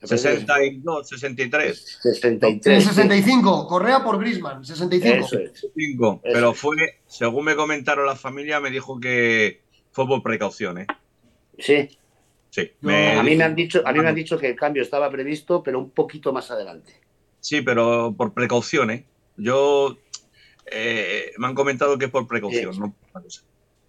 62, 0.00 1.08
63. 1.08 1.98
63. 2.02 2.84
65, 2.84 3.66
Correa 3.66 4.04
por 4.04 4.18
Grisman, 4.20 4.64
65. 4.64 6.20
Pero 6.22 6.54
fue, 6.54 7.00
según 7.06 7.44
me 7.46 7.56
comentaron 7.56 8.06
la 8.06 8.14
familia, 8.14 8.60
me 8.60 8.70
dijo 8.70 9.00
que 9.00 9.62
fue 9.90 10.06
por 10.06 10.22
precaución, 10.22 10.78
¿eh? 10.78 10.86
Sí. 11.58 11.88
Sí. 12.50 12.72
a, 12.82 13.22
mí 13.22 13.36
me 13.36 13.44
han 13.44 13.54
dicho, 13.54 13.82
a 13.84 13.92
mí 13.92 14.00
me 14.00 14.08
han 14.08 14.14
dicho 14.14 14.38
que 14.38 14.48
el 14.48 14.56
cambio 14.56 14.82
estaba 14.82 15.10
previsto, 15.10 15.62
pero 15.62 15.78
un 15.78 15.90
poquito 15.90 16.32
más 16.32 16.50
adelante. 16.50 16.92
Sí, 17.40 17.60
pero 17.60 18.14
por 18.16 18.32
precaución, 18.32 18.90
¿eh? 18.90 19.04
Yo. 19.36 19.98
Eh, 20.70 21.32
me 21.38 21.46
han 21.46 21.54
comentado 21.54 21.96
que 21.96 22.06
es 22.06 22.10
por 22.10 22.26
precaución, 22.26 22.78
no 22.78 22.94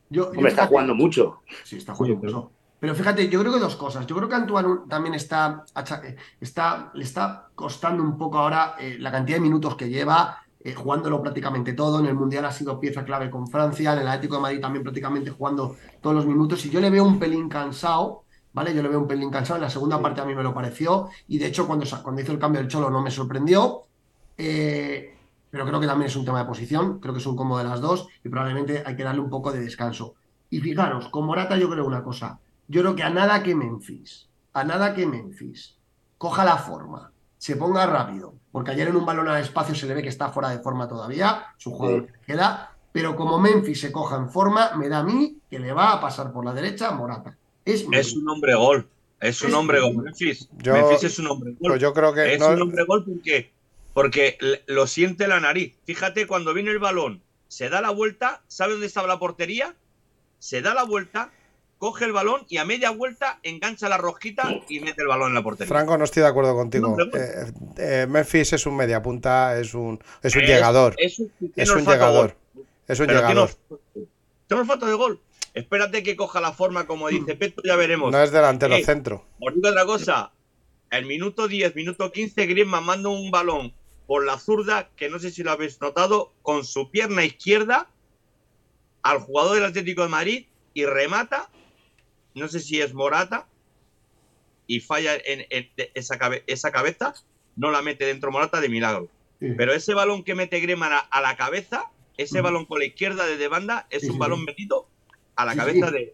Yo, 0.10 0.30
Hombre, 0.30 0.49
está 0.49 0.66
jugando 0.66 0.95
mucho. 0.95 1.41
Sí, 1.64 1.76
está 1.76 1.93
jugando 1.93 2.18
mucho. 2.18 2.51
Pero 2.80 2.96
fíjate, 2.96 3.28
yo 3.28 3.40
creo 3.42 3.54
que 3.54 3.60
dos 3.60 3.76
cosas. 3.76 4.08
Yo 4.08 4.16
creo 4.16 4.30
que 4.30 4.36
Antoine 4.36 4.88
también 4.88 5.14
está, 5.14 5.66
está 5.76 6.92
le 6.94 7.04
está 7.04 7.50
costando 7.54 8.02
un 8.02 8.18
poco 8.18 8.38
ahora 8.38 8.76
eh, 8.80 8.98
la 9.00 9.12
cantidad 9.12 9.38
de 9.38 9.42
minutos 9.42 9.76
que 9.76 9.90
lleva, 9.90 10.38
eh, 10.64 10.74
jugándolo 10.74 11.22
prácticamente 11.22 11.74
todo. 11.74 12.00
En 12.00 12.06
el 12.06 12.16
Mundial 12.16 12.46
ha 12.46 12.52
sido 12.52 12.80
pieza 12.80 13.04
clave 13.04 13.30
con 13.30 13.48
Francia, 13.48 13.94
en 13.94 14.00
el 14.00 14.08
Atlético 14.08 14.36
de 14.36 14.42
Madrid 14.42 14.62
también 14.62 14.84
prácticamente 14.84 15.30
jugando 15.32 15.76
todos 16.02 16.16
los 16.16 16.26
minutos. 16.26 16.66
Y 16.66 16.70
yo 16.70 16.80
le 16.80 16.90
veo 16.90 17.04
un 17.04 17.20
pelín 17.20 17.50
cansado, 17.50 18.24
¿vale? 18.54 18.74
Yo 18.74 18.82
le 18.82 18.88
veo 18.88 19.00
un 19.00 19.08
pelín 19.08 19.30
cansado. 19.30 19.58
En 19.58 19.64
la 19.64 19.70
segunda 19.70 20.02
parte 20.02 20.22
a 20.22 20.26
mí 20.26 20.34
me 20.34 20.44
lo 20.44 20.54
pareció. 20.54 21.10
Y 21.28 21.38
de 21.38 21.48
hecho, 21.48 21.68
cuando, 21.68 21.86
cuando 22.02 22.22
hizo 22.22 22.32
el 22.32 22.40
cambio 22.40 22.62
del 22.62 22.70
Cholo 22.70 22.90
no 22.90 23.02
me 23.02 23.12
sorprendió. 23.12 23.84
Eh, 24.38 25.18
pero 25.52 25.66
creo 25.66 25.82
que 25.82 25.88
también 25.88 26.08
es 26.08 26.16
un 26.16 26.24
tema 26.24 26.40
de 26.40 26.46
posición. 26.46 27.00
Creo 27.00 27.14
que 27.14 27.20
es 27.20 27.26
un 27.26 27.36
combo 27.36 27.58
de 27.58 27.66
las 27.66 27.82
dos. 27.82 28.08
Y 28.24 28.30
probablemente 28.30 28.84
hay 28.86 28.96
que 28.96 29.04
darle 29.04 29.20
un 29.20 29.30
poco 29.30 29.52
de 29.52 29.60
descanso. 29.60 30.16
Y 30.50 30.62
fijaros, 30.62 31.10
con 31.10 31.26
Morata 31.26 31.58
yo 31.58 31.70
creo 31.70 31.86
una 31.86 32.04
cosa 32.04 32.40
yo 32.70 32.82
creo 32.82 32.95
que 32.95 33.03
a 33.03 33.09
nada 33.09 33.43
que 33.43 33.55
Memphis, 33.55 34.30
a 34.53 34.63
nada 34.63 34.93
que 34.93 35.05
Memphis 35.05 35.76
coja 36.17 36.45
la 36.45 36.57
forma, 36.57 37.11
se 37.38 37.55
ponga 37.55 37.86
rápido, 37.86 38.36
porque 38.51 38.72
ayer 38.72 38.88
en 38.88 38.95
un 38.95 39.05
balón 39.05 39.28
al 39.28 39.41
espacio 39.41 39.76
se 39.76 39.88
le 39.88 39.95
ve 39.95 40.03
que 40.03 40.09
está 40.09 40.30
fuera 40.30 40.49
de 40.49 40.59
forma 40.59 40.88
todavía, 40.88 41.47
su 41.57 41.72
jugador 41.72 42.07
queda, 42.26 42.76
pero 42.91 43.15
como 43.15 43.39
Memphis 43.39 43.82
se 43.82 43.91
coja 43.91 44.17
en 44.17 44.30
forma, 44.30 44.76
me 44.76 44.88
da 44.88 44.99
a 44.99 45.03
mí 45.03 45.38
que 45.49 45.59
le 45.59 45.74
va 45.74 45.93
a 45.93 46.01
pasar 46.01 46.32
por 46.32 46.45
la 46.45 46.53
derecha 46.53 46.91
Morata. 46.91 47.36
Es, 47.65 47.86
es 47.91 48.15
un 48.15 48.30
hombre 48.30 48.55
gol. 48.55 48.88
Es 49.20 49.41
un 49.41 49.53
hombre 49.53 49.80
gol. 49.82 49.97
Memphis. 49.97 50.47
Memphis 50.63 51.03
es 51.03 51.20
un 51.20 51.28
hombre 51.28 51.51
gol. 51.51 51.72
Pues 51.72 51.82
yo 51.82 51.93
creo 51.93 52.13
que 52.13 52.34
es 52.34 52.41
un 52.41 52.61
hombre 52.61 52.86
gol 52.86 53.03
porque, 53.03 53.51
porque 53.93 54.38
lo 54.67 54.88
siente 54.88 55.28
la 55.28 55.39
nariz. 55.39 55.76
Fíjate, 55.86 56.26
cuando 56.26 56.53
viene 56.53 56.72
el 56.72 56.80
balón, 56.80 57.22
se 57.47 57.70
da 57.70 57.82
la 57.82 57.89
vuelta, 57.89 58.41
sabe 58.47 58.74
dónde 58.74 58.88
estaba 58.88 59.07
la 59.07 59.20
portería, 59.20 59.76
se 60.39 60.61
da 60.61 60.74
la 60.74 60.84
vuelta, 60.84 61.32
coge 61.80 62.06
el 62.06 62.12
balón 62.12 62.46
y 62.50 62.58
a 62.58 62.66
media 62.66 62.92
vuelta 62.92 63.40
engancha 63.42 63.90
la 63.90 63.98
rosquita 63.98 64.62
y 64.68 64.82
mete 64.82 65.02
el 65.02 65.08
balón 65.08 65.30
en 65.30 65.36
la 65.36 65.42
portería. 65.42 65.70
Franco, 65.70 65.98
no 65.98 66.04
estoy 66.04 66.22
de 66.22 66.30
acuerdo 66.30 66.54
contigo. 66.54 66.96
Eh, 67.00 67.52
eh, 67.78 68.08
Memphis 68.08 68.54
es 68.54 68.66
un 68.66 68.76
media 68.76 69.02
punta, 69.02 69.58
es 69.58 69.74
un, 69.74 69.98
es 70.22 70.36
un 70.36 70.42
llegador. 70.44 70.94
Es, 70.98 71.18
un, 71.18 71.32
llegador. 71.86 72.36
Es 72.86 73.00
un 73.00 73.08
llegador. 73.08 73.50
Tenemos 74.48 74.68
falta 74.68 74.86
de 74.86 74.94
gol. 74.94 75.22
Espérate 75.54 76.04
que 76.04 76.16
coja 76.16 76.42
la 76.42 76.52
forma 76.52 76.86
como 76.86 77.08
dice 77.08 77.36
Peto, 77.36 77.62
ya 77.66 77.78
veremos. 77.78 78.12
No 78.12 78.22
es 78.22 78.32
delantero, 78.32 78.76
eh, 78.76 78.84
centro. 78.84 79.26
Os 79.40 79.56
digo 79.56 79.70
otra 79.70 79.86
cosa. 79.86 80.32
El 80.92 81.06
minuto 81.06 81.48
10, 81.48 81.76
minuto 81.76 82.12
15, 82.12 82.46
Griezmann 82.46 82.84
manda 82.84 83.10
un 83.10 83.32
balón 83.32 83.74
por 84.06 84.26
la 84.26 84.38
zurda, 84.38 84.90
que 84.96 85.10
no 85.10 85.20
sé 85.20 85.32
si 85.32 85.44
lo 85.44 85.52
habéis 85.52 85.80
notado, 85.80 86.34
con 86.42 86.66
su 86.66 86.92
pierna 86.92 87.24
izquierda 87.24 87.88
al 89.02 89.20
jugador 89.20 89.56
del 89.56 89.66
Atlético 89.66 90.02
de 90.04 90.10
Madrid 90.10 90.46
y 90.74 90.86
remata 90.86 91.50
no 92.36 92.48
sé 92.48 92.60
si 92.60 92.82
es 92.82 92.94
Morata, 92.94 93.48
y 94.68 94.82
falla 94.82 95.12
en, 95.26 95.46
esa, 95.96 96.20
esa, 96.46 96.72
cabeza, 96.72 97.14
no 97.56 97.72
la 97.72 97.82
mete 97.82 98.06
dentro 98.06 98.32
Morata 98.32 98.62
de 98.62 98.70
milagro. 98.70 99.10
Pero 99.40 99.74
ese 99.74 99.94
balón 99.94 100.24
que 100.24 100.36
mete 100.36 100.60
Grema 100.60 101.00
a, 101.00 101.22
la 101.22 101.36
cabeza, 101.38 101.86
ese 102.18 102.42
balón 102.42 102.66
con 102.66 102.80
la 102.80 102.86
izquierda 102.86 103.26
de 103.26 103.48
banda, 103.48 103.88
es 103.90 104.08
un 104.10 104.20
balón 104.20 104.44
metido 104.44 104.88
a 105.36 105.46
la 105.46 105.56
cabeza 105.56 105.90
de. 105.92 106.14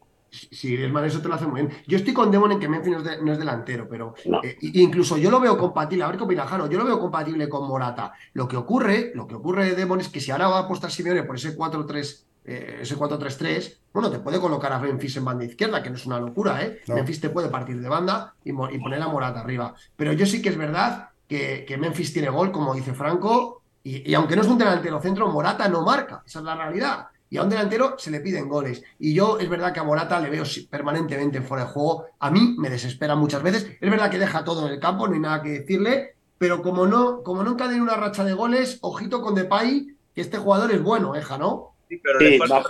Sí, 0.51 0.75
Griezmann 0.75 1.05
eso 1.05 1.21
te 1.21 1.27
lo 1.27 1.35
hace 1.35 1.47
muy 1.47 1.61
bien. 1.61 1.73
Yo 1.87 1.97
estoy 1.97 2.13
con 2.13 2.29
Demon 2.29 2.51
en 2.51 2.59
que 2.59 2.67
Memphis 2.67 2.93
no 3.21 3.31
es, 3.31 3.39
delantero, 3.39 3.87
pero 3.87 4.15
eh, 4.43 4.57
incluso 4.61 5.17
yo 5.17 5.31
lo 5.31 5.39
veo 5.39 5.57
compatible, 5.57 6.03
a 6.03 6.07
ver 6.07 6.17
qué 6.17 6.23
opina 6.23 6.45
Jano, 6.45 6.69
yo 6.69 6.77
lo 6.77 6.85
veo 6.85 6.99
compatible 6.99 7.47
con 7.47 7.67
Morata. 7.67 8.13
Lo 8.33 8.47
que 8.47 8.57
ocurre, 8.57 9.11
lo 9.15 9.27
que 9.27 9.35
ocurre 9.35 9.75
Demon 9.75 10.01
es 10.01 10.09
que 10.09 10.19
si 10.19 10.31
ahora 10.31 10.49
va 10.49 10.57
a 10.57 10.61
apostar 10.63 10.91
Simeone 10.91 11.23
por 11.23 11.37
ese 11.37 11.57
4-3 11.57 12.23
eh, 12.47 12.79
ese 12.81 12.95
4-3-3, 12.95 13.77
bueno, 13.91 14.11
te 14.11 14.19
puede 14.19 14.39
colocar 14.39 14.71
a 14.71 14.79
Memphis 14.79 15.17
en 15.17 15.25
banda 15.25 15.45
izquierda, 15.45 15.81
que 15.81 15.89
no 15.89 15.95
es 15.95 16.05
una 16.05 16.19
locura, 16.19 16.63
¿eh? 16.63 16.81
Memphis 16.87 17.19
te 17.19 17.29
puede 17.29 17.49
partir 17.49 17.81
de 17.81 17.89
banda 17.89 18.35
y, 18.43 18.53
poner 18.53 19.01
a 19.01 19.07
Morata 19.07 19.39
arriba. 19.39 19.73
Pero 19.95 20.13
yo 20.13 20.25
sí 20.25 20.41
que 20.41 20.49
es 20.49 20.57
verdad 20.57 21.09
que, 21.27 21.75
Memphis 21.79 22.13
tiene 22.13 22.29
gol, 22.29 22.51
como 22.51 22.75
dice 22.75 22.93
Franco, 22.93 23.63
y, 23.83 24.13
aunque 24.13 24.35
no 24.35 24.43
es 24.43 24.47
un 24.47 24.57
delantero 24.57 25.01
centro, 25.01 25.27
Morata 25.31 25.67
no 25.69 25.83
marca, 25.83 26.21
esa 26.25 26.39
es 26.39 26.45
la 26.45 26.55
realidad. 26.55 27.07
Y 27.29 27.37
a 27.37 27.43
un 27.43 27.49
delantero 27.49 27.95
se 27.97 28.11
le 28.11 28.19
piden 28.19 28.47
goles. 28.47 28.83
Y 28.99 29.13
yo 29.13 29.39
es 29.39 29.49
verdad 29.49 29.73
que 29.73 29.79
a 29.79 29.83
Morata 29.83 30.19
le 30.19 30.29
veo 30.29 30.43
permanentemente 30.69 31.41
fuera 31.41 31.65
de 31.65 31.71
juego. 31.71 32.05
A 32.19 32.29
mí 32.29 32.55
me 32.59 32.69
desespera 32.69 33.15
muchas 33.15 33.41
veces. 33.41 33.71
Es 33.81 33.89
verdad 33.89 34.11
que 34.11 34.19
deja 34.19 34.43
todo 34.43 34.67
en 34.67 34.73
el 34.73 34.79
campo, 34.79 35.07
no 35.07 35.15
hay 35.15 35.19
nada 35.19 35.41
que 35.41 35.49
decirle. 35.49 36.15
Pero 36.37 36.61
como 36.61 36.85
no, 36.85 37.23
como 37.23 37.43
no 37.43 37.57
en 37.59 37.81
una 37.81 37.95
racha 37.95 38.23
de 38.23 38.33
goles, 38.33 38.77
ojito 38.81 39.21
con 39.21 39.33
Depay, 39.35 39.95
que 40.13 40.21
este 40.21 40.37
jugador 40.37 40.71
es 40.71 40.83
bueno, 40.83 41.15
¿eh, 41.15 41.23
¿no? 41.39 41.74
Sí, 41.89 41.97
pero 42.03 42.19
le 42.19 42.37
falta... 42.37 42.63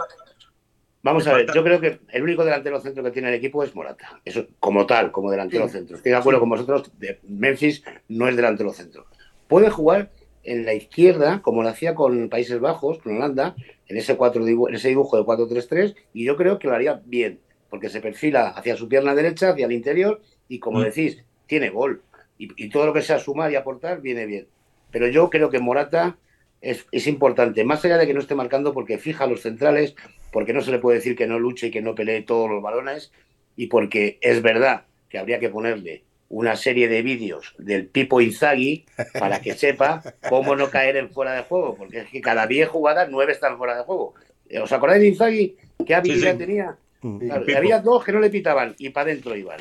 Vamos 1.05 1.27
a 1.27 1.33
ver, 1.35 1.45
yo 1.53 1.63
creo 1.63 1.79
que 1.79 1.99
el 2.09 2.23
único 2.23 2.43
delantero 2.43 2.81
centro 2.81 3.03
que 3.03 3.11
tiene 3.11 3.27
el 3.29 3.35
equipo 3.35 3.63
es 3.63 3.75
Morata. 3.75 4.19
Eso, 4.25 4.47
como 4.59 4.87
tal, 4.87 5.11
como 5.11 5.29
delantero 5.29 5.69
centro. 5.69 5.97
Estoy 5.97 6.11
de 6.11 6.17
acuerdo 6.17 6.39
con 6.39 6.49
vosotros, 6.49 6.91
de 6.97 7.19
Memphis 7.27 7.83
no 8.07 8.27
es 8.27 8.35
delantero 8.35 8.73
centro. 8.73 9.05
Puede 9.47 9.69
jugar 9.69 10.09
en 10.45 10.65
la 10.65 10.73
izquierda, 10.73 11.43
como 11.43 11.61
lo 11.61 11.69
hacía 11.69 11.93
con 11.93 12.27
Países 12.29 12.59
Bajos, 12.59 12.97
con 12.99 13.17
Holanda, 13.17 13.55
en 13.87 13.97
ese, 13.97 14.17
cuatro 14.17 14.47
en 14.47 14.73
ese 14.73 14.89
dibujo 14.89 15.15
de 15.17 15.23
4-3-3, 15.23 15.95
y 16.13 16.25
yo 16.25 16.35
creo 16.37 16.57
que 16.57 16.67
lo 16.67 16.73
haría 16.73 17.01
bien, 17.05 17.39
porque 17.69 17.89
se 17.89 18.01
perfila 18.01 18.47
hacia 18.49 18.75
su 18.75 18.87
pierna 18.87 19.13
derecha, 19.13 19.49
hacia 19.49 19.67
el 19.67 19.73
interior, 19.73 20.21
y 20.47 20.57
como 20.57 20.79
mm. 20.79 20.83
decís, 20.85 21.23
tiene 21.45 21.69
gol. 21.69 22.01
Y, 22.37 22.69
todo 22.69 22.87
lo 22.87 22.93
que 22.93 23.01
sea 23.01 23.19
sumar 23.19 23.51
y 23.51 23.55
aportar 23.55 24.01
viene 24.01 24.25
bien. 24.25 24.47
Pero 24.91 25.07
yo 25.07 25.29
creo 25.29 25.49
que 25.49 25.59
Morata 25.59 26.17
es, 26.65 26.87
es 26.91 27.07
importante, 27.07 27.63
más 27.63 27.85
allá 27.85 27.97
de 27.97 28.07
que 28.07 28.13
no 28.13 28.19
esté 28.19 28.35
marcando, 28.35 28.73
porque 28.73 28.97
fija 28.97 29.27
los 29.27 29.41
centrales, 29.41 29.95
porque 30.31 30.53
no 30.53 30.61
se 30.61 30.71
le 30.71 30.79
puede 30.79 30.97
decir 30.97 31.15
que 31.15 31.27
no 31.27 31.39
luche 31.39 31.67
y 31.67 31.71
que 31.71 31.81
no 31.81 31.95
pelee 31.95 32.23
todos 32.23 32.49
los 32.49 32.61
balones, 32.61 33.11
y 33.55 33.67
porque 33.67 34.17
es 34.21 34.41
verdad 34.41 34.85
que 35.09 35.19
habría 35.19 35.39
que 35.39 35.49
ponerle 35.49 36.03
una 36.27 36.55
serie 36.55 36.87
de 36.87 37.03
vídeos 37.03 37.53
del 37.59 37.85
Pipo 37.85 38.19
Inzaghi 38.19 38.85
para 39.19 39.41
que 39.41 39.53
sepa 39.53 40.01
cómo 40.27 40.55
no 40.55 40.69
caer 40.71 40.97
en 40.97 41.11
fuera 41.11 41.33
de 41.33 41.43
juego, 41.43 41.75
porque 41.75 41.99
es 41.99 42.09
que 42.09 42.19
cada 42.19 42.47
10 42.47 42.67
jugadas, 42.67 43.07
9 43.11 43.31
están 43.31 43.57
fuera 43.57 43.77
de 43.77 43.83
juego. 43.83 44.15
¿Os 44.61 44.71
acordáis 44.71 45.01
de 45.01 45.07
Inzaghi? 45.07 45.55
¿Qué 45.85 45.95
habilidad 45.95 46.37
tenía? 46.37 46.77
Mm. 47.01 47.31
había 47.55 47.79
dos 47.81 48.03
que 48.03 48.11
no 48.11 48.19
le 48.19 48.31
pitaban 48.31 48.73
y 48.79 48.89
para 48.89 49.11
adentro 49.11 49.35
iban. 49.35 49.59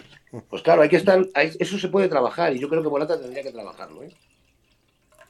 Pues 0.49 0.63
claro, 0.63 0.81
hay 0.81 0.89
que 0.89 0.97
estar, 0.97 1.23
eso 1.35 1.79
se 1.79 1.89
puede 1.89 2.09
trabajar 2.09 2.57
y 2.57 2.59
yo 2.59 2.71
creo 2.71 2.83
que 2.83 2.89
Morata 2.89 3.21
tendría 3.21 3.43
que 3.43 3.53
trabajarlo. 3.53 4.03
¿eh? 4.03 4.09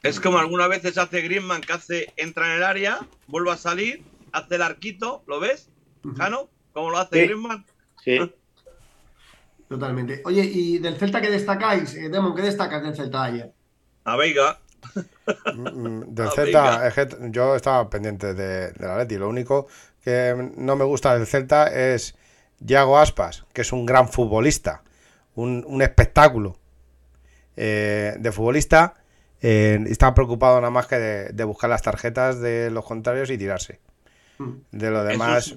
Es 0.04 0.20
como 0.20 0.38
algunas 0.38 0.68
veces 0.68 0.98
hace 0.98 1.22
Griezmann 1.22 1.62
que 1.62 1.72
hace, 1.72 2.12
entra 2.18 2.46
en 2.46 2.58
el 2.58 2.62
área, 2.62 3.00
vuelve 3.26 3.52
a 3.52 3.56
salir 3.56 4.04
hace 4.32 4.56
el 4.56 4.62
arquito, 4.62 5.24
¿lo 5.26 5.40
ves? 5.40 5.70
Jano, 6.18 6.50
¿cómo 6.74 6.90
lo 6.90 6.98
hace 6.98 7.24
Griezmann? 7.24 7.64
Sí. 8.04 8.18
Totalmente. 9.68 10.20
Oye, 10.26 10.44
¿y 10.44 10.78
del 10.78 10.98
Celta 10.98 11.22
qué 11.22 11.30
destacáis? 11.30 11.94
Eh, 11.94 12.10
Demon, 12.10 12.34
¿qué 12.34 12.42
destacas 12.42 12.82
del 12.82 12.94
Celta 12.94 13.24
ayer? 13.24 13.52
A 14.04 14.16
Veiga. 14.16 14.58
Mm, 15.54 15.68
mm, 15.68 16.04
del 16.14 16.30
Celta, 16.32 16.92
yo 17.30 17.56
estaba 17.56 17.88
pendiente 17.88 18.34
de, 18.34 18.74
la 18.76 18.98
Leti. 18.98 19.16
Lo 19.16 19.30
único 19.30 19.68
que 20.02 20.52
no 20.58 20.76
me 20.76 20.84
gusta 20.84 21.16
del 21.16 21.26
Celta 21.26 21.68
es 21.68 22.14
Yago 22.60 22.98
Aspas, 22.98 23.46
que 23.54 23.62
es 23.62 23.72
un 23.72 23.86
gran 23.86 24.10
futbolista, 24.10 24.82
un, 25.34 25.80
espectáculo 25.80 26.58
eh, 27.56 28.16
de 28.18 28.32
futbolista. 28.32 28.96
Eh, 29.46 29.78
está 29.88 30.14
preocupado 30.14 30.58
nada 30.58 30.70
más 30.70 30.86
que 30.86 30.96
de 30.96 31.44
buscar 31.44 31.68
las 31.68 31.82
tarjetas 31.82 32.40
de 32.40 32.70
los 32.70 32.82
contrarios 32.82 33.28
y 33.28 33.36
tirarse. 33.36 33.78
Mm. 34.38 34.52
De 34.70 34.90
lo 34.90 35.04
demás, 35.04 35.54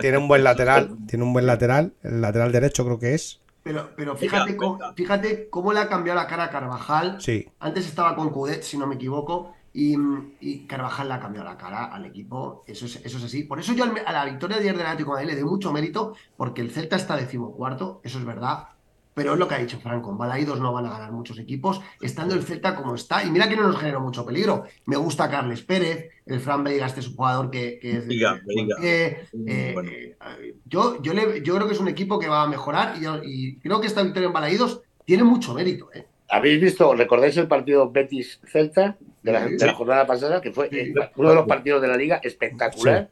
tiene 0.00 0.16
un 0.16 0.28
buen 0.28 0.44
lateral, 0.44 0.96
tiene 1.08 1.24
un 1.24 1.32
buen 1.32 1.44
lateral, 1.44 1.92
el 2.04 2.20
lateral 2.20 2.52
derecho 2.52 2.84
creo 2.84 3.00
que 3.00 3.14
es. 3.14 3.40
Pero, 3.64 3.90
pero 3.96 4.14
fíjate, 4.14 4.56
cómo, 4.56 4.78
fíjate 4.94 5.48
cómo 5.50 5.72
le 5.72 5.80
ha 5.80 5.88
cambiado 5.88 6.20
la 6.20 6.28
cara 6.28 6.44
a 6.44 6.50
Carvajal. 6.50 7.20
Sí. 7.20 7.50
Antes 7.58 7.84
estaba 7.86 8.14
con 8.14 8.30
Cudet, 8.30 8.62
si 8.62 8.78
no 8.78 8.86
me 8.86 8.94
equivoco, 8.94 9.54
y, 9.72 10.66
Carvajal 10.68 11.08
le 11.08 11.14
ha 11.14 11.20
cambiado 11.20 11.48
la 11.48 11.58
cara 11.58 11.86
al 11.86 12.04
equipo. 12.04 12.62
Eso 12.64 12.86
es, 12.86 13.04
eso 13.04 13.18
es 13.18 13.24
así. 13.24 13.42
Por 13.42 13.58
eso 13.58 13.72
yo 13.72 13.86
a 14.06 14.12
la 14.12 14.24
victoria 14.24 14.58
de 14.58 14.62
ayer 14.62 14.76
del 14.76 14.86
Atlético 14.86 15.16
de 15.16 15.22
Madrid 15.22 15.34
le 15.34 15.40
doy 15.40 15.50
mucho 15.50 15.72
mérito, 15.72 16.14
porque 16.36 16.60
el 16.60 16.70
Celta 16.70 16.94
está 16.94 17.16
decimocuarto, 17.16 18.00
eso 18.04 18.20
es 18.20 18.24
verdad. 18.24 18.68
Pero 19.14 19.34
es 19.34 19.38
lo 19.38 19.46
que 19.46 19.54
ha 19.54 19.58
dicho 19.58 19.78
Franco, 19.78 20.10
en 20.10 20.18
Balaídos 20.18 20.60
no 20.60 20.72
van 20.72 20.86
a 20.86 20.90
ganar 20.90 21.12
muchos 21.12 21.38
equipos, 21.38 21.80
estando 22.00 22.34
el 22.34 22.42
Celta 22.42 22.74
como 22.74 22.96
está. 22.96 23.24
Y 23.24 23.30
mira 23.30 23.48
que 23.48 23.56
no 23.56 23.62
nos 23.62 23.78
generó 23.78 24.00
mucho 24.00 24.26
peligro. 24.26 24.64
Me 24.86 24.96
gusta 24.96 25.30
Carles 25.30 25.62
Pérez, 25.62 26.10
el 26.26 26.40
Fran 26.40 26.64
Veiga, 26.64 26.86
este 26.86 27.00
es 27.00 27.08
un 27.08 27.16
jugador 27.16 27.50
que, 27.50 27.78
es... 27.80 28.04
Eh, 28.82 29.26
eh, 29.46 30.16
yo, 30.64 31.00
yo, 31.00 31.12
yo 31.12 31.54
creo 31.54 31.66
que 31.66 31.74
es 31.74 31.80
un 31.80 31.88
equipo 31.88 32.18
que 32.18 32.28
va 32.28 32.42
a 32.42 32.48
mejorar 32.48 32.96
y, 33.24 33.58
creo 33.60 33.80
que 33.80 33.86
esta 33.86 34.02
victoria 34.02 34.26
en 34.26 34.32
Balaídos 34.32 34.82
tiene 35.04 35.22
mucho 35.22 35.54
mérito. 35.54 35.90
¿eh? 35.94 36.06
¿Habéis 36.28 36.60
visto, 36.60 36.92
recordáis 36.94 37.36
el 37.36 37.46
partido 37.46 37.92
Betis-Celta 37.92 38.96
de, 39.22 39.32
la, 39.32 39.74
jornada 39.74 40.06
pasada, 40.06 40.40
que 40.40 40.50
fue 40.50 40.68
uno 41.16 41.28
de 41.28 41.34
los 41.34 41.46
partidos 41.46 41.80
de 41.80 41.88
la 41.88 41.96
liga 41.96 42.20
espectacular? 42.22 43.08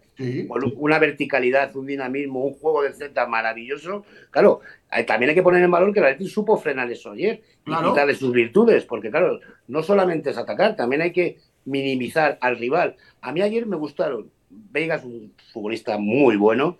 Con 0.48 0.72
una 0.76 0.98
verticalidad, 0.98 1.74
un 1.76 1.86
dinamismo, 1.86 2.44
un 2.44 2.55
juego 2.55 2.82
de 2.82 2.92
Celta 2.92 3.26
maravilloso. 3.26 4.05
Claro, 4.30 4.61
también 5.07 5.30
hay 5.30 5.34
que 5.34 5.43
poner 5.43 5.62
en 5.62 5.70
valor 5.70 5.93
que 5.93 6.01
la 6.01 6.09
Betis 6.09 6.32
supo 6.32 6.57
frenar 6.57 6.90
eso 6.90 7.12
ayer 7.12 7.43
y 7.66 8.07
de 8.07 8.14
sus 8.14 8.32
virtudes, 8.32 8.84
porque 8.84 9.11
claro, 9.11 9.40
no 9.68 9.82
solamente 9.82 10.30
es 10.30 10.38
atacar, 10.38 10.76
también 10.76 11.03
hay 11.03 11.12
que 11.12 11.38
minimizar 11.64 12.38
al 12.40 12.59
rival. 12.59 12.97
A 13.20 13.32
mí 13.32 13.40
ayer 13.40 13.66
me 13.66 13.76
gustaron. 13.76 14.30
Veiga 14.51 14.97
es 14.97 15.05
un 15.05 15.32
futbolista 15.53 15.97
muy 15.97 16.36
bueno, 16.36 16.76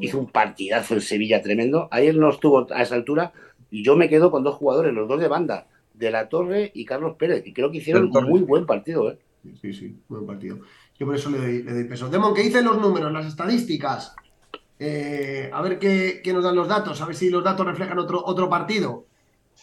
hizo 0.00 0.18
un 0.18 0.26
partidazo 0.26 0.94
en 0.94 1.00
Sevilla 1.00 1.40
tremendo. 1.40 1.88
Ayer 1.92 2.16
no 2.16 2.30
estuvo 2.30 2.66
a 2.72 2.82
esa 2.82 2.96
altura, 2.96 3.32
y 3.70 3.84
yo 3.84 3.96
me 3.96 4.08
quedo 4.08 4.30
con 4.30 4.42
dos 4.42 4.56
jugadores, 4.56 4.92
los 4.92 5.08
dos 5.08 5.20
de 5.20 5.28
banda, 5.28 5.68
De 5.94 6.10
la 6.10 6.28
Torre 6.28 6.72
y 6.74 6.84
Carlos 6.84 7.16
Pérez, 7.16 7.46
y 7.46 7.52
creo 7.52 7.70
que 7.70 7.78
hicieron 7.78 8.10
un 8.14 8.24
muy 8.24 8.40
buen 8.40 8.66
partido. 8.66 9.10
¿eh? 9.12 9.18
Sí, 9.60 9.72
sí, 9.72 9.96
buen 10.08 10.26
partido. 10.26 10.58
Yo 10.98 11.06
por 11.06 11.14
eso 11.14 11.30
le 11.30 11.62
doy, 11.62 11.84
peso. 11.84 12.08
Demon, 12.08 12.34
¿qué 12.34 12.42
dicen 12.42 12.64
los 12.64 12.80
números, 12.80 13.12
las 13.12 13.26
estadísticas? 13.26 14.16
Eh, 14.78 15.50
a 15.52 15.62
ver 15.62 15.78
qué, 15.78 16.22
nos 16.32 16.44
dan 16.44 16.54
los 16.54 16.68
datos, 16.68 17.00
a 17.00 17.06
ver 17.06 17.16
si 17.16 17.30
los 17.30 17.42
datos 17.42 17.66
reflejan 17.66 17.98
otro, 17.98 18.22
otro 18.24 18.48
partido. 18.48 19.06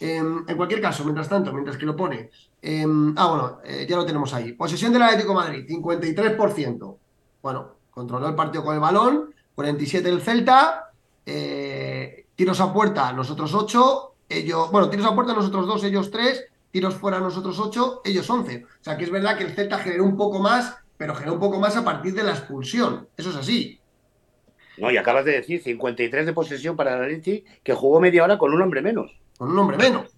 Em, 0.00 0.44
en 0.48 0.56
cualquier 0.56 0.80
caso, 0.80 1.04
mientras 1.04 1.28
tanto, 1.28 1.52
mientras 1.52 1.76
que 1.76 1.86
lo 1.86 1.94
pone. 1.94 2.30
Em, 2.60 3.14
ah, 3.16 3.26
bueno, 3.28 3.58
eh, 3.64 3.86
ya 3.88 3.96
lo 3.96 4.04
tenemos 4.04 4.34
ahí. 4.34 4.52
Posesión 4.52 4.92
del 4.92 5.02
Atlético 5.02 5.34
Madrid, 5.34 5.64
53%. 5.68 6.98
Bueno, 7.42 7.74
controló 7.90 8.28
el 8.28 8.34
partido 8.34 8.64
con 8.64 8.74
el 8.74 8.80
balón, 8.80 9.34
47 9.54 10.08
el 10.08 10.20
Celta, 10.20 10.90
eh, 11.24 12.26
Tiros 12.34 12.60
a 12.60 12.72
puerta, 12.72 13.12
nosotros 13.12 13.54
8, 13.54 14.14
ellos, 14.28 14.72
bueno, 14.72 14.90
tiros 14.90 15.06
a 15.06 15.14
puerta 15.14 15.34
nosotros 15.34 15.66
2, 15.68 15.84
ellos 15.84 16.10
3, 16.10 16.44
tiros 16.72 16.94
fuera 16.96 17.20
nosotros 17.20 17.58
8, 17.60 18.00
ellos 18.04 18.28
11. 18.28 18.64
O 18.64 18.84
sea 18.84 18.96
que 18.96 19.04
es 19.04 19.10
verdad 19.10 19.38
que 19.38 19.44
el 19.44 19.54
Celta 19.54 19.78
generó 19.78 20.04
un 20.04 20.16
poco 20.16 20.40
más, 20.40 20.76
pero 20.96 21.14
generó 21.14 21.34
un 21.34 21.40
poco 21.40 21.60
más 21.60 21.76
a 21.76 21.84
partir 21.84 22.14
de 22.14 22.24
la 22.24 22.32
expulsión. 22.32 23.08
Eso 23.16 23.30
es 23.30 23.36
así. 23.36 23.80
No, 24.78 24.90
y 24.90 24.96
acabas 24.96 25.24
de 25.24 25.32
decir 25.32 25.62
53 25.62 26.26
de 26.26 26.32
posesión 26.32 26.76
para 26.76 26.98
la 26.98 27.06
Leti, 27.06 27.44
que 27.62 27.74
jugó 27.74 28.00
media 28.00 28.24
hora 28.24 28.38
con 28.38 28.52
un 28.52 28.60
hombre 28.60 28.82
menos. 28.82 29.16
Con 29.36 29.50
un 29.50 29.58
hombre 29.58 29.76
menos. 29.76 30.10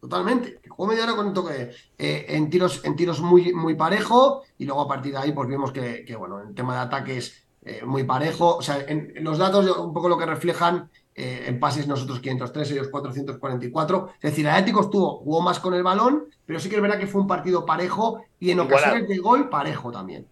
Totalmente. 0.00 0.58
Que 0.62 0.68
jugó 0.68 0.88
media 0.88 1.04
hora 1.04 1.16
con 1.16 1.26
un 1.26 1.34
toque 1.34 1.70
eh, 1.98 2.26
en 2.28 2.50
tiros, 2.50 2.84
en 2.84 2.96
tiros 2.96 3.20
muy, 3.20 3.52
muy 3.52 3.74
parejo, 3.74 4.42
y 4.58 4.64
luego 4.64 4.82
a 4.82 4.88
partir 4.88 5.12
de 5.12 5.18
ahí, 5.18 5.32
pues 5.32 5.48
vimos 5.48 5.72
que, 5.72 6.04
bueno, 6.18 6.40
en 6.40 6.54
tema 6.54 6.74
de 6.74 6.80
ataques 6.80 7.46
eh, 7.62 7.82
muy 7.84 8.04
parejo. 8.04 8.56
O 8.56 8.62
sea, 8.62 8.78
en, 8.86 9.12
los 9.20 9.38
datos 9.38 9.76
un 9.78 9.92
poco 9.92 10.08
lo 10.08 10.18
que 10.18 10.26
reflejan 10.26 10.90
eh, 11.14 11.44
en 11.46 11.58
pases 11.58 11.88
nosotros 11.88 12.20
503, 12.20 12.70
ellos 12.70 12.88
444. 12.88 14.10
Es 14.14 14.30
decir, 14.30 14.48
Atlético 14.48 14.82
estuvo, 14.82 15.18
jugó 15.18 15.40
más 15.42 15.58
con 15.58 15.74
el 15.74 15.82
balón, 15.82 16.26
pero 16.46 16.60
sí 16.60 16.68
que 16.68 16.76
es 16.76 16.82
verdad 16.82 16.98
que 16.98 17.06
fue 17.06 17.20
un 17.20 17.26
partido 17.26 17.66
parejo 17.66 18.22
y 18.38 18.50
en 18.50 18.60
ocasiones 18.60 19.08
de 19.08 19.18
gol 19.18 19.48
parejo 19.48 19.90
también. 19.90 20.26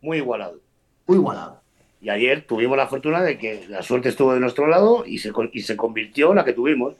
Muy 0.00 0.18
igualado. 0.18 0.60
Muy 1.06 1.18
igualado. 1.18 1.61
Y 2.02 2.10
ayer 2.10 2.44
tuvimos 2.48 2.76
la 2.76 2.88
fortuna 2.88 3.22
de 3.22 3.38
que 3.38 3.64
la 3.68 3.80
suerte 3.80 4.08
estuvo 4.08 4.34
de 4.34 4.40
nuestro 4.40 4.66
lado 4.66 5.04
y 5.06 5.18
se, 5.18 5.32
y 5.52 5.62
se 5.62 5.76
convirtió 5.76 6.30
en 6.30 6.36
la 6.36 6.44
que 6.44 6.52
tuvimos. 6.52 6.96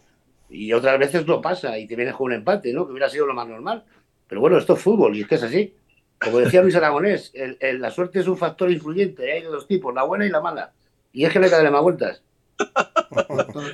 Y 0.48 0.72
otras 0.72 0.96
veces 0.96 1.26
no 1.26 1.42
pasa 1.42 1.76
y 1.76 1.88
te 1.88 1.96
vienes 1.96 2.14
con 2.14 2.26
un 2.26 2.34
empate, 2.34 2.72
¿no? 2.72 2.86
Que 2.86 2.92
hubiera 2.92 3.11
sido 3.11 3.26
lo 3.26 3.34
más 3.34 3.48
normal. 3.48 3.82
Pero 4.28 4.40
bueno, 4.40 4.59
esto 4.59 4.74
es 4.74 4.80
fútbol 4.80 5.16
y 5.16 5.22
es 5.22 5.26
que 5.26 5.34
es 5.34 5.42
así. 5.42 5.74
Como 6.22 6.38
decía 6.38 6.62
Luis 6.62 6.76
Aragonés, 6.76 7.32
la 7.61 7.90
suerte 7.90 8.20
es 8.20 8.28
un 8.28 8.36
factor 8.36 8.70
influyente. 8.70 9.32
Hay 9.32 9.42
de 9.42 9.48
dos 9.48 9.66
tipos, 9.66 9.92
la 9.92 10.05
buena 10.05 10.24
y 10.24 10.28
la 10.28 10.40
mala. 10.40 10.70
Y 11.12 11.24
es 11.24 11.32
que 11.32 11.40
que 11.40 11.48
darle 11.48 11.70
más 11.70 11.82
vueltas. 11.82 12.22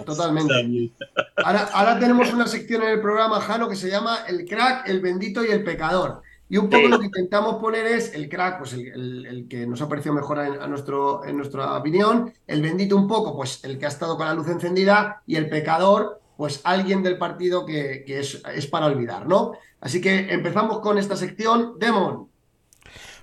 Totalmente. 0.07 0.91
Ahora, 1.37 1.99
tenemos 2.01 2.33
una 2.33 2.47
sección 2.47 2.83
en 2.85 2.89
el 2.89 3.01
programa, 3.03 3.39
Jano, 3.41 3.69
que 3.69 3.77
se 3.77 3.91
llama 3.91 4.21
El 4.27 4.47
crack, 4.47 4.89
el 4.89 5.01
bendito 5.01 5.45
y 5.45 5.49
el 5.49 5.63
pecador. 5.63 6.23
Y 6.51 6.57
un 6.57 6.71
poco 6.71 6.89
lo 6.89 6.99
que 6.99 7.07
intentamos 7.07 7.57
poner 7.57 7.87
es 7.87 8.15
el 8.15 8.29
crack, 8.29 8.59
pues 8.59 8.73
el, 8.73 9.47
que 9.51 9.67
nos 9.67 9.83
ha 9.83 9.89
parecido 9.89 10.15
mejor 10.15 10.39
a, 10.39 10.67
nuestro, 10.67 11.25
en 11.27 11.37
nuestra 11.37 11.77
opinión, 11.77 12.33
el 12.47 12.63
bendito 12.63 12.97
un 12.97 13.07
poco, 13.07 13.37
pues 13.37 13.63
el 13.65 13.79
que 13.79 13.85
ha 13.85 13.89
estado 13.89 14.17
con 14.17 14.27
la 14.27 14.33
luz 14.33 14.49
encendida, 14.49 15.23
y 15.27 15.37
el 15.37 15.51
pecador, 15.51 16.23
pues 16.39 16.63
alguien 16.65 17.03
del 17.03 17.19
partido 17.19 17.67
que, 17.67 18.05
es, 18.07 18.43
es, 18.55 18.67
para 18.67 18.87
olvidar, 18.87 19.27
¿no? 19.27 19.53
Así 19.81 20.01
que 20.01 20.33
empezamos 20.33 20.81
con 20.81 20.97
esta 20.97 21.17
sección. 21.17 21.79
Demon. 21.79 22.29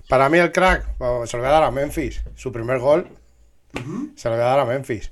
Para 0.08 0.28
mí 0.28 0.38
el 0.38 0.52
crack, 0.52 0.86
se 1.26 1.36
lo 1.36 1.42
voy 1.42 1.48
a 1.48 1.52
dar 1.52 1.64
a 1.64 1.70
Memphis. 1.72 2.22
Su 2.36 2.52
primer 2.52 2.78
gol 2.78 3.08
se 4.14 4.28
lo 4.28 4.36
voy 4.36 4.44
a 4.44 4.48
dar 4.48 4.60
a 4.60 4.64
Memphis. 4.64 5.10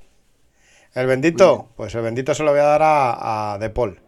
El 0.93 1.07
bendito, 1.07 1.67
pues 1.75 1.93
el 1.95 2.01
bendito 2.01 2.33
se 2.33 2.43
lo 2.43 2.51
voy 2.51 2.61
a 2.61 2.63
dar 2.63 2.81
a, 2.81 3.53
a 3.53 3.57
De 3.57 3.69
Paul. 3.69 3.99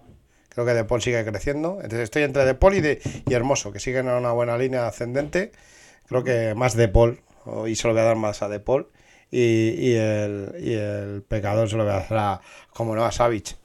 Creo 0.58 0.66
que 0.66 0.74
De 0.74 0.86
Paul 0.86 1.04
sigue 1.04 1.24
creciendo. 1.24 1.76
Entonces 1.84 2.00
estoy 2.00 2.24
entre 2.24 2.44
De 2.44 2.56
Paul 2.56 2.74
y, 2.74 2.82
de, 2.82 3.00
y 3.28 3.34
Hermoso, 3.36 3.72
que 3.72 3.80
siguen 3.80 4.08
en 4.08 4.16
una 4.16 4.32
buena 4.32 4.58
línea 4.58 4.88
ascendente. 4.88 5.52
Creo 6.08 6.24
que 6.24 6.56
más 6.56 6.76
De 6.76 6.88
Paul, 6.88 7.20
y 7.68 7.76
se 7.76 7.88
lo 7.88 7.94
voy 7.94 8.02
a 8.02 8.06
dar 8.06 8.16
más 8.16 8.42
a 8.42 8.50
De 8.50 8.60
Paul. 8.60 8.88
Y, 9.30 9.94
el, 9.94 10.56
y 10.60 10.74
el 10.74 11.22
pecador 11.22 11.70
se 11.70 11.78
lo 11.78 11.84
voy 11.84 11.94
a 11.94 12.00
dar 12.00 12.14
a, 12.18 12.42
como 12.74 12.96
no, 12.96 13.06
a 13.06 13.12
Savage. 13.12 13.56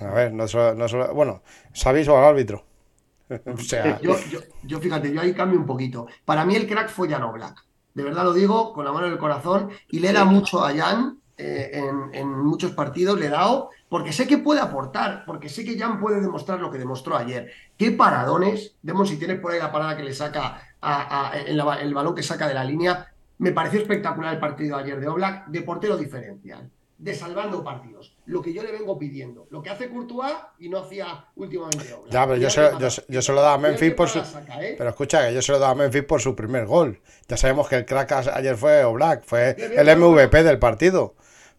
A 0.00 0.06
ver, 0.06 0.32
no 0.32 0.48
solo, 0.48 0.74
no 0.74 0.88
solo, 0.88 1.12
bueno, 1.12 1.42
Savage 1.74 2.08
o 2.08 2.16
al 2.16 2.24
árbitro. 2.24 2.64
o 3.28 3.58
sea... 3.58 4.00
yo, 4.00 4.16
yo, 4.30 4.40
yo, 4.62 4.80
fíjate, 4.80 5.12
yo 5.12 5.20
ahí 5.20 5.34
cambio 5.34 5.58
un 5.58 5.66
poquito. 5.66 6.06
Para 6.24 6.46
mí 6.46 6.56
el 6.56 6.66
crack 6.66 6.88
fue 6.88 7.10
Jan 7.10 7.30
Black. 7.30 7.62
De 7.92 8.04
verdad 8.04 8.24
lo 8.24 8.32
digo, 8.32 8.72
con 8.72 8.86
la 8.86 8.92
mano 8.92 9.06
en 9.06 9.12
el 9.12 9.18
corazón. 9.18 9.68
Y 9.90 9.98
le 9.98 10.14
da 10.14 10.24
mucho 10.24 10.64
a 10.64 10.74
Jan 10.74 11.18
eh, 11.36 11.72
en, 11.74 12.14
en, 12.14 12.30
muchos 12.30 12.72
partidos, 12.72 13.20
le 13.20 13.26
he 13.26 13.28
dado, 13.28 13.68
porque 13.88 14.12
sé 14.12 14.26
que 14.26 14.38
puede 14.38 14.60
aportar, 14.60 15.24
porque 15.24 15.48
sé 15.48 15.64
que 15.64 15.78
Jan 15.78 15.98
puede 15.98 16.20
demostrar 16.20 16.60
lo 16.60 16.70
que 16.70 16.78
demostró 16.78 17.16
ayer. 17.16 17.50
¿Qué 17.76 17.90
paradones? 17.90 18.74
Vemos 18.82 19.08
si 19.08 19.16
tienes 19.16 19.40
por 19.40 19.52
ahí 19.52 19.58
la 19.58 19.72
parada 19.72 19.96
que 19.96 20.02
le 20.02 20.12
saca 20.12 20.62
a, 20.80 21.32
el 21.46 21.94
balón 21.94 22.14
que 22.14 22.22
saca 22.22 22.46
de 22.48 22.54
la 22.54 22.64
línea. 22.64 23.12
Me 23.38 23.52
pareció 23.52 23.80
espectacular 23.80 24.34
el 24.34 24.40
partido 24.40 24.76
ayer 24.76 25.00
de 25.00 25.08
Oblak, 25.08 25.46
de 25.46 25.62
portero 25.62 25.96
diferencial, 25.96 26.68
de 26.98 27.14
salvando 27.14 27.64
partidos. 27.64 28.14
Lo 28.26 28.42
que 28.42 28.52
yo 28.52 28.62
le 28.62 28.72
vengo 28.72 28.98
pidiendo, 28.98 29.46
lo 29.50 29.62
que 29.62 29.70
hace 29.70 29.88
Courtois 29.88 30.34
y 30.58 30.68
no 30.68 30.78
hacía 30.78 31.24
últimamente 31.36 31.94
Oblak. 31.94 32.12
Ya, 32.12 32.26
pero 32.26 32.36
yo 32.36 32.50
se, 32.50 32.70
yo, 33.08 33.22
se, 33.22 33.32
lo 33.32 33.40
daba 33.40 33.54
a 33.54 33.58
Memphis 33.58 33.94
por 33.94 34.08
su. 34.08 34.18
¿eh? 34.18 34.74
Pero 34.76 34.90
escucha, 34.90 35.28
que 35.28 35.34
yo 35.34 35.40
se 35.40 35.52
lo 35.52 35.58
daba 35.58 35.72
a 35.72 35.76
Memphis 35.76 36.04
por 36.04 36.20
su 36.20 36.36
primer 36.36 36.66
gol. 36.66 37.00
Ya 37.26 37.38
sabemos 37.38 37.68
que 37.68 37.76
el 37.76 37.86
crack 37.86 38.12
ayer 38.12 38.56
fue 38.56 38.84
Oblak, 38.84 39.24
fue 39.24 39.56
el 39.56 39.96
MVP 39.96 40.42
del 40.42 40.58
partido. 40.58 41.14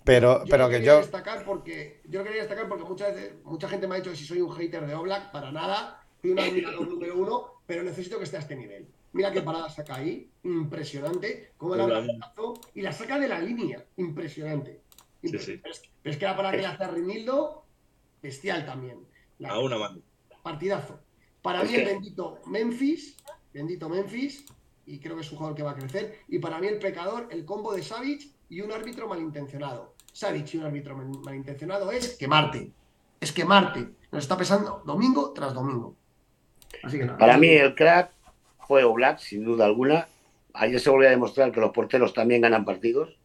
Pero, 0.10 0.44
yo 0.44 0.50
pero 0.50 0.70
que 0.70 0.84
yo. 0.84 0.98
Destacar 0.98 1.46
porque, 1.46 2.02
yo 2.06 2.24
quería 2.24 2.42
destacar 2.42 2.68
porque 2.68 2.84
muchas 2.84 3.14
veces, 3.14 3.34
mucha 3.44 3.70
gente 3.70 3.88
me 3.88 3.94
ha 3.94 3.98
dicho 4.00 4.10
que 4.10 4.18
si 4.18 4.26
soy 4.26 4.42
un 4.42 4.52
hater 4.52 4.88
de 4.88 4.96
Oblak, 4.96 5.32
para 5.32 5.52
nada. 5.52 6.04
Soy 6.20 6.32
un 6.32 6.40
admirador 6.40 6.88
número 6.88 7.16
uno, 7.16 7.62
pero 7.68 7.84
necesito 7.84 8.18
que 8.18 8.24
esté 8.24 8.38
a 8.38 8.40
este 8.40 8.56
nivel. 8.56 8.88
Mira 9.14 9.32
qué 9.32 9.44
parada 9.44 9.70
saca 9.70 9.96
ahí, 9.96 10.28
impresionante. 10.44 11.52
Cómo 11.58 11.76
la 11.76 12.08
y 12.74 12.82
la 12.82 12.92
saca 12.92 13.20
de 13.20 13.28
la 13.28 13.40
línea, 13.40 13.86
impresionante. 13.98 14.82
Pero, 15.22 15.38
es, 15.38 16.18
que 16.18 16.26
la 16.26 16.36
parada 16.36 16.56
que 16.56 16.62
le 16.62 16.68
hace 16.68 16.84
a 16.84 16.88
Rinildo, 16.88 17.66
bestial 18.20 18.66
también. 18.66 19.06
a 19.46 19.60
una 19.60 19.78
mano. 19.78 20.02
Partidazo. 20.42 21.00
Para 21.44 21.64
mí 21.64 21.76
el 21.76 21.86
bendito 21.86 22.40
Memphis, 22.48 23.16
bendito 23.54 23.88
Memphis, 23.88 24.44
y 24.88 25.00
creo 25.00 25.16
que 25.16 25.22
es 25.22 25.32
un 25.32 25.38
jugador 25.38 25.56
que 25.56 25.64
va 25.64 25.72
a 25.72 25.76
crecer. 25.76 26.22
Y 26.28 26.40
para 26.40 26.58
mí 26.60 26.66
el 26.66 26.80
pecador, 26.80 27.28
el 27.30 27.46
combo 27.46 27.74
de 27.76 27.84
Savic 27.84 28.32
y 28.50 28.62
un 28.62 28.72
árbitro 28.72 29.08
malintencionado. 29.08 29.99
Savic 30.20 30.54
y 30.54 30.58
un 30.58 30.66
árbitro 30.66 30.98
malintencionado 30.98 31.90
es 31.94 32.18
quemarte. 32.18 32.70
Es 33.22 33.32
quemarte. 33.32 33.88
Nos 34.12 34.24
está 34.24 34.36
pesando 34.38 34.84
domingo 34.86 35.32
tras 35.32 35.54
domingo. 35.54 35.96
Así 36.84 37.00
que 37.00 37.06
Para 37.06 37.38
mí 37.38 37.48
el 37.48 37.74
crack 37.74 38.12
fue 38.68 38.84
Oblak, 38.84 39.20
sin 39.20 39.46
duda 39.46 39.64
alguna. 39.64 40.10
Ayer 40.54 40.78
se 40.82 40.90
volvió 40.90 41.08
a 41.08 41.12
demostrar 41.12 41.54
que 41.54 41.62
los 41.62 41.72
porteros 41.72 42.14
también 42.14 42.42
ganan 42.42 42.66
partidos. 42.66 43.18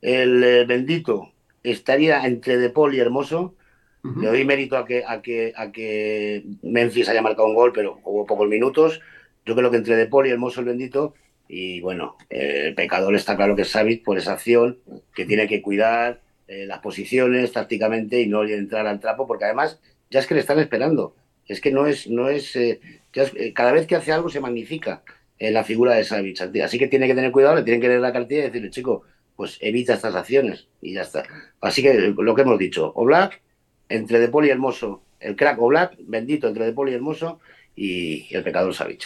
El 0.00 0.44
eh, 0.44 0.64
bendito 0.64 1.32
estaría 1.64 2.24
entre 2.24 2.56
De 2.56 2.70
Paul 2.70 2.94
y 2.94 3.00
Hermoso. 3.00 3.56
Le 4.04 4.28
doy 4.28 4.44
mérito 4.44 4.76
a 4.76 4.84
que, 4.84 5.04
a, 5.04 5.22
que, 5.22 5.52
a 5.56 5.72
que 5.72 6.44
Memphis 6.62 7.08
haya 7.08 7.22
marcado 7.22 7.48
un 7.48 7.54
gol, 7.56 7.72
pero 7.72 7.98
hubo 8.04 8.26
pocos 8.26 8.48
minutos. 8.48 9.00
Yo 9.44 9.56
creo 9.56 9.72
que 9.72 9.78
entre 9.78 9.96
De 9.96 10.06
Paul 10.06 10.28
y 10.28 10.30
Hermoso 10.30 10.60
el 10.60 10.66
bendito. 10.66 11.14
Y 11.54 11.82
bueno, 11.82 12.16
el 12.30 12.74
pecador 12.74 13.14
está 13.14 13.36
claro 13.36 13.54
que 13.54 13.60
es 13.60 13.68
Savit 13.68 14.02
por 14.02 14.16
esa 14.16 14.32
acción, 14.32 14.78
que 15.14 15.26
tiene 15.26 15.46
que 15.46 15.60
cuidar 15.60 16.22
eh, 16.48 16.64
las 16.64 16.78
posiciones 16.78 17.52
tácticamente 17.52 18.22
y 18.22 18.26
no 18.26 18.42
entrar 18.44 18.86
al 18.86 19.00
trapo, 19.00 19.26
porque 19.26 19.44
además 19.44 19.78
ya 20.08 20.20
es 20.20 20.26
que 20.26 20.32
le 20.32 20.40
están 20.40 20.58
esperando. 20.60 21.14
Es 21.46 21.60
que 21.60 21.70
no 21.70 21.86
es, 21.86 22.08
no 22.08 22.30
es, 22.30 22.56
eh, 22.56 22.80
eh, 23.12 23.52
cada 23.52 23.72
vez 23.72 23.86
que 23.86 23.96
hace 23.96 24.12
algo 24.12 24.30
se 24.30 24.40
magnifica 24.40 25.02
en 25.38 25.48
eh, 25.48 25.52
la 25.52 25.62
figura 25.62 25.92
de 25.92 26.04
Savic. 26.04 26.40
Así 26.64 26.78
que 26.78 26.88
tiene 26.88 27.06
que 27.06 27.14
tener 27.14 27.30
cuidado, 27.32 27.56
le 27.56 27.64
tienen 27.64 27.82
que 27.82 27.88
leer 27.88 28.00
la 28.00 28.14
cartilla 28.14 28.40
y 28.40 28.44
decirle, 28.44 28.70
chico, 28.70 29.02
pues 29.36 29.58
evita 29.60 29.92
estas 29.92 30.14
acciones 30.14 30.68
y 30.80 30.94
ya 30.94 31.02
está. 31.02 31.24
Así 31.60 31.82
que 31.82 32.14
lo 32.16 32.34
que 32.34 32.42
hemos 32.42 32.58
dicho, 32.58 32.92
Oblak, 32.94 33.42
entre 33.90 34.20
De 34.20 34.28
Poli 34.28 34.48
y 34.48 34.52
Hermoso, 34.52 35.02
el 35.20 35.36
crack 35.36 35.60
Oblak, 35.60 35.96
bendito 36.00 36.48
entre 36.48 36.64
De 36.64 36.72
Poli 36.72 36.92
y 36.92 36.94
Hermoso 36.94 37.40
y, 37.76 38.34
el 38.34 38.42
pecador 38.42 38.72
Savic. 38.72 39.04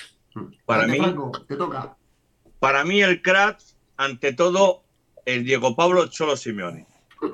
Para 0.64 0.86
mí, 0.86 0.98
para 2.58 2.84
mí 2.84 3.02
el 3.02 3.22
crack, 3.22 3.60
ante 3.96 4.32
todo, 4.32 4.82
el 5.24 5.44
Diego 5.44 5.74
Pablo 5.76 6.06
Cholo 6.08 6.36
Simeone. 6.36 6.86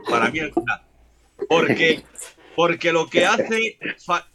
Para 0.09 0.31
mí 0.31 0.39
el 0.39 0.53
crack. 0.53 0.83
Porque, 1.49 2.05
porque 2.57 2.93
lo 2.93 3.09
que 3.09 3.27
hace 3.27 3.79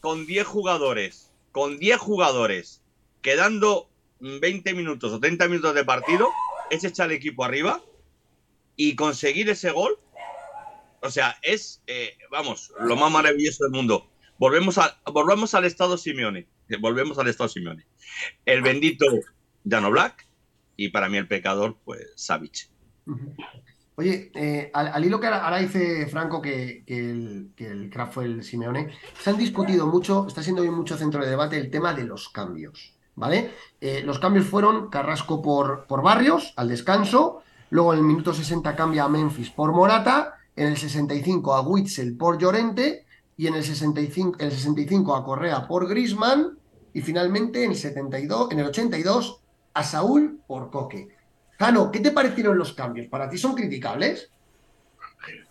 con 0.02 0.26
10 0.26 0.46
jugadores 0.46 1.28
con 1.58 1.80
10 1.80 1.98
jugadores, 1.98 2.84
quedando 3.24 3.90
20 4.20 4.76
minutos 4.76 5.12
o 5.12 5.20
30 5.20 5.48
minutos 5.48 5.74
de 5.74 5.84
partido, 5.84 6.30
es 6.70 6.84
echar 6.84 7.10
el 7.10 7.16
equipo 7.16 7.44
arriba 7.44 7.82
y 8.76 8.94
conseguir 8.94 9.50
ese 9.50 9.72
gol. 9.72 9.98
O 11.02 11.10
sea, 11.10 11.36
es, 11.42 11.82
eh, 11.88 12.16
vamos, 12.30 12.72
lo 12.80 12.96
más 12.96 13.12
maravilloso 13.12 13.64
del 13.64 13.74
mundo. 13.74 14.08
Volvemos, 14.38 14.78
a, 14.78 15.02
volvemos 15.12 15.56
al 15.56 15.66
estado 15.66 15.98
Simeone. 15.98 16.46
Volvemos 16.80 17.18
al 17.18 17.28
estado 17.28 17.50
Simeone. 17.50 17.88
El 18.46 18.62
bendito 18.62 19.08
Jano 19.68 19.90
Black 19.90 20.27
y 20.78 20.90
para 20.90 21.10
mí 21.10 21.18
el 21.18 21.28
pecador, 21.28 21.76
pues 21.84 22.14
Savic. 22.16 22.70
Oye, 23.96 24.32
eh, 24.36 24.70
al, 24.74 25.04
hilo 25.04 25.20
que 25.20 25.26
ahora, 25.26 25.58
dice 25.58 26.06
Franco 26.06 26.40
que, 26.40 26.84
el, 26.86 27.50
que 27.56 27.90
craft 27.90 28.14
fue 28.14 28.26
el 28.26 28.44
Simeone, 28.44 28.92
se 29.20 29.32
han 29.32 29.38
discutido 29.38 29.88
mucho, 29.88 30.28
está 30.28 30.44
siendo 30.44 30.62
hoy 30.62 30.70
mucho 30.70 30.96
centro 30.98 31.24
de 31.24 31.32
debate 31.32 31.58
el 31.58 31.72
tema 31.72 31.96
de 31.96 32.04
los 32.04 32.30
cambios, 32.30 32.94
¿vale? 33.16 33.52
Eh, 33.82 34.04
los 34.06 34.20
cambios 34.20 34.46
fueron 34.46 34.92
Carrasco 34.92 35.42
por, 35.42 35.88
por 35.88 36.04
Barrios 36.04 36.54
al 36.58 36.70
descanso, 36.70 37.42
luego 37.72 37.94
en 37.94 38.00
el 38.00 38.06
minuto 38.06 38.36
60 38.36 38.76
cambia 38.76 39.06
a 39.06 39.10
Memphis 39.10 39.50
por 39.50 39.72
Morata, 39.72 40.36
en 40.56 40.68
el 40.68 40.78
65 40.78 41.56
a 41.56 41.62
Witzel 41.62 42.16
por 42.16 42.38
Llorente 42.38 43.08
y 43.36 43.48
en 43.48 43.56
el 43.56 43.64
65, 43.64 44.38
el 44.40 44.52
65 44.52 45.16
a 45.16 45.26
Correa 45.26 45.68
por 45.68 45.88
Grisman 45.88 46.60
y 46.94 47.02
finalmente 47.02 47.64
en 47.64 47.72
el 47.72 47.78
72, 47.78 48.52
en 48.52 48.60
el 48.60 48.68
82 48.68 49.42
a 49.78 49.84
Saúl 49.84 50.40
por 50.48 50.72
Coque. 50.72 51.10
Jano, 51.60 51.92
¿qué 51.92 52.00
te 52.00 52.10
parecieron 52.10 52.58
los 52.58 52.74
cambios? 52.74 53.08
¿Para 53.08 53.30
ti 53.30 53.38
son 53.38 53.54
criticables? 53.54 54.32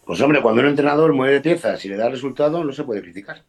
Pues 0.05 0.20
hombre, 0.20 0.43
cuando 0.43 0.62
un 0.62 0.69
entrenador 0.69 1.12
mueve 1.12 1.40
piezas 1.40 1.85
y 1.85 1.89
le 1.89 1.97
da 1.97 2.09
resultado, 2.09 2.65
no 2.65 2.73
se 2.73 2.82
puede 2.82 3.03
criticar. 3.03 3.44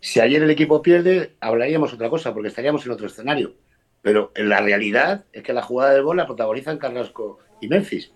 Si 0.00 0.20
ayer 0.20 0.42
el 0.42 0.50
equipo 0.50 0.82
pierde, 0.82 1.36
hablaríamos 1.40 1.94
otra 1.94 2.10
cosa, 2.10 2.34
porque 2.34 2.48
estaríamos 2.48 2.84
en 2.84 2.92
otro 2.92 3.06
escenario. 3.06 3.54
Pero 4.02 4.32
en 4.34 4.50
la 4.50 4.60
realidad 4.60 5.24
es 5.32 5.42
que 5.42 5.54
la 5.54 5.62
jugada 5.62 5.94
de 5.94 6.02
bola 6.02 6.26
protagonizan 6.26 6.76
Carrasco 6.76 7.38
y 7.62 7.68
Memphis. 7.68 8.12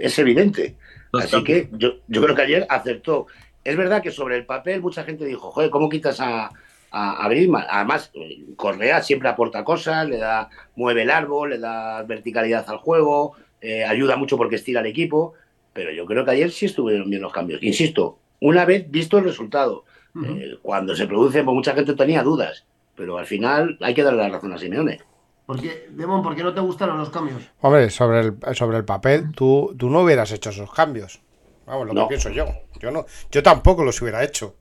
Es 0.00 0.18
evidente. 0.18 0.76
Así 1.12 1.44
que 1.44 1.68
yo, 1.72 2.00
yo 2.08 2.20
creo 2.20 2.34
que 2.34 2.42
ayer 2.42 2.66
acertó. 2.68 3.28
Es 3.62 3.76
verdad 3.76 4.02
que 4.02 4.10
sobre 4.10 4.36
el 4.36 4.44
papel 4.44 4.80
mucha 4.80 5.04
gente 5.04 5.24
dijo, 5.24 5.52
joder, 5.52 5.70
¿cómo 5.70 5.88
quitas 5.88 6.20
a, 6.20 6.50
a, 6.90 7.24
Además, 7.24 8.12
Correa 8.56 9.02
siempre 9.02 9.28
aporta 9.28 9.64
cosas, 9.64 10.08
le 10.08 10.18
da, 10.18 10.48
mueve 10.76 11.02
el 11.02 11.10
árbol, 11.10 11.50
le 11.50 11.58
da 11.58 12.02
verticalidad 12.02 12.68
al 12.68 12.78
juego, 12.78 13.34
eh, 13.60 13.84
ayuda 13.84 14.16
mucho 14.16 14.36
porque 14.36 14.56
estira 14.56 14.80
el 14.80 14.86
equipo. 14.86 15.34
Pero 15.72 15.92
yo 15.92 16.06
creo 16.06 16.24
que 16.24 16.32
ayer 16.32 16.50
sí 16.50 16.66
estuvieron 16.66 17.08
bien 17.08 17.22
los 17.22 17.32
cambios. 17.32 17.62
Insisto, 17.62 18.18
una 18.40 18.64
vez 18.64 18.90
visto 18.90 19.18
el 19.18 19.24
resultado, 19.24 19.84
eh, 20.24 20.56
cuando 20.62 20.96
se 20.96 21.06
produce, 21.06 21.44
pues 21.44 21.54
mucha 21.54 21.74
gente 21.74 21.94
tenía 21.94 22.22
dudas, 22.22 22.64
pero 22.96 23.18
al 23.18 23.26
final 23.26 23.78
hay 23.80 23.94
que 23.94 24.02
darle 24.02 24.22
la 24.22 24.28
razón 24.30 24.52
a 24.52 24.58
Simeone. 24.58 25.00
¿Por 25.46 25.60
qué, 25.60 25.86
Demon, 25.90 26.22
¿por 26.22 26.36
qué 26.36 26.42
no 26.42 26.52
te 26.52 26.60
gustaron 26.60 26.98
los 26.98 27.10
cambios? 27.10 27.42
Hombre, 27.60 27.88
sobre 27.90 28.20
el, 28.20 28.34
sobre 28.54 28.76
el 28.76 28.84
papel, 28.84 29.32
tú, 29.32 29.74
tú 29.78 29.88
no 29.88 30.02
hubieras 30.02 30.30
hecho 30.32 30.50
esos 30.50 30.70
cambios. 30.72 31.20
Vamos, 31.64 31.86
lo 31.86 31.94
que 32.02 32.08
pienso 32.08 32.30
yo. 32.30 32.46
Yo 32.80 32.90
no, 32.90 33.06
yo 33.30 33.42
tampoco 33.42 33.84
los 33.84 34.00
hubiera 34.02 34.22
hecho. 34.24 34.56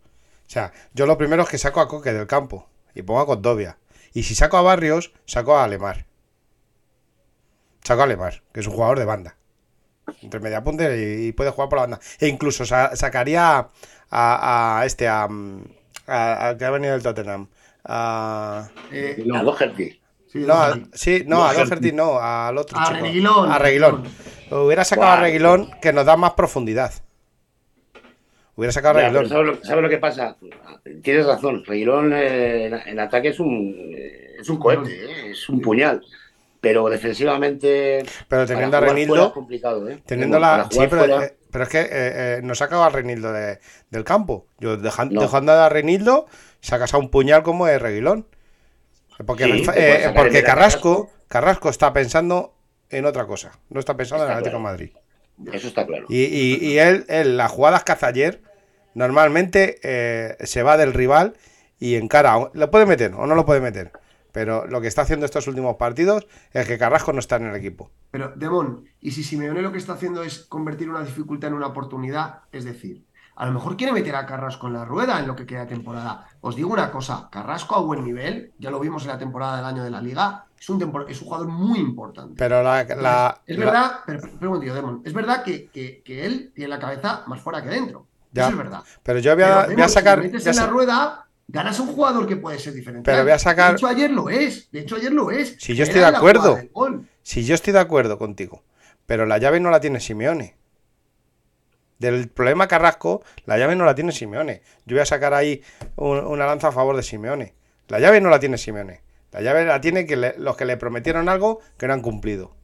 O 0.48 0.50
sea, 0.50 0.72
yo 0.94 1.06
lo 1.06 1.18
primero 1.18 1.44
es 1.44 1.50
que 1.50 1.58
saco 1.58 1.82
a 1.82 1.90
Coque 1.90 2.14
del 2.14 2.26
campo 2.26 2.70
y 2.96 3.02
pongo 3.02 3.20
a 3.20 3.26
Condovia. 3.26 3.78
Y 4.14 4.24
si 4.24 4.34
saco 4.34 4.56
a 4.56 4.62
Barrios, 4.62 5.12
saco 5.26 5.58
a 5.58 5.66
Alemar. 5.66 6.06
Saco 7.84 8.02
a 8.02 8.04
Alemar, 8.06 8.42
que 8.54 8.62
es 8.62 8.68
un 8.68 8.74
jugador 8.74 8.98
de 8.98 9.06
banda. 9.06 9.36
Entre 10.22 10.40
media 10.40 10.64
punta 10.64 10.96
y, 10.96 11.34
puede 11.34 11.52
jugar 11.52 11.68
por 11.68 11.78
la 11.80 11.84
banda. 11.84 12.00
E 12.20 12.28
incluso 12.28 12.66
sacaría 12.66 13.68
a, 14.10 14.84
este, 14.86 15.10
a, 15.10 15.28
que 16.08 16.66
ha 16.66 16.72
venido 16.72 16.94
del 16.94 17.04
Tottenham. 17.04 17.50
A, 17.84 18.70
eh, 18.92 19.26
a 19.36 19.44
Doherty. 19.44 20.02
Sí, 20.32 20.40
no, 20.40 20.54
a, 20.54 20.80
sí, 20.94 21.24
no, 21.28 21.46
a 21.46 21.54
Doherty 21.54 21.92
no, 21.92 22.20
al 22.20 22.58
otro. 22.58 22.80
A 22.80 22.90
Reguilón. 22.92 23.52
A 23.52 23.58
Reguilón. 23.60 24.04
Hubiera 24.50 24.86
sacado 24.86 25.12
a 25.12 25.20
Reguilón 25.20 25.72
que 25.82 25.92
nos 25.92 26.06
da 26.06 26.16
más 26.16 26.34
profundidad. 26.34 26.94
Hubiera 28.58 28.72
sacado 28.72 28.98
a 28.98 29.02
Reguilón. 29.04 29.30
¿Sabes 29.62 29.84
lo, 29.84 29.90
que 29.90 30.00
pasa? 30.00 30.36
Tienes 31.04 31.28
razón. 31.28 31.64
Reguilón 31.64 32.12
eh, 32.12 32.66
en, 32.66 33.00
ataque 33.00 33.30
es 33.30 33.40
un, 33.40 33.76
eh, 33.96 34.36
es 34.40 34.50
un 34.50 34.58
cohete, 34.58 34.90
eh, 34.90 35.32
es 35.32 35.48
un 35.48 35.62
puñal. 35.62 36.02
pero 36.60 36.90
defensivamente. 36.90 38.04
Pero 38.28 38.48
teniendo 38.48 38.78
a 38.78 38.80
Renildo. 38.82 39.32
complicado, 39.32 39.88
¿eh? 39.88 40.02
Teniendo 40.08 40.40
la. 40.40 40.68
Sí, 40.72 40.80
pero, 40.90 41.22
eh, 41.22 41.38
pero, 41.52 41.64
es 41.66 41.70
que 41.70 41.82
eh, 41.82 41.88
eh, 41.92 42.40
nos 42.42 42.60
ha 42.64 42.66
a 42.66 42.90
Renildo 42.90 43.32
del 43.32 44.04
campo. 44.04 44.48
Yo 44.60 44.76
dejando, 44.76 45.22
dejando 45.22 45.52
a 45.52 45.70
Renildo, 45.70 46.26
sacas 46.60 46.96
a 46.96 46.98
un 46.98 47.10
puñal 47.10 47.44
como 47.44 47.68
de 47.68 47.78
Reguilón. 47.78 48.28
Porque, 49.24 49.64
porque 50.16 50.44
Carrasco, 50.44 51.12
Carrasco 51.28 51.70
está 51.70 51.94
pensando 51.94 52.56
en 52.90 53.06
otra 53.06 53.28
cosa. 53.28 53.52
No 53.70 53.80
está 53.80 53.96
pensando 53.96 54.26
en 54.26 54.32
el 54.32 54.38
Atlético 54.38 54.58
de 54.58 54.64
Madrid. 54.64 54.90
Eso 55.52 55.68
está 55.68 55.86
claro. 55.86 56.06
Y, 56.10 56.24
y, 56.24 56.80
él, 56.80 57.06
él, 57.10 57.38
las 57.38 57.52
jugadas 57.52 57.84
que 57.84 57.92
hace 57.92 58.06
ayer, 58.06 58.42
normalmente 58.96 60.36
se 60.40 60.64
va 60.64 60.78
del 60.78 60.94
rival 60.94 61.36
y 61.80 61.96
encara. 61.96 62.50
¿Lo 62.54 62.72
puede 62.72 62.86
meter 62.86 63.14
o 63.14 63.28
no 63.28 63.36
lo 63.36 63.46
puede 63.46 63.62
meter? 63.62 63.92
Pero 64.32 64.68
lo 64.68 64.82
que 64.82 64.88
está 64.88 65.02
haciendo 65.02 65.26
estos 65.26 65.48
últimos 65.48 65.78
partidos 65.78 66.28
es 66.54 66.68
que 66.68 66.78
Carrasco 66.78 67.12
no 67.12 67.20
está 67.20 67.38
en 67.38 67.48
el 67.48 67.56
equipo. 67.56 67.90
Pero, 68.12 68.34
Demón, 68.36 68.86
¿y 69.02 69.12
si 69.12 69.24
Simeone 69.24 69.62
lo 69.62 69.72
que 69.72 69.80
está 69.80 69.94
haciendo 69.94 70.22
es 70.22 70.40
convertir 70.40 70.90
una 70.90 71.04
dificultad 71.04 71.50
en 71.50 71.56
una 71.56 71.68
oportunidad? 71.68 72.42
Es 72.52 72.64
decir, 72.64 73.04
a 73.38 73.46
lo 73.46 73.54
mejor 73.54 73.78
quiere 73.78 73.94
meter 73.94 74.16
a 74.16 74.26
Carrasco 74.26 74.66
en 74.68 74.74
la 74.74 74.84
rueda 74.84 75.20
en 75.20 75.28
lo 75.28 75.36
que 75.36 75.46
queda 75.46 75.62
de 75.62 75.68
temporada. 75.68 76.28
Os 76.42 76.56
digo 76.56 76.74
una 76.74 76.90
cosa, 76.90 77.30
Carrasco 77.32 77.76
a 77.76 77.82
buen 77.82 78.04
nivel, 78.04 78.52
ya 78.58 78.72
lo 78.72 78.80
vimos 78.80 79.04
en 79.04 79.10
la 79.10 79.20
temporada 79.20 79.58
del 79.58 79.66
año 79.66 79.84
de 79.84 79.92
la 79.92 80.02
liga, 80.02 80.46
es 80.60 80.68
un, 80.70 80.82
es 81.08 81.22
un 81.22 81.28
jugador 81.28 81.48
muy 81.48 81.78
importante. 81.78 82.34
Pero 82.36 82.64
la... 82.64 82.82
es 83.46 83.58
verdad, 83.58 84.00
pero, 84.40 84.60
Demón, 84.60 85.04
es 85.06 85.14
verdad 85.14 85.44
que, 85.44 85.70
él 86.06 86.52
tiene 86.56 86.68
la 86.68 86.80
cabeza 86.80 87.24
más 87.28 87.40
fuera 87.40 87.62
que 87.62 87.70
dentro. 87.70 88.08
Eso 88.34 88.50
es 88.50 88.58
verdad. 88.58 88.82
Pero 89.04 89.20
yo 89.20 89.36
voy 89.36 89.44
a, 89.44 89.88
sacar... 89.88 90.22
Si 90.22 90.28
metes 90.28 90.48
en 90.48 90.56
la 90.56 90.66
rueda, 90.66 91.28
ganas 91.48 91.80
un 91.80 91.88
jugador 91.88 92.28
que 92.28 92.38
puede 92.38 92.58
ser 92.58 92.74
diferente. 92.74 93.10
Pero 93.10 93.22
voy 93.22 93.32
a 93.32 93.40
sacar. 93.40 93.72
De 93.72 93.78
hecho, 93.78 93.88
ayer 93.88 94.10
lo 94.10 94.30
es. 94.30 94.72
De 94.72 94.80
hecho, 94.80 94.96
ayer 94.96 95.12
lo 95.12 95.30
es. 95.30 95.58
Si 95.60 95.76
yo 95.76 95.84
estoy 95.84 96.00
de 96.00 96.08
acuerdo. 96.08 96.58
Si 97.22 97.46
yo 97.46 97.54
estoy 97.54 97.74
de 97.74 97.80
acuerdo 97.80 98.18
contigo. 98.18 98.64
Pero 99.06 99.26
la 99.26 99.38
llave 99.38 99.60
no 99.60 99.70
la 99.70 99.80
tiene 99.80 100.00
Simeone. 100.00 100.57
Del 102.00 102.30
problema 102.30 102.68
Carrasco, 102.68 103.24
la 103.46 103.58
llave 103.58 103.76
no 103.76 103.86
la 103.86 103.96
tiene 103.96 104.12
Simeone. 104.12 104.62
Yo 104.86 104.96
voy 104.96 105.02
a 105.02 105.06
sacar 105.06 105.34
ahí 105.34 105.64
una 105.96 106.46
lanza 106.46 106.68
a 106.68 106.72
favor 106.72 106.96
de 106.96 107.04
Simeone. 107.04 107.56
La 107.88 108.00
llave 108.00 108.22
no 108.22 108.30
la 108.30 108.40
tiene 108.40 108.58
Simeone. 108.58 109.02
La 109.32 109.42
llave 109.42 109.66
la 109.66 109.82
tiene 109.82 110.06
que 110.06 110.36
los 110.38 110.56
que 110.56 110.66
le 110.66 110.78
prometieron 110.78 111.30
algo 111.30 111.60
que 111.78 111.88
no 111.88 111.94
han 111.94 112.02
cumplido. 112.02 112.56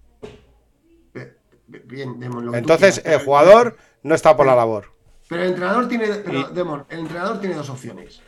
Bien, 1.67 2.19
Entonces, 2.53 3.01
el 3.05 3.19
jugador 3.19 3.77
no 4.03 4.13
está 4.13 4.35
por 4.35 4.45
la 4.45 4.55
labor. 4.55 4.91
Pero 5.27 5.41
el 5.41 5.49
entrenador 5.49 5.87
tiene, 5.87 6.07
pero, 6.53 6.85
el 6.89 6.99
entrenador 6.99 7.39
tiene 7.39 7.55
dos 7.55 7.69
opciones 7.69 8.21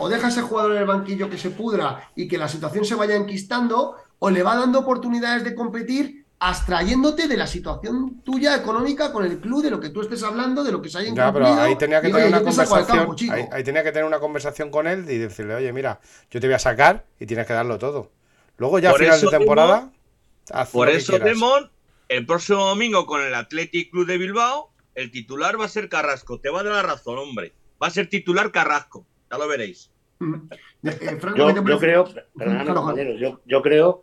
o 0.00 0.08
deja 0.08 0.26
a 0.26 0.30
ese 0.30 0.40
jugador 0.40 0.72
en 0.72 0.78
el 0.78 0.86
banquillo 0.86 1.28
que 1.28 1.36
se 1.36 1.50
pudra 1.50 2.10
y 2.16 2.26
que 2.26 2.38
la 2.38 2.48
situación 2.48 2.86
se 2.86 2.94
vaya 2.94 3.14
enquistando, 3.16 3.96
o 4.18 4.30
le 4.30 4.42
va 4.42 4.56
dando 4.56 4.78
oportunidades 4.78 5.44
de 5.44 5.54
competir 5.54 6.19
abstrayéndote 6.40 7.28
de 7.28 7.36
la 7.36 7.46
situación 7.46 8.22
tuya 8.24 8.56
económica 8.56 9.12
con 9.12 9.26
el 9.26 9.38
club, 9.40 9.62
de 9.62 9.70
lo 9.70 9.78
que 9.78 9.90
tú 9.90 10.00
estés 10.00 10.22
hablando, 10.22 10.64
de 10.64 10.72
lo 10.72 10.80
que 10.80 10.88
se 10.88 10.98
haya. 10.98 11.14
Ya, 11.14 11.32
pero 11.32 11.46
ahí 11.46 11.76
tenía 11.76 12.00
que 12.00 12.08
tener 12.08 12.28
una 12.28 12.42
conversación. 12.42 13.16
ahí, 13.52 13.62
tenía 13.62 13.84
que 13.84 13.92
tener 13.92 14.06
una 14.06 14.18
conversación 14.18 14.70
con 14.70 14.86
él 14.86 15.04
y 15.08 15.18
decirle, 15.18 15.54
oye, 15.54 15.70
mira, 15.72 16.00
yo 16.30 16.40
te 16.40 16.46
voy 16.46 16.54
a 16.54 16.58
sacar 16.58 17.04
y 17.20 17.26
tienes 17.26 17.46
que 17.46 17.52
darlo 17.52 17.78
todo. 17.78 18.10
Luego 18.56 18.78
ya 18.78 18.90
a 18.90 18.94
final 18.94 19.20
de 19.20 19.28
temporada. 19.28 19.92
por 20.72 20.88
eso, 20.88 21.18
Demon, 21.18 21.70
el 22.08 22.24
próximo 22.24 22.64
domingo 22.64 23.04
con 23.04 23.20
el 23.20 23.34
Athletic 23.34 23.90
Club 23.90 24.06
de 24.06 24.16
Bilbao, 24.16 24.72
el 24.94 25.10
titular 25.10 25.60
va 25.60 25.66
a 25.66 25.68
ser 25.68 25.90
Carrasco. 25.90 26.40
Te 26.40 26.48
va 26.48 26.60
a 26.60 26.62
dar 26.62 26.72
la 26.72 26.82
razón, 26.82 27.18
hombre. 27.18 27.52
Va 27.82 27.88
a 27.88 27.90
ser 27.90 28.08
titular 28.08 28.50
Carrasco. 28.50 29.06
Ya 29.30 29.36
lo 29.36 29.46
veréis. 29.46 29.90
Mm. 30.20 30.34
Eh, 30.84 31.18
yo, 31.36 31.46
creo, 31.78 32.06
yo, 33.46 33.62
creo 33.62 34.02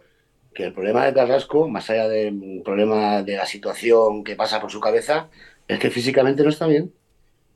que 0.58 0.64
el 0.64 0.74
problema 0.74 1.06
de 1.06 1.14
Carrasco, 1.14 1.70
más 1.70 1.88
allá 1.92 2.10
del 2.10 2.64
problema 2.66 3.22
de 3.22 3.36
la 3.36 3.46
situación 3.46 4.24
que 4.24 4.36
pasa 4.36 4.60
por 4.60 4.72
su 4.72 4.80
cabeza, 4.80 5.30
es 5.68 5.78
que 5.78 5.92
físicamente 5.92 6.42
no 6.42 6.50
está 6.50 6.66
bien. 6.66 6.92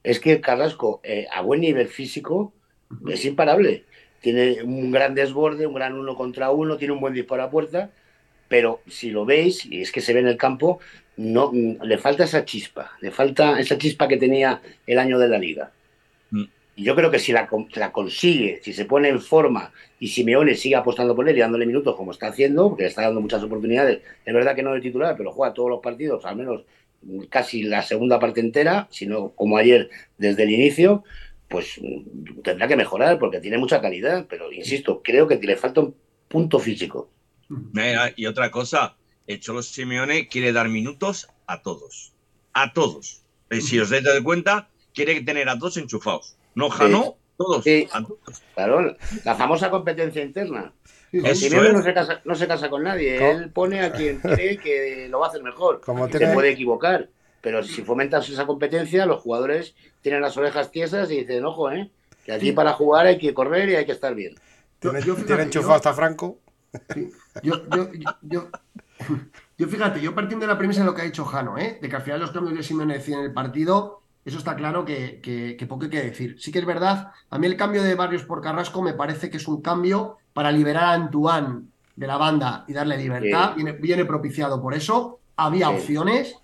Es 0.03 0.19
que 0.19 0.39
Carrasco, 0.39 1.01
eh, 1.03 1.25
a 1.33 1.41
buen 1.41 1.61
nivel 1.61 1.87
físico, 1.87 2.53
es 3.09 3.25
imparable. 3.25 3.85
Tiene 4.19 4.61
un 4.61 4.91
gran 4.91 5.15
desborde, 5.15 5.65
un 5.65 5.73
gran 5.73 5.95
uno 5.95 6.15
contra 6.15 6.51
uno, 6.51 6.77
tiene 6.77 6.93
un 6.93 6.99
buen 6.99 7.15
disparo 7.15 7.41
a 7.41 7.49
puerta, 7.49 7.89
pero 8.47 8.81
si 8.87 9.09
lo 9.09 9.25
veis, 9.25 9.65
y 9.65 9.81
es 9.81 9.91
que 9.91 10.01
se 10.01 10.13
ve 10.13 10.19
en 10.19 10.27
el 10.27 10.37
campo, 10.37 10.79
no, 11.17 11.51
le 11.51 11.97
falta 11.97 12.25
esa 12.25 12.45
chispa, 12.45 12.91
le 13.01 13.09
falta 13.09 13.59
esa 13.59 13.79
chispa 13.79 14.07
que 14.07 14.17
tenía 14.17 14.61
el 14.85 14.99
año 14.99 15.17
de 15.17 15.27
la 15.27 15.39
liga. 15.39 15.71
Y 16.75 16.83
yo 16.83 16.95
creo 16.95 17.11
que 17.11 17.19
si 17.19 17.33
la, 17.33 17.49
consigue, 17.91 18.61
si 18.63 18.73
se 18.73 18.85
pone 18.85 19.09
en 19.09 19.19
forma 19.19 19.71
y 19.99 20.07
Simeone 20.07 20.55
sigue 20.55 20.75
apostando 20.75 21.15
por 21.15 21.27
él 21.27 21.37
y 21.37 21.41
dándole 21.41 21.65
minutos 21.65 21.95
como 21.95 22.11
está 22.11 22.27
haciendo, 22.27 22.69
porque 22.69 22.83
le 22.83 22.89
está 22.89 23.03
dando 23.03 23.21
muchas 23.21 23.43
oportunidades, 23.43 24.01
es 24.25 24.33
verdad 24.33 24.55
que 24.55 24.63
no 24.63 24.73
de 24.73 24.81
titular, 24.81 25.15
pero 25.17 25.31
juega 25.31 25.53
todos 25.53 25.69
los 25.69 25.81
partidos, 25.81 26.25
al 26.25 26.37
menos 26.37 26.63
casi 27.29 27.63
la 27.63 27.81
segunda 27.81 28.19
parte 28.19 28.39
entera, 28.39 28.87
sino 28.89 29.29
como 29.29 29.57
ayer 29.57 29.89
desde 30.17 30.43
el 30.43 30.51
inicio, 30.51 31.03
pues 31.49 31.79
tendrá 32.43 32.67
que 32.67 32.77
mejorar 32.77 33.19
porque 33.19 33.41
tiene 33.41 33.57
mucha 33.57 33.81
calidad, 33.81 34.25
pero 34.29 34.51
insisto, 34.51 35.01
creo 35.03 35.27
que 35.27 35.35
le 35.35 35.57
falta 35.57 35.81
un 35.81 35.95
punto 36.27 36.59
físico. 36.59 37.09
y 38.15 38.25
otra 38.25 38.49
cosa, 38.49 38.95
el 39.27 39.39
Cholo 39.39 39.61
Simeone 39.61 40.27
quiere 40.27 40.53
dar 40.53 40.69
minutos 40.69 41.27
a 41.47 41.61
todos, 41.61 42.13
a 42.53 42.71
todos. 42.71 43.23
Si 43.49 43.77
os 43.79 43.89
dais 43.89 44.05
cuenta, 44.23 44.69
quiere 44.93 45.19
tener 45.21 45.49
a 45.49 45.59
todos 45.59 45.75
enchufados. 45.75 46.37
No, 46.55 46.69
Jano, 46.69 47.15
todos. 47.37 47.63
Claro, 48.55 48.95
la 49.23 49.35
famosa 49.35 49.69
competencia 49.69 50.23
interna. 50.23 50.73
El 51.11 51.35
Simeone 51.35 51.73
no, 51.73 51.83
se 51.83 51.93
casa, 51.93 52.21
no 52.23 52.35
se 52.35 52.47
casa 52.47 52.69
con 52.69 52.83
nadie, 52.83 53.31
él 53.31 53.51
pone 53.51 53.81
a 53.81 53.91
quien 53.91 54.19
cree 54.19 54.57
que 54.57 55.07
lo 55.09 55.19
va 55.19 55.27
a 55.27 55.29
hacer 55.29 55.43
mejor. 55.43 55.81
Se 56.11 56.27
puede 56.27 56.51
equivocar, 56.51 57.09
pero 57.41 57.63
si 57.63 57.81
fomentas 57.81 58.29
esa 58.29 58.45
competencia, 58.45 59.05
los 59.05 59.21
jugadores 59.21 59.75
tienen 60.01 60.21
las 60.21 60.37
orejas 60.37 60.71
tiesas 60.71 61.11
y 61.11 61.19
dicen, 61.19 61.43
ojo, 61.43 61.71
¿eh? 61.71 61.91
que 62.25 62.31
aquí 62.31 62.51
para 62.51 62.73
jugar 62.73 63.07
hay 63.07 63.17
que 63.17 63.33
correr 63.33 63.69
y 63.69 63.75
hay 63.75 63.85
que 63.85 63.91
estar 63.91 64.15
bien. 64.15 64.35
¿Tiene 64.79 65.43
enchufado 65.43 65.75
hasta 65.75 65.93
Franco? 65.93 66.39
Yo, 67.43 67.55
yo, 67.69 67.91
yo, 68.21 68.49
yo, 69.57 69.67
fíjate, 69.67 69.99
yo 69.99 70.15
partiendo 70.15 70.45
de 70.45 70.53
la 70.53 70.57
premisa 70.57 70.81
de 70.81 70.85
lo 70.85 70.95
que 70.95 71.01
ha 71.01 71.05
dicho 71.05 71.25
Jano, 71.25 71.57
¿eh? 71.57 71.79
de 71.81 71.89
que 71.89 71.95
al 71.95 72.01
final 72.01 72.19
los 72.19 72.31
cambios 72.31 72.55
de 72.55 72.63
Simeone 72.63 72.93
deciden 72.93 73.21
el 73.21 73.33
partido, 73.33 74.00
eso 74.23 74.37
está 74.37 74.55
claro 74.55 74.85
que, 74.85 75.19
que, 75.21 75.65
poco 75.65 75.85
hay 75.85 75.89
que 75.89 76.03
decir. 76.03 76.35
Sí 76.39 76.51
que 76.51 76.59
es 76.59 76.65
verdad, 76.65 77.11
a 77.29 77.37
mí 77.39 77.47
el 77.47 77.57
cambio 77.57 77.81
de 77.81 77.95
Barrios 77.95 78.23
por 78.23 78.41
Carrasco 78.41 78.81
me 78.81 78.93
parece 78.93 79.29
que 79.29 79.37
es 79.37 79.47
un 79.47 79.61
cambio 79.61 80.17
para 80.33 80.51
liberar 80.51 80.83
a 80.83 80.93
Antoine 80.93 81.63
de 81.95 82.07
la 82.07 82.17
banda 82.17 82.65
y 82.67 82.73
darle 82.73 82.97
libertad. 82.97 83.55
Viene, 83.55 84.05
propiciado 84.05 84.61
por 84.61 84.73
eso. 84.73 85.19
Había 85.35 85.69
opciones. 85.69 86.35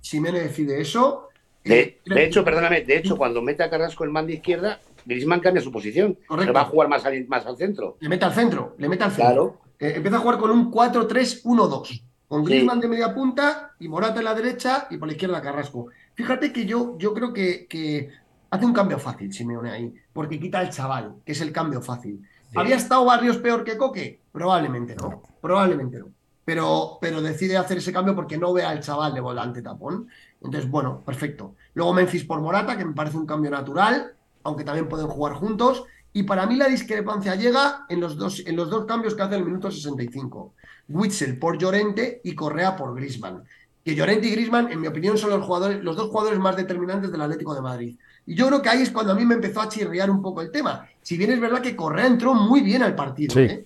Si 0.00 0.20
me 0.20 0.32
decide 0.32 0.80
eso. 0.80 1.28
De, 1.64 1.80
eh, 1.80 2.00
hecho, 2.16 2.44
perdóname, 2.44 2.82
de 2.82 2.96
hecho, 2.96 3.16
cuando 3.16 3.42
mete 3.42 3.64
a 3.64 3.70
Carrasco 3.70 4.04
el 4.04 4.10
man 4.10 4.26
de 4.26 4.34
izquierda, 4.34 4.80
Griezmann 5.04 5.40
cambia 5.40 5.62
su 5.62 5.72
posición. 5.72 6.16
Correcto. 6.26 6.52
va 6.52 6.62
a 6.62 6.66
jugar 6.66 6.88
más 6.88 7.04
al, 7.04 7.26
más 7.26 7.44
al 7.44 7.56
centro. 7.56 7.96
Le 8.00 8.08
mete 8.08 8.24
al 8.24 8.32
centro, 8.32 8.76
le 8.78 8.88
mete 8.88 9.04
al 9.04 9.12
centro. 9.12 9.60
Eh, 9.78 9.94
empieza 9.96 10.18
a 10.18 10.20
jugar 10.20 10.38
con 10.38 10.50
un 10.50 10.70
4-3-1-2. 10.70 12.02
Con 12.28 12.44
Griezmann 12.44 12.80
de 12.80 12.88
media 12.88 13.14
punta 13.14 13.74
y 13.78 13.88
Morata 13.88 14.18
en 14.18 14.24
la 14.24 14.34
derecha 14.34 14.88
y 14.90 14.96
por 14.96 15.08
la 15.08 15.12
izquierda 15.12 15.40
Carrasco. 15.40 15.88
Fíjate 16.16 16.50
que 16.50 16.64
yo, 16.64 16.96
yo 16.98 17.12
creo 17.12 17.32
que, 17.32 18.10
hace 18.48 18.64
un 18.64 18.72
cambio 18.72 18.98
fácil 18.98 19.32
Simeone 19.32 19.70
ahí, 19.70 19.94
porque 20.14 20.40
quita 20.40 20.58
al 20.60 20.70
chaval, 20.70 21.16
que 21.24 21.32
es 21.32 21.40
el 21.42 21.52
cambio 21.52 21.82
fácil. 21.82 22.26
¿Había 22.54 22.76
estado 22.76 23.04
Barrios 23.04 23.36
peor 23.36 23.64
que 23.64 23.76
Coque? 23.76 24.20
Probablemente 24.32 24.96
no, 24.96 25.22
probablemente 25.42 25.98
no. 25.98 26.06
Pero, 26.44 26.98
pero 27.00 27.20
decide 27.20 27.58
hacer 27.58 27.78
ese 27.78 27.92
cambio 27.92 28.14
porque 28.14 28.38
no 28.38 28.52
ve 28.54 28.64
al 28.64 28.80
chaval 28.80 29.12
de 29.12 29.20
volante 29.20 29.60
tapón. 29.60 30.08
Entonces, 30.40 30.70
bueno, 30.70 31.02
perfecto. 31.04 31.54
Luego 31.74 31.92
Memphis 31.92 32.24
por 32.24 32.40
Morata, 32.40 32.78
que 32.78 32.84
me 32.84 32.94
parece 32.94 33.18
un 33.18 33.26
cambio 33.26 33.50
natural, 33.50 34.14
aunque 34.44 34.64
también 34.64 34.88
pueden 34.88 35.08
jugar 35.08 35.34
juntos. 35.34 35.84
Y 36.12 36.22
para 36.22 36.46
mí 36.46 36.56
la 36.56 36.68
discrepancia 36.68 37.34
llega 37.34 37.84
en 37.90 38.00
los 38.00 38.16
dos, 38.16 38.42
en 38.46 38.56
los 38.56 38.70
dos 38.70 38.86
cambios 38.86 39.14
que 39.14 39.22
hace 39.22 39.34
el 39.34 39.44
minuto 39.44 39.70
65. 39.70 40.54
Witzel 40.88 41.38
por 41.38 41.58
Llorente 41.58 42.20
y 42.24 42.34
Correa 42.34 42.74
por 42.76 42.94
Grisman 42.94 43.42
que 43.86 43.94
Llorente 43.94 44.26
y 44.26 44.32
Grisman, 44.32 44.72
en 44.72 44.80
mi 44.80 44.88
opinión, 44.88 45.16
son 45.16 45.30
los, 45.30 45.44
jugadores, 45.44 45.80
los 45.84 45.94
dos 45.94 46.08
jugadores 46.08 46.40
más 46.40 46.56
determinantes 46.56 47.12
del 47.12 47.20
Atlético 47.20 47.54
de 47.54 47.60
Madrid. 47.60 47.96
Y 48.26 48.34
yo 48.34 48.48
creo 48.48 48.60
que 48.60 48.68
ahí 48.68 48.82
es 48.82 48.90
cuando 48.90 49.12
a 49.12 49.14
mí 49.14 49.24
me 49.24 49.36
empezó 49.36 49.60
a 49.60 49.68
chirriar 49.68 50.10
un 50.10 50.20
poco 50.20 50.40
el 50.40 50.50
tema. 50.50 50.88
Si 51.02 51.16
bien 51.16 51.30
es 51.30 51.38
verdad 51.38 51.60
que 51.60 51.76
Correa 51.76 52.08
entró 52.08 52.34
muy 52.34 52.62
bien 52.62 52.82
al 52.82 52.96
partido, 52.96 53.38
¿eh? 53.38 53.64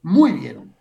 muy 0.00 0.32
bien. 0.32 0.74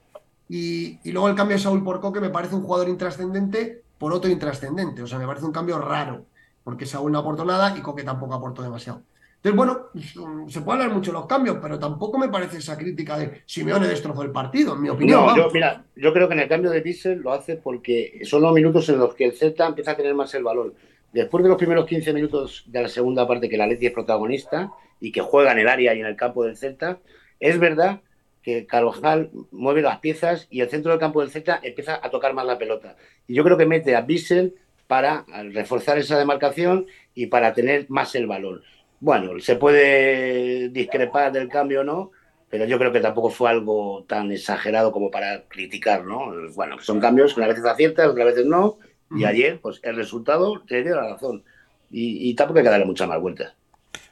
Y, 0.48 1.00
luego 1.12 1.28
el 1.28 1.36
cambio 1.36 1.58
de 1.58 1.64
Saúl 1.64 1.84
por 1.84 2.00
Coque 2.00 2.22
me 2.22 2.30
parece 2.30 2.56
un 2.56 2.64
jugador 2.64 2.88
intrascendente 2.88 3.84
por 3.98 4.14
otro 4.14 4.32
intrascendente. 4.32 5.04
O 5.04 5.08
sea, 5.08 5.20
me 5.20 5.28
parece 5.28 5.46
un 5.46 5.52
cambio 5.52 5.80
raro, 5.80 6.24
porque 6.64 6.86
Saúl 6.86 7.12
no 7.12 7.20
aportó 7.20 7.44
nada 7.44 7.78
y 7.78 7.82
Coque 7.82 8.06
tampoco 8.06 8.36
aportó 8.36 8.62
demasiado. 8.62 9.02
Entonces, 9.44 9.56
bueno, 9.56 9.90
mm, 9.94 10.50
se 10.50 10.62
puede 10.62 10.82
hablar 10.82 10.96
mucho 10.96 11.12
de 11.12 11.20
los 11.20 11.28
cambios, 11.28 11.58
pero 11.62 11.80
tampoco 11.80 12.18
me 12.18 12.28
parece 12.28 12.58
esa 12.58 12.78
crítica 12.78 13.18
de 13.18 13.44
Simeone 13.46 13.88
destrozó 13.88 14.24
el 14.24 14.32
partido, 14.32 14.74
en 14.74 14.82
mi 14.82 14.90
opinión. 14.90 15.26
No, 15.26 15.38
yo, 15.38 15.50
mira, 15.54 15.86
yo 15.96 16.12
creo 16.12 16.28
que 16.28 16.34
en 16.34 16.42
el 16.42 16.50
cambio 16.50 16.72
de 16.72 16.82
Bissell 16.82 17.20
lo 17.20 17.32
hace 17.32 17.56
porque 17.56 18.22
son 18.24 18.42
los 18.42 18.54
minutos 18.54 18.90
en 18.90 19.00
los 19.00 19.14
que 19.14 19.26
el 19.26 19.34
Celta 19.34 19.68
empieza 19.68 19.92
a 19.92 19.96
tener 19.96 20.16
más 20.16 20.34
el 20.34 20.44
balón. 20.44 20.74
Después 21.14 21.44
de 21.44 21.50
los 21.50 21.58
primeros 21.58 21.86
15 21.86 22.14
minutos 22.14 22.64
de 22.68 22.82
la 22.82 22.90
segunda 22.90 23.28
parte 23.28 23.48
que 23.48 23.58
la 23.58 23.68
Leti 23.68 23.86
es 23.86 23.94
protagonista 23.94 24.72
y 25.00 25.12
que 25.12 25.22
juega 25.22 25.52
en 25.52 25.60
el 25.60 25.68
área 25.68 25.94
y 25.94 26.00
en 26.00 26.06
el 26.08 26.16
campo 26.16 26.44
del 26.44 26.58
Celta, 26.58 27.00
es 27.40 27.60
verdad 27.60 28.02
que 28.48 28.66
Carvajal 28.66 29.30
mueve 29.52 29.82
las 29.82 30.00
piezas 30.00 30.48
y 30.50 30.62
el 30.62 30.70
centro 30.70 30.92
del 30.92 31.00
campo 31.00 31.20
del 31.20 31.30
Z 31.30 31.60
empieza 31.64 32.00
a 32.02 32.10
tocar 32.10 32.34
más 32.34 32.46
la 32.46 32.58
pelota. 32.58 32.96
Y 33.28 33.34
yo 33.34 33.44
creo 33.44 33.58
que 33.58 33.66
mete 33.66 33.96
a 33.96 34.02
Bissell 34.02 34.56
para 34.88 35.26
reforzar 35.52 35.98
esa 35.98 36.18
demarcación 36.18 36.88
y 37.14 37.28
para 37.28 37.54
tener 37.54 37.88
más 37.90 38.16
el 38.16 38.26
balón. 38.26 38.64
Bueno, 39.00 39.40
se 39.40 39.56
puede 39.56 40.70
discrepar 40.70 41.32
del 41.32 41.50
cambio 41.50 41.82
o 41.82 41.84
no, 41.84 42.12
pero 42.50 42.66
yo 42.66 42.78
creo 42.80 42.92
que 42.92 43.00
tampoco 43.00 43.30
fue 43.30 43.50
algo 43.50 44.06
tan 44.08 44.32
exagerado 44.32 44.92
como 44.92 45.12
para 45.12 45.44
criticar, 45.48 46.06
¿no? 46.06 46.32
Bueno, 46.56 46.80
son 46.80 47.00
cambios 47.00 47.34
que 47.34 47.44
a 47.44 47.48
veces 47.48 47.66
aciertas, 47.66 48.08
otras 48.08 48.26
veces 48.26 48.46
no, 48.46 48.78
y 49.12 49.26
ayer, 49.26 49.60
pues 49.62 49.80
el 49.84 49.96
resultado 49.96 50.62
te 50.68 50.84
dio 50.84 50.96
la 50.96 51.10
razón. 51.10 51.44
Y, 51.90 52.34
tampoco 52.36 52.60
hay 52.60 52.66
que 52.66 52.70
darle 52.70 52.86
muchas 52.86 53.08
más 53.08 53.22
vueltas. 53.22 53.54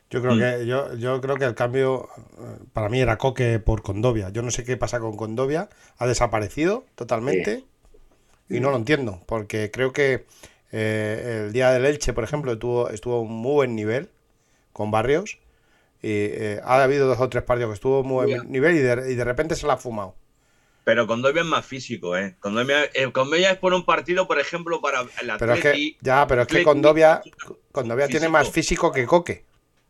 Yo 0.09 0.21
creo, 0.21 0.35
mm. 0.35 0.39
que, 0.39 0.65
yo, 0.65 0.95
yo 0.95 1.19
creo 1.19 1.35
que 1.35 1.45
el 1.45 1.55
cambio 1.55 2.07
eh, 2.37 2.57
para 2.71 2.87
mí 2.87 3.01
era 3.01 3.17
Coque 3.17 3.59
por 3.59 3.81
Condovia. 3.81 4.29
Yo 4.29 4.41
no 4.41 4.51
sé 4.51 4.63
qué 4.63 4.77
pasa 4.77 4.99
con 4.99 5.17
Condovia. 5.17 5.67
Ha 5.97 6.07
desaparecido 6.07 6.85
totalmente 6.95 7.65
y 8.47 8.61
no 8.61 8.71
lo 8.71 8.77
entiendo. 8.77 9.19
Porque 9.25 9.71
creo 9.71 9.91
que 9.91 10.25
eh, 10.71 11.43
el 11.47 11.53
día 11.53 11.71
del 11.71 11.85
Elche, 11.85 12.13
por 12.13 12.23
ejemplo, 12.23 12.53
estuvo, 12.53 12.89
estuvo 12.89 13.15
a 13.15 13.21
un 13.21 13.33
muy 13.33 13.53
buen 13.53 13.75
nivel 13.75 14.09
con 14.75 14.91
Barrios. 14.91 15.39
Y 16.01 16.11
eh, 16.11 16.61
ha 16.63 16.83
habido 16.83 17.07
dos 17.07 17.19
o 17.19 17.29
tres 17.29 17.43
partidos 17.43 17.69
que 17.69 17.75
estuvo 17.75 18.03
muy 18.03 18.25
buen 18.25 18.51
nivel 18.51 18.75
y 18.75 18.79
de, 18.79 19.11
y 19.11 19.15
de 19.15 19.23
repente 19.23 19.55
se 19.55 19.65
la 19.65 19.73
ha 19.73 19.77
fumado. 19.77 20.13
Pero 20.83 21.07
Condovia 21.07 21.41
es 21.41 21.47
más 21.47 21.65
físico, 21.65 22.15
¿eh? 22.15 22.35
Condovia, 22.41 22.83
eh, 22.83 22.91
es 22.93 23.57
por 23.57 23.73
un 23.73 23.85
partido, 23.85 24.27
por 24.27 24.37
ejemplo, 24.37 24.81
para 24.81 25.01
el 25.01 25.29
Atleti. 25.31 25.39
Pero 25.39 25.53
es 25.53 25.61
que, 25.61 25.97
ya, 26.01 26.27
pero 26.27 26.41
es 26.41 26.47
que 26.47 26.63
Condovia, 26.63 27.23
Condovia 27.71 28.07
tiene 28.07 28.27
más 28.27 28.51
físico 28.51 28.91
que 28.91 29.05
Coque. 29.05 29.45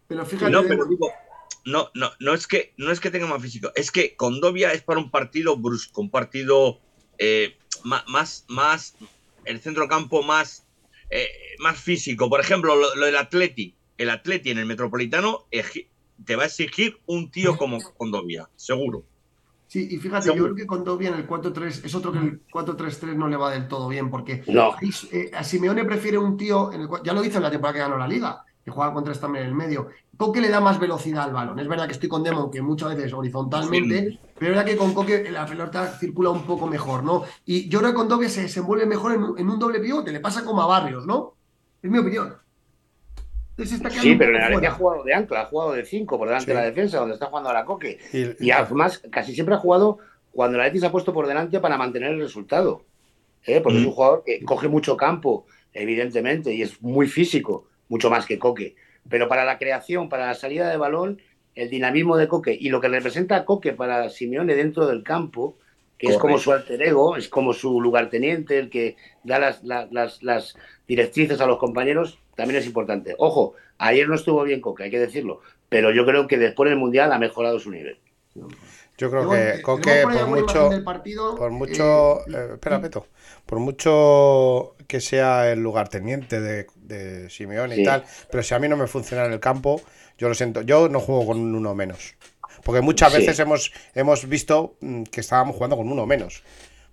Pero 0.07 0.24
fíjate. 0.26 0.52
No, 0.52 0.64
pero 0.64 0.86
digo, 0.86 1.12
no, 1.66 1.90
no, 1.95 2.12
no 2.20 2.34
es 2.34 2.48
que 2.48 2.74
no 2.78 2.91
es 2.91 2.99
que 2.99 3.10
tenga 3.10 3.26
más 3.26 3.41
físico, 3.41 3.72
es 3.76 3.91
que 3.91 4.16
Condovia 4.16 4.72
es 4.72 4.84
para 4.84 4.99
un 4.99 5.10
partido 5.10 5.57
brusco, 5.57 5.99
un 5.99 6.12
partido 6.12 6.80
eh, 7.18 7.57
más, 7.84 8.45
más, 8.48 8.95
el 9.45 9.60
centrocampo 9.60 10.24
más, 10.24 10.66
eh, 11.10 11.28
más 11.60 11.78
físico. 11.78 12.30
Por 12.30 12.40
ejemplo, 12.40 12.76
lo, 12.76 13.06
del 13.06 13.18
Atleti. 13.18 13.76
El 13.97 14.09
Atleti 14.09 14.51
en 14.51 14.57
el 14.57 14.65
Metropolitano 14.65 15.45
te 16.23 16.35
va 16.35 16.43
a 16.43 16.45
exigir 16.47 16.99
un 17.05 17.31
tío 17.31 17.57
como 17.57 17.80
Condovia, 17.97 18.49
seguro. 18.55 19.03
Sí, 19.67 19.88
y 19.91 19.97
fíjate, 19.97 20.27
yo 20.27 20.43
creo 20.43 20.55
que 20.55 20.67
con 20.67 20.84
Dobia 20.84 21.09
en 21.09 21.15
el 21.15 21.27
4-3 21.27 21.85
es 21.85 21.95
otro 21.95 22.11
que 22.11 22.19
el 22.19 22.45
4-3-3 22.47 23.15
no 23.15 23.27
le 23.27 23.35
va 23.35 23.51
del 23.51 23.67
todo 23.67 23.88
bien, 23.88 24.09
porque 24.11 24.43
eh, 25.11 25.31
a 25.34 25.43
Simeone 25.43 25.84
prefiere 25.85 26.17
un 26.17 26.38
tío, 26.38 26.72
en 26.72 26.81
el, 26.81 26.89
ya 27.03 27.13
lo 27.13 27.23
hizo 27.23 27.38
en 27.38 27.43
la 27.43 27.51
temporada 27.51 27.73
que 27.73 27.80
ganó 27.80 27.97
la 27.97 28.07
liga, 28.07 28.45
que 28.63 28.72
juega 28.72 28.93
con 28.93 29.03
tres 29.03 29.19
también 29.19 29.45
en 29.45 29.49
el 29.49 29.55
medio. 29.55 29.89
Coque 30.15 30.39
le 30.39 30.49
da 30.49 30.61
más 30.61 30.80
velocidad 30.80 31.23
al 31.23 31.34
balón. 31.34 31.59
Es 31.59 31.67
verdad 31.67 31.88
que 31.88 31.93
estoy 31.93 32.07
con 32.07 32.23
Demon, 32.23 32.51
que 32.51 32.61
muchas 32.61 32.95
veces 32.95 33.11
horizontalmente, 33.11 34.19
pero 34.38 34.51
es 34.51 34.57
verdad 34.57 34.65
que 34.65 34.77
con 34.77 34.93
Coque 34.93 35.30
la 35.31 35.45
pelota 35.45 35.97
circula 35.99 36.30
un 36.30 36.45
poco 36.45 36.67
mejor, 36.67 37.03
¿no? 37.03 37.23
Y 37.45 37.67
yo 37.67 37.80
creo 37.80 37.91
que 37.91 37.97
con 37.97 38.07
Dobia 38.07 38.30
se 38.30 38.43
desenvuelve 38.43 38.85
mejor 38.85 39.13
en, 39.13 39.23
en 39.38 39.49
un 39.49 39.59
doble 39.59 39.80
pivote, 39.80 40.11
le 40.11 40.19
pasa 40.19 40.45
como 40.45 40.61
a 40.61 40.67
Barrios, 40.67 41.07
¿no? 41.07 41.34
Es 41.81 41.89
mi 41.89 41.97
opinión. 41.97 42.44
Sí, 43.64 44.15
pero 44.15 44.36
en 44.36 44.44
el 44.44 44.65
ha 44.65 44.72
jugado 44.72 45.03
de 45.03 45.14
ancla, 45.14 45.41
ha 45.41 45.45
jugado 45.45 45.73
de 45.73 45.86
5 45.86 46.18
por 46.18 46.27
delante 46.27 46.52
de 46.52 46.56
la 46.56 46.65
defensa, 46.65 46.99
donde 46.99 47.14
está 47.14 47.27
jugando 47.27 47.49
a 47.49 47.53
la 47.53 47.64
coque. 47.64 47.99
Y, 48.40 48.52
además, 48.52 49.02
casi 49.10 49.34
siempre 49.34 49.56
ha 49.56 49.60
jugado 49.60 49.99
cuando 50.32 50.57
la 50.57 50.65
Leti 50.65 50.80
se 50.80 50.88
ha 50.88 50.91
puesto 50.91 51.14
por 51.14 51.27
delante 51.27 51.60
para 51.61 51.77
mantener 51.77 52.11
el 52.11 52.19
resultado. 52.19 52.84
¿eh? 53.45 53.61
Porque 53.61 53.80
es 53.80 53.86
un 53.86 53.91
mm. 53.91 53.95
jugador 53.95 54.23
que 54.26 54.44
coge 54.44 54.68
mucho 54.68 54.98
campo, 54.98 55.45
evidentemente, 55.73 56.53
y 56.53 56.64
es 56.64 56.82
muy 56.82 57.07
físico, 57.07 57.68
mucho 57.88 58.10
más 58.10 58.26
que 58.26 58.38
Coque. 58.38 58.76
Pero 59.10 59.30
para 59.30 59.45
la 59.45 59.57
creación, 59.57 60.10
para 60.10 60.27
la 60.27 60.34
salida 60.34 60.69
de 60.69 60.76
balón, 60.76 61.22
el 61.53 61.69
dinamismo 61.69 62.18
de 62.18 62.27
Coque 62.27 62.57
y 62.60 62.68
lo 62.69 62.82
que 62.82 62.90
representa 62.90 63.38
a 63.38 63.45
Coque 63.45 63.72
para 63.72 64.10
Simeone 64.10 64.56
dentro 64.56 64.86
del 64.88 65.03
campo, 65.03 65.57
que 65.98 66.07
es 66.07 66.18
como 66.18 66.38
su 66.38 66.52
alter 66.52 66.82
ego, 66.82 67.15
es 67.15 67.30
como 67.30 67.53
su 67.53 67.80
lugarteniente, 67.80 68.60
el 68.60 68.69
que 68.69 68.98
da 69.23 69.40
las, 69.40 69.64
las, 69.64 70.22
las 70.22 70.57
directrices 70.88 71.40
a 71.40 71.48
los 71.48 71.57
compañeros, 71.57 72.19
también 72.36 72.60
es 72.60 72.66
importante. 72.66 73.16
Ojo, 73.18 73.56
ayer 73.78 74.07
no 74.07 74.16
estuvo 74.16 74.44
bien 74.44 74.62
Coque, 74.62 74.84
hay 74.84 74.91
que 74.91 74.99
decirlo, 74.99 75.41
pero 75.70 75.91
yo 75.91 76.06
creo 76.06 76.28
que 76.28 76.38
después 76.38 76.70
del 76.70 76.80
Mundial 76.80 77.12
ha 77.12 77.20
mejorado 77.20 77.60
su 77.60 77.72
nivel. 77.72 77.98
Yo 78.98 79.10
creo 79.10 79.30
que 79.30 79.62
Coque, 79.62 80.03
por 80.03 80.28
mucho, 80.28 80.70
por 81.38 81.52
mucho, 81.52 82.20
eh, 82.28 82.34
eh, 82.34 82.49
espera, 82.53 82.82
Peto, 82.82 83.07
por 83.45 83.60
mucho 83.60 84.76
que 84.88 85.02
sea 85.02 85.52
el 85.52 85.60
lugarteniente 85.62 86.40
de, 86.40 86.68
de 86.76 87.30
Simeone 87.30 87.78
y 87.78 87.84
tal, 87.84 88.06
pero 88.32 88.44
si 88.44 88.53
a 88.53 88.60
mí 88.60 88.70
no 88.70 88.78
me 88.78 88.88
funciona 88.88 89.26
en 89.26 89.34
el 89.34 89.40
campo, 89.40 89.82
yo 90.18 90.30
lo 90.30 90.36
siento, 90.36 90.62
yo 90.62 90.88
no 90.88 90.99
juego 90.99 91.26
con 91.26 91.40
un 91.40 91.56
uno 91.56 91.76
menos. 91.76 92.16
Porque 92.64 92.82
muchas 92.82 93.14
veces 93.14 93.38
hemos, 93.40 93.72
hemos 93.94 94.28
visto 94.28 94.76
mm, 94.82 95.03
que 95.03 95.22
estábamos 95.22 95.56
jugando 95.56 95.78
con 95.78 95.91
uno 95.91 96.06
menos. 96.06 96.44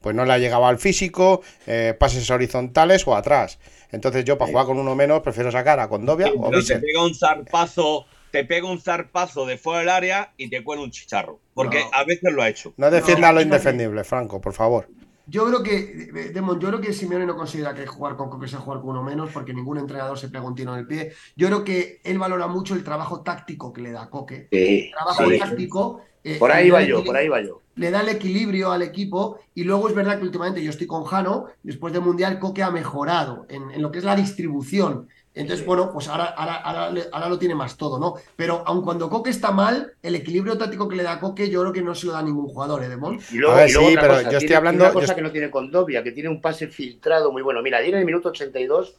Pues 0.03 0.15
no 0.17 0.25
le 0.25 0.33
ha 0.33 0.39
llegado 0.39 0.67
al 0.67 0.79
físico, 0.79 1.43
eh, 1.67 1.97
pases 1.99 2.29
horizontales 2.31 3.07
o 3.07 3.15
atrás. 3.15 3.59
Entonces 3.93 4.25
yo 4.25 4.37
para 4.37 4.51
jugar 4.51 4.67
con 4.67 4.79
uno 4.79 4.97
menos 4.97 5.21
prefiero 5.21 5.53
sacar 5.53 5.79
a 5.79 5.89
Condovia 5.89 6.33
o 6.37 6.51
Te 6.51 6.79
pega 6.79 7.05
un 7.05 7.15
zarpazo, 7.15 8.07
te 8.31 8.45
pega 8.45 8.69
un 8.69 8.81
zarpazo 8.81 9.47
de 9.47 9.59
fuera 9.59 9.81
del 9.81 9.89
área 9.91 10.33
y 10.37 10.51
te 10.51 10.65
cuela 10.65 10.83
un 10.83 10.91
chicharro. 10.91 11.39
Porque 11.55 11.85
a 11.93 12.05
veces 12.05 12.33
lo 12.33 12.43
ha 12.43 12.49
hecho. 12.49 12.73
No 12.79 12.91
defienda 12.91 13.33
lo 13.33 13.41
indefendible, 13.41 14.03
Franco, 14.03 14.41
por 14.41 14.55
favor. 14.55 14.89
Yo 15.27 15.47
creo 15.47 15.63
que, 15.63 16.31
Demon, 16.35 16.59
yo 16.59 16.69
creo 16.69 16.81
que 16.81 16.93
Simeone 16.93 17.27
no 17.27 17.37
considera 17.37 17.75
que 17.75 17.87
jugar 17.87 18.17
con 18.17 18.41
que 18.41 18.49
sea 18.49 18.59
jugar 18.59 18.81
con 18.81 18.91
uno 18.91 19.05
menos, 19.05 19.31
porque 19.33 19.55
ningún 19.55 19.79
entrenador 19.79 20.19
se 20.19 20.29
pega 20.29 20.45
un 20.45 20.55
tiro 20.55 20.73
en 20.73 20.81
el 20.81 20.87
pie. 20.87 21.13
Yo 21.37 21.47
creo 21.47 21.63
que 21.63 22.01
él 22.03 22.19
valora 22.19 22.49
mucho 22.49 22.75
el 22.75 22.83
trabajo 22.83 23.21
táctico 23.21 23.73
que 23.73 23.83
le 23.83 23.93
da 23.93 24.11
Coque. 24.11 24.49
el 24.51 24.91
trabajo 24.91 25.25
táctico. 25.39 26.01
Eh, 26.25 26.39
por 26.39 26.51
ahí 26.51 26.71
va 26.71 26.83
yo, 26.83 27.05
por 27.05 27.17
ahí 27.17 27.29
va 27.29 27.41
yo 27.41 27.62
le 27.75 27.91
da 27.91 28.01
el 28.03 28.09
equilibrio 28.09 28.71
al 28.71 28.83
equipo 28.83 29.39
y 29.55 29.65
luego 29.65 29.89
es 29.89 29.95
verdad 29.95 30.19
que 30.19 30.25
últimamente 30.25 30.63
yo 30.63 30.71
estoy 30.71 30.87
con 30.87 31.05
Jano, 31.05 31.47
después 31.63 31.93
del 31.93 32.03
Mundial 32.03 32.39
Coque 32.39 32.63
ha 32.63 32.71
mejorado 32.71 33.47
en, 33.49 33.81
lo 33.81 33.91
que 33.91 33.99
es 33.99 34.05
la 34.05 34.17
distribución. 34.17 35.09
Entonces, 35.35 35.65
bueno, 35.65 35.91
pues 35.91 36.09
ahora, 36.09 36.27
ahora, 36.27 37.29
lo 37.31 37.39
tiene 37.39 37.55
más 37.55 37.79
todo, 37.79 37.99
¿no? 37.99 38.17
Pero 38.37 38.63
aun 38.67 38.83
cuando 38.83 39.09
Coque 39.09 39.31
está 39.31 39.51
mal, 39.51 39.95
el 40.03 40.15
equilibrio 40.15 40.59
táctico 40.59 40.87
que 40.87 40.97
le 40.97 41.03
da 41.03 41.19
Coque 41.19 41.49
yo 41.49 41.63
creo 41.63 41.73
que 41.73 41.81
no 41.81 41.95
se 41.95 42.07
lo 42.07 42.13
da 42.13 42.23
ningún 42.23 42.49
jugador, 42.49 42.85
¿eh? 42.85 42.89
Y 43.31 43.37
luego, 43.39 43.67
sí, 43.67 43.97
pero 43.99 44.31
yo 44.31 44.37
estoy 44.37 44.55
hablando... 44.55 44.85
Una 44.85 44.93
cosa 44.93 45.15
que 45.15 45.23
no 45.23 45.33
tiene 45.33 45.51
Condovia, 45.51 46.03
que 46.03 46.13
tiene 46.13 46.29
un 46.29 46.43
pase 46.43 46.69
filtrado 46.69 47.33
muy 47.33 47.41
bueno. 47.41 47.63
Mira, 47.63 47.79
ayer 47.79 47.95
en 47.95 48.01
el 48.01 48.07
minuto 48.07 48.29
82, 48.29 48.95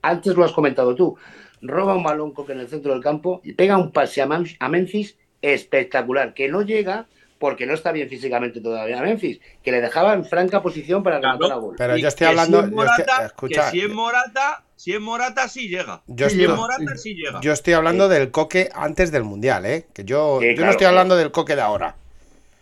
antes 0.00 0.34
lo 0.34 0.44
has 0.44 0.52
comentado 0.52 0.94
tú, 0.94 1.18
roba 1.60 1.94
un 1.94 2.02
balón 2.02 2.32
Coque 2.32 2.52
en 2.52 2.60
el 2.60 2.68
centro 2.68 2.92
del 2.92 3.02
campo 3.02 3.42
y 3.44 3.52
pega 3.52 3.76
un 3.76 3.92
pase 3.92 4.22
a 4.22 4.68
Memphis 4.68 5.18
espectacular, 5.42 6.32
que 6.32 6.48
no 6.48 6.62
llega 6.62 7.06
porque 7.38 7.66
no 7.66 7.74
está 7.74 7.92
bien 7.92 8.08
físicamente 8.08 8.60
todavía 8.60 9.00
Memphis, 9.00 9.40
que 9.62 9.70
le 9.70 9.80
dejaba 9.80 10.14
en 10.14 10.24
franca 10.24 10.62
posición 10.62 11.02
para 11.02 11.20
ganar 11.20 11.40
la 11.40 11.56
gol. 11.56 11.76
Pero 11.78 11.96
yo 11.96 12.08
estoy 12.08 12.26
hablando. 12.26 12.64
Si 12.64 12.70
Morata, 12.70 13.26
escucha, 13.26 13.70
si 13.70 13.80
es 13.80 13.88
Morata, 13.88 14.64
si 14.76 14.92
es 14.92 15.00
Morata, 15.00 15.48
sí 15.48 15.68
llega. 15.68 16.02
Yo 16.06 16.26
estoy, 16.26 16.48
Morata, 16.48 16.96
sí 16.96 17.14
llega. 17.14 17.40
Yo 17.40 17.52
estoy 17.52 17.74
hablando 17.74 18.08
del 18.08 18.30
coque 18.30 18.70
antes 18.74 19.12
del 19.12 19.24
mundial, 19.24 19.66
¿eh? 19.66 19.86
Que 19.92 20.04
yo, 20.04 20.40
yo 20.42 20.64
no 20.64 20.70
estoy 20.70 20.86
hablando 20.86 21.16
del 21.16 21.30
coque 21.30 21.56
de 21.56 21.62
ahora. 21.62 21.96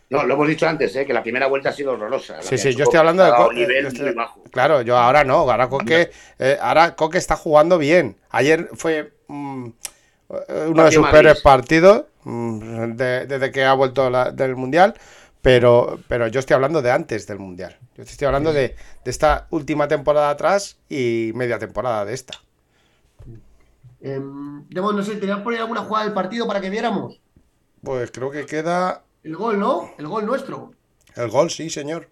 No, 0.09 0.23
lo 0.23 0.35
hemos 0.35 0.47
dicho 0.47 0.69
antes, 0.69 0.95
¿eh? 0.95 1.05
que 1.05 1.13
la 1.13 1.23
primera 1.23 1.49
vuelta 1.49 1.71
ha 1.71 1.73
sido 1.73 1.93
horrorosa. 1.93 2.41
Sí, 2.41 2.57
sí, 2.59 2.75
yo 2.77 2.85
estoy 2.85 3.01
hablando 3.01 3.25
de 3.25 3.33
Coque. 3.33 3.85
Claro, 4.53 4.83
yo 4.83 4.97
ahora 4.97 5.25
no, 5.25 5.51
ahora 5.51 5.69
Coque, 5.69 6.11
eh, 6.39 6.57
ahora 6.61 6.95
Coque 6.95 7.19
está 7.19 7.35
jugando 7.35 7.77
bien. 7.77 8.17
Ayer 8.31 8.69
fue 8.75 9.15
mm, 9.27 9.71
uno 10.29 10.85
de 10.85 10.93
sus 10.93 11.07
peores 11.09 11.41
partidos 11.41 12.05
Mm, 12.29 12.97
desde 12.97 13.53
que 13.53 13.65
ha 13.65 13.73
vuelto 13.75 14.11
del 14.33 14.57
Mundial, 14.57 14.95
pero, 15.43 16.01
pero 16.09 16.27
yo 16.27 16.41
estoy 16.41 16.55
hablando 16.55 16.83
de 16.83 16.91
antes 16.91 17.25
del 17.29 17.39
Mundial. 17.39 17.79
Yo 17.97 18.03
estoy 18.03 18.27
hablando 18.27 18.53
de, 18.53 18.75
esta 19.05 19.47
última 19.51 19.87
temporada 19.87 20.31
atrás 20.31 20.77
y 20.89 21.31
media 21.37 21.61
temporada 21.61 22.05
de 22.05 22.15
esta. 22.15 22.35
Eh, 24.01 24.19
no 24.21 25.03
sé, 25.05 25.17
¿tenías 25.17 25.39
por 25.39 25.53
ahí 25.53 25.61
alguna 25.61 25.83
jugada 25.83 26.07
del 26.07 26.15
partido 26.15 26.49
para 26.49 26.61
que 26.61 26.69
viéramos? 26.69 27.21
Pues 27.81 28.11
creo 28.11 28.33
que 28.33 28.45
queda. 28.45 29.05
El 29.23 29.37
gol, 29.37 29.61
¿no? 29.61 29.93
El 29.99 30.09
gol 30.09 30.27
nuestro. 30.27 30.73
El 31.15 31.31
gol, 31.31 31.51
sí, 31.51 31.71
señor. 31.71 32.09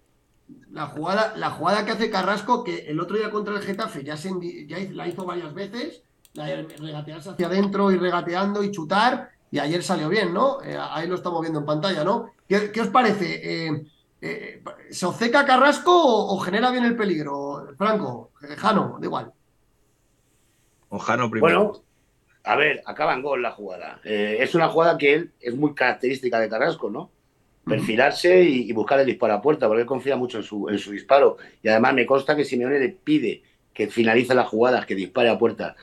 La 0.71 0.87
jugada, 0.87 1.35
la 1.37 1.51
jugada 1.51 1.85
que 1.85 1.91
hace 1.91 2.09
Carrasco, 2.09 2.63
que 2.63 2.87
el 2.87 3.01
otro 3.01 3.17
día 3.17 3.33
contra 3.33 3.55
el 3.55 3.63
Getafe 3.63 4.05
ya, 4.05 4.17
se, 4.17 4.31
ya 4.69 4.79
la 4.93 5.09
hizo 5.09 5.25
varias 5.25 5.53
veces, 5.55 6.03
regatearse 6.35 7.31
hacia 7.31 7.47
adentro 7.47 7.91
y 7.91 7.97
regateando 7.97 8.63
y 8.63 8.71
chutar, 8.71 9.31
y 9.51 9.59
ayer 9.61 9.83
salió 9.83 10.09
bien, 10.09 10.35
¿no? 10.35 10.61
Eh, 10.63 10.77
ahí 10.77 11.07
lo 11.07 11.15
estamos 11.15 11.41
viendo 11.41 11.61
en 11.61 11.67
pantalla, 11.67 12.03
¿no? 12.03 12.33
¿Qué, 12.49 12.81
os 12.81 12.89
parece? 12.89 13.67
Eh, 13.67 13.87
eh, 14.21 14.63
¿Se 14.91 15.07
oceca 15.07 15.47
Carrasco 15.47 15.93
o, 15.95 16.39
genera 16.41 16.71
bien 16.73 16.85
el 16.85 16.97
peligro? 16.97 17.69
Franco, 17.79 18.33
Jano, 18.57 18.97
da 18.99 19.07
igual. 19.07 19.33
O 20.89 20.99
Jano 20.99 21.31
primero. 21.31 21.65
Bueno, 21.65 21.85
a 22.43 22.57
ver, 22.57 22.83
acaba 22.85 23.15
en 23.15 23.23
gol 23.23 23.43
la 23.43 23.53
jugada. 23.53 24.01
es 24.03 24.55
una 24.57 24.69
jugada 24.69 24.99
que 24.99 25.15
él 25.15 25.33
es 25.41 25.55
muy 25.55 25.73
característica 25.73 26.41
de 26.41 26.49
Carrasco, 26.49 26.91
¿no? 26.91 27.11
Perfilarse 27.65 28.43
y, 28.43 28.73
buscar 28.73 28.99
el 28.99 29.07
disparo 29.07 29.35
a 29.35 29.41
puerta, 29.41 29.69
porque 29.69 29.83
él 29.83 29.87
confía 29.87 30.17
mucho 30.17 30.39
en 30.39 30.45
su, 30.45 30.69
en 30.69 30.79
su 30.79 30.91
disparo. 30.91 31.39
Y 31.63 31.69
además 31.69 31.95
me 31.95 32.07
consta 32.07 32.35
que 32.35 32.45
Simeone 32.45 32.81
le 32.81 32.89
pide 32.89 33.43
que 33.73 33.89
finalice 33.89 34.35
las 34.35 34.49
jugadas, 34.49 34.85
que 34.85 34.95
dispare 34.97 35.29
a 35.29 35.39
puerta. 35.39 35.77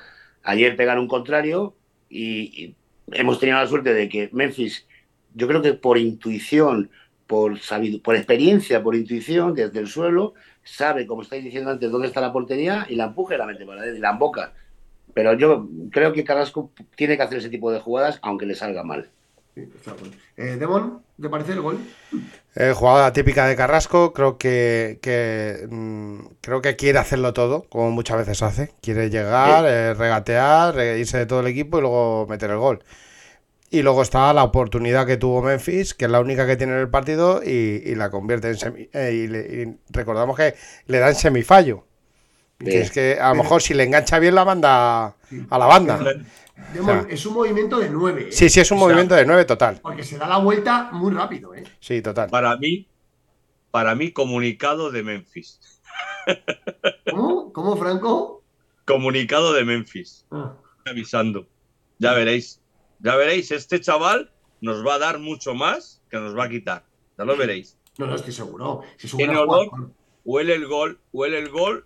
Ayer 0.44 0.76
pegaron 0.76 1.04
un 1.04 1.08
contrario 1.08 1.76
y 2.10 2.76
hemos 3.12 3.40
tenido 3.40 3.58
la 3.58 3.68
suerte 3.68 3.94
de 3.94 4.10
que 4.10 4.30
Memphis, 4.32 4.86
yo 5.34 5.48
creo 5.48 5.62
que 5.62 5.74
por 5.74 5.98
intuición, 5.98 6.90
por, 7.28 7.58
por 8.04 8.16
experiencia, 8.16 8.84
por 8.84 8.96
intuición, 8.96 9.54
desde 9.54 9.80
el 9.80 9.88
suelo, 9.88 10.34
sabe, 10.64 11.08
como 11.08 11.22
estáis 11.22 11.44
diciendo 11.44 11.72
antes, 11.72 11.92
dónde 11.92 12.08
está 12.08 12.22
la 12.22 12.34
portería 12.34 12.86
y 12.90 12.96
la 12.96 13.06
empuja 13.06 13.36
y 13.36 13.38
la 13.38 13.46
mete 13.46 13.66
para 13.66 13.88
y 13.88 14.00
la 14.00 14.12
emboca. 14.12 14.54
Pero 15.14 15.34
yo 15.34 15.68
creo 15.92 16.14
que 16.14 16.24
Carrasco 16.24 16.72
tiene 16.96 17.18
que 17.18 17.24
hacer 17.24 17.40
ese 17.40 17.50
tipo 17.50 17.72
de 17.72 17.80
jugadas, 17.80 18.20
aunque 18.22 18.46
le 18.46 18.56
salga 18.56 18.84
mal. 18.84 19.10
Eh, 19.56 20.56
Demon, 20.58 21.02
¿te 21.22 21.30
parece 21.30 21.54
el 21.54 21.62
gol? 21.62 21.80
Eh, 22.56 22.74
jugada 22.76 23.14
típica 23.14 23.46
de 23.46 23.56
Carrasco, 23.56 24.14
creo 24.14 24.38
que, 24.38 25.68
mm, 25.70 26.20
creo 26.42 26.62
que 26.62 26.76
quiere 26.76 27.00
hacerlo 27.00 27.34
todo, 27.34 27.66
como 27.70 27.92
muchas 27.92 28.18
veces 28.18 28.42
hace. 28.42 28.72
Quiere 28.82 29.10
llegar, 29.10 29.66
eh, 29.68 29.94
regatear, 29.94 30.76
irse 30.98 31.20
de 31.20 31.26
todo 31.26 31.42
el 31.42 31.48
equipo 31.48 31.78
y 31.78 31.82
luego 31.82 32.28
meter 32.28 32.50
el 32.50 32.58
gol. 32.58 32.84
Y 33.70 33.84
luego 33.84 34.02
está 34.02 34.34
la 34.34 34.44
oportunidad 34.44 35.08
que 35.08 35.16
tuvo 35.16 35.42
Memphis, 35.42 35.94
que 35.94 36.06
es 36.06 36.12
la 36.12 36.20
única 36.20 36.46
que 36.46 36.58
tiene 36.58 36.74
en 36.74 36.80
el 36.80 36.90
partido, 36.90 37.42
y, 37.42 37.96
la 37.96 38.10
convierte 38.10 38.50
en 38.50 38.58
semi. 38.58 38.90
y, 38.94 39.78
recordamos 39.90 40.36
que 40.36 40.56
le 40.88 41.00
dan 41.00 41.16
semifallo. 41.16 41.86
Que 42.60 42.82
es 42.82 42.92
que 42.92 43.18
a 43.20 43.30
lo 43.30 43.36
mejor 43.42 43.62
si 43.62 43.74
le 43.74 43.84
engancha 43.84 44.20
bien 44.20 44.36
la 44.36 44.46
manda 44.46 45.16
a 45.50 45.58
la 45.58 45.66
banda 45.66 46.00
es 47.10 47.26
un 47.26 47.34
movimiento 47.34 47.80
de 47.80 47.90
9. 47.90 48.28
¿eh? 48.30 48.32
Sí, 48.32 48.50
sí, 48.50 48.60
es 48.60 48.72
un 48.72 48.80
movimiento 48.80 49.16
de 49.16 49.26
9 49.26 49.46
total. 49.46 49.80
Porque 49.82 50.04
se 50.04 50.18
da 50.18 50.28
la 50.28 50.38
vuelta 50.38 50.90
muy 50.92 51.14
rápido. 51.14 51.54
¿eh? 51.56 51.64
Sí, 51.80 52.02
total. 52.02 52.30
Para 52.30 52.56
mí, 52.58 52.88
para 53.72 53.96
mí, 53.96 54.12
comunicado 54.12 54.92
de 54.92 55.04
Memphis. 55.04 55.60
¿Cómo? 57.10 57.52
¿Cómo, 57.54 57.78
Franco? 57.78 58.44
Comunicado 58.86 59.54
de 59.54 59.64
Memphis. 59.64 60.26
Ah. 60.32 60.56
Avisando. 60.86 61.48
Ya 62.00 62.14
veréis. 62.14 62.62
Ya 63.00 63.16
veréis, 63.16 63.52
este 63.52 63.80
chaval 63.80 64.32
nos 64.62 64.86
va 64.86 64.96
a 64.96 65.00
dar 65.00 65.20
mucho 65.20 65.56
más 65.56 66.02
que 66.10 66.18
nos 66.18 66.38
va 66.38 66.46
a 66.46 66.50
quitar. 66.50 66.86
Ya 67.18 67.26
lo 67.26 67.36
veréis. 67.36 67.78
No, 67.98 68.08
no, 68.08 68.16
estoy 68.16 68.34
seguro. 68.34 68.82
Si 68.98 69.08
es 69.08 69.14
un 69.14 69.22
huele 70.24 70.56
el 70.56 70.68
gol, 70.68 71.00
huele 71.12 71.40
el 71.40 71.50
gol 71.50 71.84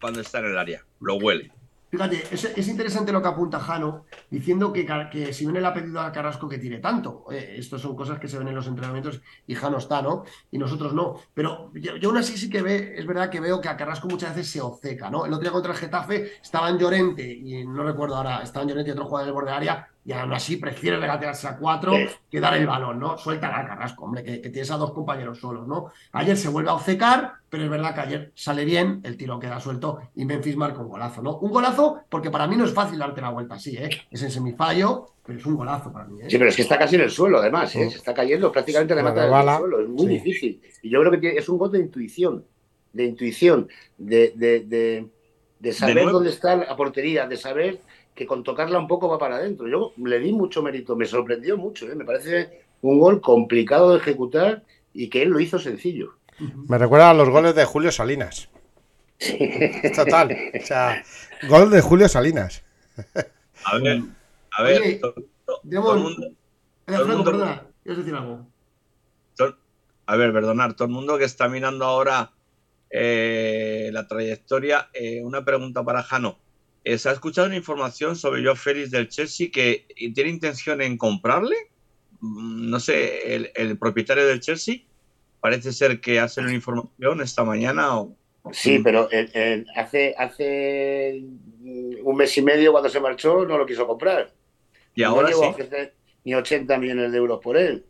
cuando 0.00 0.20
está 0.20 0.40
en 0.40 0.46
el 0.46 0.58
área. 0.58 0.84
Lo 1.00 1.14
huele. 1.16 1.52
Fíjate, 1.96 2.28
es, 2.30 2.68
interesante 2.68 3.10
lo 3.10 3.22
que 3.22 3.28
apunta 3.28 3.58
Jano, 3.58 4.04
diciendo 4.30 4.70
que, 4.70 5.32
si 5.32 5.46
le 5.46 5.66
ha 5.66 5.72
pedido 5.72 6.00
a 6.00 6.12
Carrasco 6.12 6.46
que 6.46 6.58
tire 6.58 6.78
tanto. 6.78 7.24
Estas 7.30 7.80
son 7.80 7.96
cosas 7.96 8.18
que 8.18 8.28
se 8.28 8.38
ven 8.38 8.48
en 8.48 8.54
los 8.54 8.66
entrenamientos 8.66 9.22
y 9.46 9.54
Jano 9.54 9.78
está, 9.78 10.02
¿no? 10.02 10.24
Y 10.50 10.58
nosotros 10.58 10.92
no. 10.92 11.18
Pero 11.32 11.72
yo, 11.72 11.92
aún 12.08 12.18
así 12.18 12.36
sí 12.36 12.50
que 12.50 12.60
ve, 12.60 12.94
es 12.98 13.06
verdad 13.06 13.30
que 13.30 13.40
veo 13.40 13.62
que 13.62 13.70
a 13.70 13.78
Carrasco 13.78 14.08
muchas 14.08 14.36
veces 14.36 14.52
se 14.52 14.60
oceca, 14.60 15.08
¿no? 15.08 15.24
El 15.24 15.32
otro 15.32 15.42
día 15.42 15.52
contra 15.52 15.72
el 15.72 15.78
Getafe 15.78 16.34
estaba 16.42 16.68
en 16.68 16.78
Llorente, 16.78 17.32
y 17.32 17.66
no 17.66 17.82
recuerdo 17.82 18.16
ahora, 18.16 18.42
estaba 18.42 18.64
en 18.64 18.68
Llorente 18.68 18.90
y 18.90 18.92
otro 18.92 19.06
jugador 19.06 19.26
del 19.26 19.34
borde 19.34 19.50
de 19.52 19.56
área, 19.56 19.88
y 20.06 20.12
aún 20.12 20.32
así 20.32 20.56
prefiere 20.56 20.98
regatearse 20.98 21.48
a 21.48 21.56
cuatro 21.56 21.92
que 22.30 22.38
dar 22.38 22.56
el 22.56 22.64
balón, 22.64 23.00
¿no? 23.00 23.18
Suelta 23.18 23.48
a 23.48 23.66
Carrasco, 23.66 24.04
hombre, 24.04 24.22
que, 24.22 24.38
tienes 24.38 24.70
a 24.70 24.76
dos 24.76 24.92
compañeros 24.92 25.40
solos, 25.40 25.66
¿no? 25.66 25.90
Ayer 26.12 26.36
se 26.36 26.48
vuelve 26.48 26.70
a 26.70 26.74
obcecar, 26.74 27.32
pero 27.50 27.64
es 27.64 27.70
verdad 27.70 27.92
que 27.92 28.00
ayer 28.02 28.32
sale 28.36 28.64
bien, 28.64 29.00
el 29.02 29.16
tiro 29.16 29.40
queda 29.40 29.58
suelto 29.58 29.98
y 30.14 30.24
Memphis 30.24 30.56
marca 30.56 30.78
un 30.78 30.88
golazo, 30.88 31.22
¿no? 31.22 31.38
Un 31.38 31.50
golazo 31.50 32.02
porque 32.08 32.30
para 32.30 32.46
mí 32.46 32.56
no 32.56 32.66
es 32.66 32.72
fácil 32.72 33.00
darte 33.00 33.20
la 33.20 33.30
vuelta 33.30 33.56
así, 33.56 33.76
¿eh? 33.76 33.90
Es 34.08 34.22
en 34.22 34.30
semifallo, 34.30 35.08
pero 35.26 35.40
es 35.40 35.44
un 35.44 35.56
golazo 35.56 35.92
para 35.92 36.04
mí. 36.04 36.20
¿eh? 36.20 36.26
Sí, 36.30 36.38
pero 36.38 36.50
es 36.50 36.56
que 36.56 36.62
está 36.62 36.78
casi 36.78 36.94
en 36.94 37.00
el 37.00 37.10
suelo, 37.10 37.38
además, 37.38 37.74
¿eh? 37.74 37.90
Se 37.90 37.96
está 37.96 38.14
cayendo 38.14 38.52
prácticamente 38.52 38.94
de 38.94 39.02
mata 39.02 39.26
en 39.26 39.34
el 39.34 39.56
suelo, 39.58 39.80
es 39.80 39.88
muy 39.88 40.06
difícil. 40.06 40.62
Y 40.82 40.88
yo 40.88 41.00
creo 41.00 41.20
que 41.20 41.36
es 41.36 41.48
un 41.48 41.58
gol 41.58 41.72
de 41.72 41.80
intuición, 41.80 42.44
de 42.92 43.04
intuición, 43.06 43.68
de, 43.98 44.32
de, 44.36 45.08
de 45.58 45.72
saber 45.72 46.12
dónde 46.12 46.30
está 46.30 46.54
la 46.54 46.76
portería, 46.76 47.26
de 47.26 47.36
saber 47.36 47.80
que 48.16 48.26
con 48.26 48.42
tocarla 48.42 48.78
un 48.78 48.88
poco 48.88 49.08
va 49.08 49.18
para 49.18 49.36
adentro. 49.36 49.68
Yo 49.68 49.92
le 50.02 50.18
di 50.18 50.32
mucho 50.32 50.62
mérito, 50.62 50.96
me 50.96 51.04
sorprendió 51.04 51.56
mucho, 51.56 51.86
¿eh? 51.86 51.94
me 51.94 52.04
parece 52.04 52.62
un 52.80 52.98
gol 52.98 53.20
complicado 53.20 53.92
de 53.92 53.98
ejecutar 53.98 54.64
y 54.92 55.08
que 55.08 55.22
él 55.22 55.28
lo 55.28 55.38
hizo 55.38 55.58
sencillo. 55.58 56.14
Me 56.68 56.78
recuerda 56.78 57.10
a 57.10 57.14
los 57.14 57.28
goles 57.28 57.54
de 57.54 57.64
Julio 57.64 57.92
Salinas. 57.92 58.48
Total. 59.94 60.36
O 60.60 60.66
sea, 60.66 61.04
gol 61.48 61.70
de 61.70 61.80
Julio 61.80 62.08
Salinas. 62.08 62.62
A 63.64 63.78
ver, 63.78 64.02
a 64.52 64.62
ver. 64.62 65.00
a 70.06 70.16
ver, 70.16 70.32
perdonar, 70.32 70.74
todo 70.74 70.88
el 70.88 70.94
mundo 70.94 71.18
que 71.18 71.24
está 71.24 71.48
mirando 71.48 71.84
ahora 71.84 72.32
eh, 72.90 73.90
la 73.92 74.06
trayectoria, 74.06 74.88
eh, 74.92 75.20
una 75.22 75.44
pregunta 75.44 75.82
para 75.82 76.02
Jano. 76.02 76.38
Eh, 76.86 76.98
¿Se 76.98 77.08
ha 77.08 77.12
escuchado 77.12 77.48
una 77.48 77.56
información 77.56 78.14
sobre 78.14 78.44
Joe 78.44 78.54
Félix 78.54 78.92
del 78.92 79.08
Chelsea 79.08 79.48
que 79.52 79.86
tiene 80.14 80.30
intención 80.30 80.80
en 80.80 80.96
comprarle? 80.96 81.56
Mm, 82.20 82.70
no 82.70 82.78
sé, 82.78 83.34
el, 83.56 83.76
propietario 83.76 84.24
del 84.24 84.38
Chelsea 84.38 84.82
parece 85.40 85.72
ser 85.72 86.00
que 86.00 86.20
hace 86.20 86.40
una 86.42 86.54
información 86.54 87.20
esta 87.20 87.42
mañana. 87.42 87.98
O... 87.98 88.16
Sí, 88.52 88.78
pero 88.84 89.08
hace, 89.74 90.14
hace 90.16 91.24
un 92.04 92.16
mes 92.16 92.38
y 92.38 92.42
medio 92.42 92.70
cuando 92.70 92.88
se 92.88 93.00
marchó 93.00 93.44
no 93.44 93.58
lo 93.58 93.66
quiso 93.66 93.84
comprar. 93.84 94.32
Y 94.94 95.02
ahora 95.02 95.30
sí. 95.32 95.90
Ni 96.22 96.36
80 96.36 96.78
millones 96.78 97.10
de 97.10 97.18
euros 97.18 97.40
por 97.42 97.56
él. 97.56 97.84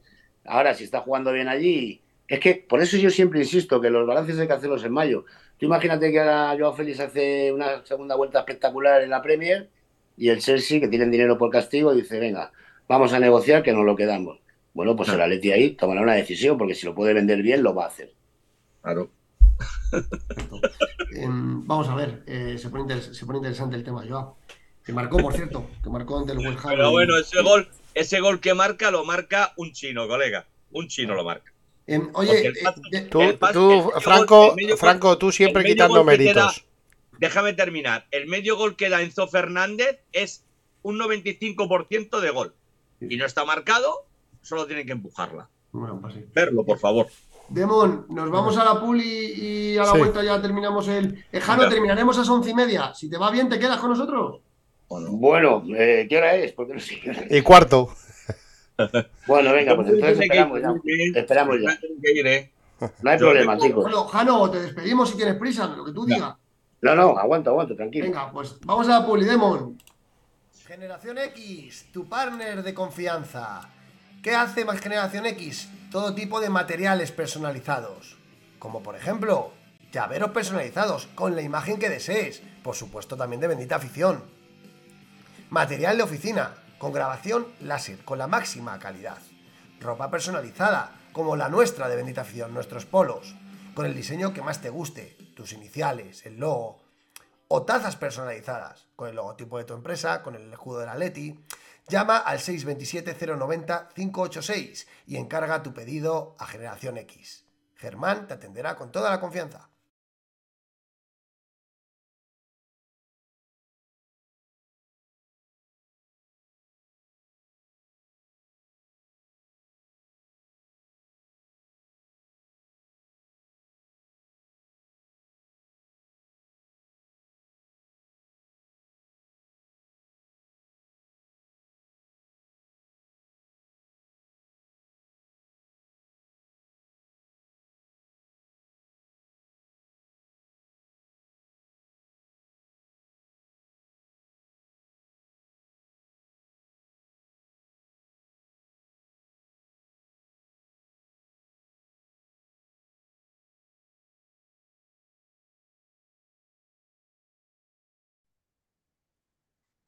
Ahora, 0.46 0.72
si 0.72 0.84
está 0.84 1.00
jugando 1.00 1.32
bien 1.32 1.48
allí. 1.48 2.00
Es 2.28 2.40
que 2.40 2.54
por 2.54 2.80
eso 2.80 2.96
yo 2.96 3.10
siempre 3.10 3.40
insisto 3.40 3.80
que 3.80 3.90
los 3.90 4.06
balances 4.06 4.38
hay 4.38 4.46
que 4.46 4.52
hacerlos 4.52 4.84
en 4.84 4.92
mayo. 4.92 5.24
Tú 5.58 5.66
imagínate 5.66 6.10
que 6.10 6.20
ahora 6.20 6.56
Joao 6.58 6.74
Félix 6.74 7.00
hace 7.00 7.52
una 7.52 7.84
segunda 7.86 8.16
vuelta 8.16 8.40
espectacular 8.40 9.02
en 9.02 9.10
la 9.10 9.22
Premier 9.22 9.70
y 10.16 10.28
el 10.28 10.40
Chelsea, 10.40 10.80
que 10.80 10.88
tienen 10.88 11.10
dinero 11.10 11.38
por 11.38 11.50
castigo, 11.50 11.94
dice, 11.94 12.18
venga, 12.18 12.52
vamos 12.88 13.12
a 13.12 13.20
negociar 13.20 13.62
que 13.62 13.72
nos 13.72 13.84
lo 13.84 13.94
quedamos. 13.96 14.40
Bueno, 14.74 14.96
pues 14.96 15.08
el 15.08 15.20
Atleti 15.20 15.52
ahí 15.52 15.70
tomará 15.70 16.02
una 16.02 16.14
decisión, 16.14 16.58
porque 16.58 16.74
si 16.74 16.84
lo 16.84 16.94
puede 16.94 17.14
vender 17.14 17.42
bien, 17.42 17.62
lo 17.62 17.74
va 17.74 17.84
a 17.84 17.88
hacer. 17.88 18.12
Claro. 18.82 19.10
vamos 21.66 21.88
a 21.88 21.94
ver, 21.94 22.22
eh, 22.26 22.58
se, 22.58 22.68
pone 22.68 22.82
interesante 23.38 23.76
el 23.76 23.84
tema, 23.84 24.04
Joao. 24.06 24.36
Que 24.84 24.92
marcó, 24.92 25.18
por 25.18 25.32
cierto, 25.32 25.66
que 25.82 25.90
marcó 25.90 26.18
ante 26.18 26.32
el 26.32 26.38
West 26.38 26.60
Pero 26.68 26.90
bueno, 26.90 27.16
ese 27.16 27.42
gol, 27.42 27.68
ese 27.94 28.20
gol 28.20 28.40
que 28.40 28.54
marca 28.54 28.90
lo 28.90 29.04
marca 29.04 29.52
un 29.56 29.72
chino, 29.72 30.06
colega. 30.06 30.46
Un 30.70 30.88
chino 30.88 31.14
lo 31.14 31.24
marca 31.24 31.55
oye, 32.14 32.48
eh, 32.48 33.08
tú, 33.10 33.90
Franco, 34.00 34.54
Franco, 34.76 35.18
tú 35.18 35.32
siempre 35.32 35.64
quitando 35.64 36.04
méritos. 36.04 36.64
déjame 37.18 37.52
terminar. 37.52 38.06
El 38.10 38.26
medio 38.26 38.56
gol 38.56 38.76
que 38.76 38.88
da 38.88 39.02
Enzo 39.02 39.28
Fernández 39.28 40.00
es 40.12 40.44
un 40.82 40.98
95% 40.98 42.20
de 42.20 42.30
gol. 42.30 42.54
Y 43.00 43.16
no 43.16 43.26
está 43.26 43.44
marcado, 43.44 44.06
solo 44.42 44.66
tienen 44.66 44.86
que 44.86 44.92
empujarla. 44.92 45.48
Pues 45.70 46.32
Verlo, 46.32 46.64
por 46.64 46.78
favor. 46.78 47.06
Demon, 47.48 48.06
nos 48.08 48.30
vamos 48.30 48.56
a 48.56 48.64
la 48.64 48.80
pool 48.80 49.00
y, 49.00 49.76
a 49.76 49.84
la 49.84 49.92
vuelta 49.92 50.22
ya 50.22 50.40
terminamos 50.40 50.88
el. 50.88 51.24
Ejano, 51.30 51.68
terminaremos 51.68 52.16
a 52.16 52.20
las 52.20 52.28
once 52.28 52.50
y 52.50 52.54
media. 52.54 52.92
Si 52.94 53.08
te 53.08 53.18
va 53.18 53.30
bien, 53.30 53.48
¿te 53.48 53.58
quedas 53.58 53.78
con 53.78 53.90
nosotros? 53.90 54.40
Bueno, 54.88 55.64
eh, 55.76 56.06
¿qué 56.08 56.18
hora 56.18 56.34
es? 56.34 56.52
Porque 56.52 56.74
no 56.74 56.80
sé 56.80 57.00
Y 57.30 57.42
cuarto. 57.42 57.90
Bueno, 59.26 59.52
venga, 59.52 59.74
pues 59.74 59.88
entonces 59.88 60.20
esperamos 60.20 60.60
ya. 60.60 60.74
Esperamos 61.14 61.56
ya. 61.60 61.78
No 63.02 63.10
hay 63.10 63.18
problema, 63.18 63.56
chicos. 63.58 63.84
Bueno, 63.84 64.04
Jano, 64.04 64.50
te 64.50 64.60
despedimos 64.60 65.10
si 65.10 65.16
tienes 65.16 65.36
prisa, 65.36 65.66
lo 65.68 65.84
que 65.84 65.92
tú 65.92 66.04
digas. 66.04 66.34
No, 66.82 66.94
no, 66.94 67.18
aguanta, 67.18 67.50
aguanta, 67.50 67.74
tranquilo. 67.74 68.04
Venga, 68.04 68.30
pues 68.30 68.58
vamos 68.60 68.86
a 68.88 69.00
la 69.00 69.06
Polidemon. 69.06 69.78
Generación 70.66 71.16
X, 71.18 71.86
tu 71.92 72.08
partner 72.08 72.62
de 72.62 72.74
confianza. 72.74 73.70
¿Qué 74.22 74.34
hace 74.34 74.64
más 74.64 74.80
Generación 74.80 75.24
X? 75.26 75.68
Todo 75.90 76.14
tipo 76.14 76.40
de 76.40 76.50
materiales 76.50 77.12
personalizados. 77.12 78.16
Como 78.58 78.82
por 78.82 78.96
ejemplo, 78.96 79.52
llaveros 79.92 80.32
personalizados 80.32 81.06
con 81.14 81.34
la 81.34 81.42
imagen 81.42 81.78
que 81.78 81.88
desees. 81.88 82.42
Por 82.62 82.74
supuesto 82.74 83.16
también 83.16 83.40
de 83.40 83.48
bendita 83.48 83.76
afición. 83.76 84.22
Material 85.48 85.96
de 85.96 86.02
oficina, 86.02 86.54
con 86.78 86.92
grabación 86.92 87.46
láser, 87.60 88.04
con 88.04 88.18
la 88.18 88.26
máxima 88.26 88.78
calidad. 88.78 89.18
Ropa 89.80 90.10
personalizada, 90.10 90.92
como 91.12 91.36
la 91.36 91.48
nuestra 91.48 91.88
de 91.88 91.96
Bendita 91.96 92.20
Afición, 92.22 92.52
nuestros 92.52 92.86
polos, 92.86 93.34
con 93.74 93.86
el 93.86 93.94
diseño 93.94 94.32
que 94.32 94.42
más 94.42 94.60
te 94.60 94.70
guste, 94.70 95.16
tus 95.34 95.52
iniciales, 95.52 96.26
el 96.26 96.38
logo, 96.38 96.80
o 97.48 97.62
tazas 97.62 97.96
personalizadas, 97.96 98.88
con 98.96 99.08
el 99.08 99.16
logotipo 99.16 99.58
de 99.58 99.64
tu 99.64 99.74
empresa, 99.74 100.22
con 100.22 100.34
el 100.34 100.52
escudo 100.52 100.80
de 100.80 100.86
la 100.86 100.96
Leti. 100.96 101.38
Llama 101.88 102.16
al 102.16 102.38
627-090-586 102.38 104.86
y 105.06 105.16
encarga 105.16 105.62
tu 105.62 105.72
pedido 105.72 106.34
a 106.38 106.46
Generación 106.46 106.96
X. 106.98 107.44
Germán 107.76 108.26
te 108.26 108.34
atenderá 108.34 108.74
con 108.74 108.90
toda 108.90 109.10
la 109.10 109.20
confianza. 109.20 109.68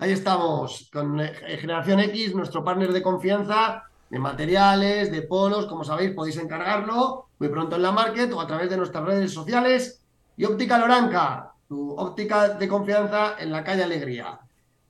Ahí 0.01 0.13
estamos, 0.13 0.89
con 0.93 1.21
eh, 1.21 1.35
Generación 1.59 1.99
X, 1.99 2.33
nuestro 2.33 2.63
partner 2.63 2.93
de 2.93 3.03
confianza 3.03 3.83
de 4.09 4.19
materiales, 4.21 5.11
de 5.11 5.23
polos, 5.23 5.67
como 5.67 5.83
sabéis, 5.83 6.13
podéis 6.13 6.37
encargarlo 6.37 7.27
muy 7.41 7.49
pronto 7.49 7.75
en 7.75 7.83
la 7.83 7.91
market 7.91 8.33
o 8.33 8.41
a 8.41 8.47
través 8.47 8.71
de 8.71 8.77
nuestras 8.77 9.05
redes 9.05 9.33
sociales. 9.33 10.05
Y 10.37 10.45
Óptica 10.45 10.79
Loranca, 10.79 11.53
tu 11.67 11.91
óptica 11.99 12.51
de 12.51 12.69
confianza 12.69 13.35
en 13.41 13.51
la 13.51 13.65
calle 13.65 13.83
Alegría. 13.83 14.39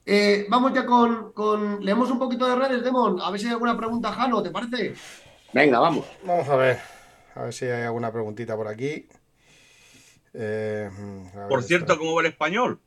Eh, 0.04 0.46
vamos 0.50 0.74
ya 0.74 0.84
con, 0.84 1.32
con, 1.32 1.82
Leemos 1.82 2.10
un 2.10 2.18
poquito 2.18 2.46
de 2.46 2.56
redes, 2.56 2.84
Demon. 2.84 3.18
A 3.22 3.30
ver 3.30 3.40
si 3.40 3.46
hay 3.46 3.52
alguna 3.52 3.78
pregunta, 3.78 4.12
Jano, 4.12 4.42
¿te 4.42 4.50
parece? 4.50 4.92
Venga, 5.54 5.78
vamos. 5.78 6.04
Vamos 6.22 6.46
a 6.50 6.56
ver. 6.56 6.78
A 7.34 7.44
ver 7.44 7.54
si 7.54 7.64
hay 7.64 7.84
alguna 7.84 8.12
preguntita 8.12 8.54
por 8.56 8.68
aquí. 8.68 9.08
Eh, 10.34 10.90
por 11.48 11.62
cierto, 11.62 11.96
¿cómo 11.96 12.14
va 12.14 12.20
el 12.20 12.26
español? 12.26 12.78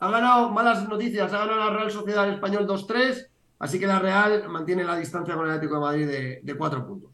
Ha 0.00 0.10
ganado, 0.10 0.50
malas 0.50 0.88
noticias, 0.88 1.32
ha 1.32 1.38
ganado 1.38 1.58
la 1.58 1.70
Real 1.70 1.90
Sociedad 1.90 2.24
del 2.24 2.34
Español 2.34 2.66
2-3, 2.66 3.26
así 3.58 3.80
que 3.80 3.86
la 3.86 3.98
Real 3.98 4.48
mantiene 4.48 4.84
la 4.84 4.96
distancia 4.96 5.34
con 5.34 5.46
el 5.46 5.52
Atlético 5.52 5.74
de 5.74 5.80
Madrid 5.80 6.06
de, 6.06 6.40
de 6.42 6.56
4 6.56 6.86
puntos. 6.86 7.10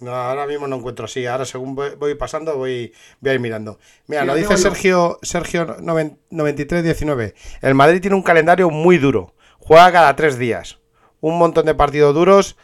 No, 0.00 0.14
ahora 0.14 0.46
mismo 0.46 0.66
no 0.66 0.76
encuentro 0.76 1.06
así. 1.06 1.24
Ahora, 1.26 1.44
según 1.46 1.74
voy, 1.74 2.14
pasando, 2.16 2.56
voy, 2.56 2.92
voy 3.20 3.30
a 3.30 3.34
ir 3.34 3.40
mirando. 3.40 3.78
Mira, 4.06 4.24
lo 4.24 4.34
dice 4.34 4.56
Sergio, 4.58 5.18
Sergio 5.22 5.76
9319. 5.80 7.34
El 7.62 7.74
Madrid 7.74 8.00
tiene 8.00 8.16
un 8.16 8.22
calendario 8.22 8.68
muy 8.68 8.98
duro. 8.98 9.34
Juega 9.58 9.90
cada 9.92 10.16
tres 10.16 10.38
días. 10.38 10.78
Un 11.20 11.38
montón 11.38 11.64
de 11.64 11.74
partidos 11.74 12.14
duros. 12.14 12.56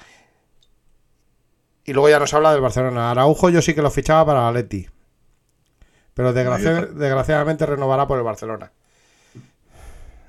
Y 1.85 1.95
luego 1.95 2.11
ya 2.11 2.19
nos 2.19 2.35
habla 2.35 2.53
del 2.53 2.61
Barcelona. 2.61 3.11
Araujo 3.11 3.49
yo 3.49 3.62
sí 3.62 3.74
que 3.74 3.83
lo 3.83 3.91
fichaba 3.91 4.27
para 4.27 4.43
la 4.43 4.53
Leti. 4.53 4.89
Pero 6.14 6.32
desgraciadamente 6.32 7.66
renovará 7.66 8.06
por 8.06 8.18
el 8.18 8.24
Barcelona. 8.24 8.70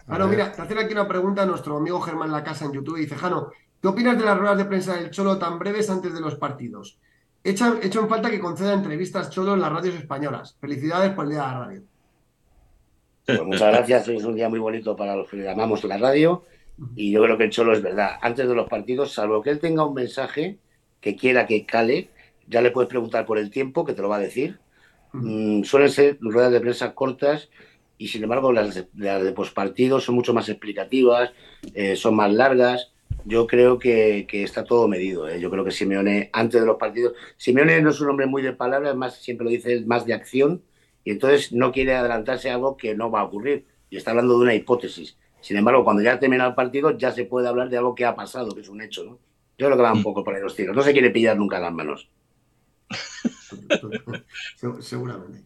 Jano, 0.08 0.28
mira, 0.28 0.52
te 0.52 0.62
hacen 0.62 0.78
aquí 0.78 0.94
una 0.94 1.08
pregunta 1.08 1.44
a 1.44 1.46
nuestro 1.46 1.78
amigo 1.78 2.02
Germán 2.02 2.32
La 2.32 2.44
Casa 2.44 2.66
en 2.66 2.74
YouTube. 2.74 2.98
Dice, 2.98 3.16
Jano, 3.16 3.52
¿qué 3.82 3.88
opinas 3.88 4.18
de 4.18 4.26
las 4.26 4.38
ruedas 4.38 4.58
de 4.58 4.66
prensa 4.66 4.96
del 4.96 5.12
Cholo 5.12 5.38
tan 5.38 5.60
breves 5.60 5.90
antes 5.90 6.14
de 6.14 6.20
los 6.20 6.36
partidos? 6.36 7.00
He 7.44 7.52
hecho, 7.52 7.80
en 7.82 8.10
falta 8.10 8.30
que 8.30 8.40
conceda 8.40 8.74
entrevistas 8.74 9.30
Cholo 9.30 9.54
en 9.54 9.62
las 9.62 9.72
radios 9.72 9.96
españolas. 9.96 10.56
Felicidades 10.60 11.12
por 11.12 11.26
el 11.26 11.32
día 11.32 11.42
de 11.42 11.48
la 11.48 11.60
radio. 11.60 11.82
Pues 13.26 13.44
muchas 13.44 13.74
gracias, 13.74 14.08
es 14.10 14.24
un 14.24 14.36
día 14.36 14.50
muy 14.50 14.60
bonito 14.60 14.96
para 14.96 15.16
los 15.16 15.30
que 15.30 15.38
llamamos 15.38 15.84
la 15.86 15.98
radio 15.98 16.44
y 16.96 17.12
yo 17.12 17.24
creo 17.24 17.38
que 17.38 17.46
el 17.46 17.50
Cholo 17.50 17.74
es 17.74 17.82
verdad. 17.82 18.18
Antes 18.22 18.48
de 18.48 18.56
los 18.56 18.68
partidos, 18.68 19.14
salvo 19.14 19.42
que 19.42 19.50
él 19.50 19.60
tenga 19.60 19.86
un 19.86 19.94
mensaje 19.94 20.58
que 21.00 21.16
quiera 21.16 21.46
que 21.46 21.66
cale, 21.66 22.10
ya 22.48 22.62
le 22.62 22.72
puedes 22.72 22.90
preguntar 22.90 23.26
por 23.26 23.38
el 23.38 23.50
tiempo, 23.50 23.86
que 23.86 23.94
te 23.94 24.02
lo 24.02 24.10
va 24.10 24.18
a 24.18 24.20
decir. 24.20 24.60
Mm, 25.14 25.64
suelen 25.64 25.90
ser 25.90 26.18
ruedas 26.22 26.52
de 26.52 26.60
prensa 26.60 26.96
cortas 26.96 27.50
y 28.00 28.08
sin 28.08 28.24
embargo 28.24 28.52
las 28.52 28.74
de, 28.74 28.88
las 28.96 29.24
de 29.24 29.32
pospartido 29.32 30.00
son 30.00 30.16
mucho 30.16 30.34
más 30.34 30.50
explicativas, 30.50 31.32
eh, 31.74 31.96
son 31.96 32.16
más 32.16 32.34
largas. 32.34 32.92
Yo 33.26 33.48
creo 33.48 33.80
que, 33.80 34.28
está 34.32 34.64
todo 34.64 34.88
medido. 34.88 35.30
¿eh? 35.30 35.40
Yo 35.40 35.50
creo 35.50 35.64
que 35.64 35.72
Simeone, 35.72 36.30
antes 36.34 36.60
de 36.60 36.68
los 36.68 36.78
partidos, 36.78 37.14
Simeone 37.38 37.82
no 37.82 37.92
es 37.92 38.02
un 38.02 38.10
hombre 38.10 38.26
muy 38.26 38.42
de 38.42 38.54
palabras, 38.54 38.96
más 38.96 39.16
siempre 39.22 39.46
lo 39.46 39.52
dice, 39.52 39.76
es 39.76 39.86
más 39.86 40.06
de 40.06 40.14
acción 40.14 40.64
y 41.04 41.12
entonces 41.12 41.52
no 41.54 41.72
quiere 41.72 41.96
adelantarse 41.96 42.50
a 42.50 42.56
algo 42.56 42.76
que 42.76 42.96
no 42.96 43.12
va 43.12 43.22
a 43.22 43.26
ocurrir. 43.26 43.66
Y 43.90 43.98
está 43.98 44.12
hablando 44.12 44.38
de 44.38 44.44
una 44.44 44.56
hipótesis. 44.56 45.18
Sin 45.42 45.58
embargo, 45.58 45.84
cuando 45.84 46.02
ya 46.02 46.20
termina 46.20 46.48
el 46.48 46.56
partido, 46.56 46.98
ya 46.98 47.12
se 47.12 47.26
puede 47.26 47.48
hablar 47.48 47.70
de 47.70 47.78
algo 47.78 47.94
que 47.94 48.06
ha 48.06 48.16
pasado, 48.16 48.56
que 48.56 48.62
es 48.62 48.70
un 48.70 48.82
hecho. 48.82 49.04
¿no? 49.04 49.20
Yo 49.58 49.68
creo 49.68 49.78
que 49.78 49.84
va 49.84 49.94
un 49.94 50.00
mm. 50.00 50.04
poco 50.04 50.24
por 50.24 50.34
ahí 50.34 50.42
los 50.42 50.56
tiros. 50.56 50.76
No 50.76 50.82
se 50.82 50.94
quiere 50.94 51.12
pillar 51.12 51.38
nunca 51.38 51.60
las 51.60 51.74
manos. 51.74 52.10
seguramente, 54.82 55.44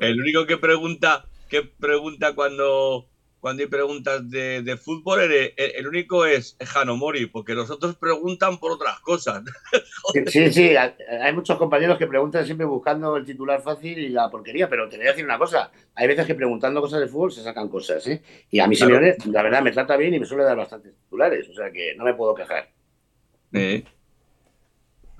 El 0.00 0.20
único 0.20 0.46
que 0.46 0.56
pregunta, 0.56 1.26
que 1.48 1.62
pregunta 1.62 2.34
cuando, 2.34 3.08
cuando 3.40 3.62
hay 3.62 3.68
preguntas 3.68 4.28
de, 4.28 4.78
fútbol, 4.82 5.20
el, 5.22 5.86
único 5.86 6.26
es 6.26 6.56
Jano 6.60 6.96
Mori, 6.96 7.26
porque 7.26 7.54
los 7.54 7.70
otros 7.70 7.96
preguntan 7.96 8.58
por 8.58 8.72
otras 8.72 9.00
cosas. 9.00 9.42
sí, 10.26 10.52
sí, 10.52 10.70
hay 10.76 11.32
muchos 11.32 11.58
compañeros 11.58 11.98
que 11.98 12.06
preguntan 12.06 12.44
siempre 12.44 12.66
buscando 12.66 13.16
el 13.16 13.24
titular 13.24 13.62
fácil 13.62 13.98
y 13.98 14.08
la 14.08 14.30
porquería, 14.30 14.68
pero 14.68 14.88
te 14.88 14.96
voy 14.96 15.06
a 15.06 15.10
decir 15.10 15.24
una 15.24 15.38
cosa, 15.38 15.70
hay 15.94 16.08
veces 16.08 16.26
que 16.26 16.34
preguntando 16.34 16.80
cosas 16.80 17.00
de 17.00 17.08
fútbol 17.08 17.32
se 17.32 17.42
sacan 17.42 17.68
cosas, 17.68 18.06
¿eh? 18.06 18.22
Y 18.50 18.60
a 18.60 18.66
mí 18.66 18.76
Simeone, 18.76 19.16
la 19.26 19.42
verdad, 19.42 19.62
me 19.62 19.72
trata 19.72 19.96
bien 19.96 20.14
y 20.14 20.20
me 20.20 20.26
suele 20.26 20.44
dar 20.44 20.56
bastantes 20.56 20.94
titulares, 20.94 21.48
o 21.48 21.54
sea 21.54 21.70
que 21.70 21.94
no 21.96 22.04
me 22.04 22.14
puedo 22.14 22.34
quejar. 22.34 22.68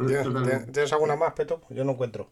¿Tienes 0.06 0.92
alguna 0.92 1.16
más, 1.16 1.32
Peto? 1.32 1.60
Yo 1.70 1.84
no 1.84 1.92
encuentro. 1.92 2.28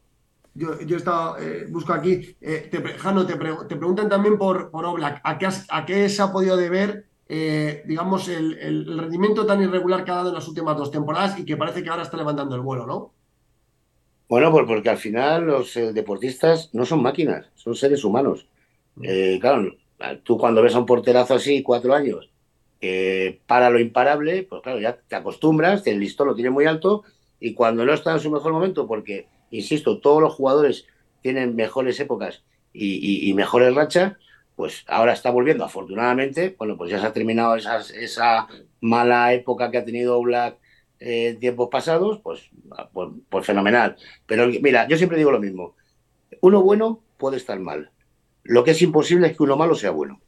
Yo, 0.55 0.80
yo 0.80 0.97
estaba, 0.97 1.36
eh, 1.40 1.66
busco 1.68 1.93
aquí. 1.93 2.36
Eh, 2.40 2.68
te, 2.70 2.80
Jano, 2.82 3.26
te, 3.26 3.36
preguntan 3.36 4.09
también 4.09 4.38
por, 4.38 4.70
por 4.70 4.86
Oblak. 4.86 5.20
¿A 5.22 5.36
qué, 5.36 5.48
¿A 5.68 5.84
qué 5.84 6.09
se 6.09 6.22
ha 6.22 6.32
podido 6.32 6.56
deber, 6.56 7.06
eh, 7.28 7.82
digamos, 7.86 8.28
el, 8.28 8.98
rendimiento 8.98 9.44
tan 9.44 9.62
irregular 9.62 10.05
que 10.05 10.12
ha 10.12 10.16
dado 10.16 10.28
en 10.30 10.36
las 10.36 10.48
últimas 10.48 10.76
dos 10.76 10.90
temporadas 10.90 11.38
y 11.38 11.44
que 11.44 11.56
parece 11.56 11.82
que 11.82 11.90
ahora 11.90 12.05
está 12.05 12.16
levantando 12.16 12.55
el 12.55 12.62
vuelo, 12.62 12.86
¿no? 12.86 13.12
Bueno, 14.28 14.51
pues 14.51 14.64
porque 14.66 14.88
al 14.88 14.97
final 14.97 15.47
los 15.47 15.74
deportistas 15.74 16.70
no 16.72 16.84
son 16.84 17.02
máquinas, 17.02 17.47
son 17.55 17.76
seres 17.76 18.02
humanos. 18.02 18.47
claro, 19.40 19.76
tú 20.24 20.36
cuando 20.38 20.62
ves 20.62 20.74
a 20.74 20.80
un 20.80 20.86
porterazo 20.86 21.34
así, 21.34 21.62
cuatro 21.62 21.94
años, 21.94 22.28
para 23.47 23.70
lo 23.70 23.78
imparable, 23.78 24.43
pues 24.43 24.62
claro, 24.62 24.80
ya 24.80 24.97
te 24.97 25.14
acostumbras, 25.14 25.86
el 25.86 26.01
listón 26.01 26.26
lo 26.26 26.34
tiene 26.34 26.51
muy 26.51 26.64
alto 26.64 27.05
y 27.40 27.54
cuando 27.54 27.84
no 27.84 27.92
está 27.92 28.12
en 28.12 28.20
su 28.20 28.30
mejor 28.30 28.52
momento, 28.52 28.86
porque, 28.86 29.28
insisto, 29.50 29.98
todos 30.00 30.22
los 30.22 30.34
jugadores 30.34 30.86
tienen 31.22 31.56
mejores 31.56 31.98
épocas 32.00 32.42
y, 32.72 33.32
mejores 33.34 33.74
rachas, 33.74 34.14
pues 34.54 34.84
ahora 34.86 35.12
está 35.12 35.30
volviendo, 35.30 35.64
afortunadamente, 35.64 36.54
bueno, 36.58 36.76
pues 36.76 36.90
ya 36.90 37.00
se 37.00 37.06
ha 37.06 37.12
terminado 37.12 37.56
esa 37.56 38.46
mala 38.80 39.32
época 39.34 39.70
que 39.70 39.78
ha 39.78 39.84
tenido 39.84 40.20
Black 40.22 40.58
en 40.98 41.34
eh, 41.34 41.38
tiempos 41.38 41.68
pasados, 41.70 42.20
pues, 42.22 42.48
pues, 42.92 43.10
pues, 43.28 43.46
fenomenal. 43.46 43.96
Pero 44.26 44.46
mira, 44.46 44.88
yo 44.88 44.96
siempre 44.96 45.18
digo 45.18 45.30
lo 45.30 45.40
mismo, 45.40 45.74
uno 46.40 46.62
bueno 46.62 47.02
puede 47.18 47.36
estar 47.36 47.58
mal, 47.60 47.90
lo 48.44 48.64
que 48.64 48.70
es 48.70 48.80
imposible 48.82 49.26
es 49.28 49.36
que 49.36 49.42
uno 49.42 49.56
malo 49.56 49.74
sea 49.74 49.90
bueno. 49.90 50.20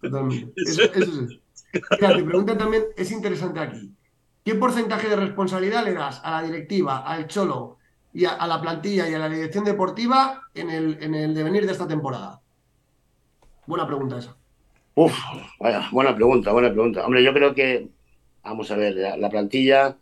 Totalmente. 0.00 0.52
Eso, 0.56 0.82
Mira, 1.72 2.16
te 2.16 2.22
preguntan 2.24 2.58
también, 2.58 2.84
es 2.96 3.10
interesante 3.10 3.60
aquí. 3.60 3.94
¿Qué 4.44 4.56
porcentaje 4.56 5.08
de 5.08 5.16
responsabilidad 5.16 5.84
le 5.84 5.94
das 5.94 6.20
a 6.24 6.32
la 6.32 6.42
directiva, 6.42 6.98
al 7.06 7.28
Cholo 7.28 7.78
y 8.12 8.24
a, 8.24 8.44
la 8.46 8.60
plantilla 8.60 9.08
y 9.08 9.14
a 9.14 9.18
la 9.18 9.28
dirección 9.28 9.64
deportiva 9.64 10.42
en 10.54 10.68
el, 10.68 10.98
en 11.00 11.14
el 11.14 11.34
devenir 11.34 11.64
de 11.64 11.72
esta 11.72 11.86
temporada? 11.86 12.40
Buena 13.66 13.86
pregunta 13.86 14.18
esa. 14.18 14.36
Uf, 14.94 15.16
buena 15.92 16.14
pregunta, 16.14 16.52
buena 16.52 16.70
pregunta. 16.70 17.06
Hombre, 17.06 17.22
yo 17.22 17.32
creo 17.32 17.54
que, 17.54 17.88
vamos 18.42 18.68
a 18.72 18.76
ver, 18.76 18.94
la, 18.96 19.30
plantilla, 19.30 19.96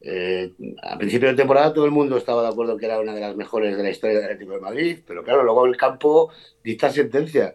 eh, 0.00 0.52
a 0.82 0.98
principio 0.98 1.28
de 1.28 1.34
temporada 1.34 1.72
todo 1.72 1.84
el 1.84 1.92
mundo 1.92 2.16
estaba 2.16 2.42
de 2.42 2.48
acuerdo 2.48 2.76
que 2.76 2.86
era 2.86 2.98
una 2.98 3.14
de 3.14 3.20
las 3.20 3.36
mejores 3.36 3.76
de 3.76 3.82
la 3.84 3.90
historia 3.90 4.16
del 4.16 4.24
Atlético 4.24 4.52
de 4.52 4.60
Madrid, 4.60 4.98
pero 5.06 5.22
claro, 5.22 5.44
luego 5.44 5.64
el 5.64 5.76
campo 5.76 6.32
dicta 6.64 6.90
sentencia. 6.90 7.54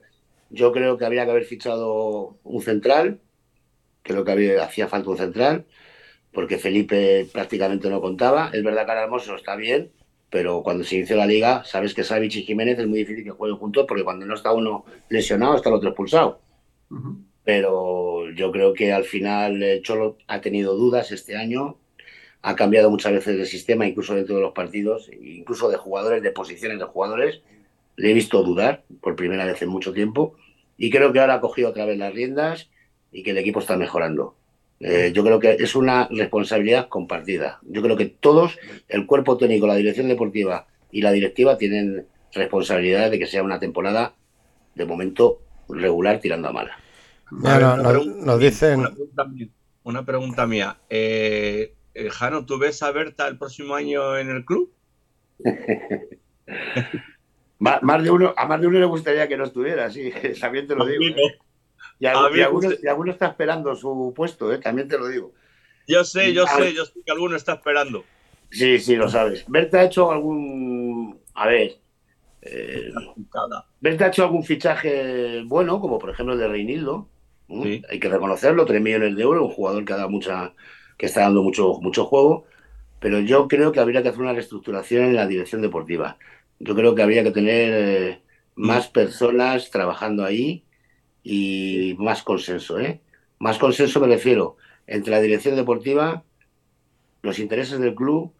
Yo 0.49 0.71
creo 0.71 0.97
que 0.97 1.05
habría 1.05 1.25
que 1.25 1.31
haber 1.31 1.45
fichado 1.45 2.37
un 2.43 2.61
central, 2.61 3.19
creo 4.01 4.23
que 4.23 4.31
había, 4.31 4.63
hacía 4.63 4.87
falta 4.87 5.09
un 5.09 5.17
central 5.17 5.65
porque 6.33 6.57
Felipe 6.57 7.27
prácticamente 7.31 7.89
no 7.89 8.01
contaba. 8.01 8.49
Es 8.53 8.63
verdad 8.63 8.85
que 8.85 8.91
ahora 8.91 9.03
Hermoso 9.03 9.35
está 9.35 9.55
bien, 9.55 9.91
pero 10.29 10.63
cuando 10.63 10.83
se 10.83 10.95
inició 10.95 11.17
la 11.17 11.25
liga, 11.25 11.63
sabes 11.65 11.93
que 11.93 12.03
Savic 12.03 12.35
y 12.35 12.43
Jiménez 12.43 12.79
es 12.79 12.87
muy 12.87 12.99
difícil 12.99 13.23
que 13.23 13.31
jueguen 13.31 13.57
juntos 13.57 13.85
porque 13.87 14.03
cuando 14.03 14.25
no 14.25 14.35
está 14.35 14.53
uno 14.53 14.85
lesionado, 15.09 15.55
está 15.55 15.69
el 15.69 15.75
otro 15.75 15.89
expulsado. 15.89 16.39
Pero 17.43 18.29
yo 18.31 18.51
creo 18.51 18.73
que 18.73 18.93
al 18.93 19.03
final 19.03 19.61
el 19.61 19.81
Cholo 19.81 20.17
ha 20.27 20.41
tenido 20.41 20.75
dudas 20.75 21.11
este 21.11 21.35
año, 21.35 21.77
ha 22.41 22.55
cambiado 22.55 22.89
muchas 22.89 23.13
veces 23.13 23.39
el 23.39 23.45
sistema, 23.45 23.85
incluso 23.85 24.15
dentro 24.15 24.35
de 24.35 24.41
los 24.41 24.53
partidos, 24.53 25.09
incluso 25.21 25.69
de 25.69 25.77
jugadores, 25.77 26.23
de 26.23 26.31
posiciones 26.31 26.79
de 26.79 26.85
jugadores. 26.85 27.41
Le 27.97 28.11
he 28.11 28.13
visto 28.13 28.41
dudar 28.41 28.83
por 29.01 29.15
primera 29.15 29.45
vez 29.45 29.61
en 29.61 29.69
mucho 29.69 29.93
tiempo 29.93 30.35
y 30.77 30.89
creo 30.89 31.11
que 31.11 31.19
ahora 31.19 31.35
ha 31.35 31.41
cogido 31.41 31.69
otra 31.69 31.85
vez 31.85 31.97
las 31.97 32.13
riendas 32.13 32.69
y 33.11 33.21
que 33.23 33.31
el 33.31 33.37
equipo 33.37 33.59
está 33.59 33.75
mejorando. 33.75 34.35
Eh, 34.83 35.11
yo 35.13 35.23
creo 35.23 35.39
que 35.39 35.57
es 35.59 35.75
una 35.75 36.07
responsabilidad 36.09 36.89
compartida. 36.89 37.59
Yo 37.63 37.83
creo 37.83 37.95
que 37.95 38.07
todos, 38.07 38.57
el 38.87 39.05
cuerpo 39.05 39.37
técnico, 39.37 39.67
la 39.67 39.75
dirección 39.75 40.07
deportiva 40.07 40.65
y 40.91 41.01
la 41.01 41.11
directiva 41.11 41.57
tienen 41.57 42.07
responsabilidad 42.33 43.11
de 43.11 43.19
que 43.19 43.27
sea 43.27 43.43
una 43.43 43.59
temporada 43.59 44.15
de 44.73 44.85
momento 44.85 45.41
regular 45.69 46.19
tirando 46.19 46.47
a 46.47 46.53
mala. 46.53 46.77
nos 47.31 48.39
dicen... 48.39 48.87
Una 49.83 50.05
pregunta, 50.05 50.45
mía. 50.45 50.77
Eh, 50.89 51.73
eh, 51.93 52.09
Jano, 52.09 52.45
¿tú 52.45 52.59
ves 52.59 52.83
a 52.83 52.91
Berta 52.91 53.27
el 53.27 53.37
próximo 53.37 53.75
año 53.75 54.17
en 54.17 54.29
el 54.29 54.45
club? 54.45 54.71
más, 57.59 58.03
de 58.03 58.11
uno, 58.11 58.33
a 58.37 58.45
más 58.45 58.61
de 58.61 58.67
uno 58.67 58.79
le 58.79 58.85
gustaría 58.85 59.27
que 59.27 59.37
no 59.37 59.45
estuviera, 59.45 59.89
sí, 59.89 60.13
también 60.39 60.67
te 60.67 60.75
lo 60.75 60.85
digo. 60.85 61.03
Y, 62.02 62.07
alguno, 62.07 63.11
está 63.11 63.28
esperando 63.28 63.76
su 63.76 64.11
puesto, 64.15 64.52
¿eh? 64.52 64.57
también 64.57 64.88
te 64.88 64.98
lo 64.98 65.07
digo. 65.07 65.34
Yo 65.88 66.03
sé, 66.03 66.34
yo 66.34 66.48
sé, 66.48 66.73
yo 66.73 66.84
sé 66.84 66.94
que 67.06 67.11
alguno 67.11 67.36
está 67.36 67.53
esperando. 67.53 68.03
Sí, 68.49 68.80
sí, 68.80 68.95
lo 68.95 69.07
sabes. 69.07 69.45
Berta 69.48 69.82
ha 69.82 69.84
hecho 69.84 70.11
algún. 70.11 71.19
A 71.36 71.48
ver, 71.48 71.78
Eh, 72.41 72.91
ha 73.99 74.07
hecho 74.07 74.23
algún 74.23 74.44
fichaje 74.44 75.44
bueno, 75.45 75.80
como 75.80 75.99
por 75.99 76.10
ejemplo 76.10 76.34
el 76.34 76.40
de 76.40 76.48
Reinildo. 76.48 77.07
Hay 77.49 77.99
que 77.99 78.10
reconocerlo, 78.10 78.65
3 78.65 78.82
millones 78.82 79.15
de 79.15 79.22
euros, 79.22 79.44
un 79.44 79.53
jugador 79.53 79.86
que, 79.86 79.94
ha 79.94 80.07
mucha, 80.07 80.56
que 80.98 81.06
está 81.06 81.22
dando 81.22 81.44
mucho, 81.44 81.80
mucho 81.82 82.06
juego. 82.06 82.48
Pero 82.99 83.19
yo 83.19 83.48
creo 83.48 83.72
que 83.72 83.80
habría 83.80 84.02
que 84.02 84.10
hacer 84.10 84.22
una 84.22 84.34
reestructuración 84.34 85.03
en 85.03 85.15
la 85.15 85.28
dirección 85.28 85.61
deportiva. 85.61 86.18
Yo 86.57 86.73
creo 86.73 86.95
que 86.95 87.03
habría 87.03 87.23
que 87.23 87.32
tener 87.32 87.73
eh, 87.73 88.22
más 88.56 88.88
personas 88.88 89.69
trabajando 89.69 90.26
ahí 90.26 90.64
y 91.23 91.95
más 91.98 92.23
consenso. 92.23 92.80
¿eh? 92.80 93.02
Más 93.39 93.57
consenso 93.57 93.99
me 93.99 94.07
refiero 94.07 94.57
entre 94.88 95.11
la 95.11 95.22
dirección 95.22 95.56
deportiva, 95.56 96.23
los 97.22 97.39
intereses 97.39 97.80
del 97.80 97.95
club 97.95 98.34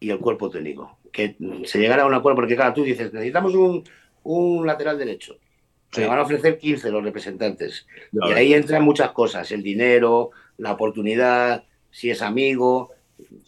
y 0.00 0.10
el 0.10 0.18
cuerpo 0.18 0.50
técnico. 0.50 0.98
Que 1.12 1.36
se 1.64 1.78
llegara 1.78 2.04
a 2.04 2.06
un 2.06 2.14
acuerdo, 2.14 2.36
porque 2.36 2.56
claro, 2.56 2.74
tú 2.74 2.82
dices, 2.82 3.12
necesitamos 3.12 3.54
un, 3.54 3.84
un 4.24 4.66
lateral 4.66 4.98
derecho. 4.98 5.36
Se 5.90 6.06
van 6.06 6.18
a 6.18 6.22
ofrecer 6.22 6.58
15 6.58 6.90
los 6.90 7.04
representantes. 7.04 7.86
Y 8.12 8.32
ahí 8.32 8.54
entran 8.54 8.82
muchas 8.82 9.12
cosas, 9.12 9.52
el 9.52 9.62
dinero, 9.62 10.30
la 10.56 10.72
oportunidad, 10.72 11.64
si 11.90 12.10
es 12.10 12.22
amigo. 12.22 12.90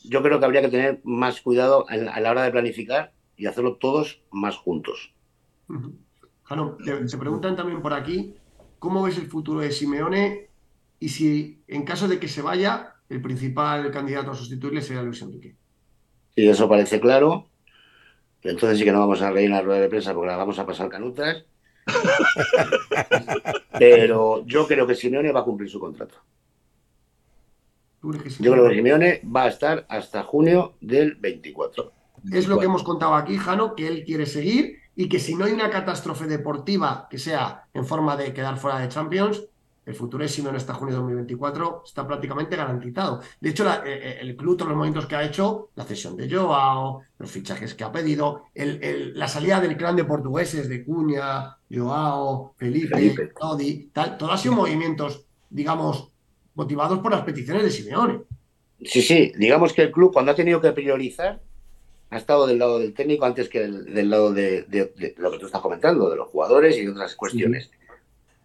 Yo 0.05 0.23
creo 0.23 0.39
que 0.39 0.45
habría 0.45 0.61
que 0.61 0.69
tener 0.69 1.01
más 1.05 1.41
cuidado 1.41 1.87
a 1.89 2.21
la 2.21 2.31
hora 2.31 2.43
de 2.43 2.51
planificar 2.51 3.13
y 3.37 3.47
hacerlo 3.47 3.77
todos 3.77 4.21
más 4.31 4.57
juntos. 4.57 5.15
se 7.09 7.19
preguntan 7.19 7.57
también 7.57 7.81
por 7.81 7.95
aquí, 7.95 8.35
¿cómo 8.85 9.03
ves 9.03 9.17
el 9.17 9.29
futuro 9.29 9.61
de 9.61 9.73
Simeone 9.73 10.51
y 11.01 11.09
si 11.09 11.63
en 11.69 11.85
caso 11.85 12.07
de 12.07 12.21
que 12.21 12.29
se 12.29 12.43
vaya, 12.43 12.97
el 13.09 13.23
principal 13.23 13.91
candidato 13.91 14.31
a 14.31 14.35
sustituirle 14.35 14.83
sería 14.83 15.03
Luis 15.03 15.23
Enrique? 15.23 15.57
Sí, 16.35 16.47
eso 16.47 16.69
parece 16.69 17.01
claro. 17.01 17.49
Entonces 18.43 18.79
sí 18.79 18.85
que 18.85 18.93
no 18.93 19.01
vamos 19.01 19.23
a 19.23 19.31
reír 19.31 19.47
en 19.47 19.53
la 19.53 19.63
rueda 19.63 19.81
de 19.81 19.89
prensa 19.89 20.13
porque 20.13 20.31
la 20.31 20.37
vamos 20.37 20.59
a 20.59 20.67
pasar 20.67 20.91
canutas. 20.91 21.47
Pero 23.79 24.45
yo 24.45 24.67
creo 24.67 24.87
que 24.87 24.95
Simeone 24.95 25.33
va 25.33 25.41
a 25.41 25.45
cumplir 25.45 25.71
su 25.71 25.81
contrato. 25.81 26.17
Yo 28.03 28.11
creo 28.53 28.69
que 28.69 28.75
Simeone 28.75 29.23
va 29.25 29.45
a 29.45 29.49
estar 29.49 29.87
hasta 29.89 30.25
junio 30.25 30.75
del 30.83 31.15
24. 31.15 31.91
Es 32.31 32.49
lo 32.49 32.59
que 32.59 32.67
hemos 32.67 32.83
contado 32.83 33.15
aquí, 33.15 33.39
Jano, 33.39 33.75
que 33.75 33.89
él 33.89 34.05
quiere 34.05 34.27
seguir 34.27 34.84
y 34.97 35.09
que 35.09 35.19
si 35.19 35.35
no 35.35 35.45
hay 35.45 35.53
una 35.53 35.71
catástrofe 35.71 36.27
deportiva 36.27 37.09
que 37.11 37.19
sea 37.19 37.67
en 37.75 37.87
forma 37.87 38.17
de 38.17 38.33
quedar 38.33 38.59
fuera 38.59 38.79
de 38.79 38.89
Champions, 38.89 39.43
el 39.87 39.95
futuro 39.95 40.25
es 40.25 40.39
en 40.39 40.55
esta 40.55 40.73
junio 40.73 40.95
de 40.95 41.01
2024 41.01 41.83
está 41.85 42.07
prácticamente 42.07 42.57
garantizado. 42.57 43.21
De 43.39 43.51
hecho, 43.51 43.69
eh, 43.69 43.81
eh, 43.85 44.19
el 44.21 44.35
club, 44.35 44.57
todos 44.57 44.71
los 44.71 44.79
movimientos 44.79 45.07
que 45.07 45.17
ha 45.17 45.25
hecho, 45.25 45.71
la 45.75 45.85
cesión 45.85 46.17
de 46.17 46.31
Joao, 46.31 47.03
los 47.19 47.31
fichajes 47.31 47.75
que 47.75 47.85
ha 47.85 47.93
pedido, 47.93 48.45
la 48.55 49.29
salida 49.29 49.61
del 49.61 49.77
clan 49.77 49.97
de 49.97 50.05
portugueses 50.05 50.69
de 50.71 50.85
Cuña, 50.85 51.59
Joao, 51.71 52.55
Felipe, 52.57 53.33
Todi, 53.39 53.91
tal, 53.93 54.17
todo 54.17 54.33
ha 54.33 54.39
sido 54.39 54.55
movimientos, 54.55 55.27
digamos, 55.51 56.13
motivados 56.55 57.01
por 57.01 57.13
las 57.13 57.23
peticiones 57.23 57.63
de 57.63 57.71
Simeone. 57.71 58.21
Sí, 58.83 59.03
sí, 59.03 59.33
digamos 59.37 59.73
que 59.73 59.83
el 59.83 59.93
club 59.93 60.13
cuando 60.13 60.33
ha 60.33 60.35
tenido 60.35 60.61
que 60.61 60.73
priorizar 60.73 61.43
ha 62.15 62.19
estado 62.19 62.47
del 62.47 62.59
lado 62.59 62.79
del 62.79 62.95
técnico 62.95 63.25
antes 63.25 63.49
que 63.49 63.61
del, 63.61 64.11
lado 64.11 64.33
de, 64.33 64.65
lo 65.17 65.31
que 65.31 65.39
tú 65.39 65.47
estás 65.47 65.61
comentando, 65.61 66.09
de 66.09 66.17
los 66.17 66.29
jugadores 66.29 66.77
y 66.77 66.85
de 66.85 66.91
otras 66.91 67.15
cuestiones. 67.15 67.71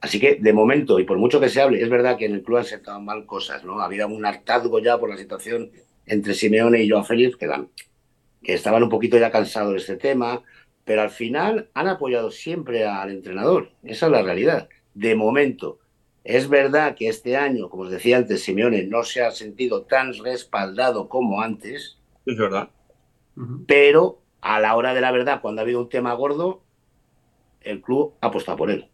Así 0.02 0.20
que, 0.20 0.36
de 0.36 0.54
momento, 0.54 1.00
y 1.00 1.04
por 1.04 1.18
mucho 1.18 1.40
que 1.40 1.50
se 1.50 1.62
hable, 1.62 1.82
es 1.82 1.90
verdad 1.90 2.18
que 2.18 2.26
en 2.26 2.34
el 2.34 2.44
club 2.44 2.58
han 2.58 2.66
sentado 2.66 3.00
mal 3.02 3.26
cosas, 3.26 3.64
¿no? 3.66 3.82
Había 3.82 4.08
un 4.08 4.26
hartazgo 4.26 4.80
ya 4.80 4.98
por 4.98 5.10
la 5.10 5.18
situación 5.18 5.72
entre 6.06 6.34
Simeone 6.34 6.82
y 6.82 6.90
Joao 6.90 7.04
Félix, 7.04 7.36
que, 7.36 7.50
que 8.42 8.54
estaban 8.54 8.82
un 8.82 8.90
poquito 8.90 9.18
ya 9.18 9.30
cansados 9.30 9.74
de 9.74 9.78
este 9.80 9.98
tema, 9.98 10.42
pero 10.86 11.02
al 11.02 11.10
final 11.10 11.70
han 11.74 11.88
apoyado 11.88 12.32
siempre 12.32 12.86
al 12.86 13.12
entrenador. 13.12 13.72
Esa 13.84 14.06
es 14.06 14.12
la 14.12 14.24
realidad. 14.24 14.70
De 14.94 15.16
momento, 15.16 15.80
es 16.24 16.48
verdad 16.48 16.96
que 16.96 17.10
este 17.10 17.36
año, 17.36 17.70
como 17.70 17.84
os 17.84 17.92
decía 17.92 18.18
antes, 18.18 18.42
Simeone 18.44 18.84
no 18.84 19.04
se 19.04 19.22
ha 19.22 19.32
sentido 19.32 19.84
tan 19.84 20.14
respaldado 20.14 21.10
como 21.10 21.42
antes. 21.42 21.98
Es 22.26 22.38
verdad. 22.38 22.70
Pero 23.68 24.22
a 24.42 24.60
la 24.60 24.76
hora 24.76 24.94
de 24.94 25.02
la 25.02 25.12
verdad, 25.12 25.42
cuando 25.42 25.62
ha 25.62 25.64
habido 25.64 25.80
un 25.80 25.90
tema 25.90 26.14
gordo, 26.14 26.62
el 27.62 27.82
club 27.82 28.16
ha 28.22 28.28
apostado 28.28 28.58
por 28.58 28.72
él. 28.72 28.90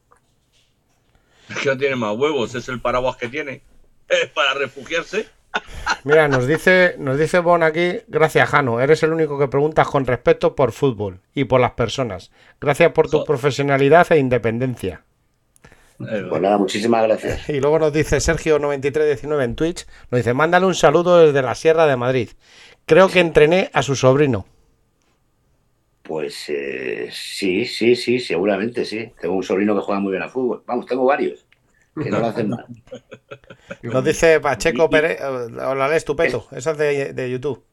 Es 1.50 1.58
que 1.58 1.70
no 1.70 1.78
tiene 1.78 1.96
más 1.96 2.18
huevos, 2.18 2.56
es 2.56 2.68
el 2.70 2.82
paraguas 2.82 3.18
que 3.18 3.28
tiene 3.28 3.62
para 4.36 4.54
refugiarse. 4.54 5.28
Mira, 6.04 6.28
nos 6.28 6.48
dice, 6.48 6.96
nos 7.00 7.18
dice 7.18 7.40
Bon 7.40 7.64
aquí, 7.64 8.00
gracias 8.08 8.50
Jano, 8.50 8.82
eres 8.82 9.02
el 9.04 9.14
único 9.14 9.40
que 9.40 9.48
preguntas 9.48 9.88
con 9.88 10.06
respeto 10.06 10.54
por 10.54 10.74
fútbol 10.74 11.22
y 11.34 11.46
por 11.46 11.62
las 11.62 11.72
personas. 11.72 12.32
Gracias 12.60 12.92
por 12.92 13.10
tu 13.10 13.24
profesionalidad 13.24 14.12
e 14.12 14.20
independencia. 14.20 15.04
Pues 15.98 16.42
nada, 16.42 16.58
muchísimas 16.58 17.04
gracias. 17.04 17.48
Y 17.48 17.62
luego 17.62 17.80
nos 17.80 17.94
dice 17.94 18.18
Sergio9319 18.18 19.44
en 19.44 19.56
Twitch, 19.56 19.88
nos 20.12 20.20
dice, 20.20 20.34
mándale 20.34 20.66
un 20.66 20.76
saludo 20.76 21.26
desde 21.26 21.42
la 21.42 21.56
Sierra 21.56 21.86
de 21.86 21.96
Madrid. 21.96 22.30
Creo 22.86 23.08
que 23.10 23.20
entrené 23.20 23.70
a 23.74 23.82
su 23.82 23.96
sobrino. 23.96 24.46
Pues 26.04 26.50
eh, 26.50 27.10
sí, 27.12 27.66
sí, 27.66 27.96
sí, 27.96 28.20
seguramente 28.20 28.86
sí. 28.86 29.12
Tengo 29.20 29.36
un 29.36 29.44
sobrino 29.44 29.76
que 29.76 29.82
juega 29.82 30.00
muy 30.00 30.12
bien 30.12 30.24
a 30.24 30.30
fútbol. 30.30 30.64
Vamos, 30.68 30.86
tengo 30.86 31.06
varios 31.06 31.46
que 32.04 32.10
no 32.10 32.20
lo 32.20 32.28
hacen 32.28 32.50
mal. 32.50 32.66
Nos 33.82 34.04
dice 34.04 34.40
Pacheco 34.40 34.90
Pereira, 34.90 35.30
hola, 35.70 35.96
estupendo, 35.96 36.46
eso 36.52 36.72
es 36.72 36.78
de, 36.78 37.30
YouTube. 37.32 37.64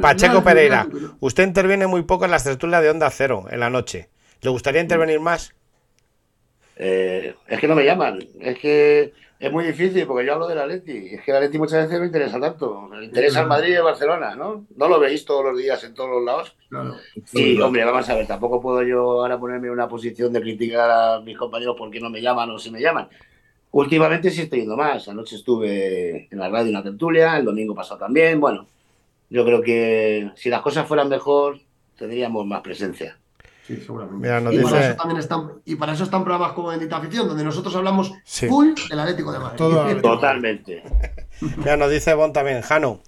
Pacheco 0.00 0.42
Pereira, 0.42 0.86
usted 1.20 1.46
interviene 1.46 1.86
muy 1.86 2.02
poco 2.02 2.24
en 2.24 2.30
las 2.30 2.44
tertulias 2.44 2.82
de 2.82 2.90
Onda 2.90 3.10
Cero 3.10 3.46
en 3.50 3.60
la 3.60 3.68
noche. 3.68 4.08
¿Le 4.40 4.50
gustaría 4.50 4.80
intervenir 4.80 5.20
más? 5.20 5.54
Eh, 6.76 7.34
es 7.48 7.60
que 7.60 7.68
no 7.68 7.74
me 7.74 7.84
llaman, 7.84 8.20
es 8.40 8.58
que 8.58 9.12
es 9.38 9.52
muy 9.52 9.64
difícil 9.64 10.06
porque 10.06 10.26
yo 10.26 10.32
hablo 10.32 10.48
de 10.48 10.54
la 10.54 10.66
Leti. 10.66 11.14
Es 11.14 11.22
que 11.22 11.32
la 11.32 11.40
Leti 11.40 11.58
muchas 11.58 11.84
veces 11.84 11.98
no 11.98 12.06
interesa 12.06 12.40
tanto. 12.40 12.88
Le 12.92 13.04
interesa 13.04 13.42
el 13.42 13.46
Madrid 13.46 13.72
y 13.72 13.74
el 13.74 13.82
Barcelona, 13.82 14.34
¿no? 14.34 14.66
No 14.76 14.88
lo 14.88 14.98
veis 14.98 15.24
todos 15.24 15.44
los 15.44 15.58
días 15.58 15.82
en 15.84 15.94
todos 15.94 16.10
los 16.10 16.24
lados. 16.24 16.56
Sí, 17.24 17.60
hombre, 17.60 17.84
vamos 17.84 18.08
a 18.08 18.14
ver. 18.14 18.26
Tampoco 18.26 18.60
puedo 18.60 18.82
yo 18.82 19.20
ahora 19.20 19.38
ponerme 19.38 19.66
en 19.66 19.74
una 19.74 19.88
posición 19.88 20.32
de 20.32 20.40
criticar 20.40 20.90
a 20.90 21.20
mis 21.20 21.36
compañeros 21.36 21.76
porque 21.76 22.00
no 22.00 22.08
me 22.08 22.22
llaman 22.22 22.50
o 22.50 22.58
si 22.58 22.70
me 22.70 22.80
llaman. 22.80 23.08
Últimamente 23.72 24.30
sí 24.30 24.42
estoy 24.42 24.60
yendo 24.60 24.76
más. 24.76 25.06
Anoche 25.08 25.36
estuve 25.36 26.28
en 26.30 26.38
la 26.38 26.48
radio 26.48 26.68
en 26.68 26.72
la 26.72 26.82
tertulia, 26.82 27.36
el 27.36 27.44
domingo 27.44 27.74
pasado 27.74 28.00
también. 28.00 28.40
Bueno, 28.40 28.66
yo 29.28 29.44
creo 29.44 29.60
que 29.60 30.30
si 30.34 30.48
las 30.48 30.62
cosas 30.62 30.86
fueran 30.86 31.10
mejor, 31.10 31.60
tendríamos 31.96 32.46
más 32.46 32.62
presencia. 32.62 33.18
Sí, 33.66 33.76
seguramente. 33.84 34.28
y, 34.52 34.62
para 34.62 34.86
eso 34.86 34.96
también 34.96 35.18
están, 35.18 35.50
y 35.64 35.74
para 35.74 35.92
eso 35.92 36.04
están 36.04 36.22
programas 36.22 36.52
como 36.52 36.68
Bendita 36.68 36.98
Afición, 36.98 37.26
donde 37.26 37.42
nosotros 37.42 37.74
hablamos 37.74 38.12
full 38.24 38.74
del 38.88 39.00
Atlético 39.00 39.32
de 39.32 39.38
Madrid. 39.40 40.00
Totalmente. 40.02 40.84
Mira, 41.56 41.76
nos 41.76 41.90
dice 41.90 42.14
Bon 42.14 42.32
también, 42.32 42.60
Jano, 42.62 43.00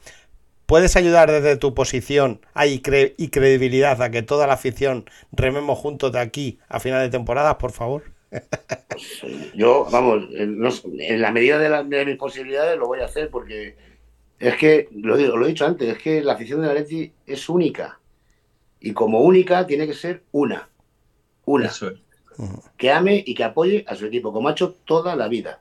¿puedes 0.66 0.97
ayudar 0.97 1.30
desde 1.30 1.56
tu 1.56 1.74
posición 1.74 2.40
y, 2.66 2.80
credibilidad 2.80 4.02
a 4.02 4.10
que 4.10 4.22
toda 4.22 4.48
la 4.48 4.55
afición 4.55 5.05
rememos 5.30 5.78
juntos 5.78 6.10
de 6.10 6.18
aquí 6.18 6.59
a 6.68 6.80
final 6.80 7.02
de 7.02 7.10
temporada, 7.10 7.56
por 7.56 7.70
favor? 7.70 8.02
Yo, 9.55 9.86
vamos, 9.93 10.24
en, 10.32 10.60
la 11.20 11.30
medida 11.30 11.59
de, 11.59 11.85
de, 11.85 12.05
mis 12.05 12.16
posibilidades 12.16 12.76
lo 12.76 12.89
voy 12.89 12.98
a 12.98 13.05
hacer 13.05 13.30
porque 13.30 13.76
es 14.40 14.56
que, 14.56 14.89
lo, 14.90 15.16
lo 15.16 15.44
he 15.44 15.48
dicho 15.48 15.66
antes, 15.66 15.89
es 15.89 15.98
que 16.02 16.20
la 16.20 16.32
afición 16.32 16.62
de 16.62 16.68
Atleti 16.68 17.12
es 17.26 17.48
única. 17.48 17.97
Y 18.80 18.92
como 18.92 19.20
única 19.20 19.66
tiene 19.66 19.86
que 19.86 19.94
ser 19.94 20.24
una. 20.32 20.68
Una. 21.44 21.70
Que 22.76 22.92
ame 22.92 23.22
y 23.26 23.34
que 23.34 23.44
apoye 23.44 23.84
a 23.88 23.96
su 23.96 24.06
equipo, 24.06 24.32
como 24.32 24.48
ha 24.48 24.52
hecho 24.52 24.76
toda 24.84 25.16
la 25.16 25.28
vida. 25.28 25.60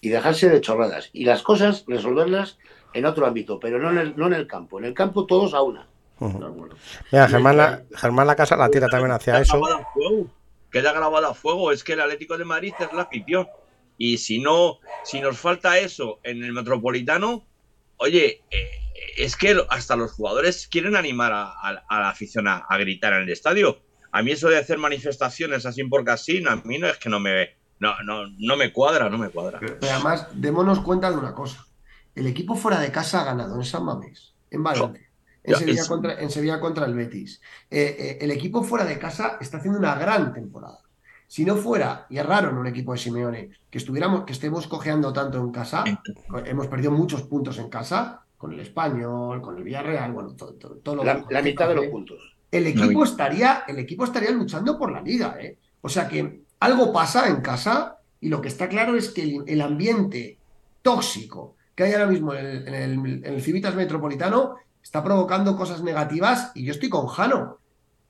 Y 0.00 0.08
dejarse 0.08 0.48
de 0.48 0.60
chorradas. 0.60 1.10
Y 1.12 1.24
las 1.24 1.42
cosas, 1.42 1.84
resolverlas 1.86 2.58
en 2.92 3.06
otro 3.06 3.26
ámbito, 3.26 3.58
pero 3.60 3.78
no 3.78 3.90
en 3.90 3.98
el, 3.98 4.16
no 4.16 4.26
en 4.26 4.34
el 4.34 4.46
campo. 4.46 4.78
En 4.78 4.86
el 4.86 4.94
campo 4.94 5.26
todos 5.26 5.54
a 5.54 5.62
una. 5.62 5.86
Mira, 6.20 7.28
Germán 7.28 7.56
la, 7.56 7.82
Germán 7.94 8.26
la 8.26 8.36
Casa 8.36 8.56
la 8.56 8.70
tira 8.70 8.88
también 8.88 9.12
hacia 9.12 9.40
eso. 9.40 9.60
Queda 10.70 10.92
grabado 10.92 11.28
a 11.28 11.34
fuego. 11.34 11.72
Es 11.72 11.84
que 11.84 11.92
el 11.92 12.00
Atlético 12.00 12.36
de 12.36 12.44
Madrid 12.44 12.72
es 12.78 12.92
la 12.92 13.02
afición. 13.02 13.48
Y 13.96 14.18
si 14.18 14.40
no, 14.40 14.78
si 15.04 15.20
nos 15.20 15.38
falta 15.38 15.78
eso 15.78 16.18
en 16.22 16.42
el 16.42 16.52
Metropolitano, 16.52 17.44
oye, 17.98 18.42
eh, 18.50 18.83
es 19.16 19.36
que 19.36 19.56
hasta 19.70 19.96
los 19.96 20.12
jugadores 20.12 20.68
quieren 20.68 20.96
animar 20.96 21.32
a, 21.32 21.82
la 21.90 22.08
afición 22.08 22.48
a, 22.48 22.66
gritar 22.78 23.12
en 23.14 23.22
el 23.22 23.30
estadio. 23.30 23.78
A 24.12 24.22
mí 24.22 24.30
eso 24.30 24.48
de 24.48 24.58
hacer 24.58 24.78
manifestaciones 24.78 25.66
así 25.66 25.82
por 25.84 26.04
casino, 26.04 26.50
a 26.50 26.56
mí 26.56 26.78
no 26.78 26.86
es 26.86 26.98
que 26.98 27.08
no 27.08 27.18
me, 27.18 27.56
no, 27.80 27.94
no, 28.04 28.28
no 28.38 28.56
me 28.56 28.72
cuadra, 28.72 29.10
no 29.10 29.18
me 29.18 29.30
cuadra. 29.30 29.58
Pero 29.60 29.78
además, 29.92 30.28
démonos 30.34 30.80
cuenta 30.80 31.10
de 31.10 31.16
una 31.16 31.34
cosa. 31.34 31.66
El 32.14 32.26
equipo 32.28 32.54
fuera 32.54 32.78
de 32.78 32.92
casa 32.92 33.22
ha 33.22 33.24
ganado 33.24 33.56
en 33.56 33.64
San 33.64 33.84
Mamés, 33.84 34.34
en 34.50 34.62
Valencia. 34.62 35.10
En, 35.42 35.56
Sevilla 35.56 35.86
contra, 35.86 36.20
en, 36.20 36.30
Sevilla 36.30 36.60
contra, 36.60 36.86
el 36.86 36.94
Betis. 36.94 37.40
Eh, 37.70 37.96
eh, 37.98 38.18
el 38.20 38.30
equipo 38.30 38.62
fuera 38.62 38.86
de 38.86 38.98
casa 38.98 39.36
está 39.40 39.58
haciendo 39.58 39.78
una 39.78 39.94
gran 39.96 40.32
temporada. 40.32 40.78
Si 41.26 41.44
no 41.44 41.56
fuera, 41.56 42.06
y 42.08 42.18
es 42.18 42.24
raro 42.24 42.50
en 42.50 42.56
un 42.56 42.66
equipo 42.66 42.92
de 42.92 42.98
Simeone, 42.98 43.50
que 43.68 43.78
estuviéramos, 43.78 44.24
que 44.24 44.32
estemos 44.32 44.66
cojeando 44.68 45.12
tanto 45.12 45.38
en 45.38 45.50
casa, 45.50 45.84
hemos 46.46 46.68
perdido 46.68 46.92
muchos 46.92 47.24
puntos 47.24 47.58
en 47.58 47.68
casa, 47.68 48.23
con 48.44 48.52
el 48.52 48.60
español, 48.60 49.40
con 49.40 49.56
el 49.56 49.64
Villarreal, 49.64 50.12
bueno, 50.12 50.34
todo, 50.34 50.52
todo, 50.52 51.02
la, 51.02 51.40
mitad 51.40 51.66
de 51.66 51.76
los 51.76 51.86
puntos. 51.86 52.18
el 52.50 52.66
equipo, 52.66 53.02
estaría, 53.02 53.64
el 53.66 53.78
equipo 53.78 54.04
estaría 54.04 54.32
luchando 54.32 54.78
por 54.78 54.92
la 54.92 55.00
liga. 55.00 55.38
¿eh? 55.40 55.56
O 55.80 55.88
sea 55.88 56.06
que 56.06 56.42
algo 56.60 56.92
pasa 56.92 57.26
en 57.26 57.40
casa 57.40 57.96
y 58.20 58.28
lo 58.28 58.42
que 58.42 58.48
está 58.48 58.68
claro 58.68 58.96
es 58.96 59.08
que 59.08 59.40
el, 59.46 59.60
ambiente 59.62 60.36
tóxico 60.82 61.56
que 61.74 61.84
hay 61.84 61.94
ahora 61.94 62.06
mismo 62.06 62.34
en 62.34 62.74
el, 62.74 62.92
en 62.92 63.24
el 63.24 63.40
Civitas 63.40 63.74
Metropolitano 63.74 64.56
está 64.82 65.02
provocando 65.02 65.56
cosas 65.56 65.82
negativas 65.82 66.52
y 66.54 66.66
yo 66.66 66.72
estoy 66.72 66.90
con 66.90 67.06
Jano. 67.06 67.60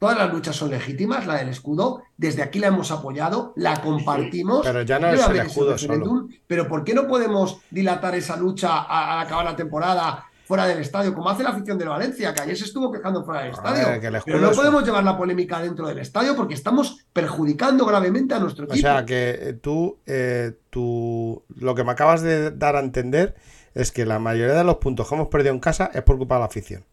Todas 0.04 0.18
las 0.18 0.34
luchas 0.34 0.54
son 0.54 0.68
legítimas, 0.68 1.26
la 1.26 1.36
del 1.36 1.48
escudo, 1.48 2.02
desde 2.18 2.42
aquí 2.42 2.58
la 2.58 2.66
hemos 2.66 2.90
apoyado, 2.90 3.54
la 3.56 3.80
compartimos. 3.80 4.60
Pero 4.62 4.82
ya 4.82 4.98
no 4.98 5.08
es 5.08 5.26
el 5.26 5.36
escudo 5.36 5.78
solo. 5.78 6.28
Pero 6.46 6.68
¿por 6.68 6.84
qué 6.84 6.92
no 6.92 7.08
podemos 7.08 7.62
dilatar 7.70 8.14
esa 8.14 8.36
lucha 8.36 8.82
al 8.82 9.24
acabar 9.24 9.46
la 9.46 9.56
temporada 9.56 10.26
fuera 10.44 10.66
del 10.66 10.80
estadio, 10.80 11.14
como 11.14 11.30
hace 11.30 11.42
la 11.42 11.48
afición 11.48 11.78
de 11.78 11.86
Valencia, 11.86 12.34
que 12.34 12.42
ayer 12.42 12.54
se 12.54 12.64
estuvo 12.64 12.92
quejando 12.92 13.24
fuera 13.24 13.44
del 13.44 13.52
estadio. 13.52 13.98
Pero 14.26 14.40
no 14.40 14.50
podemos 14.50 14.84
llevar 14.84 15.04
la 15.04 15.16
polémica 15.16 15.58
dentro 15.62 15.86
del 15.86 15.98
estadio 16.00 16.36
porque 16.36 16.52
estamos 16.52 17.06
perjudicando 17.14 17.86
gravemente 17.86 18.34
a 18.34 18.40
nuestro 18.40 18.66
equipo. 18.66 18.76
O 18.76 18.82
sea, 18.82 19.06
que 19.06 19.38
eh, 19.40 19.52
tú, 19.54 20.00
eh, 20.04 20.52
tú, 20.68 21.42
lo 21.56 21.74
que 21.74 21.82
me 21.82 21.92
acabas 21.92 22.20
de 22.20 22.50
dar 22.50 22.76
a 22.76 22.80
entender 22.80 23.36
es 23.72 23.90
que 23.90 24.04
la 24.04 24.18
mayoría 24.18 24.54
de 24.54 24.64
los 24.64 24.76
puntos 24.76 25.08
que 25.08 25.14
hemos 25.14 25.28
perdido 25.28 25.54
en 25.54 25.60
casa 25.60 25.90
es 25.94 26.02
por 26.02 26.18
culpa 26.18 26.34
de 26.34 26.40
la 26.40 26.46
afición. 26.46 26.84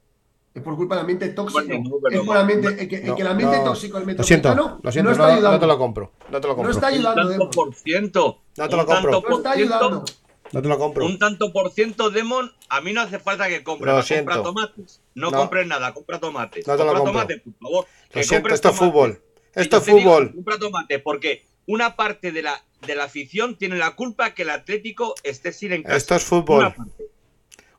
Es 0.53 0.61
por 0.61 0.75
culpa 0.75 0.95
del 0.95 1.01
ambiente 1.01 1.29
tóxico. 1.29 1.61
es 1.61 2.19
por 2.19 2.35
el 2.35 2.41
ambiente, 2.41 2.87
que, 2.87 2.97
el 2.97 3.27
ambiente 3.27 3.59
tóxico 3.63 3.97
del 3.97 4.05
metropolitano 4.05 4.79
lo 4.83 4.91
siento, 4.91 5.09
no, 5.09 5.13
está 5.13 5.27
ayudando. 5.27 5.51
no, 5.51 5.59
te 5.59 5.67
lo 5.67 5.77
compro. 5.77 6.11
No 6.29 6.41
te 6.41 6.47
lo 6.47 6.55
compro. 6.55 6.73
No 6.73 6.75
está 6.75 6.87
ayudando. 6.87 7.21
Un 7.21 7.29
tanto 7.29 7.49
por 7.51 7.73
ciento. 7.73 8.41
No 8.57 8.69
te 8.69 8.75
lo 8.75 8.85
compro. 8.85 9.23
No 9.29 9.37
está 9.37 9.51
ayudando. 9.51 10.05
No 10.51 10.61
te 10.61 10.67
lo 10.67 10.77
compro. 10.77 11.05
Un 11.05 11.17
tanto 11.17 11.53
por 11.53 11.71
ciento, 11.71 12.09
Demon, 12.09 12.51
a 12.67 12.81
mí 12.81 12.91
no 12.91 13.01
hace 13.01 13.19
falta 13.19 13.47
que 13.47 13.63
compres. 13.63 14.05
Compra 14.09 14.43
tomates. 14.43 15.01
No, 15.15 15.31
compres 15.31 15.67
nada, 15.67 15.93
compra 15.93 16.19
tomates. 16.19 16.67
No 16.67 16.73
te 16.73 16.77
compra 16.79 16.93
lo 16.93 16.99
compro. 16.99 17.13
tomates, 17.13 17.41
por 17.41 17.53
favor. 17.53 17.85
Lo 18.13 18.23
siento, 18.23 18.53
esto 18.53 18.69
es 18.69 18.75
fútbol. 18.75 19.21
Esto 19.53 19.77
es 19.77 19.85
fútbol. 19.85 20.33
compra 20.33 20.59
tomates, 20.59 21.01
porque 21.01 21.45
una 21.65 21.95
parte 21.95 22.33
de 22.33 22.41
la, 22.41 22.61
de 22.85 22.95
la 22.95 23.05
afición 23.05 23.55
tiene 23.55 23.77
la 23.77 23.95
culpa 23.95 24.33
que 24.33 24.41
el 24.41 24.49
Atlético 24.49 25.15
esté 25.23 25.53
sin 25.53 25.71
en 25.71 25.83
casa. 25.83 25.95
Esto 25.95 26.15
es 26.15 26.23
fútbol. 26.23 26.73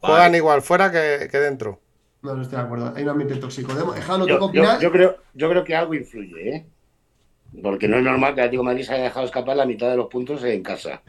Juegan 0.01 0.35
igual 0.35 0.63
fuera 0.63 0.91
que, 0.91 1.29
que, 1.31 1.39
dentro. 1.39 1.82
No, 2.23 2.37
no 2.37 2.43
estoy 2.43 2.59
de 2.59 2.65
acuerdo. 2.65 2.93
Hay 2.95 3.03
un 3.03 3.09
ambiente 3.09 3.37
tóxico. 3.37 3.73
Jano, 3.73 4.27
yo, 4.27 4.53
yo, 4.81 4.93
creo, 4.93 5.17
yo 5.35 5.51
creo 5.51 5.65
que 5.65 5.75
algo 5.75 5.95
influye, 5.95 6.57
¿eh? 6.57 6.67
Porque 7.63 7.89
no 7.89 7.99
es 7.99 8.03
normal 8.03 8.35
que 8.35 8.41
el 8.41 8.47
Atlético 8.47 8.63
de 8.63 8.67
Madrid 8.67 8.85
se 8.85 8.95
haya 8.95 9.05
dejado 9.05 9.27
escapar 9.27 9.57
la 9.57 9.67
mitad 9.67 9.91
de 9.91 9.97
los 9.97 10.07
puntos 10.07 10.43
en 10.45 10.63
casa. 10.63 11.03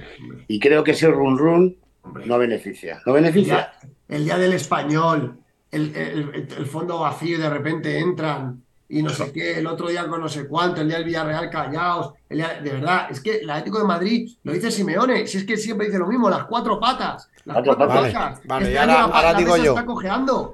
Y 0.47 0.59
creo 0.59 0.83
que 0.83 0.91
ese 0.91 1.07
run 1.07 1.37
run 1.37 1.77
no 2.25 2.37
beneficia. 2.37 3.01
No 3.05 3.13
beneficia. 3.13 3.73
El 4.09 4.25
día, 4.25 4.37
del 4.37 4.53
español, 4.53 5.37
el, 5.71 6.65
fondo 6.65 6.99
vacío 6.99 7.37
y 7.37 7.41
de 7.41 7.49
repente 7.49 7.97
entran 7.99 8.61
y 8.93 9.01
no 9.01 9.09
sé 9.09 9.31
qué, 9.31 9.57
el 9.57 9.65
otro 9.65 9.89
día 9.89 10.07
con 10.07 10.21
no 10.21 10.29
sé 10.29 10.47
cuánto, 10.47 10.81
el 10.81 10.87
día 10.87 10.97
del 10.97 11.05
Villarreal 11.05 11.49
callaos, 11.49 12.13
de 12.29 12.59
verdad, 12.61 13.07
es 13.09 13.21
que 13.21 13.37
el 13.37 13.49
Atlético 13.49 13.79
de 13.79 13.85
Madrid, 13.85 14.31
lo 14.43 14.53
dice 14.53 14.69
Simeone, 14.69 15.25
si 15.25 15.39
es 15.39 15.45
que 15.45 15.57
siempre 15.57 15.87
dice 15.87 15.97
lo 15.97 16.05
mismo, 16.05 16.29
las 16.29 16.45
cuatro 16.45 16.79
patas, 16.79 17.27
las 17.45 17.63
cuatro, 17.63 17.87
patas. 17.87 18.41
Vale, 18.45 18.67
este 18.67 18.77
ahora, 18.79 19.33
digo 19.33 19.57
yo, 19.57 19.75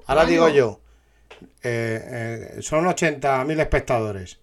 ahora 0.05 0.25
digo 0.25 0.47
yo, 0.47 0.79
son 2.61 2.85
80.000 2.85 3.59
espectadores. 3.59 4.39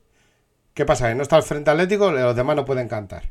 ¿Qué 0.74 0.84
pasa? 0.84 1.08
¿Que 1.08 1.14
no 1.14 1.22
está 1.22 1.38
el 1.38 1.42
Frente 1.42 1.70
Atlético? 1.70 2.12
Los 2.12 2.36
demás 2.36 2.54
no 2.54 2.66
pueden 2.66 2.88
cantar. 2.88 3.30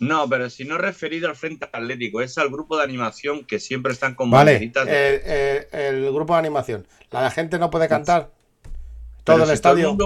No, 0.00 0.28
pero 0.28 0.48
si 0.48 0.64
no 0.64 0.78
referido 0.78 1.28
al 1.28 1.36
Frente 1.36 1.68
Atlético, 1.70 2.22
es 2.22 2.38
al 2.38 2.48
grupo 2.48 2.78
de 2.78 2.84
animación 2.84 3.44
que 3.44 3.60
siempre 3.60 3.92
están 3.92 4.14
con 4.14 4.30
Vale, 4.30 4.56
eh, 4.56 4.72
eh, 4.86 5.68
el 5.72 6.10
grupo 6.12 6.32
de 6.32 6.38
animación. 6.38 6.86
¿La 7.10 7.30
gente 7.30 7.58
no 7.58 7.70
puede 7.70 7.86
cantar? 7.86 8.30
¿Todo 9.24 9.44
el 9.44 9.50
estadio? 9.50 9.96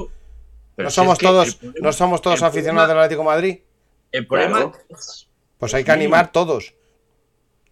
¿No, 0.76 0.90
somos 0.90 1.18
todos, 1.18 1.58
¿No 1.80 1.92
somos 1.92 2.22
todos 2.22 2.42
aficionados 2.42 2.88
del 2.88 2.98
Atlético 2.98 3.24
Madrid? 3.24 3.58
El 4.12 4.26
problema 4.26 4.72
Pues 5.58 5.74
hay 5.74 5.84
que 5.84 5.90
animar 5.90 6.32
todos. 6.32 6.74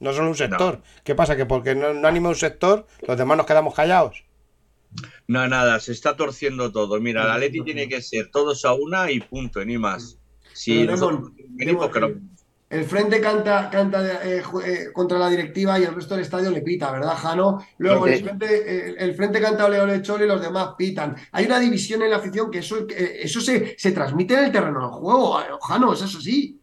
No 0.00 0.12
solo 0.12 0.28
un 0.28 0.34
sector. 0.34 0.82
¿Qué 1.04 1.14
pasa? 1.14 1.36
¿Que 1.36 1.46
porque 1.46 1.74
no, 1.74 1.94
no 1.94 2.06
anima 2.06 2.28
un 2.28 2.34
sector, 2.34 2.86
los 3.06 3.16
demás 3.16 3.38
nos 3.38 3.46
quedamos 3.46 3.74
callados? 3.74 4.24
No, 5.26 5.46
nada, 5.48 5.80
se 5.80 5.92
está 5.92 6.16
torciendo 6.16 6.72
todo. 6.72 7.00
Mira, 7.00 7.26
la 7.26 7.38
Leti 7.38 7.62
tiene 7.62 7.88
que 7.88 8.02
ser 8.02 8.30
todos 8.30 8.64
a 8.64 8.72
una 8.74 9.10
y 9.10 9.20
punto, 9.20 9.64
ni 9.64 9.78
más. 9.78 10.18
Sí, 10.52 10.86
el 12.68 12.84
frente 12.84 13.20
canta, 13.20 13.70
canta 13.70 14.24
eh, 14.24 14.42
eh, 14.64 14.86
contra 14.92 15.18
la 15.18 15.28
directiva 15.28 15.78
y 15.78 15.84
el 15.84 15.94
resto 15.94 16.14
del 16.14 16.24
estadio 16.24 16.50
le 16.50 16.62
pita, 16.62 16.90
¿verdad, 16.90 17.14
Jano? 17.16 17.64
Luego 17.78 18.06
el 18.06 18.22
frente, 18.22 19.04
el, 19.04 19.14
frente 19.14 19.40
canta 19.40 19.66
ole 19.66 19.80
ole 19.80 20.02
chole 20.02 20.24
y 20.24 20.28
los 20.28 20.40
demás 20.40 20.70
pitan. 20.76 21.14
Hay 21.32 21.46
una 21.46 21.60
división 21.60 22.02
en 22.02 22.10
la 22.10 22.16
afición 22.16 22.50
que 22.50 22.58
eso, 22.58 22.86
eso 22.88 23.40
se, 23.40 23.76
se 23.78 23.92
transmite 23.92 24.34
en 24.34 24.44
el 24.44 24.52
terreno 24.52 24.80
del 24.80 24.90
juego, 24.90 25.38
Jano, 25.62 25.92
es 25.92 26.02
eso 26.02 26.20
sí. 26.20 26.58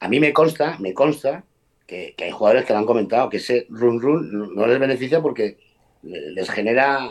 A 0.00 0.08
mí 0.08 0.20
me 0.20 0.32
consta, 0.32 0.76
me 0.80 0.92
consta 0.92 1.44
que, 1.86 2.14
que 2.16 2.24
hay 2.24 2.30
jugadores 2.30 2.66
que 2.66 2.74
lo 2.74 2.80
han 2.80 2.86
comentado, 2.86 3.30
que 3.30 3.38
ese 3.38 3.66
run 3.70 4.00
run 4.00 4.54
no 4.54 4.66
les 4.66 4.78
beneficia 4.78 5.22
porque 5.22 5.58
les 6.02 6.50
genera 6.50 7.08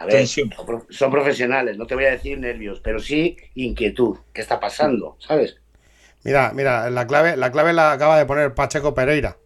a 0.00 0.06
ver, 0.06 0.26
son 0.26 1.10
profesionales, 1.10 1.76
no 1.76 1.86
te 1.86 1.94
voy 1.94 2.06
a 2.06 2.12
decir 2.12 2.38
nervios, 2.38 2.80
pero 2.80 3.00
sí 3.00 3.36
inquietud. 3.54 4.16
¿Qué 4.32 4.40
está 4.40 4.58
pasando? 4.58 5.16
¿Sabes? 5.18 5.59
Mira, 6.24 6.52
mira, 6.54 6.90
la 6.90 7.06
clave, 7.06 7.36
la 7.36 7.50
clave 7.50 7.72
la 7.72 7.92
acaba 7.92 8.18
de 8.18 8.26
poner 8.26 8.54
Pacheco 8.54 8.94
Pereira. 8.94 9.38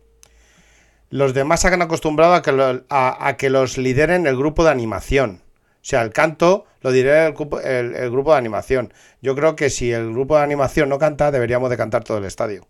Los 1.10 1.34
demás 1.34 1.60
se 1.60 1.68
han 1.68 1.82
acostumbrado 1.82 2.34
a 2.34 2.42
que, 2.42 2.82
a, 2.88 3.36
que 3.38 3.50
los 3.50 3.78
lideren 3.78 4.26
el 4.26 4.36
grupo 4.36 4.64
de 4.64 4.70
animación. 4.70 5.42
O 5.74 5.86
sea, 5.86 6.02
el 6.02 6.10
canto 6.10 6.66
lo 6.80 6.90
diré 6.90 7.26
el, 7.26 7.94
el, 7.94 8.10
grupo 8.10 8.32
de 8.32 8.38
animación. 8.38 8.92
Yo 9.22 9.36
creo 9.36 9.54
que 9.54 9.70
si 9.70 9.92
el 9.92 10.12
grupo 10.12 10.36
de 10.36 10.42
animación 10.42 10.88
no 10.88 10.98
canta, 10.98 11.30
deberíamos 11.30 11.70
de 11.70 11.76
cantar 11.76 12.02
todo 12.02 12.18
el 12.18 12.24
estadio. 12.24 12.66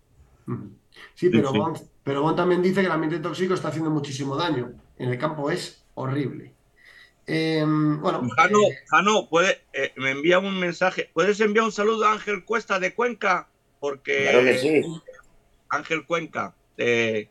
Sí, 1.15 1.31
pero, 1.31 1.53
Bon, 1.53 1.75
pero 2.03 2.35
también 2.35 2.61
dice 2.61 2.81
que 2.81 2.87
el 2.87 2.93
ambiente 2.93 3.21
tóxico 3.21 3.55
está 3.55 3.69
haciendo 3.69 3.91
muchísimo 3.91 4.37
daño. 4.37 4.73
En 4.99 5.11
el 5.11 5.19
campo 5.19 5.51
es 5.51 5.85
horrible. 5.95 6.55
Em, 7.27 8.01
bueno, 8.01 8.29
Jano, 8.37 9.21
eh, 9.21 9.27
puede, 9.31 9.63
eh, 9.73 9.93
me 9.97 10.11
envía 10.11 10.39
un 10.39 10.59
mensaje. 10.59 11.11
¿Puedes 11.15 11.41
enviar 11.41 11.65
un 11.65 11.73
saludo 11.73 12.05
a 12.05 12.13
Ángel 12.13 12.45
Cuesta 12.45 12.79
de 12.79 12.95
Cuenca? 12.95 13.49
Porque. 13.85 14.29
Claro 14.31 14.45
que 14.45 14.59
sí. 14.59 14.83
Ángel 15.69 16.07
Cuenca. 16.07 16.55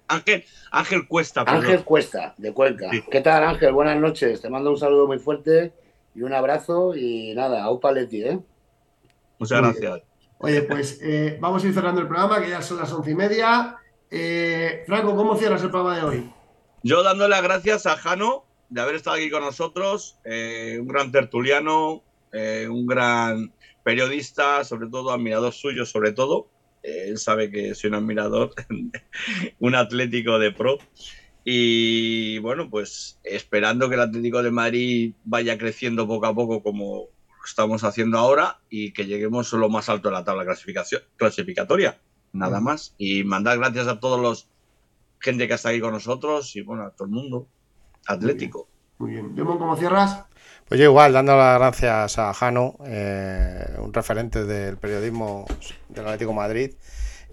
Ángel, 0.08 0.46
Ángel 0.70 1.08
Cuesta. 1.08 1.44
Ángel 1.48 1.84
Cuesta, 1.84 2.36
de 2.38 2.54
Cuenca. 2.54 2.92
¿Qué 3.10 3.22
tal, 3.22 3.44
Ángel? 3.44 3.74
Buenas 3.74 3.98
noches. 3.98 4.40
Te 4.40 4.52
mando 4.52 4.70
un 4.70 4.78
saludo 4.78 5.08
muy 5.08 5.18
fuerte 5.18 5.74
y 6.14 6.22
un 6.22 6.32
abrazo. 6.32 6.96
Y 6.96 7.34
nada, 7.34 7.66
a 7.66 7.80
Paletti, 7.80 8.24
¿eh? 8.24 8.40
Muchas 9.40 9.62
gracias. 9.62 10.02
Oye, 10.38 10.62
pues 10.62 11.00
eh, 11.02 11.40
vamos 11.42 11.64
a 11.64 11.68
ir 11.68 11.74
cerrando 11.74 12.02
el 12.02 12.08
programa, 12.08 12.40
que 12.40 12.52
ya 12.52 12.62
son 12.62 12.78
las 12.78 12.94
once 12.94 13.10
y 13.10 13.16
media. 13.16 13.80
Franco, 14.86 15.16
¿cómo 15.16 15.36
cierras 15.36 15.64
el 15.64 15.72
programa 15.72 15.98
de 15.98 16.04
hoy? 16.04 16.34
Yo 16.84 17.02
dándole 17.02 17.32
las 17.32 17.42
gracias 17.42 17.88
a 17.88 17.98
Jano 17.98 18.46
de 18.70 18.80
haber 18.80 18.94
estado 18.94 19.16
aquí 19.16 19.32
con 19.32 19.42
nosotros, 19.42 20.20
eh, 20.24 20.78
un 20.80 20.88
gran 20.88 21.12
tertuliano, 21.12 22.04
eh, 22.32 22.68
un 22.70 22.86
gran 22.86 23.52
periodista, 23.84 24.64
sobre 24.64 24.90
todo 24.90 25.12
admirador 25.12 25.54
suyo, 25.54 25.86
sobre 25.86 26.12
todo. 26.12 26.50
Él 26.82 27.18
sabe 27.18 27.50
que 27.50 27.76
soy 27.76 27.90
un 27.90 27.96
admirador, 27.96 28.54
un 29.60 29.76
atlético 29.76 30.40
de 30.40 30.52
pro. 30.52 30.78
Y 31.46 32.38
bueno, 32.40 32.70
pues 32.70 33.20
esperando 33.24 33.90
que 33.90 33.96
el 33.96 34.02
Atlético 34.02 34.42
de 34.42 34.52
Madrid 34.52 35.14
vaya 35.26 35.58
creciendo 35.58 36.08
poco 36.08 36.26
a 36.26 36.34
poco 36.34 36.64
como 36.64 37.08
estamos 37.46 37.84
haciendo 37.84 38.18
ahora 38.18 38.60
y 38.70 38.94
que 38.94 39.06
lleguemos 39.06 39.52
lo 39.52 39.68
más 39.68 39.90
alto 39.90 40.08
de 40.08 40.16
la 40.16 40.24
tabla 40.24 40.46
clasificación, 40.46 41.02
clasificatoria. 41.18 42.00
Nada 42.32 42.62
más. 42.62 42.96
Y 42.98 43.24
mandar 43.24 43.60
gracias 43.60 43.88
a 43.88 44.00
todos 44.00 44.20
los 44.20 44.48
gente 45.20 45.48
que 45.48 45.54
está 45.54 45.70
aquí 45.70 45.80
con 45.80 45.94
nosotros 45.94 46.56
y 46.56 46.62
bueno, 46.62 46.84
a 46.84 46.92
todo 46.92 47.06
el 47.06 47.14
mundo. 47.14 47.48
Atlético. 48.06 48.68
Muy 48.98 49.12
bien. 49.12 49.36
Demon, 49.36 49.58
¿cómo 49.58 49.76
cierras? 49.78 50.26
Pues 50.74 50.80
yo 50.82 50.86
igual, 50.86 51.14
dando 51.14 51.38
las 51.38 51.60
gracias 51.60 52.18
a 52.18 52.34
Jano, 52.34 52.78
eh, 52.88 53.76
un 53.78 53.94
referente 53.94 54.44
del 54.44 54.78
periodismo 54.78 55.46
del 55.88 56.04
Atlético 56.04 56.34
Madrid, 56.34 56.72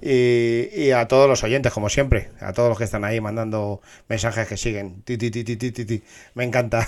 y, 0.02 0.90
a 0.90 1.08
todos 1.08 1.26
los 1.26 1.42
oyentes, 1.42 1.72
como 1.72 1.88
siempre, 1.88 2.28
a 2.40 2.52
todos 2.52 2.68
los 2.68 2.76
que 2.76 2.84
están 2.84 3.02
ahí 3.02 3.18
mandando 3.18 3.80
mensajes 4.10 4.46
que 4.46 4.58
siguen. 4.58 5.00
Ti, 5.04 5.16
ti, 5.16 5.30
ti, 5.30 6.02
Me 6.34 6.44
encanta. 6.44 6.86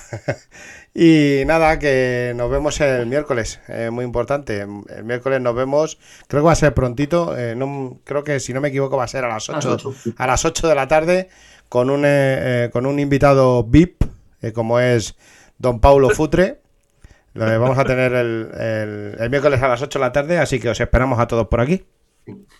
y 0.94 1.42
nada, 1.46 1.78
que 1.78 2.34
nos 2.36 2.50
vemos 2.50 2.78
el 2.82 3.06
miércoles, 3.06 3.58
eh, 3.68 3.88
muy 3.90 4.04
importante. 4.04 4.60
El 4.60 5.04
miércoles 5.04 5.40
nos 5.40 5.54
vemos, 5.54 5.98
creo 6.28 6.42
que 6.42 6.46
va 6.48 6.52
a 6.52 6.56
ser 6.56 6.74
prontito, 6.74 7.34
eh, 7.34 7.56
no, 7.56 7.98
creo 8.04 8.24
que 8.24 8.40
si 8.40 8.52
no 8.52 8.60
me 8.60 8.68
equivoco 8.68 8.98
va 8.98 9.04
a 9.04 9.08
ser 9.08 9.24
a 9.24 9.28
las 9.28 9.48
8, 9.48 9.94
a 10.18 10.26
las 10.26 10.44
8 10.44 10.68
de 10.68 10.74
la 10.74 10.86
tarde 10.86 11.30
con 11.70 11.88
un, 11.88 12.04
con 12.72 12.84
un 12.84 12.98
invitado 12.98 13.64
VIP, 13.64 14.04
como 14.52 14.80
es 14.80 15.16
don 15.62 15.80
Paulo 15.80 16.10
Futre. 16.10 16.60
Lo 17.34 17.46
vamos 17.60 17.78
a 17.78 17.84
tener 17.84 18.12
el, 18.12 19.16
el, 19.18 19.30
miércoles 19.30 19.62
a 19.62 19.68
las 19.68 19.80
8 19.80 19.98
de 19.98 20.04
la 20.04 20.12
tarde, 20.12 20.38
así 20.38 20.60
que 20.60 20.68
os 20.68 20.78
esperamos 20.78 21.18
a 21.18 21.26
todos 21.26 21.48
por 21.48 21.62
aquí. 21.62 21.82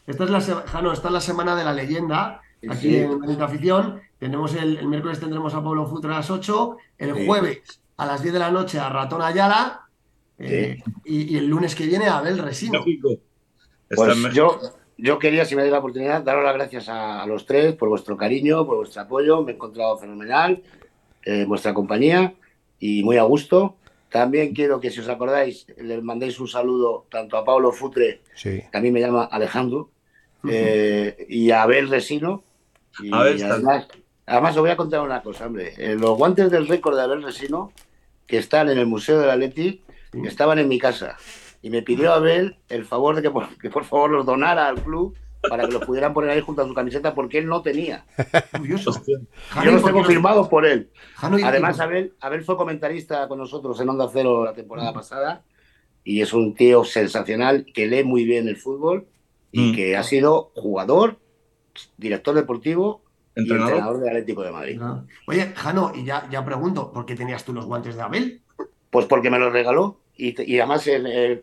Esta 0.07 0.25
es 0.25 0.31
la, 0.31 0.41
Jano, 0.41 0.93
esta 0.93 1.09
es 1.09 1.13
la 1.13 1.21
semana 1.21 1.55
de 1.55 1.65
la 1.65 1.75
leyenda, 1.75 2.41
aquí 2.67 2.97
en 2.97 3.21
Benito 3.21 3.45
Afición. 3.45 4.01
Tenemos 4.19 4.55
el, 4.55 4.87
miércoles 4.87 5.21
tendremos 5.21 5.53
a 5.53 5.63
Paulo 5.63 5.87
Futre 5.87 6.11
a 6.13 6.17
las 6.17 6.31
8, 6.31 6.77
el 6.99 7.27
jueves 7.27 7.83
a 7.99 8.07
las 8.07 8.23
10 8.23 8.33
de 8.33 8.39
la 8.39 8.51
noche 8.51 8.79
a 8.79 8.89
Ratón 8.89 9.21
Ayala 9.21 9.83
eh, 10.39 10.81
y, 11.05 11.37
el 11.37 11.49
lunes 11.49 11.75
que 11.75 11.85
viene 11.85 12.07
a 12.07 12.19
Abel 12.19 12.39
Resino. 12.39 12.83
Pues 13.95 14.33
yo, 14.33 14.59
yo 14.97 15.19
quería, 15.19 15.45
si 15.45 15.55
me 15.55 15.63
dais 15.63 15.73
la 15.73 15.81
oportunidad, 15.81 16.23
daros 16.23 16.45
las 16.45 16.55
gracias 16.55 16.89
a, 16.89 17.27
los 17.27 17.45
tres 17.45 17.75
por 17.75 17.91
vuestro 17.91 18.17
cariño, 18.17 18.65
por 18.65 18.77
vuestro 18.77 19.03
apoyo. 19.03 19.43
Me 19.43 19.53
he 19.53 19.55
encontrado 19.57 19.99
fenomenal 19.99 20.63
en 21.25 21.47
vuestra 21.47 21.75
compañía 21.75 22.35
y 22.83 23.05
muy 23.05 23.17
a 23.17 23.23
gusto. 23.23 23.77
También 24.11 24.53
quiero 24.53 24.81
que, 24.81 24.91
si 24.91 24.99
os 25.01 25.09
acordáis, 25.09 25.67
les 25.79 26.03
mandéis 26.03 26.41
un 26.41 26.49
saludo 26.49 27.07
tanto 27.09 27.37
a 27.37 27.45
Pablo 27.45 27.71
Futre, 27.71 28.21
que 28.43 28.69
a 28.73 28.81
mí 28.81 28.91
me 28.91 29.01
llama 29.01 29.25
Alejandro, 29.25 29.91
eh, 30.51 31.27
y 31.29 31.53
a 31.53 31.63
Abel 31.63 31.89
Resino. 31.89 32.43
Y 33.01 33.15
además, 33.15 33.87
además, 34.27 34.57
os 34.57 34.61
voy 34.61 34.71
a 34.71 34.77
contar 34.77 35.01
una 35.01 35.23
cosa, 35.23 35.47
hombre. 35.47 35.75
Eh, 35.79 35.95
los 35.95 36.19
guantes 36.19 36.51
del 36.51 36.67
récord 36.67 36.97
de 36.97 37.03
Abel 37.03 37.23
Resino, 37.23 37.73
que 38.27 38.39
están 38.39 38.69
en 38.69 38.79
el 38.79 38.87
Museo 38.87 39.21
del 39.21 39.31
Atleti, 39.31 39.81
estaban 40.25 40.59
en 40.59 40.67
mi 40.67 40.81
casa. 40.81 41.17
Y 41.63 41.71
me 41.71 41.83
pidió 41.83 42.13
Abel 42.13 42.57
el 42.69 42.85
favor 42.85 43.15
de 43.15 43.23
que 43.23 43.31
por, 43.31 43.57
que 43.59 43.71
por 43.71 43.85
favor 43.85 44.11
los 44.11 44.27
donara 44.27 44.67
al 44.67 44.83
club 44.83 45.17
para 45.49 45.67
que 45.67 45.73
los 45.73 45.85
pudieran 45.85 46.15
poner 46.15 46.31
ahí 46.31 46.41
junto 46.41 46.63
a 46.63 46.67
su 46.67 46.75
camiseta 46.75 47.15
porque 47.15 47.39
él 47.39 47.47
no 47.47 47.63
tenía. 47.63 48.05
Curioso. 48.57 49.03
Yo 49.07 49.73
los 49.73 49.85
tengo 49.85 50.05
firmados 50.05 50.49
por 50.49 50.67
él. 50.67 50.91
Además, 51.21 51.81
Abel, 51.81 52.15
Abel 52.21 52.43
fue 52.45 52.57
comentarista 52.57 53.29
con 53.29 53.39
nosotros 53.39 53.81
en 53.81 53.89
Onda 53.89 54.09
Cero 54.13 54.45
la 54.45 54.55
temporada 54.55 54.93
pasada 54.93 55.45
y 56.05 56.21
es 56.21 56.33
un 56.33 56.55
tío 56.55 56.85
sensacional 56.85 57.67
que 57.73 57.87
lee 57.87 58.05
muy 58.05 58.25
bien 58.25 58.49
el 58.49 58.57
fútbol 58.57 59.07
y 59.51 59.73
mm. 59.73 59.75
que 59.75 59.97
ha 59.97 60.03
sido 60.03 60.51
jugador, 60.55 61.19
director 61.97 62.35
deportivo 62.35 63.03
¿Entrenador? 63.35 63.69
y 63.69 63.73
entrenador 63.73 64.01
del 64.01 64.09
Atlético 64.09 64.43
de 64.43 64.53
Madrid. 64.53 64.79
Ah. 64.83 65.05
Oye, 65.27 65.53
Jano, 65.55 65.93
y 65.95 66.05
ya, 66.05 66.29
ya 66.31 66.45
pregunto, 66.45 66.93
¿por 66.93 67.07
qué 67.07 67.15
tenías 67.15 67.45
tú 67.45 67.53
los 67.53 67.67
guantes 67.67 67.97
de 67.97 68.03
Abel? 68.03 68.43
Pues 68.91 69.07
porque 69.07 69.31
me 69.31 69.39
los 69.39 69.53
regaló. 69.53 70.02
Y, 70.25 70.61
además 70.61 70.89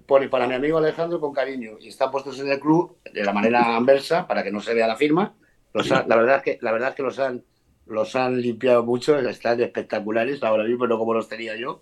pone 0.05 0.29
para 0.29 0.47
mi 0.47 0.53
amigo 0.53 0.77
Alejandro 0.77 1.19
con 1.19 1.33
cariño 1.33 1.71
y 1.81 1.89
están 1.89 2.11
puestos 2.11 2.39
en 2.39 2.47
el 2.47 2.61
club 2.61 2.95
de 3.13 3.25
la 3.25 3.33
manera 3.33 3.75
anversa 3.75 4.25
para 4.25 4.41
que 4.41 4.51
no 4.51 4.61
se 4.61 4.73
vea 4.73 4.87
la 4.87 4.95
firma. 4.95 5.35
la, 5.73 6.15
verdad 6.15 6.37
es 6.37 6.43
que, 6.43 6.59
la 6.61 6.71
verdad 6.71 6.89
es 6.89 6.95
que 6.95 7.03
los 7.03 7.19
han, 7.19 7.43
los 7.87 8.15
han 8.15 8.39
limpiado 8.39 8.85
mucho, 8.85 9.19
están 9.19 9.59
espectaculares 9.59 10.41
ahora 10.43 10.63
mismo, 10.63 10.87
no 10.87 10.97
como 10.97 11.13
los 11.13 11.27
tenía 11.27 11.57
yo. 11.57 11.81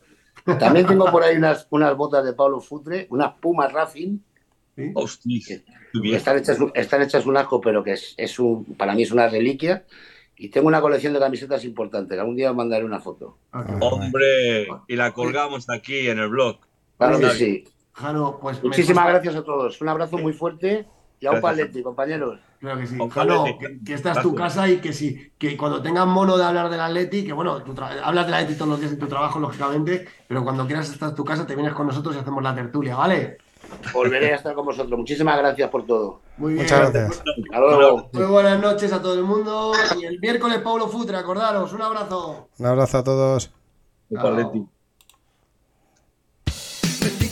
También 0.60 0.88
tengo 0.88 1.12
por 1.12 1.22
ahí 1.22 1.38
unas, 1.38 1.68
unas 1.70 1.96
botas 1.96 2.26
de 2.26 2.34
Pablo 2.34 2.62
Futre, 2.62 3.06
unas 3.12 3.36
Pumas 3.36 3.72
Racing. 3.72 4.18
están, 6.16 6.40
hechas, 6.40 6.58
están 6.74 7.04
hechas 7.04 7.28
un 7.28 7.38
asco, 7.38 7.62
pero 7.62 7.84
que 7.84 7.92
es, 7.92 8.16
es 8.18 8.40
un, 8.40 8.66
para 8.76 8.96
mí 8.96 9.04
es 9.04 9.12
una 9.12 9.28
reliquia. 9.28 9.86
Y 10.36 10.50
tengo 10.50 10.68
una 10.68 10.82
colección 10.82 11.14
de 11.14 11.20
camisetas 11.20 11.64
importantes. 11.64 12.18
Algún 12.18 12.36
día 12.36 12.50
os 12.50 12.58
mandaré 12.58 12.86
una 12.86 13.00
foto. 13.00 13.38
Hombre, 13.52 14.68
y 14.88 14.96
la 14.96 15.12
colgamos 15.12 15.70
aquí 15.70 16.10
en 16.10 16.18
el 16.18 16.30
blog. 16.30 16.67
Claro 16.98 17.20
que 17.20 17.30
sí. 17.32 17.64
Jano, 17.94 18.38
pues 18.40 18.64
Muchísimas 18.64 19.08
gracias 19.08 19.36
a 19.36 19.44
todos. 19.44 19.82
Un 19.82 19.90
abrazo 19.90 20.18
muy 20.18 20.34
fuerte 20.34 20.86
y 21.20 21.26
a 21.26 21.32
un 21.32 21.42
paletti, 21.42 21.82
compañeros. 21.82 22.40
Claro 22.60 22.80
que 22.80 22.88
sí. 22.88 22.98
Jano, 23.12 23.46
que, 23.86 23.94
esta 23.94 24.12
es 24.12 24.22
tu 24.22 24.36
casa 24.36 24.70
y 24.70 24.78
que 24.78 24.94
sí, 24.94 25.32
que 25.38 25.58
cuando 25.58 25.82
tengas 25.82 26.06
mono 26.06 26.38
de 26.38 26.44
hablar 26.44 26.70
del 26.70 26.80
Atleti, 26.80 27.26
que 27.26 27.34
bueno, 27.34 27.62
hablas 28.04 28.26
del 28.26 28.36
Atleti 28.36 28.56
todos 28.56 28.70
los 28.70 28.80
días 28.80 28.92
en 28.92 29.00
tu 29.00 29.08
trabajo, 29.08 29.40
lógicamente, 29.40 30.08
pero 30.28 30.44
cuando 30.44 30.66
quieras 30.66 30.90
estar 30.92 31.10
en 31.10 31.16
tu 31.16 31.26
casa, 31.26 31.48
te 31.48 31.56
vienes 31.56 31.74
con 31.74 31.88
nosotros 31.88 32.16
y 32.16 32.20
hacemos 32.20 32.44
la 32.44 32.54
tertulia, 32.54 32.96
¿vale? 32.96 33.38
Volveré 33.94 34.34
a 34.34 34.36
estar 34.36 34.54
con 34.54 34.66
vosotros. 34.66 34.98
Muchísimas 34.98 35.38
gracias 35.38 35.70
por 35.70 35.86
todo. 35.86 36.22
Muy 36.38 36.54
bien. 36.54 36.64
Muchas 36.64 36.92
gracias. 36.92 37.24
Hasta 37.52 37.60
luego. 37.60 38.10
Muy 38.14 38.26
buenas 38.26 38.60
noches 38.62 38.94
a 38.94 39.02
todo 39.02 39.16
el 39.16 39.24
mundo. 39.24 39.74
Y 40.00 40.06
el 40.06 40.20
miércoles, 40.20 40.60
Paulo 40.60 40.88
Futre, 40.88 41.18
acordaros. 41.18 41.74
Un 41.74 41.82
abrazo. 41.82 42.50
Un 42.58 42.66
abrazo 42.66 42.98
a 43.00 43.04
todos 43.04 43.52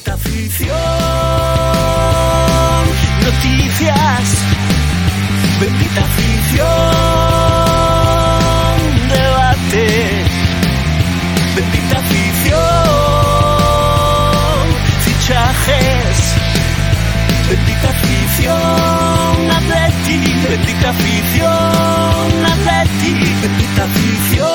esta 0.05 0.13
afición. 0.13 0.77
Noticias, 3.23 4.23
bendita 5.59 6.01
afición. 6.01 6.67
Debate, 9.09 9.85
bendita 11.55 11.97
afición. 11.97 12.61
Fichajes, 15.05 16.17
bendita 17.49 17.89
afición. 17.89 19.35
Atleti, 19.57 20.17
bendita 20.49 20.89
afición. 20.91 22.45
Atleti, 22.53 23.11
bendita 23.41 23.83
afición. 23.83 24.54